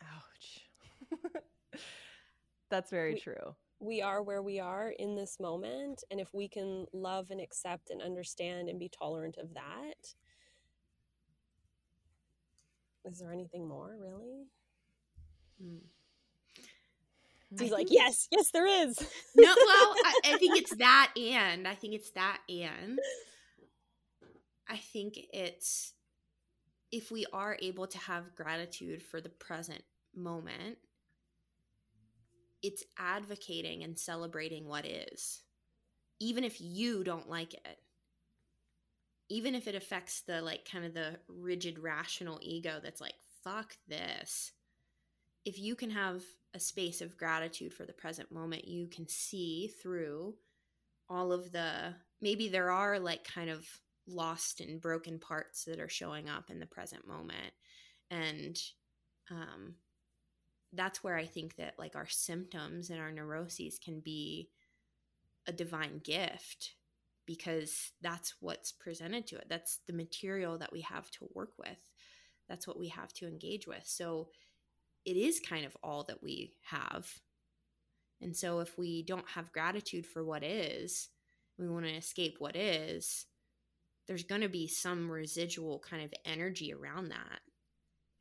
Ouch. 0.03 0.72
That's 2.70 2.90
very 2.90 3.14
We- 3.14 3.20
true. 3.20 3.55
we 3.80 4.01
are 4.02 4.22
where 4.22 4.43
we 4.43 4.60
are 4.60 4.90
in 4.90 5.16
this 5.16 5.39
moment 5.40 6.05
and 6.10 6.20
if 6.20 6.32
we 6.32 6.48
can 6.48 6.86
love 6.93 7.30
and 7.30 7.40
accept 7.40 7.90
and 7.90 8.01
understand 8.01 8.68
and 8.68 8.78
be 8.78 8.89
tolerant 8.89 9.36
of 9.39 9.52
that 9.55 10.14
is 13.05 13.18
there 13.18 13.32
anything 13.32 13.66
more 13.68 13.97
really 14.01 14.47
Mm. 15.62 15.80
he's 17.60 17.70
like 17.70 17.89
yes 17.90 18.26
yes 18.32 18.51
there 18.52 18.66
is 18.66 18.98
no 19.36 19.44
well 19.66 19.94
I, 20.05 20.20
I 20.24 20.36
think 20.39 20.56
it's 20.59 20.74
that 20.76 21.12
and 21.16 21.68
i 21.68 21.74
think 21.74 21.94
it's 21.94 22.10
that 22.12 22.39
and 22.48 22.98
i 24.68 24.76
think 24.78 25.18
it's 25.32 25.93
if 26.90 27.10
we 27.12 27.26
are 27.32 27.56
able 27.60 27.86
to 27.86 27.98
have 27.98 28.34
gratitude 28.34 29.02
for 29.02 29.20
the 29.20 29.28
present 29.28 29.82
moment 30.16 30.78
it's 32.62 32.84
advocating 32.98 33.82
and 33.82 33.98
celebrating 33.98 34.66
what 34.66 34.86
is 34.86 35.43
even 36.20 36.44
if 36.44 36.60
you 36.60 37.05
don't 37.05 37.28
like 37.28 37.55
it 37.55 37.78
even 39.28 39.55
if 39.55 39.66
it 39.66 39.74
affects 39.74 40.22
the 40.26 40.43
like 40.43 40.68
kind 40.70 40.84
of 40.84 40.94
the 40.94 41.16
rigid 41.28 41.78
rational 41.78 42.39
ego 42.43 42.80
that's 42.82 43.01
like 43.01 43.14
fuck 43.44 43.74
this 43.89 44.52
if 45.44 45.59
you 45.59 45.74
can 45.74 45.90
have 45.90 46.22
a 46.55 46.60
space 46.60 47.01
of 47.01 47.16
gratitude 47.16 47.72
for 47.72 47.84
the 47.84 47.93
present 47.93 48.30
moment, 48.30 48.68
you 48.68 48.86
can 48.86 49.09
see 49.09 49.72
through 49.82 50.34
all 51.09 51.32
of 51.32 51.51
the 51.52 51.94
maybe 52.20 52.48
there 52.48 52.70
are 52.70 52.98
like 52.98 53.24
kind 53.24 53.51
of 53.51 53.66
lost 54.06 54.60
and 54.60 54.80
broken 54.80 55.18
parts 55.18 55.64
that 55.64 55.80
are 55.80 55.89
showing 55.89 56.28
up 56.28 56.51
in 56.51 56.60
the 56.60 56.66
present 56.66 57.06
moment. 57.06 57.52
And 58.10 58.59
um, 59.30 59.74
that's 60.73 61.05
where 61.05 61.16
I 61.16 61.27
think 61.27 61.57
that 61.57 61.74
like 61.78 61.97
our 61.97 62.09
symptoms 62.09 62.90
and 62.90 63.01
our 63.01 63.12
neuroses 63.12 63.78
can 63.78 64.01
be 64.01 64.49
a 65.47 65.53
divine 65.53 66.01
gift 66.03 66.74
because 67.27 67.93
that's 68.01 68.35
what's 68.40 68.73
presented 68.73 69.27
to 69.28 69.36
it. 69.36 69.47
That's 69.49 69.81
the 69.86 69.93
material 69.93 70.59
that 70.59 70.73
we 70.73 70.81
have 70.82 71.11
to 71.12 71.28
work 71.35 71.53
with. 71.59 71.90
That's 72.49 72.66
what 72.66 72.78
we 72.78 72.89
have 72.89 73.12
to 73.15 73.28
engage 73.28 73.66
with. 73.66 73.82
So 73.85 74.28
it 75.05 75.16
is 75.16 75.40
kind 75.40 75.65
of 75.65 75.77
all 75.82 76.05
that 76.05 76.23
we 76.23 76.55
have. 76.70 77.07
And 78.20 78.36
so 78.36 78.61
if 78.61 78.78
we 78.78 79.03
don't 79.03 79.28
have 79.31 79.53
gratitude 79.53 80.07
for 80.07 80.24
what 80.24 80.43
is, 80.43 81.09
we 81.59 81.69
want 81.69 81.86
to 81.86 81.93
escape 81.93 82.36
what 82.39 82.57
is, 82.57 83.27
there's 84.07 84.24
going 84.24 84.40
to 84.40 84.49
be 84.49 84.66
some 84.66 85.11
residual 85.11 85.78
kind 85.78 86.03
of 86.03 86.15
energy 86.24 86.73
around 86.73 87.09
that. 87.11 87.40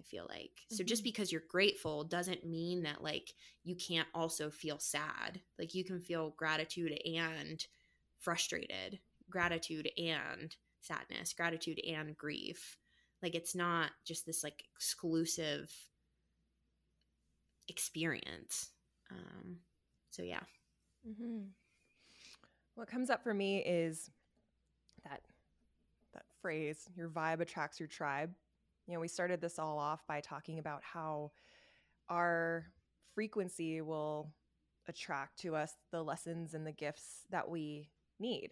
I 0.01 0.03
feel 0.03 0.27
like. 0.29 0.65
So 0.69 0.83
just 0.83 1.03
Mhm. 1.03 1.05
because 1.05 1.31
you're 1.31 1.41
grateful 1.47 2.03
doesn't 2.05 2.45
mean 2.45 2.83
that 2.83 3.03
like 3.03 3.35
you 3.63 3.75
can't 3.75 4.09
also 4.15 4.51
feel 4.51 4.79
sad. 4.79 5.41
Like 5.59 5.75
you 5.75 5.85
can 5.85 6.01
feel 6.01 6.31
gratitude 6.31 6.99
and 7.05 7.65
frustrated, 8.19 8.99
gratitude 9.29 9.91
and 9.97 10.55
sadness, 10.81 11.33
gratitude 11.33 11.79
and 11.87 12.17
grief. 12.17 12.77
Like 13.21 13.35
it's 13.35 13.55
not 13.55 13.91
just 14.05 14.25
this 14.25 14.43
like 14.43 14.63
exclusive 14.75 15.71
experience. 17.69 18.71
Um, 19.11 19.61
so 20.11 20.23
yeah, 20.23 20.43
Mm-hmm. 21.07 21.49
What 22.75 22.87
comes 22.87 23.09
up 23.09 23.23
for 23.23 23.33
me 23.33 23.59
is 23.59 24.11
that 25.03 25.21
that 26.13 26.25
phrase, 26.41 26.89
your 26.95 27.09
vibe 27.09 27.41
attracts 27.41 27.79
your 27.79 27.87
tribe. 27.87 28.33
You 28.91 28.97
know, 28.97 29.01
we 29.01 29.07
started 29.07 29.39
this 29.39 29.57
all 29.57 29.79
off 29.79 30.05
by 30.05 30.19
talking 30.19 30.59
about 30.59 30.81
how 30.83 31.31
our 32.09 32.65
frequency 33.15 33.79
will 33.79 34.33
attract 34.85 35.39
to 35.39 35.55
us 35.55 35.71
the 35.93 36.03
lessons 36.03 36.53
and 36.53 36.67
the 36.67 36.73
gifts 36.73 37.21
that 37.29 37.49
we 37.49 37.87
need 38.19 38.49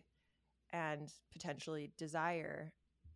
and 0.72 1.12
potentially 1.34 1.92
desire. 1.98 2.72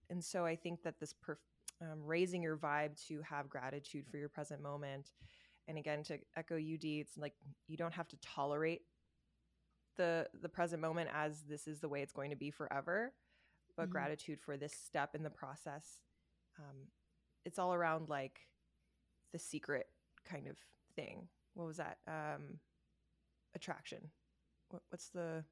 And 0.10 0.22
so 0.22 0.44
I 0.45 0.58
think 0.58 0.84
that 0.84 1.00
this 1.00 1.14
perf- 1.14 1.38
um, 1.82 2.04
raising 2.04 2.44
your 2.44 2.58
vibe 2.58 3.02
to 3.08 3.22
have 3.22 3.48
gratitude 3.48 4.06
for 4.12 4.18
your 4.18 4.28
present 4.28 4.62
moment. 4.62 5.12
And 5.70 5.78
again, 5.78 6.04
to 6.04 6.20
echo 6.36 6.58
UD, 6.58 6.84
it's 6.84 7.18
like 7.18 7.36
you 7.70 7.78
don't 7.78 7.94
have 7.94 8.10
to 8.10 8.18
tolerate 8.18 8.82
the 9.95 10.28
the 10.41 10.50
present 10.50 10.82
moment 10.82 11.10
as 11.14 11.44
this 11.44 11.68
is 11.68 11.80
the 11.80 11.88
way 11.88 12.02
it's 12.02 12.12
going 12.12 12.32
to 12.32 12.36
be 12.36 12.52
forever, 12.52 13.14
but 13.78 13.84
mm-hmm. 13.84 13.94
gratitude 13.94 14.41
for 14.41 14.58
this 14.58 14.74
step 14.74 15.16
in 15.16 15.24
the 15.24 15.30
process. 15.30 16.00
Um, 16.60 16.90
it's 17.45 17.60
all 17.60 17.74
around 17.74 18.10
like 18.10 18.40
the 19.32 19.40
secret 19.40 19.88
kind 20.30 20.48
of 20.48 20.56
thing. 20.95 21.28
What 21.53 21.68
was 21.68 21.78
that? 21.78 21.98
Um, 22.07 22.60
attraction. 23.56 24.10
What, 24.70 24.82
what's 24.90 25.10
the 25.10 25.44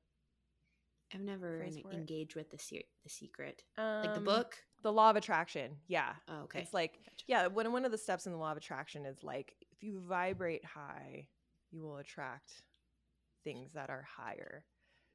I've 1.13 1.21
never 1.21 1.65
engaged 1.91 2.35
with 2.35 2.49
the 2.51 2.57
se- 2.57 2.87
the 3.03 3.09
secret, 3.09 3.63
um, 3.77 4.03
like 4.03 4.13
the 4.13 4.19
um, 4.19 4.23
book, 4.23 4.55
the 4.81 4.93
law 4.93 5.09
of 5.09 5.15
attraction. 5.15 5.71
Yeah. 5.87 6.13
Oh, 6.29 6.43
okay. 6.43 6.59
It's 6.59 6.73
like 6.73 6.99
gotcha. 7.03 7.25
yeah, 7.27 7.47
one 7.47 7.71
one 7.71 7.85
of 7.85 7.91
the 7.91 7.97
steps 7.97 8.25
in 8.25 8.31
the 8.31 8.37
law 8.37 8.51
of 8.51 8.57
attraction 8.57 9.05
is 9.05 9.23
like 9.23 9.55
if 9.71 9.83
you 9.83 9.99
vibrate 10.07 10.63
high, 10.63 11.27
you 11.71 11.81
will 11.81 11.97
attract 11.97 12.63
things 13.43 13.73
that 13.73 13.89
are 13.89 14.07
higher. 14.17 14.63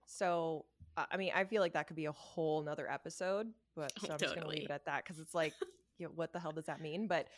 So 0.06 0.66
I 0.96 1.16
mean, 1.16 1.32
I 1.34 1.44
feel 1.44 1.62
like 1.62 1.72
that 1.72 1.86
could 1.86 1.96
be 1.96 2.06
a 2.06 2.12
whole 2.12 2.62
nother 2.62 2.90
episode, 2.90 3.48
but 3.74 3.92
so 4.00 4.12
I'm 4.12 4.18
totally. 4.18 4.18
just 4.18 4.34
gonna 4.34 4.48
leave 4.48 4.64
it 4.64 4.70
at 4.70 4.84
that 4.86 5.04
because 5.04 5.18
it's 5.18 5.34
like, 5.34 5.54
you 5.98 6.06
know, 6.06 6.12
what 6.14 6.32
the 6.32 6.40
hell 6.40 6.52
does 6.52 6.66
that 6.66 6.80
mean? 6.80 7.06
But 7.06 7.28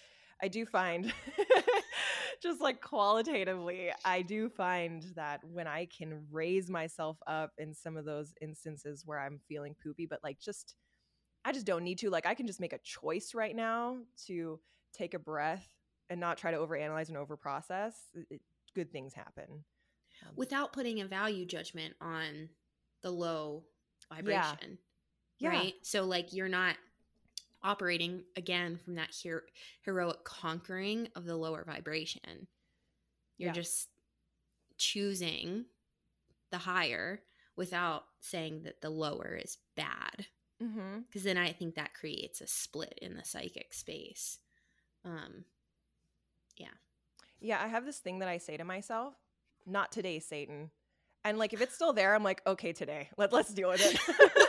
I 0.43 0.49
do 0.49 0.67
find 0.67 1.13
just 2.43 2.61
like 2.61 2.81
qualitatively, 2.81 3.91
I 4.05 4.23
do 4.23 4.49
find 4.49 5.05
that 5.17 5.41
when 5.45 5.67
I 5.67 5.87
can 5.87 6.27
raise 6.31 6.71
myself 6.71 7.19
up 7.27 7.53
in 7.59 7.75
some 7.75 7.97
of 7.97 8.05
those 8.05 8.33
instances 8.41 9.03
where 9.05 9.19
I'm 9.19 9.41
feeling 9.49 9.75
poopy, 9.83 10.07
but 10.07 10.21
like 10.23 10.39
just, 10.41 10.75
I 11.45 11.53
just 11.53 11.67
don't 11.67 11.85
need 11.85 11.99
to. 12.01 12.11
Like, 12.11 12.27
I 12.27 12.35
can 12.35 12.47
just 12.47 12.61
make 12.61 12.73
a 12.73 12.79
choice 12.79 13.35
right 13.35 13.55
now 13.55 13.99
to 14.27 14.61
take 14.93 15.15
a 15.15 15.19
breath 15.19 15.67
and 16.11 16.21
not 16.21 16.39
try 16.39 16.51
to 16.51 16.59
overanalyze 16.59 17.09
and 17.09 17.17
overprocess. 17.17 17.93
It, 18.31 18.41
good 18.75 18.93
things 18.93 19.15
happen. 19.15 19.65
Um, 20.27 20.33
Without 20.37 20.73
putting 20.73 21.01
a 21.01 21.07
value 21.07 21.47
judgment 21.47 21.95
on 22.01 22.49
the 23.03 23.11
low 23.11 23.65
vibration. 24.13 24.79
Yeah. 25.41 25.49
Right. 25.49 25.67
Yeah. 25.67 25.83
So, 25.83 26.05
like, 26.05 26.33
you're 26.33 26.49
not 26.49 26.77
operating 27.63 28.23
again 28.37 28.79
from 28.85 28.95
that 28.97 29.11
her- 29.25 29.45
heroic 29.83 30.25
conquering 30.25 31.09
of 31.17 31.25
the 31.25 31.37
lower 31.37 31.65
vibration. 31.65 32.47
You're 33.37 33.49
yeah. 33.49 33.55
just 33.55 33.89
choosing 34.77 35.65
the 36.51 36.59
higher 36.59 37.21
without 37.57 38.05
saying 38.21 38.63
that 38.65 38.81
the 38.81 38.91
lower 38.91 39.39
is 39.43 39.59
bad. 39.77 40.27
Because 40.59 40.75
mm-hmm. 40.75 41.23
then 41.23 41.39
I 41.39 41.53
think 41.53 41.75
that 41.75 41.95
creates 41.95 42.41
a 42.41 42.47
split 42.47 42.99
in 43.01 43.15
the 43.15 43.25
psychic 43.25 43.73
space. 43.73 44.39
Um, 45.05 45.45
yeah. 46.57 46.67
Yeah, 47.41 47.61
I 47.63 47.69
have 47.69 47.85
this 47.85 47.99
thing 47.99 48.21
that 48.21 48.29
I 48.29 48.39
say 48.39 48.57
to 48.57 48.65
myself, 48.65 49.15
not 49.67 49.93
today, 49.93 50.19
Satan. 50.19 50.71
And 51.25 51.39
like 51.39 51.53
if 51.53 51.61
it's 51.61 51.75
still 51.75 51.93
there, 51.93 52.15
I'm 52.15 52.25
like, 52.25 52.43
okay, 52.47 52.73
today. 52.73 53.09
Let, 53.17 53.33
let's 53.33 53.53
deal 53.53 53.69
with 53.69 53.81
it. 53.81 54.01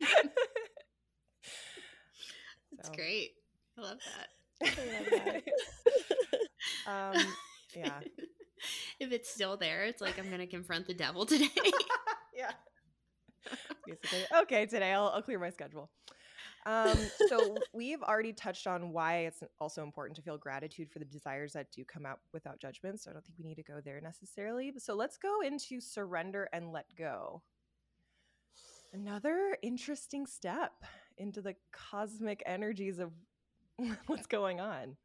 That's 2.76 2.90
great. 2.90 3.32
I 3.78 3.82
love 3.96 4.02
that. 4.16 4.78
I 4.78 5.18
love 5.18 5.42
that. 6.86 7.18
um, 7.20 7.34
yeah. 7.74 8.00
if 9.00 9.12
it's 9.12 9.30
still 9.30 9.56
there, 9.56 9.84
it's 9.84 10.00
like 10.00 10.18
I'm 10.18 10.28
going 10.28 10.40
to 10.40 10.46
confront 10.46 10.86
the 10.86 10.94
devil 10.94 11.26
today. 11.26 11.48
yeah. 12.36 12.52
Basically, 13.86 14.24
okay, 14.42 14.66
today 14.66 14.92
I'll, 14.92 15.08
I'll 15.08 15.22
clear 15.22 15.38
my 15.38 15.50
schedule. 15.50 15.90
Um, 16.66 16.98
so 17.28 17.56
we've 17.72 18.02
already 18.02 18.32
touched 18.32 18.66
on 18.66 18.92
why 18.92 19.18
it's 19.18 19.42
also 19.60 19.84
important 19.84 20.16
to 20.16 20.22
feel 20.22 20.36
gratitude 20.36 20.90
for 20.90 20.98
the 20.98 21.04
desires 21.04 21.52
that 21.52 21.70
do 21.70 21.84
come 21.84 22.04
out 22.04 22.18
without 22.32 22.58
judgment. 22.58 23.00
So 23.00 23.10
I 23.10 23.14
don't 23.14 23.24
think 23.24 23.38
we 23.38 23.44
need 23.44 23.54
to 23.54 23.62
go 23.62 23.80
there 23.82 24.00
necessarily. 24.00 24.72
So 24.78 24.94
let's 24.94 25.16
go 25.16 25.40
into 25.40 25.80
surrender 25.80 26.48
and 26.52 26.72
let 26.72 26.86
go. 26.96 27.42
Another 28.92 29.56
interesting 29.62 30.26
step 30.26 30.72
into 31.18 31.40
the 31.40 31.54
cosmic 31.72 32.42
energies 32.46 32.98
of 32.98 33.12
what's 34.06 34.26
going 34.26 34.60
on. 34.60 34.96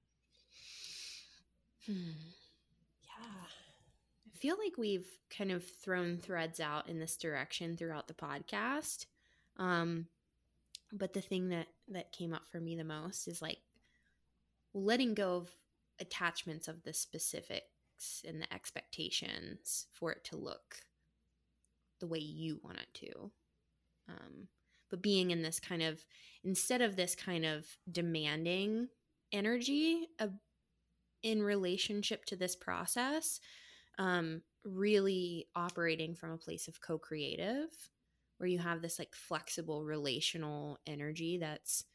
Hmm. 1.85 2.11
Yeah. 3.03 3.45
I 4.27 4.37
feel 4.37 4.57
like 4.63 4.77
we've 4.77 5.07
kind 5.35 5.51
of 5.51 5.63
thrown 5.63 6.17
threads 6.17 6.59
out 6.59 6.89
in 6.89 6.99
this 6.99 7.17
direction 7.17 7.75
throughout 7.75 8.07
the 8.07 8.13
podcast. 8.13 9.05
Um, 9.57 10.07
but 10.93 11.13
the 11.13 11.21
thing 11.21 11.49
that 11.49 11.67
that 11.89 12.11
came 12.11 12.33
up 12.33 12.43
for 12.51 12.59
me 12.59 12.75
the 12.75 12.83
most 12.83 13.27
is 13.27 13.41
like 13.41 13.59
letting 14.73 15.13
go 15.13 15.35
of 15.35 15.55
attachments 15.99 16.67
of 16.67 16.83
the 16.83 16.93
specifics 16.93 18.23
and 18.27 18.41
the 18.41 18.53
expectations 18.53 19.87
for 19.91 20.11
it 20.11 20.23
to 20.25 20.37
look 20.37 20.77
the 21.99 22.07
way 22.07 22.19
you 22.19 22.59
want 22.63 22.77
it 22.77 22.87
to. 22.93 23.31
Um, 24.09 24.47
but 24.91 25.01
being 25.01 25.31
in 25.31 25.41
this 25.41 25.59
kind 25.59 25.81
of 25.81 26.05
instead 26.43 26.81
of 26.81 26.95
this 26.95 27.15
kind 27.15 27.45
of 27.45 27.65
demanding 27.91 28.87
energy 29.31 30.07
of, 30.19 30.31
in 31.23 31.41
relationship 31.41 32.25
to 32.25 32.35
this 32.35 32.55
process 32.55 33.39
um, 33.97 34.41
really 34.63 35.47
operating 35.55 36.15
from 36.15 36.31
a 36.31 36.37
place 36.37 36.67
of 36.67 36.81
co-creative 36.81 37.69
where 38.37 38.47
you 38.47 38.59
have 38.59 38.81
this 38.81 38.97
like 38.99 39.13
flexible 39.13 39.83
relational 39.83 40.79
energy 40.87 41.37
that's 41.39 41.85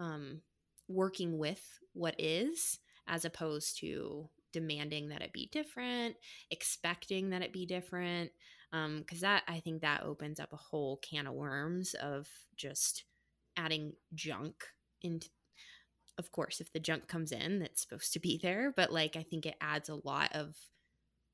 um, 0.00 0.40
working 0.88 1.38
with 1.38 1.78
what 1.92 2.14
is 2.18 2.80
as 3.06 3.24
opposed 3.24 3.78
to 3.78 4.28
demanding 4.52 5.08
that 5.08 5.22
it 5.22 5.32
be 5.32 5.48
different 5.52 6.16
expecting 6.50 7.30
that 7.30 7.42
it 7.42 7.52
be 7.52 7.66
different 7.66 8.30
because 8.72 9.22
um, 9.22 9.28
that 9.28 9.42
I 9.46 9.60
think 9.60 9.82
that 9.82 10.02
opens 10.02 10.40
up 10.40 10.52
a 10.52 10.56
whole 10.56 10.98
can 10.98 11.26
of 11.26 11.34
worms 11.34 11.94
of 11.94 12.26
just 12.56 13.04
adding 13.56 13.92
junk 14.14 14.64
into. 15.02 15.28
Of 16.18 16.30
course, 16.30 16.60
if 16.60 16.72
the 16.72 16.80
junk 16.80 17.08
comes 17.08 17.32
in, 17.32 17.58
that's 17.58 17.82
supposed 17.82 18.12
to 18.12 18.20
be 18.20 18.38
there, 18.42 18.72
but 18.74 18.92
like 18.92 19.16
I 19.16 19.22
think 19.22 19.46
it 19.46 19.56
adds 19.60 19.88
a 19.88 20.00
lot 20.04 20.34
of. 20.34 20.54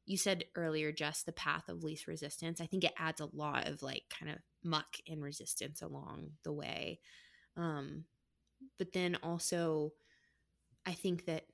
You 0.06 0.16
said 0.16 0.44
earlier, 0.56 0.90
just 0.90 1.26
the 1.26 1.32
path 1.32 1.68
of 1.68 1.84
least 1.84 2.06
resistance. 2.06 2.62
I 2.62 2.66
think 2.66 2.82
it 2.82 2.94
adds 2.96 3.20
a 3.20 3.28
lot 3.34 3.68
of 3.68 3.82
like 3.82 4.04
kind 4.08 4.32
of 4.32 4.38
muck 4.64 4.96
and 5.06 5.22
resistance 5.22 5.82
along 5.82 6.30
the 6.44 6.52
way. 6.52 7.00
Um, 7.58 8.04
but 8.78 8.92
then 8.94 9.16
also, 9.22 9.92
I 10.86 10.94
think 10.94 11.26
that 11.26 11.44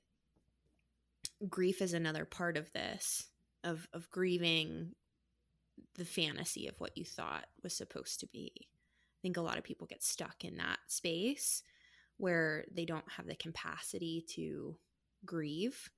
grief 1.49 1.81
is 1.81 1.93
another 1.93 2.25
part 2.25 2.57
of 2.57 2.71
this 2.73 3.27
of 3.63 3.87
of 3.93 4.09
grieving 4.11 4.91
the 5.95 6.05
fantasy 6.05 6.67
of 6.67 6.79
what 6.79 6.97
you 6.97 7.03
thought 7.03 7.45
was 7.63 7.75
supposed 7.75 8.19
to 8.19 8.27
be. 8.27 8.51
I 8.57 9.19
think 9.21 9.37
a 9.37 9.41
lot 9.41 9.57
of 9.57 9.63
people 9.63 9.87
get 9.87 10.03
stuck 10.03 10.45
in 10.45 10.57
that 10.57 10.79
space 10.87 11.63
where 12.17 12.65
they 12.71 12.85
don't 12.85 13.11
have 13.11 13.27
the 13.27 13.35
capacity 13.35 14.23
to 14.29 14.77
grieve. 15.25 15.89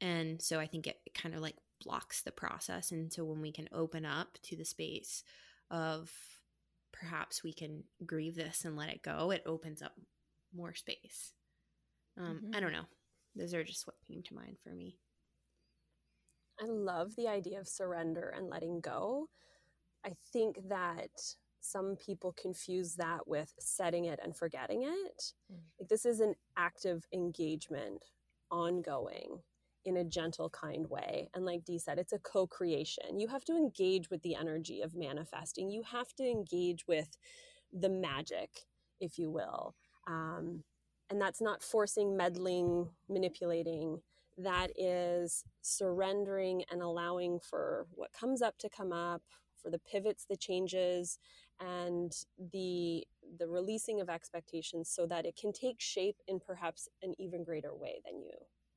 And 0.00 0.40
so 0.40 0.58
I 0.58 0.66
think 0.66 0.86
it, 0.86 0.96
it 1.06 1.14
kind 1.14 1.34
of 1.34 1.40
like 1.40 1.56
blocks 1.84 2.22
the 2.22 2.32
process. 2.32 2.90
And 2.90 3.12
so 3.12 3.24
when 3.24 3.40
we 3.40 3.52
can 3.52 3.68
open 3.72 4.04
up 4.04 4.38
to 4.44 4.56
the 4.56 4.64
space 4.64 5.22
of 5.70 6.10
perhaps 6.92 7.44
we 7.44 7.52
can 7.52 7.84
grieve 8.04 8.34
this 8.34 8.64
and 8.64 8.76
let 8.76 8.88
it 8.88 9.02
go, 9.02 9.30
it 9.30 9.42
opens 9.46 9.82
up 9.82 9.92
more 10.54 10.74
space. 10.74 11.32
Um, 12.16 12.40
mm-hmm. 12.44 12.56
I 12.56 12.60
don't 12.60 12.72
know. 12.72 12.86
Those 13.38 13.54
are 13.54 13.64
just 13.64 13.86
what 13.86 13.96
came 14.06 14.22
to 14.24 14.34
mind 14.34 14.58
for 14.62 14.70
me. 14.70 14.98
I 16.60 16.66
love 16.66 17.14
the 17.16 17.28
idea 17.28 17.60
of 17.60 17.68
surrender 17.68 18.34
and 18.36 18.48
letting 18.48 18.80
go. 18.80 19.28
I 20.04 20.14
think 20.32 20.56
that 20.68 21.10
some 21.60 21.96
people 21.96 22.34
confuse 22.40 22.94
that 22.96 23.26
with 23.26 23.52
setting 23.58 24.06
it 24.06 24.18
and 24.22 24.36
forgetting 24.36 24.82
it. 24.82 25.32
Mm. 25.52 25.58
Like 25.78 25.88
this 25.88 26.04
is 26.04 26.20
an 26.20 26.34
active 26.56 27.06
engagement, 27.12 28.04
ongoing 28.50 29.40
in 29.84 29.96
a 29.96 30.04
gentle, 30.04 30.50
kind 30.50 30.88
way. 30.90 31.30
And 31.34 31.44
like 31.44 31.64
Dee 31.64 31.78
said, 31.78 31.98
it's 31.98 32.12
a 32.12 32.18
co 32.18 32.46
creation. 32.46 33.18
You 33.18 33.28
have 33.28 33.44
to 33.46 33.56
engage 33.56 34.10
with 34.10 34.22
the 34.22 34.34
energy 34.34 34.82
of 34.82 34.94
manifesting, 34.96 35.70
you 35.70 35.82
have 35.84 36.12
to 36.14 36.24
engage 36.24 36.86
with 36.86 37.16
the 37.72 37.88
magic, 37.88 38.50
if 39.00 39.18
you 39.18 39.30
will. 39.30 39.74
Um, 40.06 40.64
and 41.10 41.20
that's 41.20 41.40
not 41.40 41.62
forcing, 41.62 42.16
meddling, 42.16 42.88
manipulating. 43.08 44.00
That 44.36 44.70
is 44.76 45.44
surrendering 45.62 46.64
and 46.70 46.82
allowing 46.82 47.40
for 47.40 47.86
what 47.94 48.12
comes 48.12 48.42
up 48.42 48.56
to 48.58 48.68
come 48.68 48.92
up, 48.92 49.22
for 49.60 49.70
the 49.70 49.80
pivots, 49.80 50.26
the 50.28 50.36
changes, 50.36 51.18
and 51.60 52.12
the 52.52 53.04
the 53.38 53.48
releasing 53.48 54.00
of 54.00 54.08
expectations 54.08 54.90
so 54.90 55.06
that 55.06 55.26
it 55.26 55.36
can 55.36 55.52
take 55.52 55.80
shape 55.80 56.16
in 56.28 56.38
perhaps 56.40 56.88
an 57.02 57.14
even 57.18 57.44
greater 57.44 57.74
way 57.74 58.00
than 58.04 58.20
you 58.20 58.32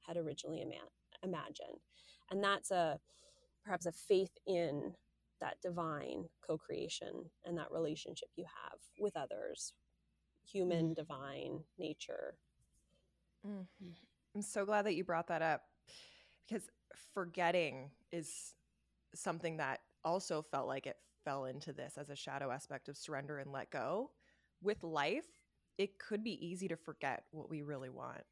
had 0.08 0.18
originally 0.18 0.62
ima- 0.62 0.90
imagined. 1.24 1.80
And 2.32 2.44
that's 2.44 2.72
a 2.72 3.00
perhaps 3.64 3.86
a 3.86 3.92
faith 3.92 4.32
in 4.48 4.94
that 5.42 5.58
divine 5.62 6.26
co-creation 6.46 7.26
and 7.46 7.58
that 7.58 7.72
relationship 7.72 8.30
you 8.36 8.46
have 8.46 8.80
with 9.00 9.16
others 9.16 9.74
human 10.46 10.92
mm. 10.92 10.96
divine 10.96 11.60
nature 11.78 12.36
mm. 13.48 13.66
i'm 14.36 14.42
so 14.42 14.66
glad 14.66 14.86
that 14.86 14.96
you 14.96 15.04
brought 15.04 15.28
that 15.28 15.42
up 15.42 15.64
because 16.48 16.70
forgetting 17.14 17.90
is 18.12 18.54
something 19.14 19.58
that 19.58 19.80
also 20.04 20.42
felt 20.42 20.68
like 20.68 20.88
it 20.88 20.98
fell 21.24 21.46
into 21.46 21.74
this 21.74 21.98
as 21.98 22.10
a 22.10 22.16
shadow 22.16 22.52
aspect 22.52 22.90
of 22.90 22.98
surrender 22.98 23.40
and 23.40 23.52
let 23.52 23.70
go. 23.72 24.12
With 24.62 24.84
life, 24.84 25.26
it 25.78 25.98
could 26.00 26.24
be 26.24 26.46
easy 26.46 26.68
to 26.68 26.76
forget 26.76 27.24
what 27.32 27.50
we 27.50 27.62
really 27.62 27.90
want. 27.90 28.24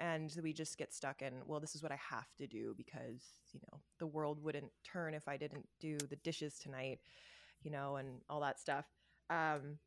And 0.00 0.34
we 0.42 0.52
just 0.52 0.76
get 0.76 0.92
stuck 0.92 1.22
in, 1.22 1.32
well, 1.46 1.60
this 1.60 1.74
is 1.74 1.82
what 1.82 1.92
I 1.92 1.98
have 2.10 2.34
to 2.38 2.46
do 2.46 2.74
because, 2.76 3.22
you 3.52 3.60
know, 3.62 3.80
the 3.98 4.06
world 4.06 4.42
wouldn't 4.42 4.70
turn 4.84 5.14
if 5.14 5.28
I 5.28 5.36
didn't 5.36 5.66
do 5.80 5.96
the 5.96 6.16
dishes 6.16 6.58
tonight, 6.58 6.98
you 7.62 7.70
know, 7.70 7.96
and 7.96 8.20
all 8.28 8.40
that 8.40 8.58
stuff. 8.58 8.86
Um, 9.30 9.78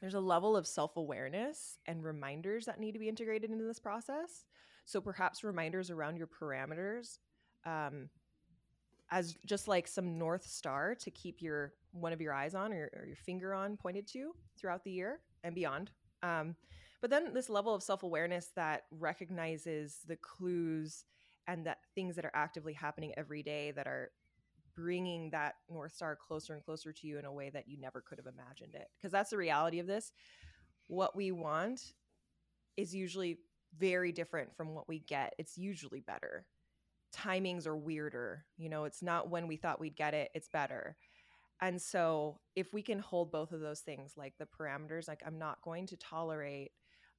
there's 0.00 0.14
a 0.14 0.20
level 0.20 0.56
of 0.56 0.66
self 0.66 0.96
awareness 0.96 1.78
and 1.86 2.04
reminders 2.04 2.66
that 2.66 2.80
need 2.80 2.92
to 2.92 2.98
be 2.98 3.08
integrated 3.08 3.50
into 3.50 3.64
this 3.64 3.78
process. 3.78 4.44
So 4.84 5.00
perhaps 5.00 5.44
reminders 5.44 5.90
around 5.90 6.16
your 6.16 6.28
parameters 6.28 7.18
um, 7.66 8.08
as 9.10 9.36
just 9.46 9.68
like 9.68 9.86
some 9.86 10.18
north 10.18 10.46
star 10.46 10.94
to 10.94 11.10
keep 11.10 11.42
your 11.42 11.72
one 11.92 12.12
of 12.12 12.20
your 12.20 12.32
eyes 12.32 12.54
on 12.54 12.72
or, 12.72 12.90
or 12.96 13.06
your 13.06 13.16
finger 13.16 13.54
on 13.54 13.76
pointed 13.76 14.06
to 14.06 14.32
throughout 14.58 14.84
the 14.84 14.90
year 14.90 15.20
and 15.44 15.54
beyond 15.54 15.90
um, 16.22 16.54
but 17.00 17.10
then 17.10 17.32
this 17.32 17.48
level 17.48 17.74
of 17.74 17.82
self-awareness 17.82 18.50
that 18.56 18.84
recognizes 18.90 20.00
the 20.06 20.16
clues 20.16 21.04
and 21.46 21.64
that 21.66 21.78
things 21.94 22.16
that 22.16 22.24
are 22.24 22.32
actively 22.34 22.72
happening 22.72 23.12
every 23.16 23.42
day 23.42 23.70
that 23.70 23.86
are 23.86 24.10
bringing 24.78 25.30
that 25.30 25.54
north 25.70 25.94
star 25.94 26.16
closer 26.16 26.54
and 26.54 26.62
closer 26.62 26.92
to 26.92 27.06
you 27.06 27.18
in 27.18 27.24
a 27.24 27.32
way 27.32 27.50
that 27.50 27.68
you 27.68 27.78
never 27.78 28.00
could 28.00 28.18
have 28.18 28.32
imagined 28.32 28.74
it 28.74 28.88
because 28.96 29.12
that's 29.12 29.30
the 29.30 29.36
reality 29.36 29.78
of 29.78 29.86
this 29.86 30.12
what 30.86 31.16
we 31.16 31.32
want 31.32 31.94
is 32.76 32.94
usually 32.94 33.38
very 33.78 34.12
different 34.12 34.54
from 34.56 34.74
what 34.74 34.88
we 34.88 35.00
get 35.00 35.34
it's 35.38 35.58
usually 35.58 36.00
better 36.00 36.46
timings 37.12 37.66
are 37.66 37.76
weirder. 37.76 38.44
You 38.56 38.68
know, 38.68 38.84
it's 38.84 39.02
not 39.02 39.30
when 39.30 39.46
we 39.48 39.56
thought 39.56 39.80
we'd 39.80 39.96
get 39.96 40.14
it, 40.14 40.30
it's 40.34 40.48
better. 40.48 40.96
And 41.60 41.80
so 41.80 42.38
if 42.54 42.72
we 42.72 42.82
can 42.82 42.98
hold 42.98 43.32
both 43.32 43.52
of 43.52 43.60
those 43.60 43.80
things, 43.80 44.14
like 44.16 44.34
the 44.38 44.46
parameters, 44.46 45.08
like 45.08 45.22
I'm 45.26 45.38
not 45.38 45.60
going 45.62 45.86
to 45.86 45.96
tolerate 45.96 46.70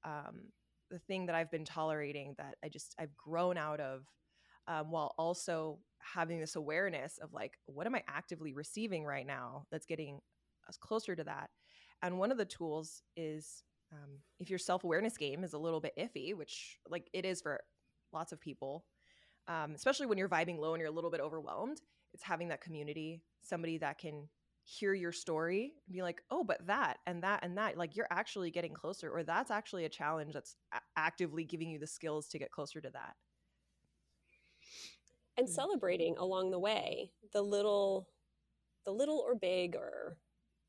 um, 0.06 0.52
the 0.90 1.00
thing 1.00 1.26
that 1.26 1.36
I've 1.36 1.52
been 1.52 1.66
tolerating 1.66 2.36
that 2.38 2.56
I 2.64 2.70
just, 2.70 2.96
I've 2.98 3.16
grown 3.18 3.58
out 3.58 3.80
of, 3.80 4.06
um, 4.70 4.90
while 4.92 5.14
also 5.18 5.80
having 6.00 6.40
this 6.40 6.56
awareness 6.56 7.18
of 7.18 7.34
like, 7.34 7.60
what 7.66 7.86
am 7.86 7.96
I 7.96 8.04
actively 8.08 8.54
receiving 8.54 9.04
right 9.04 9.28
now 9.28 9.66
that's 9.72 9.86
getting 9.86 10.22
us 10.70 10.78
closer 10.78 11.16
to 11.16 11.24
that? 11.26 11.50
And 12.02 12.18
one 12.18 12.32
of 12.32 12.38
the 12.38 12.46
tools 12.46 13.02
is 13.18 13.64
um, 13.92 14.20
if 14.40 14.50
your 14.50 14.60
self 14.60 14.86
awareness 14.86 15.18
game 15.18 15.44
is 15.44 15.52
a 15.52 15.58
little 15.60 15.82
bit 15.82 15.94
iffy, 16.00 16.34
which 16.34 16.78
like 16.88 17.10
it 17.12 17.26
is 17.26 17.42
for 17.42 17.60
lots 18.14 18.32
of 18.32 18.40
people, 18.40 18.86
um, 19.50 19.74
especially 19.76 20.06
when 20.06 20.18
you're 20.18 20.30
vibing 20.30 20.58
low 20.58 20.74
and 20.74 20.80
you're 20.80 20.90
a 20.90 20.94
little 20.94 21.12
bit 21.12 21.20
overwhelmed 21.20 21.82
it's 22.14 22.24
having 22.24 22.50
that 22.50 22.62
community 22.62 23.22
somebody 23.42 23.78
that 23.78 23.98
can 23.98 24.28
hear 24.64 24.94
your 24.94 25.12
story 25.12 25.74
and 25.88 25.94
be 25.94 26.04
like 26.04 26.22
oh 26.30 26.44
but 26.44 26.66
that 26.68 26.98
and 27.08 27.24
that 27.24 27.44
and 27.44 27.58
that 27.58 27.78
like 27.78 27.96
you're 27.96 28.08
actually 28.12 28.52
getting 28.52 28.74
closer 28.74 29.10
or 29.10 29.24
that's 29.24 29.50
actually 29.50 29.86
a 29.86 29.90
challenge 29.90 30.34
that's 30.34 30.56
a- 30.74 30.80
actively 30.96 31.44
giving 31.44 31.70
you 31.70 31.80
the 31.80 31.88
skills 31.88 32.28
to 32.28 32.38
get 32.38 32.52
closer 32.52 32.80
to 32.80 32.90
that 32.92 33.14
and 35.38 35.48
mm. 35.48 35.52
celebrating 35.52 36.16
along 36.18 36.52
the 36.52 36.60
way 36.60 37.12
the 37.34 37.42
little 37.42 38.10
the 38.86 38.92
little 38.92 39.24
or 39.26 39.36
big 39.36 39.76
or 39.76 40.18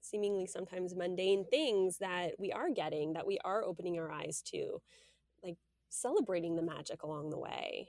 seemingly 0.00 0.46
sometimes 0.46 0.94
mundane 0.94 1.44
things 1.44 1.98
that 1.98 2.32
we 2.38 2.52
are 2.52 2.70
getting 2.70 3.12
that 3.12 3.26
we 3.26 3.38
are 3.44 3.64
opening 3.64 3.98
our 3.98 4.10
eyes 4.10 4.42
to 4.42 4.80
like 5.42 5.56
celebrating 5.88 6.56
the 6.56 6.62
magic 6.62 7.02
along 7.02 7.30
the 7.30 7.38
way 7.38 7.88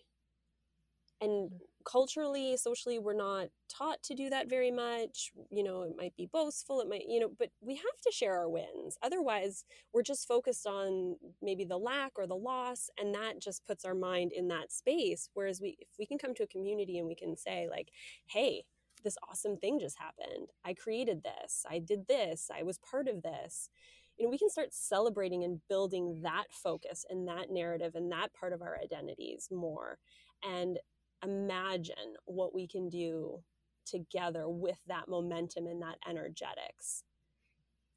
and 1.22 1.52
culturally 1.82 2.56
socially 2.58 2.99
we're 2.99 3.14
not 3.14 3.48
taught 3.70 4.02
to 4.03 4.16
do 4.16 4.30
that 4.30 4.49
very 4.49 4.72
much. 4.72 5.32
You 5.49 5.64
know 5.64 5.84
it 5.84 5.94
might 5.98 6.16
be 6.16 6.30
boastful 6.32 6.82
it 6.82 6.90
might 6.90 7.06
you 7.08 7.20
know 7.20 7.32
but 7.38 7.49
we 7.62 7.76
have 7.76 8.02
to 8.06 8.12
share 8.12 8.38
our 8.38 8.49
wins. 8.49 8.98
Otherwise 9.02 9.66
we're 9.94 10.03
just 10.03 10.28
focused 10.28 10.68
on 10.68 11.16
maybe 11.41 11.66
the 11.66 11.78
lack 11.78 12.14
or 12.18 12.28
the 12.28 12.36
loss 12.36 12.90
and 12.99 13.14
that 13.16 13.40
just 13.40 13.66
puts 13.68 13.86
our 13.86 13.95
mind 13.95 14.32
in 14.34 14.48
that 14.49 14.72
space. 14.72 15.30
Whereas 15.34 15.62
we 15.62 15.78
if 15.80 15.90
we 15.99 16.06
can 16.06 16.18
come 16.18 16.34
to 16.36 16.44
a 16.44 16.48
community 16.48 16.98
and 16.98 17.08
we 17.08 17.16
can 17.16 17.36
say 17.38 17.68
like 17.70 17.90
hey 18.28 18.64
this 19.03 19.18
awesome 19.30 19.58
thing 19.58 19.80
just 19.80 19.98
happened. 19.98 20.49
I 20.64 20.74
created 20.76 21.24
this. 21.24 21.66
I 21.70 21.80
did 21.80 22.08
this. 22.08 22.49
I 22.56 22.64
was 22.64 22.78
part 22.78 23.08
of 23.08 23.24
this. 23.24 23.70
You 24.18 24.26
know 24.26 24.30
we 24.32 24.38
can 24.38 24.49
start 24.49 24.74
celebrating 24.74 25.44
and 25.44 25.62
building 25.68 26.22
that 26.24 26.45
focus 26.52 27.06
and 27.10 27.28
that 27.28 27.49
narrative 27.49 27.95
and 27.95 28.12
that 28.12 28.34
part 28.34 28.53
of 28.53 28.62
our 28.62 28.78
identities 28.82 29.48
more. 29.52 29.98
And 30.44 30.80
imagine 31.23 32.15
what 32.26 32.53
we 32.53 32.68
can 32.68 32.89
do 32.89 33.39
together 33.85 34.48
with 34.48 34.80
that 34.88 35.07
momentum 35.07 35.68
and 35.68 35.81
that 35.81 35.98
energetics. 36.07 37.03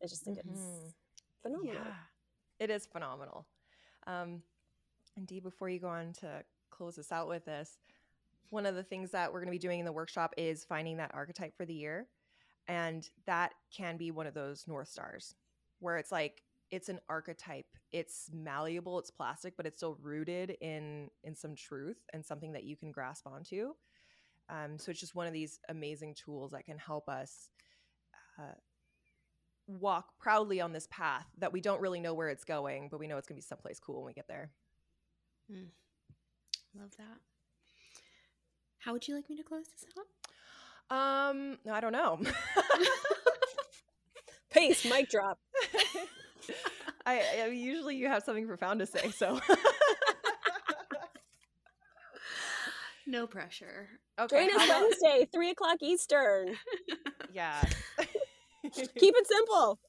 I 0.02 0.06
just 0.06 0.24
think 0.24 0.38
mm-hmm. 0.38 0.50
it's 0.50 0.94
phenomenal. 1.42 1.74
Yeah, 1.74 1.94
it 2.58 2.70
is 2.70 2.86
phenomenal. 2.86 3.46
Um, 4.06 4.42
indeed, 5.16 5.42
before 5.42 5.68
you 5.68 5.78
go 5.78 5.88
on 5.88 6.12
to 6.20 6.42
close 6.70 6.98
us 6.98 7.12
out 7.12 7.28
with 7.28 7.44
this, 7.44 7.78
one 8.50 8.66
of 8.66 8.74
the 8.74 8.82
things 8.82 9.10
that 9.10 9.32
we're 9.32 9.40
going 9.40 9.48
to 9.48 9.52
be 9.52 9.58
doing 9.58 9.78
in 9.78 9.84
the 9.84 9.92
workshop 9.92 10.34
is 10.36 10.64
finding 10.64 10.96
that 10.98 11.12
archetype 11.14 11.56
for 11.56 11.64
the 11.64 11.74
year. 11.74 12.06
And 12.68 13.08
that 13.26 13.52
can 13.76 13.96
be 13.96 14.10
one 14.10 14.26
of 14.26 14.34
those 14.34 14.64
North 14.66 14.88
Stars 14.88 15.34
where 15.80 15.96
it's 15.96 16.12
like, 16.12 16.42
it's 16.70 16.88
an 16.88 17.00
archetype 17.08 17.66
it's 17.94 18.28
malleable 18.34 18.98
it's 18.98 19.10
plastic 19.12 19.56
but 19.56 19.66
it's 19.66 19.76
still 19.76 19.96
rooted 20.02 20.56
in 20.60 21.08
in 21.22 21.36
some 21.36 21.54
truth 21.54 21.98
and 22.12 22.26
something 22.26 22.52
that 22.52 22.64
you 22.64 22.76
can 22.76 22.90
grasp 22.90 23.26
onto. 23.26 23.70
Um, 24.50 24.78
so 24.78 24.90
it's 24.90 25.00
just 25.00 25.14
one 25.14 25.26
of 25.28 25.32
these 25.32 25.58
amazing 25.70 26.14
tools 26.14 26.50
that 26.50 26.66
can 26.66 26.76
help 26.76 27.08
us 27.08 27.48
uh, 28.38 28.56
walk 29.66 30.18
proudly 30.18 30.60
on 30.60 30.72
this 30.72 30.86
path 30.90 31.24
that 31.38 31.52
we 31.52 31.62
don't 31.62 31.80
really 31.80 32.00
know 32.00 32.12
where 32.14 32.28
it's 32.28 32.44
going 32.44 32.88
but 32.90 32.98
we 32.98 33.06
know 33.06 33.16
it's 33.16 33.28
going 33.28 33.36
to 33.36 33.42
be 33.42 33.46
someplace 33.46 33.78
cool 33.78 33.98
when 33.98 34.06
we 34.06 34.12
get 34.12 34.26
there. 34.28 34.50
Mm. 35.50 35.68
love 36.76 36.90
that. 36.98 37.18
How 38.78 38.92
would 38.92 39.06
you 39.06 39.14
like 39.14 39.30
me 39.30 39.36
to 39.36 39.44
close 39.44 39.66
this 39.68 39.86
out? 39.96 40.04
Um 40.90 41.58
i 41.72 41.80
don't 41.80 41.92
know. 41.92 42.18
Pace 44.50 44.84
mic 44.84 45.08
drop 45.08 45.38
I, 47.06 47.22
I 47.42 47.46
usually 47.48 47.96
you 47.96 48.08
have 48.08 48.22
something 48.22 48.46
profound 48.46 48.80
to 48.80 48.86
say, 48.86 49.10
so 49.10 49.40
no 53.06 53.26
pressure. 53.26 53.88
Okay. 54.18 54.48
Join 54.48 54.60
us 54.60 54.68
Wednesday, 54.68 55.28
three 55.32 55.50
o'clock 55.50 55.78
Eastern. 55.82 56.56
Yeah. 57.32 57.60
Keep 58.62 58.92
it 59.16 59.26
simple. 59.26 59.80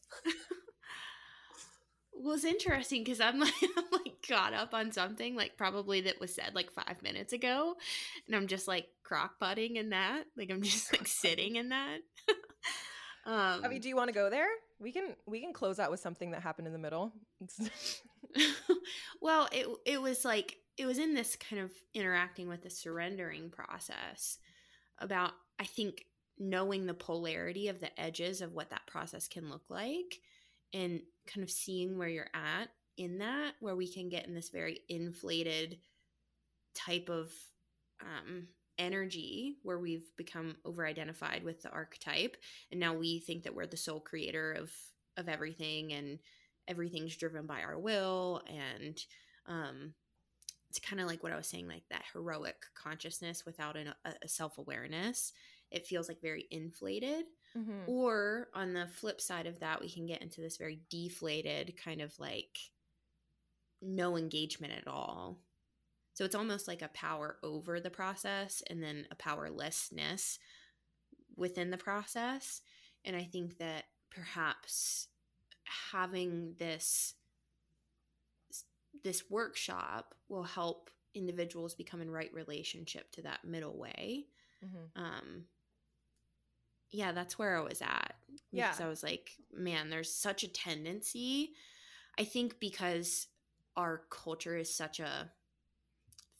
well, 2.11 2.33
it's 2.33 2.43
interesting 2.43 3.03
because 3.03 3.21
I'm 3.21 3.39
like, 3.39 3.53
I'm 3.77 3.83
like 3.91 4.15
caught 4.27 4.55
up 4.55 4.73
on 4.73 4.91
something 4.91 5.35
like 5.35 5.55
probably 5.55 6.01
that 6.01 6.19
was 6.19 6.33
said 6.33 6.53
like 6.55 6.71
five 6.71 7.03
minutes 7.03 7.33
ago, 7.33 7.75
and 8.25 8.35
I'm 8.35 8.47
just 8.47 8.67
like 8.67 8.87
crock 9.03 9.39
potting 9.39 9.75
in 9.75 9.91
that. 9.91 10.23
Like 10.35 10.49
I'm 10.49 10.63
just 10.63 10.91
like 10.91 11.05
sitting 11.05 11.57
in 11.57 11.69
that. 11.69 11.97
um, 13.27 13.61
I 13.63 13.67
mean, 13.67 13.79
do 13.79 13.89
you 13.89 13.95
want 13.95 14.07
to 14.09 14.13
go 14.15 14.31
there? 14.31 14.47
We 14.79 14.91
can 14.91 15.15
we 15.25 15.41
can 15.41 15.53
close 15.53 15.79
out 15.79 15.91
with 15.91 15.99
something 15.99 16.31
that 16.31 16.41
happened 16.41 16.67
in 16.67 16.73
the 16.73 16.79
middle. 16.79 17.13
Well 19.21 19.47
it 19.51 19.67
it 19.85 20.01
was 20.01 20.25
like 20.25 20.57
it 20.77 20.85
was 20.85 20.97
in 20.97 21.13
this 21.13 21.35
kind 21.35 21.61
of 21.61 21.71
interacting 21.93 22.47
with 22.47 22.61
the 22.63 22.69
surrendering 22.69 23.49
process 23.49 24.37
about 24.99 25.31
i 25.59 25.63
think 25.63 26.05
knowing 26.37 26.85
the 26.85 26.93
polarity 26.93 27.69
of 27.69 27.79
the 27.79 27.99
edges 27.99 28.41
of 28.41 28.53
what 28.53 28.69
that 28.69 28.85
process 28.87 29.27
can 29.27 29.49
look 29.49 29.63
like 29.69 30.19
and 30.73 31.01
kind 31.25 31.43
of 31.43 31.49
seeing 31.49 31.97
where 31.97 32.09
you're 32.09 32.29
at 32.33 32.69
in 32.97 33.19
that 33.19 33.53
where 33.59 33.75
we 33.75 33.91
can 33.91 34.09
get 34.09 34.27
in 34.27 34.33
this 34.33 34.49
very 34.49 34.79
inflated 34.89 35.77
type 36.73 37.09
of 37.09 37.31
um, 38.01 38.47
energy 38.77 39.57
where 39.63 39.79
we've 39.79 40.09
become 40.17 40.55
over 40.65 40.85
identified 40.85 41.43
with 41.43 41.61
the 41.61 41.69
archetype 41.69 42.37
and 42.71 42.79
now 42.79 42.93
we 42.93 43.19
think 43.19 43.43
that 43.43 43.55
we're 43.55 43.65
the 43.65 43.77
sole 43.77 43.99
creator 43.99 44.53
of 44.53 44.71
of 45.17 45.29
everything 45.29 45.93
and 45.93 46.19
everything's 46.67 47.15
driven 47.15 47.45
by 47.45 47.61
our 47.61 47.79
will 47.79 48.41
and 48.47 49.05
um 49.47 49.93
it's 50.69 50.79
kind 50.79 50.99
of 50.99 51.07
like 51.07 51.23
what 51.23 51.31
I 51.31 51.37
was 51.37 51.47
saying 51.47 51.67
like 51.67 51.83
that 51.89 52.03
heroic 52.11 52.57
consciousness 52.75 53.45
without 53.45 53.77
an, 53.77 53.93
a, 54.03 54.13
a 54.23 54.27
self-awareness 54.27 55.31
it 55.71 55.87
feels 55.87 56.09
like 56.09 56.21
very 56.21 56.47
inflated 56.51 57.25
Mm-hmm. 57.57 57.89
Or 57.89 58.49
on 58.53 58.73
the 58.73 58.87
flip 58.87 59.21
side 59.21 59.47
of 59.47 59.59
that, 59.59 59.79
we 59.79 59.89
can 59.89 60.05
get 60.05 60.21
into 60.21 60.41
this 60.41 60.57
very 60.57 60.81
deflated 60.89 61.75
kind 61.81 62.01
of 62.01 62.17
like 62.19 62.57
no 63.81 64.17
engagement 64.17 64.73
at 64.73 64.87
all. 64.87 65.39
So 66.15 66.23
it's 66.23 66.35
almost 66.35 66.67
like 66.67 66.81
a 66.81 66.87
power 66.87 67.37
over 67.43 67.79
the 67.79 67.89
process 67.89 68.63
and 68.69 68.81
then 68.81 69.05
a 69.11 69.15
powerlessness 69.15 70.39
within 71.35 71.71
the 71.71 71.77
process. 71.77 72.61
And 73.03 73.15
I 73.17 73.23
think 73.25 73.57
that 73.59 73.83
perhaps 74.09 75.07
having 75.91 76.55
this 76.57 77.13
this 79.03 79.29
workshop 79.29 80.15
will 80.29 80.43
help 80.43 80.89
individuals 81.13 81.75
become 81.75 82.01
in 82.01 82.09
right 82.09 82.33
relationship 82.33 83.11
to 83.11 83.21
that 83.23 83.43
middle 83.43 83.77
way. 83.77 84.25
Mm-hmm. 84.65 85.03
Um, 85.03 85.43
yeah, 86.91 87.11
that's 87.11 87.37
where 87.37 87.57
I 87.57 87.61
was 87.61 87.81
at. 87.81 88.15
Yeah. 88.53 88.69
Because 88.69 88.81
I 88.81 88.87
was 88.87 89.03
like, 89.03 89.31
man, 89.53 89.89
there's 89.89 90.13
such 90.13 90.43
a 90.43 90.47
tendency. 90.47 91.51
I 92.17 92.23
think 92.23 92.59
because 92.61 93.27
our 93.75 94.03
culture 94.09 94.55
is 94.55 94.73
such 94.73 95.01
a 95.01 95.29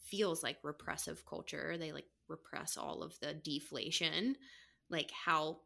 feels 0.06 0.42
like 0.42 0.58
repressive 0.62 1.24
culture. 1.26 1.76
They 1.78 1.92
like 1.92 2.06
repress 2.28 2.76
all 2.76 3.02
of 3.02 3.18
the 3.20 3.34
deflation, 3.34 4.36
like 4.90 5.10
how 5.10 5.58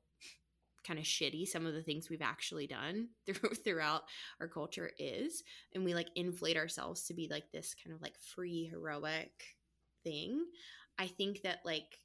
kind 0.86 0.98
of 0.98 1.04
shitty 1.04 1.46
some 1.46 1.66
of 1.66 1.74
the 1.74 1.82
things 1.82 2.08
we've 2.08 2.22
actually 2.22 2.66
done 2.66 3.08
through, 3.26 3.50
throughout 3.50 4.02
our 4.40 4.48
culture 4.48 4.90
is. 4.98 5.42
And 5.74 5.84
we 5.84 5.94
like 5.94 6.08
inflate 6.14 6.56
ourselves 6.56 7.04
to 7.04 7.14
be 7.14 7.28
like 7.30 7.50
this 7.52 7.74
kind 7.82 7.94
of 7.94 8.02
like 8.02 8.18
free 8.18 8.66
heroic 8.70 9.56
thing. 10.02 10.44
I 10.98 11.06
think 11.06 11.42
that 11.42 11.60
like 11.64 12.00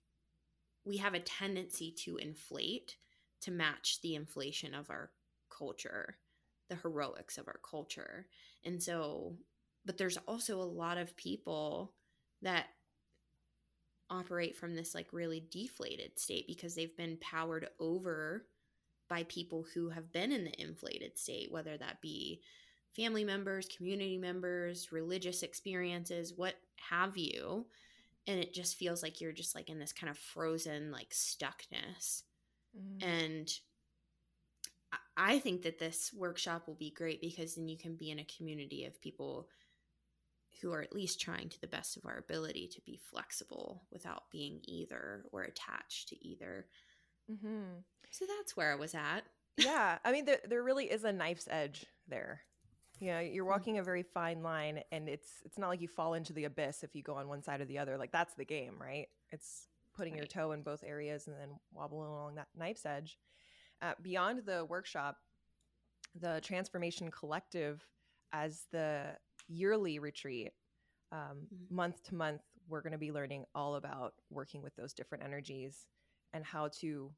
we 0.85 0.97
have 0.97 1.13
a 1.13 1.19
tendency 1.19 1.93
to 2.03 2.17
inflate 2.17 2.97
to 3.41 3.51
match 3.51 3.99
the 4.01 4.15
inflation 4.15 4.73
of 4.73 4.89
our 4.89 5.11
culture 5.49 6.17
the 6.67 6.75
heroics 6.75 7.37
of 7.37 7.47
our 7.47 7.59
culture. 7.69 8.27
And 8.63 8.81
so 8.81 9.35
but 9.85 9.99
there's 9.99 10.17
also 10.27 10.59
a 10.59 10.63
lot 10.63 10.97
of 10.97 11.15
people 11.15 11.93
that 12.45 12.67
operate 14.09 14.55
from 14.55 14.75
this 14.75 14.95
like 14.95 15.07
really 15.11 15.43
deflated 15.51 16.17
state 16.17 16.47
because 16.47 16.75
they've 16.75 16.95
been 16.95 17.17
powered 17.19 17.67
over 17.79 18.45
by 19.09 19.23
people 19.23 19.65
who 19.73 19.89
have 19.89 20.11
been 20.11 20.31
in 20.31 20.45
the 20.45 20.61
inflated 20.61 21.17
state, 21.17 21.51
whether 21.51 21.77
that 21.77 22.01
be 22.01 22.41
family 22.95 23.23
members, 23.23 23.67
community 23.67 24.17
members, 24.17 24.91
religious 24.91 25.43
experiences, 25.43 26.33
what 26.35 26.55
have 26.89 27.17
you. 27.17 27.65
And 28.27 28.39
it 28.39 28.53
just 28.53 28.77
feels 28.77 29.03
like 29.03 29.21
you're 29.21 29.31
just 29.31 29.53
like 29.53 29.69
in 29.69 29.79
this 29.79 29.93
kind 29.93 30.09
of 30.09 30.17
frozen, 30.17 30.91
like 30.91 31.09
stuckness. 31.09 32.23
Mm-hmm. 32.77 33.07
And 33.07 33.53
I 35.17 35.39
think 35.39 35.63
that 35.63 35.79
this 35.79 36.11
workshop 36.15 36.67
will 36.67 36.75
be 36.75 36.91
great 36.91 37.21
because 37.21 37.55
then 37.55 37.67
you 37.67 37.77
can 37.77 37.95
be 37.95 38.11
in 38.11 38.19
a 38.19 38.27
community 38.37 38.85
of 38.85 39.01
people 39.01 39.49
who 40.61 40.71
are 40.71 40.81
at 40.81 40.93
least 40.93 41.19
trying 41.19 41.49
to 41.49 41.61
the 41.61 41.67
best 41.67 41.97
of 41.97 42.05
our 42.05 42.17
ability 42.17 42.67
to 42.73 42.81
be 42.81 42.97
flexible 42.97 43.83
without 43.91 44.23
being 44.31 44.59
either 44.63 45.25
or 45.31 45.43
attached 45.43 46.09
to 46.09 46.27
either. 46.27 46.67
Mm-hmm. 47.31 47.79
So 48.11 48.25
that's 48.37 48.55
where 48.55 48.71
I 48.71 48.75
was 48.75 48.95
at. 48.95 49.21
yeah. 49.57 49.97
I 50.05 50.11
mean, 50.11 50.25
there, 50.25 50.39
there 50.47 50.63
really 50.63 50.85
is 50.85 51.03
a 51.03 51.11
knife's 51.11 51.47
edge 51.49 51.85
there. 52.07 52.41
You 52.99 53.11
know, 53.11 53.19
you're 53.19 53.45
mm. 53.45 53.49
walking 53.49 53.77
a 53.77 53.83
very 53.83 54.03
fine 54.03 54.41
line 54.41 54.81
and 54.91 55.09
it's 55.09 55.29
it's 55.43 55.57
not 55.57 55.67
like 55.67 55.81
you 55.81 55.87
fall 55.87 56.13
into 56.13 56.31
the 56.31 56.45
abyss 56.45 56.83
if 56.83 56.95
you 56.95 57.03
go 57.03 57.15
on 57.15 57.27
one 57.27 57.43
side 57.43 57.59
or 57.59 57.65
the 57.65 57.79
other. 57.79 57.97
Like 57.97 58.11
that's 58.11 58.35
the 58.35 58.45
game, 58.45 58.75
right? 58.79 59.07
It's 59.31 59.67
putting 59.95 60.13
right. 60.13 60.19
your 60.19 60.27
toe 60.27 60.51
in 60.53 60.61
both 60.61 60.83
areas 60.85 61.27
and 61.27 61.35
then 61.37 61.49
wobbling 61.73 62.09
along 62.09 62.35
that 62.35 62.47
knife's 62.55 62.85
edge. 62.85 63.17
Uh, 63.81 63.93
beyond 64.01 64.43
the 64.45 64.63
workshop, 64.65 65.17
the 66.19 66.39
Transformation 66.41 67.11
Collective 67.11 67.85
as 68.31 68.65
the 68.71 69.17
yearly 69.47 69.99
retreat, 69.99 70.51
um, 71.11 71.47
mm-hmm. 71.53 71.75
month 71.75 72.03
to 72.03 72.15
month, 72.15 72.41
we're 72.67 72.81
going 72.81 72.93
to 72.93 72.97
be 72.97 73.11
learning 73.11 73.45
all 73.53 73.75
about 73.75 74.13
working 74.29 74.61
with 74.61 74.75
those 74.75 74.93
different 74.93 75.23
energies 75.23 75.85
and 76.33 76.43
how 76.43 76.69
to 76.79 77.11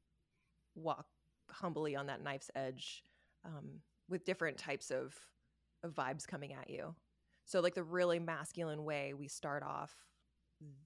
walk 0.74 1.06
humbly 1.50 1.96
on 1.96 2.06
that 2.06 2.22
knife's 2.22 2.50
edge 2.54 3.02
um, 3.44 3.80
with 4.08 4.24
different 4.24 4.58
types 4.58 4.90
of, 4.90 5.14
of 5.82 5.94
vibes 5.94 6.26
coming 6.26 6.52
at 6.52 6.68
you. 6.68 6.94
So, 7.44 7.60
like 7.60 7.74
the 7.74 7.82
really 7.82 8.18
masculine 8.18 8.84
way 8.84 9.14
we 9.14 9.26
start 9.26 9.62
off 9.62 9.94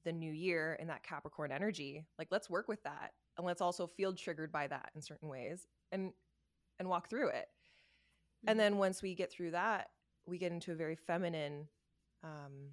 the 0.05 0.13
new 0.13 0.33
year 0.33 0.77
in 0.79 0.89
that 0.89 1.03
Capricorn 1.03 1.51
energy, 1.51 2.05
like 2.19 2.29
let's 2.31 2.51
work 2.51 2.69
with 2.69 2.83
that 2.85 3.13
and 3.37 3.47
let's 3.47 3.61
also 3.61 3.87
feel 3.87 4.13
triggered 4.13 4.53
by 4.53 4.67
that 4.67 4.91
in 4.95 5.03
certain 5.03 5.29
ways 5.29 5.67
and 5.91 6.13
and 6.79 6.89
walk 6.89 7.09
through 7.09 7.29
it. 7.29 7.47
Mm-hmm. 7.47 8.51
And 8.51 8.61
then 8.61 8.77
once 8.79 9.03
we 9.03 9.15
get 9.15 9.33
through 9.33 9.53
that, 9.53 9.89
we 10.27 10.39
get 10.39 10.53
into 10.53 10.73
a 10.73 10.75
very 10.75 10.97
feminine 10.97 11.69
um, 12.23 12.71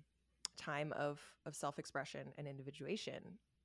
time 0.58 0.94
of 0.94 1.20
of 1.46 1.56
self 1.56 1.80
expression 1.80 2.28
and 2.38 2.48
individuation. 2.48 3.22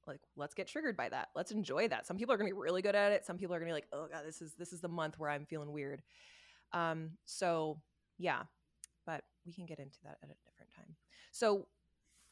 Like 0.06 0.20
let's 0.36 0.55
get 0.55 0.69
triggered 0.69 0.97
by 0.97 1.09
that. 1.09 1.28
Let's 1.35 1.51
enjoy 1.51 1.89
that. 1.89 2.06
Some 2.06 2.16
people 2.16 2.35
are 2.35 2.36
going 2.36 2.51
to 2.51 2.55
be 2.55 2.61
really 2.61 2.82
good 2.82 2.94
at 2.94 3.12
it. 3.12 3.24
Some 3.24 3.39
people 3.39 3.55
are 3.55 3.59
going 3.59 3.69
to 3.69 3.73
be 3.73 3.74
like 3.74 3.89
oh 3.93 4.06
god 4.11 4.23
this 4.27 4.40
is 4.40 4.55
this 4.55 4.73
is 4.73 4.81
the 4.81 4.89
month 4.89 5.19
where 5.19 5.31
i'm 5.31 5.47
feeling 5.47 5.73
weird. 5.73 6.02
Um 6.73 7.12
so 7.24 7.81
yeah 8.19 8.43
but 9.06 9.23
we 9.44 9.52
can 9.52 9.66
get 9.66 9.78
into 9.78 9.98
that 10.05 10.19
at 10.23 10.31
a 10.31 10.35
different 10.47 10.73
time. 10.74 10.97
So 11.32 11.66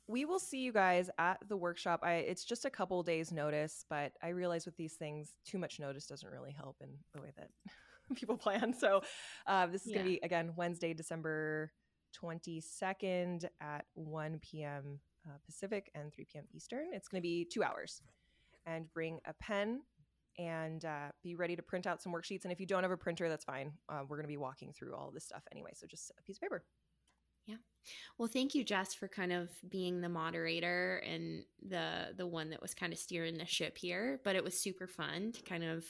we 0.09 0.25
will 0.25 0.39
see 0.39 0.59
you 0.59 0.73
guys 0.73 1.11
at 1.19 1.39
the 1.49 1.57
workshop. 1.57 2.01
I 2.03 2.15
it's 2.15 2.45
just 2.45 2.65
a 2.65 2.71
couple 2.71 3.03
days 3.03 3.33
notice 3.33 3.85
but 3.89 4.13
i 4.23 4.29
realize 4.29 4.67
with 4.67 4.77
these 4.77 4.95
things 4.95 5.33
too 5.47 5.59
much 5.59 5.81
notice 5.81 6.07
doesn't 6.07 6.31
really 6.31 6.53
help 6.53 6.77
in 6.83 6.91
the 7.15 7.23
way 7.23 7.33
that 7.37 7.51
people 8.15 8.37
plan 8.37 8.75
so 8.75 9.01
uh, 9.47 9.67
this 9.67 9.83
is 9.83 9.89
yeah. 9.89 9.97
going 9.97 10.07
to 10.07 10.13
be 10.13 10.21
again 10.23 10.53
wednesday 10.57 10.93
december 10.95 11.73
22nd 12.23 13.45
at 13.61 13.85
1 13.95 14.39
p.m 14.43 15.01
uh, 15.27 15.39
Pacific 15.45 15.91
and 15.95 16.13
3 16.13 16.27
p.m. 16.31 16.45
Eastern. 16.53 16.89
It's 16.93 17.09
going 17.09 17.21
to 17.21 17.23
be 17.23 17.45
two 17.45 17.63
hours. 17.63 18.03
And 18.67 18.93
bring 18.93 19.19
a 19.27 19.33
pen 19.35 19.81
and 20.39 20.85
uh, 20.85 21.09
be 21.23 21.35
ready 21.35 21.57
to 21.57 21.63
print 21.63 21.87
out 21.87 22.01
some 22.01 22.13
worksheets. 22.13 22.45
And 22.45 22.53
if 22.53 22.61
you 22.61 22.67
don't 22.67 22.85
have 22.85 22.93
a 22.93 22.97
printer, 22.97 23.29
that's 23.29 23.45
fine. 23.45 23.73
Uh, 23.89 24.03
we're 24.09 24.17
going 24.17 24.25
to 24.25 24.29
be 24.29 24.37
walking 24.37 24.73
through 24.73 24.95
all 24.95 25.11
this 25.13 25.25
stuff 25.25 25.43
anyway. 25.51 25.73
So 25.75 25.87
just 25.87 26.13
a 26.19 26.23
piece 26.23 26.37
of 26.37 26.43
paper. 26.43 26.65
Yeah. 27.47 27.57
Well, 28.19 28.29
thank 28.29 28.55
you, 28.55 28.63
Jess, 28.63 28.95
for 28.95 29.09
kind 29.09 29.33
of 29.33 29.51
being 29.69 30.01
the 30.01 30.09
moderator 30.09 31.03
and 31.05 31.43
the 31.61 32.15
the 32.17 32.27
one 32.27 32.51
that 32.51 32.63
was 32.63 32.73
kind 32.73 32.93
of 32.93 33.01
steering 33.01 33.37
the 33.37 33.47
ship 33.47 33.77
here. 33.77 34.21
But 34.23 34.37
it 34.37 34.45
was 34.45 34.57
super 34.57 34.87
fun 34.87 35.33
to 35.33 35.43
kind 35.43 35.65
of 35.65 35.85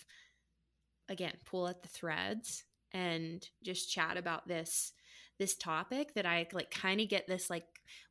again 1.08 1.34
pull 1.44 1.68
at 1.68 1.82
the 1.82 1.88
threads 1.88 2.64
and 2.92 3.48
just 3.62 3.90
chat 3.90 4.16
about 4.16 4.46
this 4.46 4.92
this 5.38 5.56
topic 5.56 6.14
that 6.14 6.26
I 6.26 6.46
like 6.52 6.70
kind 6.70 7.00
of 7.00 7.08
get 7.08 7.26
this 7.26 7.50
like 7.50 7.64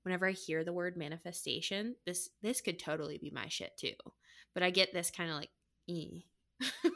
whenever 0.03 0.27
I 0.27 0.31
hear 0.31 0.63
the 0.63 0.73
word 0.73 0.97
manifestation, 0.97 1.95
this 2.05 2.29
this 2.41 2.61
could 2.61 2.79
totally 2.79 3.17
be 3.17 3.31
my 3.31 3.47
shit 3.47 3.71
too. 3.77 3.93
But 4.53 4.63
I 4.63 4.69
get 4.69 4.93
this 4.93 5.11
kind 5.11 5.29
of 5.29 5.37
like 5.37 5.51
e. 5.87 6.25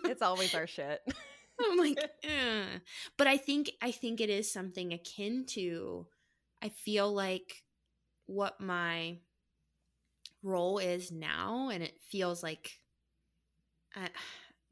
it's 0.03 0.21
always 0.21 0.53
our 0.53 0.67
shit. 0.67 1.01
I'm 1.59 1.77
like, 1.77 1.97
eh. 2.23 2.79
but 3.17 3.27
I 3.27 3.37
think 3.37 3.71
I 3.81 3.91
think 3.91 4.19
it 4.19 4.29
is 4.29 4.51
something 4.51 4.91
akin 4.91 5.45
to 5.49 6.07
I 6.61 6.69
feel 6.69 7.13
like 7.13 7.63
what 8.25 8.59
my 8.59 9.19
role 10.43 10.79
is 10.79 11.11
now 11.11 11.69
and 11.69 11.81
it 11.81 11.99
feels 12.11 12.43
like 12.43 12.79
uh, 13.95 14.07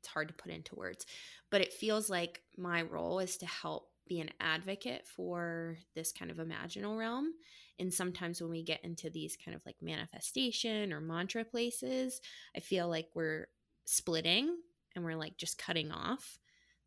it's 0.04 0.12
hard 0.12 0.28
to 0.28 0.34
put 0.34 0.52
into 0.52 0.76
words 0.76 1.06
but 1.50 1.62
it 1.62 1.72
feels 1.72 2.10
like 2.10 2.42
my 2.58 2.82
role 2.82 3.20
is 3.20 3.38
to 3.38 3.46
help 3.46 3.90
be 4.08 4.20
an 4.20 4.30
advocate 4.40 5.08
for 5.08 5.78
this 5.96 6.12
kind 6.12 6.30
of 6.30 6.38
imaginal 6.38 6.98
realm. 6.98 7.34
And 7.80 7.94
sometimes 7.94 8.42
when 8.42 8.52
we 8.52 8.64
get 8.64 8.84
into 8.84 9.10
these 9.10 9.38
kind 9.38 9.56
of 9.56 9.66
like 9.66 9.78
manifestation 9.82 10.94
or 10.94 11.00
mantra 11.00 11.44
places, 11.44 12.22
I 12.56 12.60
feel 12.60 12.88
like 12.88 13.10
we're 13.14 13.48
splitting 13.86 14.58
and 14.96 15.04
we're 15.04 15.16
like 15.16 15.38
just 15.38 15.58
cutting 15.58 15.92
off 15.92 16.38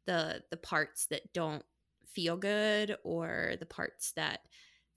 the 0.06 0.42
the 0.50 0.56
parts 0.56 1.06
that 1.06 1.32
don't 1.32 1.64
feel 2.12 2.36
good 2.36 2.96
or 3.02 3.54
the 3.58 3.66
parts 3.66 4.12
that 4.12 4.40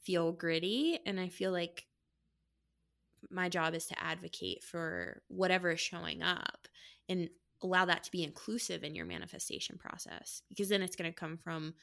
feel 0.04 0.32
gritty 0.32 1.00
and 1.06 1.20
I 1.20 1.28
feel 1.28 1.52
like 1.52 1.86
my 3.30 3.50
job 3.50 3.74
is 3.74 3.88
to 3.88 4.02
advocate 4.02 4.64
for 4.64 5.22
whatever 5.28 5.72
is 5.72 5.80
showing 5.80 6.22
up 6.22 6.68
and 7.10 7.30
allow 7.62 7.86
that 7.86 8.04
to 8.04 8.12
be 8.12 8.24
inclusive 8.24 8.84
in 8.84 8.96
your 8.96 9.06
manifestation 9.06 9.78
process 9.78 10.42
because 10.50 10.70
then 10.70 10.82
it's 10.82 10.96
going 10.96 11.12
to 11.12 11.18
come 11.18 11.38
from 11.38 11.74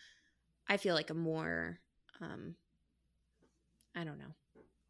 I 0.68 0.76
feel 0.76 0.94
like 0.94 1.10
a 1.10 1.14
more 1.14 1.78
um 2.20 2.56
I 3.94 4.04
don't 4.04 4.18
know, 4.18 4.34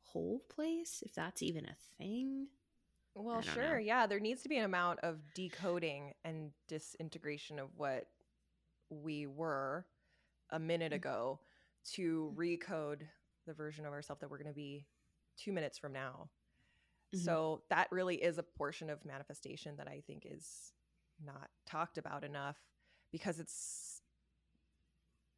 whole 0.03 0.43
place 0.49 1.03
if 1.07 1.15
that's 1.15 1.43
even 1.43 1.65
a 1.65 1.77
thing. 1.99 2.49
Well, 3.15 3.41
sure. 3.41 3.75
Know. 3.75 3.85
Yeah, 3.85 4.07
there 4.07 4.21
needs 4.21 4.43
to 4.43 4.49
be 4.49 4.59
an 4.59 4.65
amount 4.65 5.01
of 5.01 5.19
decoding 5.35 6.13
and 6.25 6.51
disintegration 6.69 7.59
of 7.59 7.69
what 7.77 8.09
we 8.91 9.27
were 9.27 9.87
a 10.51 10.59
minute 10.59 10.93
mm-hmm. 10.93 10.97
ago 10.97 11.41
to 11.95 12.35
recode 12.37 13.03
the 13.47 13.55
version 13.55 13.87
of 13.87 13.93
ourselves 13.93 14.21
that 14.21 14.31
we're 14.31 14.39
going 14.39 14.49
to 14.49 14.55
be 14.55 14.87
2 15.39 15.53
minutes 15.53 15.79
from 15.79 15.93
now. 15.93 16.29
Mm-hmm. 17.15 17.25
So 17.25 17.63
that 17.71 17.89
really 17.91 18.17
is 18.17 18.39
a 18.39 18.43
portion 18.43 18.91
of 18.91 19.05
manifestation 19.05 19.77
that 19.77 19.89
I 19.89 20.03
think 20.07 20.27
is 20.29 20.73
not 21.25 21.49
talked 21.67 21.99
about 21.99 22.25
enough 22.25 22.57
because 23.13 23.39
it's 23.41 24.01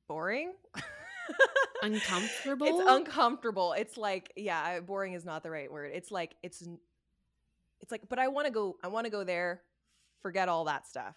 boring. 0.08 0.52
Uncomfortable. 1.82 2.66
it's 2.66 2.90
uncomfortable. 2.90 3.72
It's 3.72 3.96
like, 3.96 4.32
yeah, 4.36 4.80
boring 4.80 5.12
is 5.12 5.24
not 5.24 5.42
the 5.44 5.50
right 5.50 5.70
word. 5.70 5.92
It's 5.94 6.10
like 6.10 6.34
it's 6.42 6.62
it's 7.80 7.92
like, 7.92 8.08
but 8.08 8.18
I 8.18 8.26
want 8.28 8.46
to 8.46 8.52
go. 8.52 8.76
I 8.82 8.88
want 8.88 9.04
to 9.04 9.10
go 9.10 9.22
there. 9.22 9.62
Forget 10.20 10.48
all 10.48 10.64
that 10.64 10.88
stuff, 10.88 11.14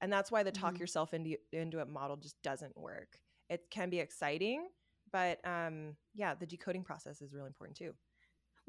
and 0.00 0.12
that's 0.12 0.30
why 0.30 0.44
the 0.44 0.52
talk 0.52 0.74
Mhm. 0.74 0.78
yourself 0.80 1.12
into 1.14 1.36
into 1.52 1.80
it 1.80 1.88
model 1.88 2.16
just 2.16 2.40
doesn't 2.42 2.76
work. 2.76 3.18
It 3.50 3.68
can 3.70 3.90
be 3.90 3.98
exciting, 3.98 4.68
but 5.10 5.40
um, 5.44 5.96
yeah, 6.14 6.34
the 6.34 6.46
decoding 6.46 6.84
process 6.84 7.20
is 7.20 7.32
really 7.32 7.48
important 7.48 7.76
too. 7.76 7.94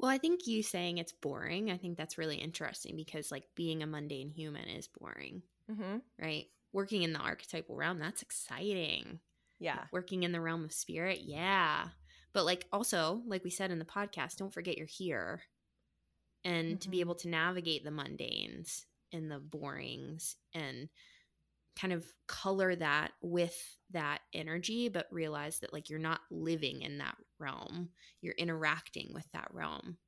Well, 0.00 0.10
I 0.10 0.18
think 0.18 0.46
you 0.46 0.62
saying 0.62 0.98
it's 0.98 1.12
boring, 1.12 1.70
I 1.70 1.76
think 1.76 1.98
that's 1.98 2.18
really 2.18 2.36
interesting 2.38 2.96
because 2.96 3.30
like 3.30 3.44
being 3.54 3.82
a 3.82 3.86
mundane 3.86 4.30
human 4.30 4.68
is 4.68 4.88
boring, 4.88 5.42
Mm-hmm. 5.70 5.98
right? 6.18 6.46
Working 6.72 7.02
in 7.02 7.12
the 7.12 7.20
archetypal 7.20 7.76
realm, 7.76 7.98
that's 7.98 8.22
exciting. 8.22 9.20
Yeah, 9.58 9.84
Working 9.92 10.22
in 10.22 10.32
the 10.32 10.40
realm 10.40 10.64
of 10.64 10.72
spirit, 10.72 11.20
yeah. 11.22 11.88
But 12.32 12.46
like 12.46 12.66
also, 12.72 13.22
like 13.26 13.44
we 13.44 13.50
said 13.50 13.70
in 13.70 13.78
the 13.78 13.84
podcast, 13.84 14.36
don't 14.38 14.54
forget 14.54 14.78
you're 14.78 14.86
here. 14.86 15.42
And 16.44 16.80
to 16.80 16.88
Mhm. 16.88 16.92
be 16.92 17.00
able 17.00 17.16
to 17.16 17.28
navigate 17.28 17.84
the 17.84 17.90
mundanes 17.90 18.86
and 19.12 19.30
the 19.30 19.38
borings 19.38 20.36
and 20.54 20.88
kind 21.76 21.92
of 21.92 22.06
color 22.26 22.74
that 22.76 23.12
with 23.22 23.78
that 23.90 24.19
energy, 24.34 24.88
but 24.88 25.06
realize 25.10 25.58
that 25.60 25.72
like 25.72 25.90
you're 25.90 25.98
not 25.98 26.20
living 26.30 26.82
in 26.82 26.98
that 26.98 27.16
realm. 27.38 27.90
You're 28.20 28.34
interacting 28.34 29.10
with 29.12 29.30
that 29.32 29.48
realm. 29.52 29.98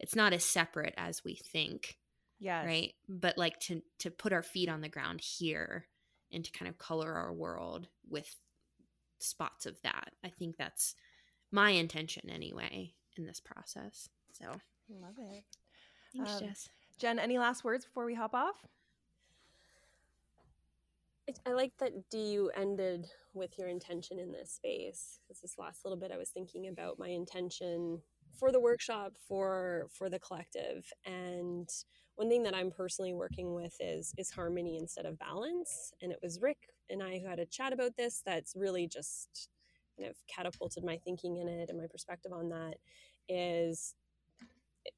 It's 0.00 0.14
not 0.16 0.32
as 0.32 0.44
separate 0.44 0.94
as 0.96 1.24
we 1.24 1.34
think, 1.36 1.98
Yeah. 2.38 2.64
right? 2.64 2.94
But 3.08 3.36
like 3.38 3.58
to 3.60 3.82
to 3.98 4.10
put 4.10 4.32
our 4.32 4.42
feet 4.42 4.68
on 4.68 4.80
the 4.80 4.88
ground 4.88 5.20
here 5.20 5.86
and 6.32 6.44
to 6.44 6.50
kind 6.52 6.68
of 6.68 6.78
color 6.78 7.12
our 7.14 7.32
world 7.32 7.88
with 8.08 8.34
spots 9.18 9.66
of 9.66 9.80
that. 9.82 10.12
I 10.24 10.28
think 10.28 10.56
that's 10.56 10.94
my 11.50 11.70
intention 11.70 12.28
anyway 12.30 12.94
in 13.16 13.24
this 13.24 13.40
process. 13.40 14.08
So 14.32 14.60
Love 14.90 15.16
it. 15.18 15.44
thanks, 16.14 16.32
Um, 16.32 16.40
Jess. 16.40 16.68
Jenn, 16.98 17.18
any 17.18 17.38
last 17.38 17.64
words 17.64 17.84
before 17.84 18.04
we 18.04 18.14
hop 18.14 18.34
off? 18.34 18.64
I 21.46 21.52
like 21.52 21.72
that 21.78 22.10
D 22.10 22.18
you 22.18 22.50
ended 22.56 23.06
with 23.34 23.58
your 23.58 23.68
intention 23.68 24.18
in 24.18 24.32
this 24.32 24.52
space 24.52 25.20
because 25.26 25.40
this 25.40 25.58
last 25.58 25.84
little 25.84 25.98
bit 25.98 26.10
I 26.12 26.16
was 26.16 26.30
thinking 26.30 26.68
about 26.68 26.98
my 26.98 27.08
intention 27.08 28.00
for 28.38 28.50
the 28.50 28.60
workshop 28.60 29.12
for 29.28 29.88
for 29.92 30.08
the 30.08 30.18
collective. 30.18 30.86
And 31.04 31.68
one 32.16 32.28
thing 32.30 32.42
that 32.44 32.54
I'm 32.54 32.70
personally 32.70 33.12
working 33.12 33.54
with 33.54 33.74
is 33.80 34.14
is 34.16 34.30
harmony 34.30 34.78
instead 34.78 35.04
of 35.06 35.18
balance. 35.18 35.92
And 36.00 36.12
it 36.12 36.18
was 36.22 36.40
Rick 36.40 36.58
and 36.88 37.02
I 37.02 37.18
who 37.18 37.28
had 37.28 37.38
a 37.38 37.46
chat 37.46 37.72
about 37.72 37.96
this 37.96 38.22
that's 38.24 38.54
really 38.56 38.88
just 38.88 39.50
kind 39.98 40.08
of 40.08 40.16
catapulted 40.34 40.84
my 40.84 40.96
thinking 41.04 41.36
in 41.36 41.48
it 41.48 41.68
and 41.68 41.78
my 41.78 41.86
perspective 41.90 42.32
on 42.32 42.48
that 42.50 42.76
is 43.28 43.94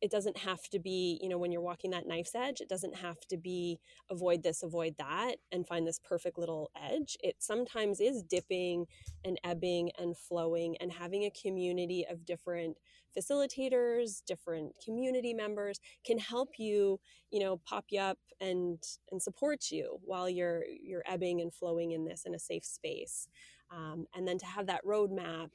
it 0.01 0.11
doesn't 0.11 0.39
have 0.39 0.63
to 0.71 0.79
be 0.79 1.19
you 1.23 1.29
know 1.29 1.39
when 1.39 1.53
you're 1.53 1.61
walking 1.61 1.91
that 1.91 2.07
knife's 2.07 2.35
edge 2.35 2.61
it 2.61 2.69
doesn't 2.69 2.97
have 2.97 3.21
to 3.29 3.37
be 3.37 3.79
avoid 4.11 4.43
this, 4.43 4.63
avoid 4.63 4.95
that, 4.99 5.37
and 5.53 5.67
find 5.67 5.87
this 5.87 5.99
perfect 5.99 6.39
little 6.39 6.71
edge. 6.81 7.17
It 7.23 7.37
sometimes 7.39 8.01
is 8.01 8.23
dipping 8.23 8.87
and 9.25 9.39
ebbing 9.45 9.91
and 9.99 10.17
flowing 10.17 10.77
and 10.81 10.93
having 10.93 11.25
a 11.25 11.31
community 11.31 12.07
of 12.11 12.25
different 12.25 12.77
facilitators, 13.17 14.23
different 14.25 14.73
community 14.85 15.35
members 15.35 15.81
can 16.05 16.19
help 16.19 16.51
you, 16.59 17.01
you 17.31 17.41
know, 17.41 17.61
pop 17.67 17.87
you 17.91 18.01
up 18.01 18.19
and 18.41 18.83
and 19.11 19.23
support 19.23 19.71
you 19.71 19.99
while 20.03 20.29
you're 20.29 20.65
you're 20.83 21.05
ebbing 21.07 21.41
and 21.41 21.53
flowing 21.53 21.93
in 21.93 22.05
this 22.05 22.25
in 22.25 22.35
a 22.35 22.39
safe 22.39 22.65
space. 22.65 23.29
Um, 23.71 24.07
and 24.15 24.27
then 24.27 24.39
to 24.39 24.47
have 24.47 24.67
that 24.67 24.85
roadmap 24.85 25.51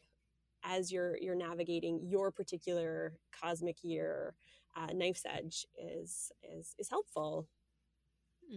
as 0.65 0.91
you're 0.91 1.17
you're 1.17 1.35
navigating 1.35 2.01
your 2.03 2.31
particular 2.31 3.13
cosmic 3.39 3.77
year 3.83 4.35
uh, 4.75 4.87
knife's 4.93 5.23
edge 5.25 5.65
is 5.77 6.31
is 6.43 6.75
is 6.79 6.89
helpful 6.89 7.47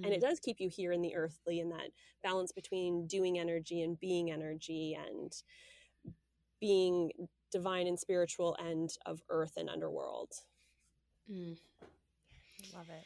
and 0.05 0.12
Mm. 0.12 0.16
it 0.16 0.20
does 0.20 0.39
keep 0.40 0.60
you 0.60 0.68
here 0.68 0.93
in 0.93 1.02
the 1.02 1.14
earthly 1.16 1.60
in 1.60 1.70
that 1.70 1.90
balance 2.22 2.52
between 2.52 3.06
doing 3.06 3.39
energy 3.39 3.82
and 3.82 3.98
being 4.01 4.30
energy 4.30 4.94
and 5.09 5.32
being 6.60 7.10
divine 7.52 7.86
and 7.86 7.98
spiritual 7.98 8.56
end 8.60 8.90
of 9.06 9.22
earth 9.30 9.55
and 9.56 9.68
underworld 9.70 10.32
Mm. 11.30 11.56
Love 12.74 12.89
it. 12.90 13.05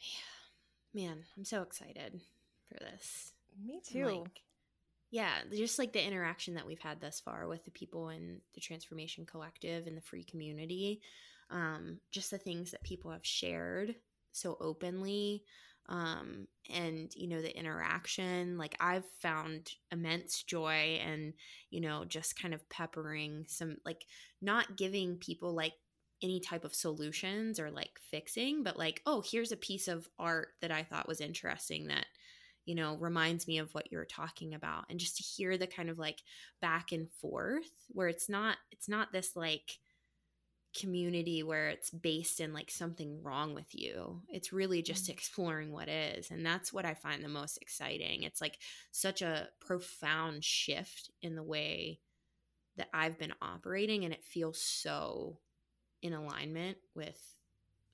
Yeah. 0.00 1.02
Man, 1.08 1.24
I'm 1.36 1.44
so 1.44 1.62
excited 1.62 2.20
for 2.68 2.78
this. 2.78 3.32
Me 3.64 3.80
too. 3.86 4.04
Like, 4.04 4.40
yeah, 5.10 5.32
just 5.54 5.78
like 5.78 5.92
the 5.92 6.06
interaction 6.06 6.54
that 6.54 6.66
we've 6.66 6.80
had 6.80 7.00
thus 7.00 7.20
far 7.20 7.48
with 7.48 7.64
the 7.64 7.70
people 7.70 8.10
in 8.10 8.40
the 8.54 8.60
Transformation 8.60 9.24
Collective 9.24 9.86
and 9.86 9.96
the 9.96 10.02
free 10.02 10.24
community, 10.24 11.00
um, 11.50 11.98
just 12.10 12.30
the 12.30 12.38
things 12.38 12.70
that 12.72 12.82
people 12.82 13.10
have 13.10 13.24
shared 13.24 13.94
so 14.32 14.56
openly, 14.60 15.44
um, 15.88 16.46
and 16.68 17.10
you 17.16 17.26
know 17.26 17.40
the 17.40 17.56
interaction. 17.56 18.58
Like 18.58 18.76
I've 18.80 19.06
found 19.22 19.70
immense 19.90 20.42
joy, 20.42 21.00
and 21.02 21.32
you 21.70 21.80
know 21.80 22.04
just 22.04 22.40
kind 22.40 22.52
of 22.52 22.68
peppering 22.68 23.46
some 23.48 23.78
like 23.86 24.04
not 24.42 24.76
giving 24.76 25.16
people 25.16 25.54
like 25.54 25.72
any 26.22 26.40
type 26.40 26.64
of 26.64 26.74
solutions 26.74 27.58
or 27.58 27.70
like 27.70 27.92
fixing, 28.10 28.62
but 28.62 28.78
like 28.78 29.00
oh 29.06 29.22
here's 29.24 29.52
a 29.52 29.56
piece 29.56 29.88
of 29.88 30.06
art 30.18 30.48
that 30.60 30.70
I 30.70 30.82
thought 30.82 31.08
was 31.08 31.22
interesting 31.22 31.86
that 31.86 32.06
you 32.68 32.76
know, 32.76 32.96
reminds 32.98 33.48
me 33.48 33.58
of 33.58 33.74
what 33.74 33.90
you're 33.90 34.04
talking 34.04 34.54
about. 34.54 34.84
And 34.90 35.00
just 35.00 35.16
to 35.16 35.24
hear 35.24 35.56
the 35.58 35.66
kind 35.66 35.90
of 35.90 35.98
like 35.98 36.22
back 36.60 36.92
and 36.92 37.10
forth 37.10 37.70
where 37.88 38.08
it's 38.08 38.28
not 38.28 38.58
it's 38.70 38.88
not 38.90 39.12
this 39.12 39.34
like 39.36 39.78
community 40.78 41.42
where 41.42 41.70
it's 41.70 41.90
based 41.90 42.40
in 42.40 42.52
like 42.52 42.70
something 42.70 43.22
wrong 43.22 43.54
with 43.54 43.74
you. 43.74 44.22
It's 44.28 44.52
really 44.52 44.82
just 44.82 45.06
Mm. 45.06 45.10
exploring 45.10 45.72
what 45.72 45.88
is. 45.88 46.30
And 46.30 46.44
that's 46.44 46.72
what 46.72 46.84
I 46.84 46.94
find 46.94 47.24
the 47.24 47.28
most 47.28 47.58
exciting. 47.62 48.22
It's 48.24 48.40
like 48.40 48.58
such 48.92 49.22
a 49.22 49.50
profound 49.60 50.44
shift 50.44 51.10
in 51.22 51.36
the 51.36 51.42
way 51.42 52.00
that 52.76 52.90
I've 52.94 53.18
been 53.18 53.34
operating 53.42 54.04
and 54.04 54.14
it 54.14 54.24
feels 54.24 54.60
so 54.62 55.40
in 56.02 56.12
alignment 56.14 56.78
with 56.94 57.20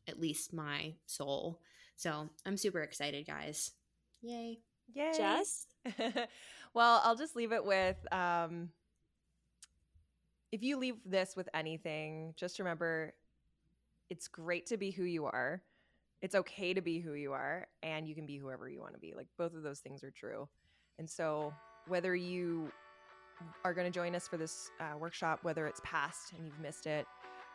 at 0.09 0.21
least 0.21 0.53
my 0.53 0.95
soul. 1.07 1.61
So, 1.97 2.31
I'm 2.47 2.57
super 2.57 2.83
excited, 2.83 3.27
guys. 3.27 3.73
Yay. 4.25 4.59
Yay. 4.95 5.13
jess 5.17 5.67
well, 6.75 7.01
I'll 7.05 7.17
just 7.17 7.37
leave 7.37 7.53
it 7.53 7.65
with 7.65 7.97
um, 8.13 8.71
if 10.51 10.63
you 10.63 10.79
leave 10.79 10.97
this 11.05 11.35
with 11.37 11.49
anything, 11.53 12.33
just 12.37 12.59
remember 12.59 13.13
it's 14.09 14.29
great 14.29 14.67
to 14.67 14.77
be 14.77 14.91
who 14.91 15.05
you 15.05 15.27
are. 15.27 15.63
It's 16.23 16.35
okay 16.35 16.73
to 16.73 16.81
be 16.81 17.01
who 17.01 17.15
you 17.15 17.33
are, 17.33 17.67
and 17.83 18.09
you 18.09 18.15
can 18.15 18.25
be 18.25 18.39
whoever 18.39 18.69
you 18.69 18.81
want 18.81 18.95
to 18.95 19.01
be. 19.01 19.13
Like 19.15 19.27
both 19.37 19.55
of 19.55 19.63
those 19.63 19.81
things 19.81 20.03
are 20.03 20.11
true. 20.11 20.49
And 20.99 21.11
so, 21.11 21.53
whether 21.87 22.15
you 22.15 22.71
are 23.65 23.75
going 23.75 23.87
to 23.87 23.91
join 23.91 24.15
us 24.15 24.27
for 24.27 24.37
this 24.37 24.71
uh, 24.81 24.97
workshop, 24.97 25.41
whether 25.43 25.67
it's 25.67 25.81
past 25.85 26.33
and 26.33 26.47
you've 26.47 26.61
missed 26.61 26.87
it, 26.87 27.07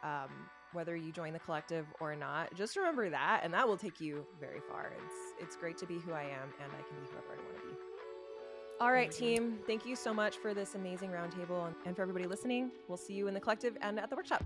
um, 0.04 0.30
whether 0.74 0.96
you 0.96 1.12
join 1.12 1.34
the 1.34 1.40
collective 1.40 1.86
or 2.00 2.16
not, 2.16 2.54
just 2.56 2.76
remember 2.76 3.10
that, 3.10 3.42
and 3.44 3.54
that 3.54 3.68
will 3.68 3.78
take 3.78 4.00
you 4.00 4.26
very 4.40 4.60
far. 4.70 4.94
It's 4.96 5.44
it's 5.44 5.56
great 5.56 5.78
to 5.80 5.86
be 5.86 6.00
who 6.00 6.14
I 6.14 6.24
am, 6.24 6.54
and 6.62 6.72
I 6.72 6.82
can 6.88 7.00
be 7.00 7.10
whoever 7.12 7.34
I 7.34 7.44
want 7.44 7.58
to 7.62 7.68
be. 7.68 7.76
All 8.82 8.94
right, 8.94 9.12
team. 9.12 9.60
Thank 9.68 9.86
you 9.86 9.96
so 9.96 10.14
much 10.14 10.38
for 10.38 10.54
this 10.54 10.76
amazing 10.76 11.10
roundtable 11.10 11.74
and 11.86 11.96
for 11.96 12.02
everybody 12.02 12.26
listening. 12.26 12.72
We'll 12.88 12.98
see 12.98 13.14
you 13.14 13.28
in 13.28 13.34
the 13.34 13.40
collective 13.40 13.78
and 13.82 14.00
at 14.00 14.10
the 14.10 14.16
workshop. 14.16 14.46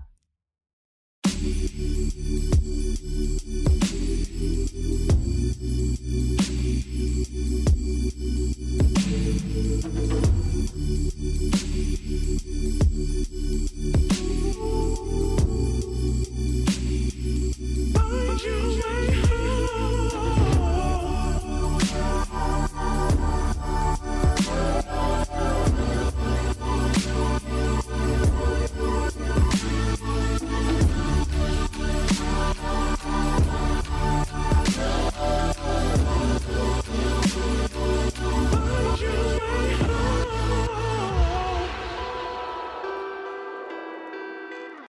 you. 18.44 18.73